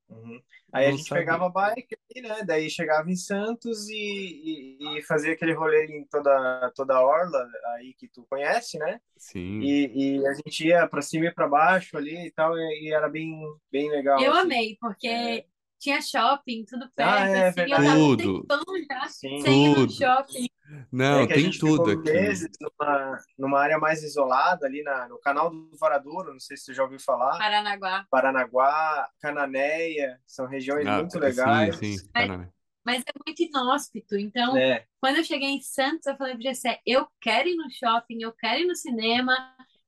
Uhum. 0.08 0.40
Aí 0.72 0.86
não 0.86 0.94
a 0.94 0.98
gente 0.98 1.10
sabia. 1.10 1.24
pegava 1.24 1.50
bike 1.50 1.98
ali, 2.12 2.28
né? 2.28 2.44
Daí 2.46 2.70
chegava 2.70 3.10
em 3.10 3.16
Santos 3.16 3.90
e, 3.90 4.78
e, 4.80 5.00
e, 5.00 5.02
fazia 5.02 5.34
aquele 5.34 5.54
rolê 5.54 5.88
em 5.88 6.06
toda, 6.06 6.72
toda 6.76 6.94
a 6.94 7.04
orla 7.04 7.44
aí 7.76 7.96
que 7.96 8.08
tu 8.08 8.24
conhece, 8.30 8.78
né? 8.78 9.02
Sim. 9.18 9.62
E, 9.62 10.20
e 10.20 10.28
a 10.28 10.34
gente 10.36 10.68
ia 10.68 10.88
para 10.88 11.02
cima 11.02 11.26
e 11.26 11.34
para 11.34 11.48
baixo 11.48 11.98
ali 11.98 12.28
e 12.28 12.32
tal, 12.32 12.56
e, 12.56 12.84
e, 12.84 12.94
era 12.94 13.10
bem, 13.10 13.34
bem 13.72 13.90
legal. 13.90 14.22
Eu 14.22 14.32
assim. 14.32 14.42
amei, 14.42 14.78
porque 14.80 15.08
é. 15.08 15.46
Tinha 15.84 16.02
shopping, 16.02 16.64
tudo 16.64 16.90
perto, 16.96 17.10
ah, 17.10 17.28
é, 17.28 17.48
assim, 17.50 18.18
tudo. 18.24 18.48
já 18.90 19.08
Sim. 19.10 19.42
sem 19.42 19.76
tudo. 19.76 19.92
shopping. 19.92 20.50
Não, 20.90 21.22
é 21.22 21.28
tem 21.28 21.52
tudo 21.52 21.92
aqui. 21.92 22.10
Meses 22.10 22.50
numa, 22.62 23.18
numa 23.38 23.60
área 23.60 23.78
mais 23.78 24.02
isolada, 24.02 24.66
ali 24.66 24.82
na, 24.82 25.10
no 25.10 25.20
canal 25.20 25.50
do 25.50 25.78
Varadouro, 25.78 26.32
não 26.32 26.40
sei 26.40 26.56
se 26.56 26.64
você 26.64 26.74
já 26.74 26.84
ouviu 26.84 27.00
falar. 27.02 27.38
Paranaguá. 27.38 28.08
Paranaguá, 28.10 29.10
Cananéia, 29.20 30.20
são 30.26 30.48
regiões 30.48 30.88
ah, 30.88 31.00
muito 31.00 31.20
legais. 31.20 31.76
Sim, 31.76 31.98
sim, 31.98 32.10
mas, 32.16 32.50
mas, 32.86 33.04
é 33.06 33.12
muito 33.28 33.44
inóspito. 33.44 34.16
Então, 34.18 34.56
é. 34.56 34.86
quando 35.02 35.18
eu 35.18 35.24
cheguei 35.24 35.50
em 35.50 35.62
Santos, 35.62 36.08
eu 36.08 36.16
falei 36.16 36.34
pro 36.34 36.44
Gessé, 36.44 36.80
eu 36.86 37.06
quero 37.20 37.50
ir 37.50 37.56
no 37.58 37.70
shopping, 37.70 38.22
eu 38.22 38.32
quero 38.32 38.62
ir 38.62 38.66
no 38.66 38.76
cinema. 38.76 39.36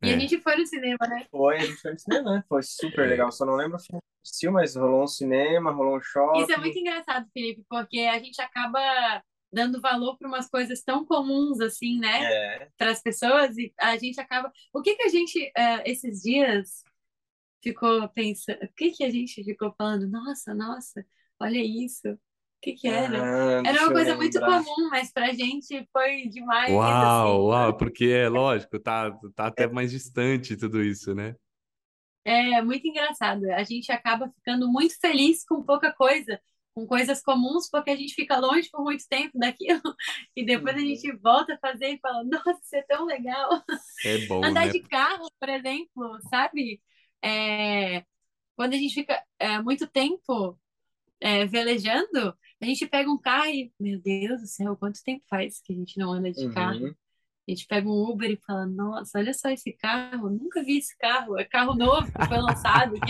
E 0.04 0.10
é. 0.10 0.14
a 0.14 0.20
gente 0.20 0.42
foi 0.42 0.58
no 0.58 0.66
cinema, 0.68 1.08
né? 1.08 1.26
Foi, 1.32 1.56
a 1.56 1.66
gente 1.66 1.82
foi 1.82 1.94
no 1.94 2.00
cinema, 2.00 2.32
né? 2.34 2.44
Foi 2.50 2.62
super 2.62 3.06
é. 3.06 3.08
legal. 3.08 3.32
Só 3.32 3.46
não 3.46 3.56
lembro 3.56 3.78
se 4.26 4.50
mas 4.50 4.76
rolou 4.76 5.04
um 5.04 5.08
cinema, 5.08 5.72
rolou 5.72 5.98
um 5.98 6.02
shopping. 6.02 6.42
Isso 6.42 6.52
é 6.52 6.58
muito 6.58 6.78
engraçado, 6.78 7.28
Felipe, 7.32 7.64
porque 7.70 8.00
a 8.00 8.18
gente 8.18 8.42
acaba 8.42 8.80
dando 9.54 9.80
valor 9.80 10.18
para 10.18 10.28
umas 10.28 10.50
coisas 10.50 10.82
tão 10.82 11.06
comuns 11.06 11.62
assim, 11.62 12.00
né? 12.00 12.24
É. 12.24 12.70
Para 12.78 12.92
as 12.92 13.02
pessoas 13.02 13.58
e 13.58 13.74
a 13.80 13.96
gente 13.98 14.20
acaba. 14.20 14.52
O 14.74 14.82
que 14.82 14.96
que 14.96 15.04
a 15.04 15.10
gente 15.10 15.40
uh, 15.40 15.82
esses 15.86 16.22
dias 16.22 16.84
ficou 17.64 18.10
pensando? 18.10 18.64
O 18.64 18.74
que 18.76 18.92
que 18.92 19.04
a 19.04 19.10
gente 19.10 19.44
ficou 19.44 19.74
falando? 19.78 20.10
Nossa, 20.10 20.54
nossa, 20.54 21.06
olha 21.40 21.64
isso. 21.64 22.10
O 22.10 22.20
que 22.62 22.74
que 22.74 22.88
era? 22.88 23.22
Ah, 23.22 23.64
era 23.66 23.84
uma 23.84 23.92
coisa 23.92 24.16
muito 24.16 24.40
comum, 24.40 24.90
mas 24.90 25.12
para 25.12 25.28
a 25.28 25.34
gente 25.34 25.88
foi 25.94 26.28
demais. 26.28 26.74
Uau, 26.74 26.84
assim. 26.84 27.48
uau, 27.48 27.78
porque 27.78 28.06
é 28.06 28.28
lógico, 28.28 28.80
tá, 28.80 29.12
tá 29.36 29.48
até 29.48 29.68
mais 29.68 29.92
distante 29.92 30.58
tudo 30.58 30.84
isso, 30.84 31.14
né? 31.14 31.36
É 32.26 32.62
muito 32.62 32.88
engraçado. 32.88 33.46
A 33.52 33.64
gente 33.64 33.92
acaba 33.92 34.30
ficando 34.30 34.68
muito 34.68 35.00
feliz 35.00 35.46
com 35.46 35.64
pouca 35.64 35.94
coisa 35.94 36.40
com 36.76 36.86
coisas 36.86 37.22
comuns, 37.22 37.70
porque 37.70 37.90
a 37.90 37.96
gente 37.96 38.14
fica 38.14 38.38
longe 38.38 38.70
por 38.70 38.84
muito 38.84 39.08
tempo 39.08 39.40
daquilo, 39.40 39.82
e 40.36 40.46
depois 40.46 40.76
uhum. 40.76 40.82
a 40.82 40.86
gente 40.86 41.12
volta 41.14 41.54
a 41.54 41.58
fazer 41.58 41.94
e 41.94 42.00
fala, 42.00 42.22
nossa, 42.26 42.60
isso 42.62 42.76
é 42.76 42.82
tão 42.82 43.06
legal. 43.06 43.64
É 44.04 44.18
bom, 44.28 44.44
Andar 44.44 44.66
né? 44.66 44.72
de 44.74 44.82
carro, 44.82 45.26
por 45.40 45.48
exemplo, 45.48 46.20
sabe? 46.30 46.82
É... 47.24 48.04
Quando 48.58 48.74
a 48.74 48.78
gente 48.78 48.94
fica 48.94 49.24
é, 49.40 49.62
muito 49.62 49.88
tempo 49.88 50.60
é, 51.20 51.46
velejando, 51.46 52.36
a 52.62 52.66
gente 52.66 52.86
pega 52.88 53.10
um 53.10 53.18
carro 53.18 53.50
e, 53.50 53.72
meu 53.80 54.00
Deus 54.00 54.42
do 54.42 54.48
céu, 54.48 54.76
quanto 54.76 55.04
tempo 55.04 55.24
faz 55.30 55.62
que 55.62 55.74
a 55.74 55.76
gente 55.76 55.98
não 55.98 56.12
anda 56.12 56.32
de 56.32 56.46
uhum. 56.46 56.54
carro? 56.54 56.96
A 57.48 57.52
gente 57.52 57.68
pega 57.68 57.88
um 57.88 58.10
Uber 58.10 58.32
e 58.32 58.40
fala, 58.46 58.66
nossa, 58.66 59.20
olha 59.20 59.32
só 59.32 59.50
esse 59.50 59.72
carro, 59.74 60.32
nunca 60.32 60.64
vi 60.64 60.80
esse 60.80 60.98
carro, 60.98 61.38
é 61.38 61.44
carro 61.44 61.76
novo 61.76 62.12
que 62.12 62.28
foi 62.28 62.38
lançado. 62.38 62.96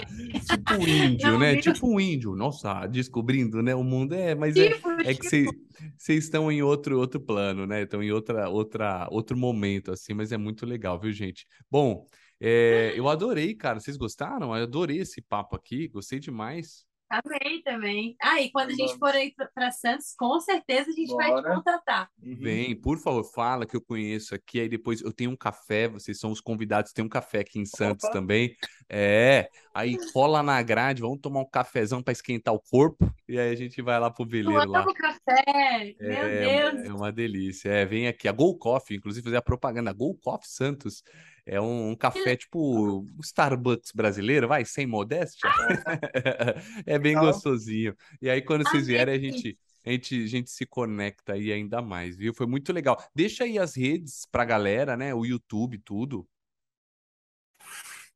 tipo 0.46 0.74
um 0.74 0.88
índio, 0.88 1.32
Não, 1.32 1.40
né? 1.40 1.56
Tipo 1.56 1.88
um 1.88 2.00
índio, 2.00 2.36
nossa, 2.36 2.86
descobrindo, 2.86 3.62
né? 3.62 3.74
O 3.74 3.84
mundo 3.84 4.14
é, 4.14 4.36
mas 4.36 4.54
é, 4.58 4.74
tipo, 4.74 4.90
é, 4.90 5.12
é 5.12 5.14
que 5.16 5.26
vocês 5.26 5.48
tipo... 5.48 6.12
estão 6.12 6.52
em 6.52 6.62
outro, 6.62 7.00
outro 7.00 7.20
plano, 7.20 7.66
né? 7.66 7.84
Estão 7.84 8.04
em 8.04 8.12
outra, 8.12 8.50
outra, 8.50 9.08
outro 9.10 9.38
momento, 9.38 9.94
assim, 9.94 10.14
mas 10.14 10.34
é 10.34 10.38
muito 10.38 10.66
legal, 10.66 11.00
viu, 11.00 11.14
gente? 11.14 11.48
Bom, 11.72 12.06
é, 12.40 12.94
eu 12.94 13.08
adorei, 13.08 13.56
cara, 13.56 13.80
vocês 13.80 13.96
gostaram? 13.96 14.56
Eu 14.56 14.64
adorei 14.64 15.00
esse 15.00 15.22
papo 15.22 15.56
aqui, 15.56 15.88
gostei 15.88 16.20
demais. 16.20 16.86
Amei 17.24 17.62
também. 17.62 18.16
Ah, 18.22 18.42
e 18.42 18.50
quando 18.52 18.72
a 18.72 18.74
gente 18.74 18.98
for 18.98 19.10
aí 19.10 19.34
para 19.54 19.72
Santos, 19.72 20.14
com 20.18 20.40
certeza 20.40 20.90
a 20.90 20.94
gente 20.94 21.10
Bora. 21.10 21.32
vai 21.32 21.42
te 21.42 21.56
contratar. 21.56 22.10
Uhum. 22.22 22.36
Vem, 22.40 22.76
por 22.76 22.98
favor, 22.98 23.24
fala 23.24 23.66
que 23.66 23.76
eu 23.76 23.82
conheço 23.82 24.36
aqui. 24.36 24.60
Aí 24.60 24.70
depois 24.70 25.02
eu 25.02 25.14
tenho 25.14 25.32
um 25.32 25.36
café, 25.36 25.88
vocês 25.88 26.20
são 26.20 26.32
os 26.32 26.42
convidados, 26.42 26.92
tem 26.92 27.06
um 27.06 27.10
café 27.10 27.40
aqui 27.40 27.60
em 27.60 27.66
Santos 27.66 28.06
Opa. 28.06 28.14
também. 28.14 28.56
É, 28.90 29.50
aí 29.74 29.98
cola 30.12 30.44
na 30.44 30.62
grade, 30.62 31.02
vamos 31.02 31.20
tomar 31.22 31.42
um 31.42 31.50
cafezão 31.50 32.02
para 32.02 32.12
esquentar 32.12 32.54
o 32.54 32.60
corpo. 32.60 33.12
E 33.28 33.40
aí 33.40 33.52
a 33.52 33.56
gente 33.56 33.82
vai 33.82 34.00
lá 34.00 34.12
pro 34.12 34.26
veleiro 34.26 34.70
lá. 34.70 34.86
café, 34.94 35.96
meu 36.00 36.12
é, 36.12 36.72
Deus. 36.72 36.86
É 36.86 36.94
uma 36.94 37.12
delícia. 37.12 37.70
É, 37.70 37.86
vem 37.86 38.08
aqui 38.08 38.28
a 38.28 38.32
Gol 38.32 38.58
Coffee, 38.58 38.98
inclusive 38.98 39.24
fazer 39.24 39.38
a 39.38 39.42
propaganda 39.42 39.94
Gol 39.94 40.16
Coffee 40.16 40.50
Santos. 40.50 41.04
É 41.46 41.62
um, 41.62 41.92
um 41.92 41.96
café 41.96 42.36
tipo 42.36 43.06
Starbucks 43.22 43.92
brasileiro, 43.92 44.48
vai, 44.48 44.66
sem 44.66 44.88
modéstia. 44.88 45.48
é 46.88 46.98
bem 46.98 47.16
gostosinho. 47.16 47.96
E 48.20 48.30
aí, 48.30 48.42
quando 48.42 48.68
vocês 48.68 48.88
vierem, 48.88 49.14
a 49.14 49.20
gente, 49.20 49.58
a 49.86 49.92
gente, 49.92 50.24
a 50.24 50.28
gente 50.28 50.50
se 50.50 50.66
conecta 50.66 51.34
aí 51.34 51.52
ainda 51.52 51.84
mais, 51.84 52.18
viu? 52.18 52.34
Foi 52.34 52.48
muito 52.48 52.74
legal. 52.74 52.98
Deixa 53.14 53.44
aí 53.44 53.60
as 53.60 53.76
redes 53.76 54.26
pra 54.32 54.44
galera, 54.44 54.98
né? 54.98 55.14
O 55.14 55.24
YouTube, 55.24 55.78
tudo. 55.78 56.28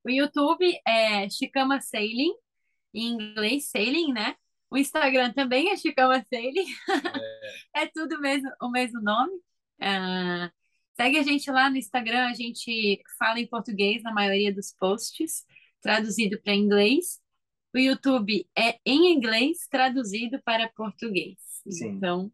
O 0.03 0.09
YouTube 0.09 0.65
é 0.87 1.29
Chicama 1.29 1.79
Sailing, 1.81 2.33
em 2.93 3.13
inglês 3.13 3.69
Sailing, 3.69 4.11
né? 4.11 4.35
O 4.71 4.77
Instagram 4.77 5.33
também 5.33 5.69
é 5.69 5.77
Chicama 5.77 6.25
Sailing. 6.33 6.65
É, 7.73 7.83
é 7.83 7.87
tudo 7.93 8.19
mesmo, 8.19 8.49
o 8.59 8.71
mesmo 8.71 8.99
nome. 9.01 9.35
Uh, 9.81 10.58
Segue 10.99 11.17
a 11.17 11.23
gente 11.23 11.49
lá 11.49 11.69
no 11.69 11.77
Instagram, 11.77 12.27
a 12.27 12.33
gente 12.33 13.01
fala 13.17 13.39
em 13.39 13.47
português 13.47 14.03
na 14.03 14.13
maioria 14.13 14.53
dos 14.53 14.73
posts, 14.73 15.45
traduzido 15.81 16.37
para 16.41 16.53
inglês. 16.53 17.21
O 17.73 17.77
YouTube 17.77 18.45
é 18.53 18.77
em 18.85 19.13
inglês, 19.13 19.59
traduzido 19.71 20.41
para 20.43 20.67
português. 20.67 21.37
Sim. 21.69 21.91
Então, 21.91 22.29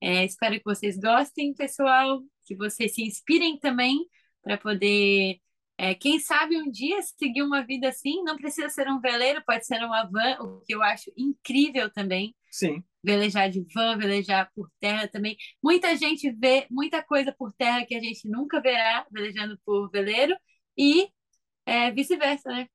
é, 0.00 0.24
espero 0.24 0.54
que 0.54 0.64
vocês 0.64 0.96
gostem, 0.96 1.52
pessoal, 1.54 2.22
que 2.44 2.54
vocês 2.54 2.94
se 2.94 3.02
inspirem 3.02 3.58
também 3.58 4.06
para 4.44 4.56
poder, 4.58 5.40
é, 5.76 5.92
quem 5.92 6.20
sabe 6.20 6.56
um 6.56 6.70
dia 6.70 7.02
seguir 7.02 7.42
uma 7.42 7.66
vida 7.66 7.88
assim. 7.88 8.22
Não 8.22 8.36
precisa 8.36 8.68
ser 8.68 8.86
um 8.86 9.00
veleiro, 9.00 9.42
pode 9.44 9.66
ser 9.66 9.82
uma 9.82 10.04
van, 10.04 10.40
o 10.40 10.60
que 10.60 10.72
eu 10.72 10.84
acho 10.84 11.10
incrível 11.16 11.90
também. 11.90 12.32
Sim 12.48 12.80
velejar 13.04 13.50
de 13.50 13.64
van, 13.72 13.98
velejar 13.98 14.50
por 14.54 14.70
terra 14.80 15.06
também. 15.06 15.36
Muita 15.62 15.94
gente 15.96 16.30
vê 16.32 16.66
muita 16.70 17.02
coisa 17.02 17.34
por 17.36 17.52
terra 17.52 17.84
que 17.84 17.94
a 17.94 18.00
gente 18.00 18.26
nunca 18.28 18.60
verá 18.60 19.06
velejando 19.12 19.58
por 19.64 19.90
veleiro 19.90 20.34
e 20.76 21.08
é, 21.66 21.90
vice-versa, 21.90 22.50
né? 22.50 22.66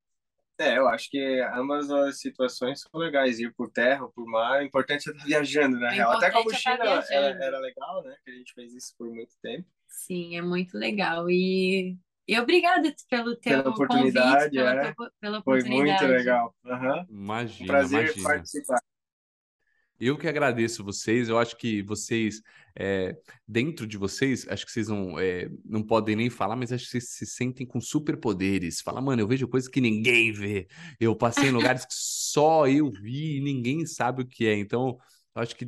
É, 0.59 0.77
eu 0.77 0.89
acho 0.89 1.09
que 1.09 1.41
ambas 1.53 1.89
as 1.89 2.19
situações 2.19 2.81
são 2.81 2.99
legais, 2.99 3.39
ir 3.39 3.53
por 3.53 3.71
terra 3.71 4.03
ou 4.03 4.11
por 4.11 4.25
mar. 4.25 4.59
O 4.59 4.65
importante 4.65 5.09
é 5.09 5.13
estar 5.13 5.25
viajando, 5.25 5.79
na 5.79 5.89
real. 5.89 6.11
Até 6.11 6.29
com 6.29 6.39
a 6.39 6.43
mochila 6.43 7.05
é 7.09 7.15
era, 7.15 7.45
era, 7.45 7.59
legal, 7.59 8.03
né? 8.03 8.13
Que 8.25 8.31
a 8.31 8.33
gente 8.33 8.53
fez 8.53 8.73
isso 8.73 8.93
por 8.97 9.07
muito 9.07 9.33
tempo. 9.41 9.65
Sim, 9.87 10.35
é 10.35 10.41
muito 10.41 10.77
legal. 10.77 11.29
E, 11.29 11.97
e 12.27 12.37
obrigada 12.37 12.93
pelo 13.09 13.37
teu 13.37 13.63
pela 13.63 13.69
oportunidade, 13.69 14.35
convite, 14.35 14.51
pela, 14.51 14.85
é. 14.85 14.93
pela 15.21 15.39
oportunidade. 15.39 15.97
Foi 15.99 16.07
muito 16.07 16.17
legal. 16.17 16.55
Uhum. 16.65 17.05
Imagina, 17.09 17.63
um 17.63 17.67
prazer 17.67 18.03
imagina. 18.03 18.27
participar. 18.27 18.81
Eu 19.99 20.17
que 20.17 20.27
agradeço 20.27 20.83
vocês. 20.83 21.27
Eu 21.27 21.37
acho 21.37 21.57
que 21.57 21.81
vocês, 21.81 22.41
é, 22.77 23.17
dentro 23.47 23.85
de 23.85 23.97
vocês, 23.97 24.47
acho 24.47 24.65
que 24.65 24.71
vocês 24.71 24.87
não, 24.87 25.19
é, 25.19 25.49
não 25.65 25.83
podem 25.83 26.15
nem 26.15 26.29
falar, 26.29 26.55
mas 26.55 26.71
acho 26.71 26.85
que 26.85 26.91
vocês 26.91 27.09
se 27.09 27.25
sentem 27.25 27.67
com 27.67 27.81
superpoderes. 27.81 28.79
Fala, 28.81 29.01
mano, 29.01 29.21
eu 29.21 29.27
vejo 29.27 29.47
coisas 29.47 29.69
que 29.69 29.81
ninguém 29.81 30.31
vê. 30.31 30.67
Eu 30.99 31.15
passei 31.15 31.49
em 31.49 31.51
lugares 31.51 31.85
que 31.85 31.93
só 31.93 32.67
eu 32.67 32.89
vi 32.89 33.37
e 33.37 33.41
ninguém 33.41 33.85
sabe 33.85 34.21
o 34.21 34.25
que 34.25 34.47
é. 34.47 34.55
Então, 34.57 34.97
acho 35.35 35.55
que 35.55 35.67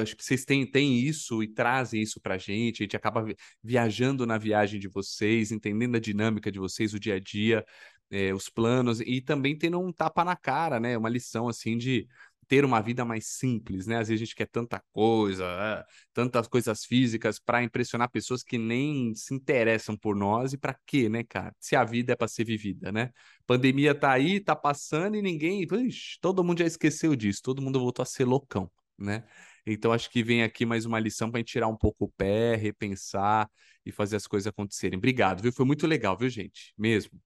acho 0.00 0.16
que 0.16 0.24
vocês 0.24 0.44
têm, 0.44 0.64
têm 0.70 0.98
isso 1.00 1.42
e 1.42 1.48
trazem 1.48 2.00
isso 2.00 2.20
pra 2.20 2.38
gente. 2.38 2.82
A 2.82 2.84
gente 2.84 2.96
acaba 2.96 3.26
viajando 3.62 4.26
na 4.26 4.38
viagem 4.38 4.80
de 4.80 4.88
vocês, 4.88 5.52
entendendo 5.52 5.96
a 5.96 6.00
dinâmica 6.00 6.50
de 6.50 6.58
vocês, 6.58 6.94
o 6.94 7.00
dia 7.00 7.16
a 7.16 7.20
dia. 7.20 7.64
É, 8.08 8.32
os 8.32 8.48
planos 8.48 9.00
e 9.00 9.20
também 9.20 9.58
tendo 9.58 9.80
um 9.80 9.92
tapa 9.92 10.24
na 10.24 10.36
cara, 10.36 10.78
né? 10.78 10.96
Uma 10.96 11.08
lição 11.08 11.48
assim 11.48 11.76
de 11.76 12.06
ter 12.48 12.64
uma 12.64 12.80
vida 12.80 13.04
mais 13.04 13.26
simples, 13.26 13.86
né? 13.86 13.98
Às 13.98 14.08
vezes 14.08 14.22
a 14.22 14.24
gente 14.24 14.34
quer 14.34 14.46
tanta 14.46 14.82
coisa, 14.92 15.44
é, 15.44 15.84
tantas 16.12 16.46
coisas 16.46 16.84
físicas 16.84 17.38
para 17.38 17.62
impressionar 17.62 18.10
pessoas 18.10 18.42
que 18.42 18.58
nem 18.58 19.14
se 19.14 19.34
interessam 19.34 19.96
por 19.96 20.14
nós 20.16 20.52
e 20.52 20.58
para 20.58 20.76
quê, 20.86 21.08
né, 21.08 21.24
cara? 21.24 21.54
Se 21.58 21.74
a 21.76 21.84
vida 21.84 22.12
é 22.12 22.16
para 22.16 22.28
ser 22.28 22.44
vivida, 22.44 22.92
né? 22.92 23.10
Pandemia 23.46 23.94
tá 23.94 24.12
aí, 24.12 24.40
tá 24.40 24.54
passando 24.56 25.16
e 25.16 25.22
ninguém, 25.22 25.66
todo 26.20 26.44
mundo 26.44 26.58
já 26.60 26.66
esqueceu 26.66 27.16
disso, 27.16 27.42
todo 27.42 27.62
mundo 27.62 27.80
voltou 27.80 28.02
a 28.02 28.06
ser 28.06 28.24
loucão, 28.24 28.70
né? 28.98 29.24
Então 29.66 29.92
acho 29.92 30.08
que 30.10 30.22
vem 30.22 30.42
aqui 30.42 30.64
mais 30.64 30.86
uma 30.86 31.00
lição 31.00 31.30
para 31.30 31.42
tirar 31.42 31.68
um 31.68 31.76
pouco 31.76 32.04
o 32.04 32.08
pé, 32.08 32.54
repensar 32.54 33.50
e 33.84 33.90
fazer 33.90 34.16
as 34.16 34.26
coisas 34.26 34.46
acontecerem. 34.46 34.96
Obrigado, 34.96 35.42
viu? 35.42 35.52
Foi 35.52 35.64
muito 35.64 35.86
legal, 35.86 36.16
viu, 36.16 36.28
gente? 36.28 36.72
Mesmo. 36.78 37.20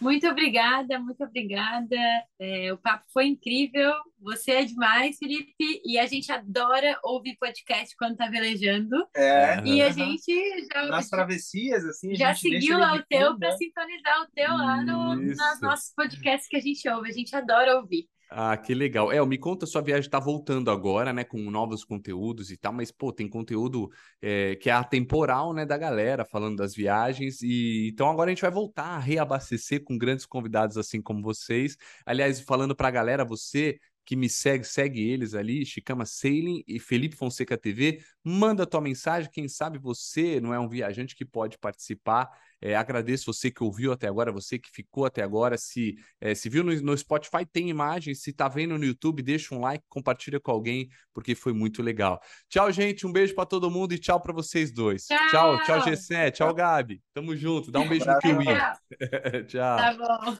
Muito 0.00 0.26
obrigada, 0.26 0.98
muito 0.98 1.22
obrigada. 1.24 1.96
É, 2.38 2.72
o 2.72 2.78
papo 2.78 3.04
foi 3.12 3.26
incrível. 3.26 3.92
Você 4.20 4.52
é 4.52 4.64
demais, 4.64 5.16
Felipe. 5.18 5.80
E 5.84 5.98
a 5.98 6.06
gente 6.06 6.30
adora 6.32 6.98
ouvir 7.04 7.36
podcast 7.38 7.96
quando 7.96 8.16
tá 8.16 8.28
velejando. 8.28 8.96
É. 9.14 9.60
E 9.64 9.82
a 9.82 9.90
gente 9.90 10.66
já. 10.72 10.86
Nas 10.86 11.08
travessias, 11.08 11.84
assim. 11.84 12.14
Já 12.14 12.34
seguiu 12.34 12.78
lá 12.78 12.94
o 12.94 13.02
teu 13.02 13.38
para 13.38 13.52
sintonizar 13.56 14.22
o 14.22 14.26
teu 14.34 14.50
lá 14.50 14.82
no, 14.82 15.14
nos 15.14 15.60
nossos 15.60 15.92
podcasts 15.94 16.48
que 16.48 16.56
a 16.56 16.60
gente 16.60 16.88
ouve. 16.88 17.10
A 17.10 17.12
gente 17.12 17.34
adora 17.34 17.76
ouvir. 17.76 18.08
Ah, 18.30 18.56
que 18.58 18.74
legal. 18.74 19.10
É, 19.10 19.24
me 19.24 19.38
conta, 19.38 19.64
sua 19.64 19.80
viagem 19.80 20.06
está 20.06 20.20
voltando 20.20 20.70
agora, 20.70 21.14
né, 21.14 21.24
com 21.24 21.38
novos 21.50 21.82
conteúdos 21.82 22.50
e 22.50 22.58
tal, 22.58 22.74
mas, 22.74 22.90
pô, 22.90 23.10
tem 23.10 23.26
conteúdo 23.26 23.90
é, 24.20 24.54
que 24.56 24.68
é 24.68 24.72
atemporal, 24.74 25.54
né, 25.54 25.64
da 25.64 25.78
galera, 25.78 26.26
falando 26.26 26.56
das 26.58 26.74
viagens, 26.74 27.40
e 27.40 27.88
então 27.90 28.06
agora 28.10 28.30
a 28.30 28.34
gente 28.34 28.42
vai 28.42 28.50
voltar 28.50 28.84
a 28.84 28.98
reabastecer 28.98 29.82
com 29.82 29.96
grandes 29.96 30.26
convidados 30.26 30.76
assim 30.76 31.00
como 31.00 31.22
vocês. 31.22 31.78
Aliás, 32.04 32.38
falando 32.40 32.76
para 32.76 32.88
a 32.88 32.90
galera, 32.90 33.24
você 33.24 33.78
que 34.04 34.16
me 34.16 34.28
segue, 34.28 34.64
segue 34.64 35.06
eles 35.10 35.34
ali, 35.34 35.64
Chicama 35.66 36.04
Sailing 36.06 36.62
e 36.66 36.78
Felipe 36.78 37.16
Fonseca 37.16 37.58
TV. 37.58 38.02
Manda 38.24 38.66
tua 38.66 38.80
mensagem, 38.80 39.30
quem 39.30 39.46
sabe 39.48 39.78
você 39.78 40.40
não 40.40 40.52
é 40.52 40.58
um 40.58 40.68
viajante 40.68 41.14
que 41.14 41.24
pode 41.26 41.58
participar. 41.58 42.28
É, 42.60 42.74
agradeço 42.74 43.32
você 43.32 43.50
que 43.50 43.62
ouviu 43.62 43.92
até 43.92 44.08
agora, 44.08 44.32
você 44.32 44.58
que 44.58 44.68
ficou 44.70 45.04
até 45.04 45.22
agora. 45.22 45.56
Se, 45.56 45.94
é, 46.20 46.34
se 46.34 46.48
viu 46.48 46.64
no, 46.64 46.74
no, 46.80 46.96
Spotify, 46.96 47.46
tem 47.46 47.70
imagem. 47.70 48.14
Se 48.14 48.32
tá 48.32 48.48
vendo 48.48 48.76
no 48.76 48.84
YouTube, 48.84 49.22
deixa 49.22 49.54
um 49.54 49.60
like, 49.60 49.84
compartilha 49.88 50.40
com 50.40 50.50
alguém, 50.50 50.88
porque 51.14 51.34
foi 51.34 51.52
muito 51.52 51.82
legal. 51.82 52.20
Tchau, 52.48 52.70
gente. 52.72 53.06
Um 53.06 53.12
beijo 53.12 53.34
para 53.34 53.46
todo 53.46 53.70
mundo 53.70 53.92
e 53.94 53.98
tchau 53.98 54.20
para 54.20 54.32
vocês 54.32 54.72
dois. 54.72 55.06
Tchau, 55.06 55.58
tchau, 55.58 55.64
tchau 55.64 55.80
G7. 55.82 56.32
Tchau, 56.32 56.54
Gabi. 56.54 57.02
Tamo 57.14 57.36
junto. 57.36 57.70
Dá 57.70 57.80
um 57.80 57.88
beijo 57.88 58.06
no 58.06 58.18
Kiwi. 58.18 58.44
tchau. 59.46 59.76
Tá 59.76 59.94
bom. 59.94 60.36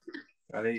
Valeu. 0.51 0.79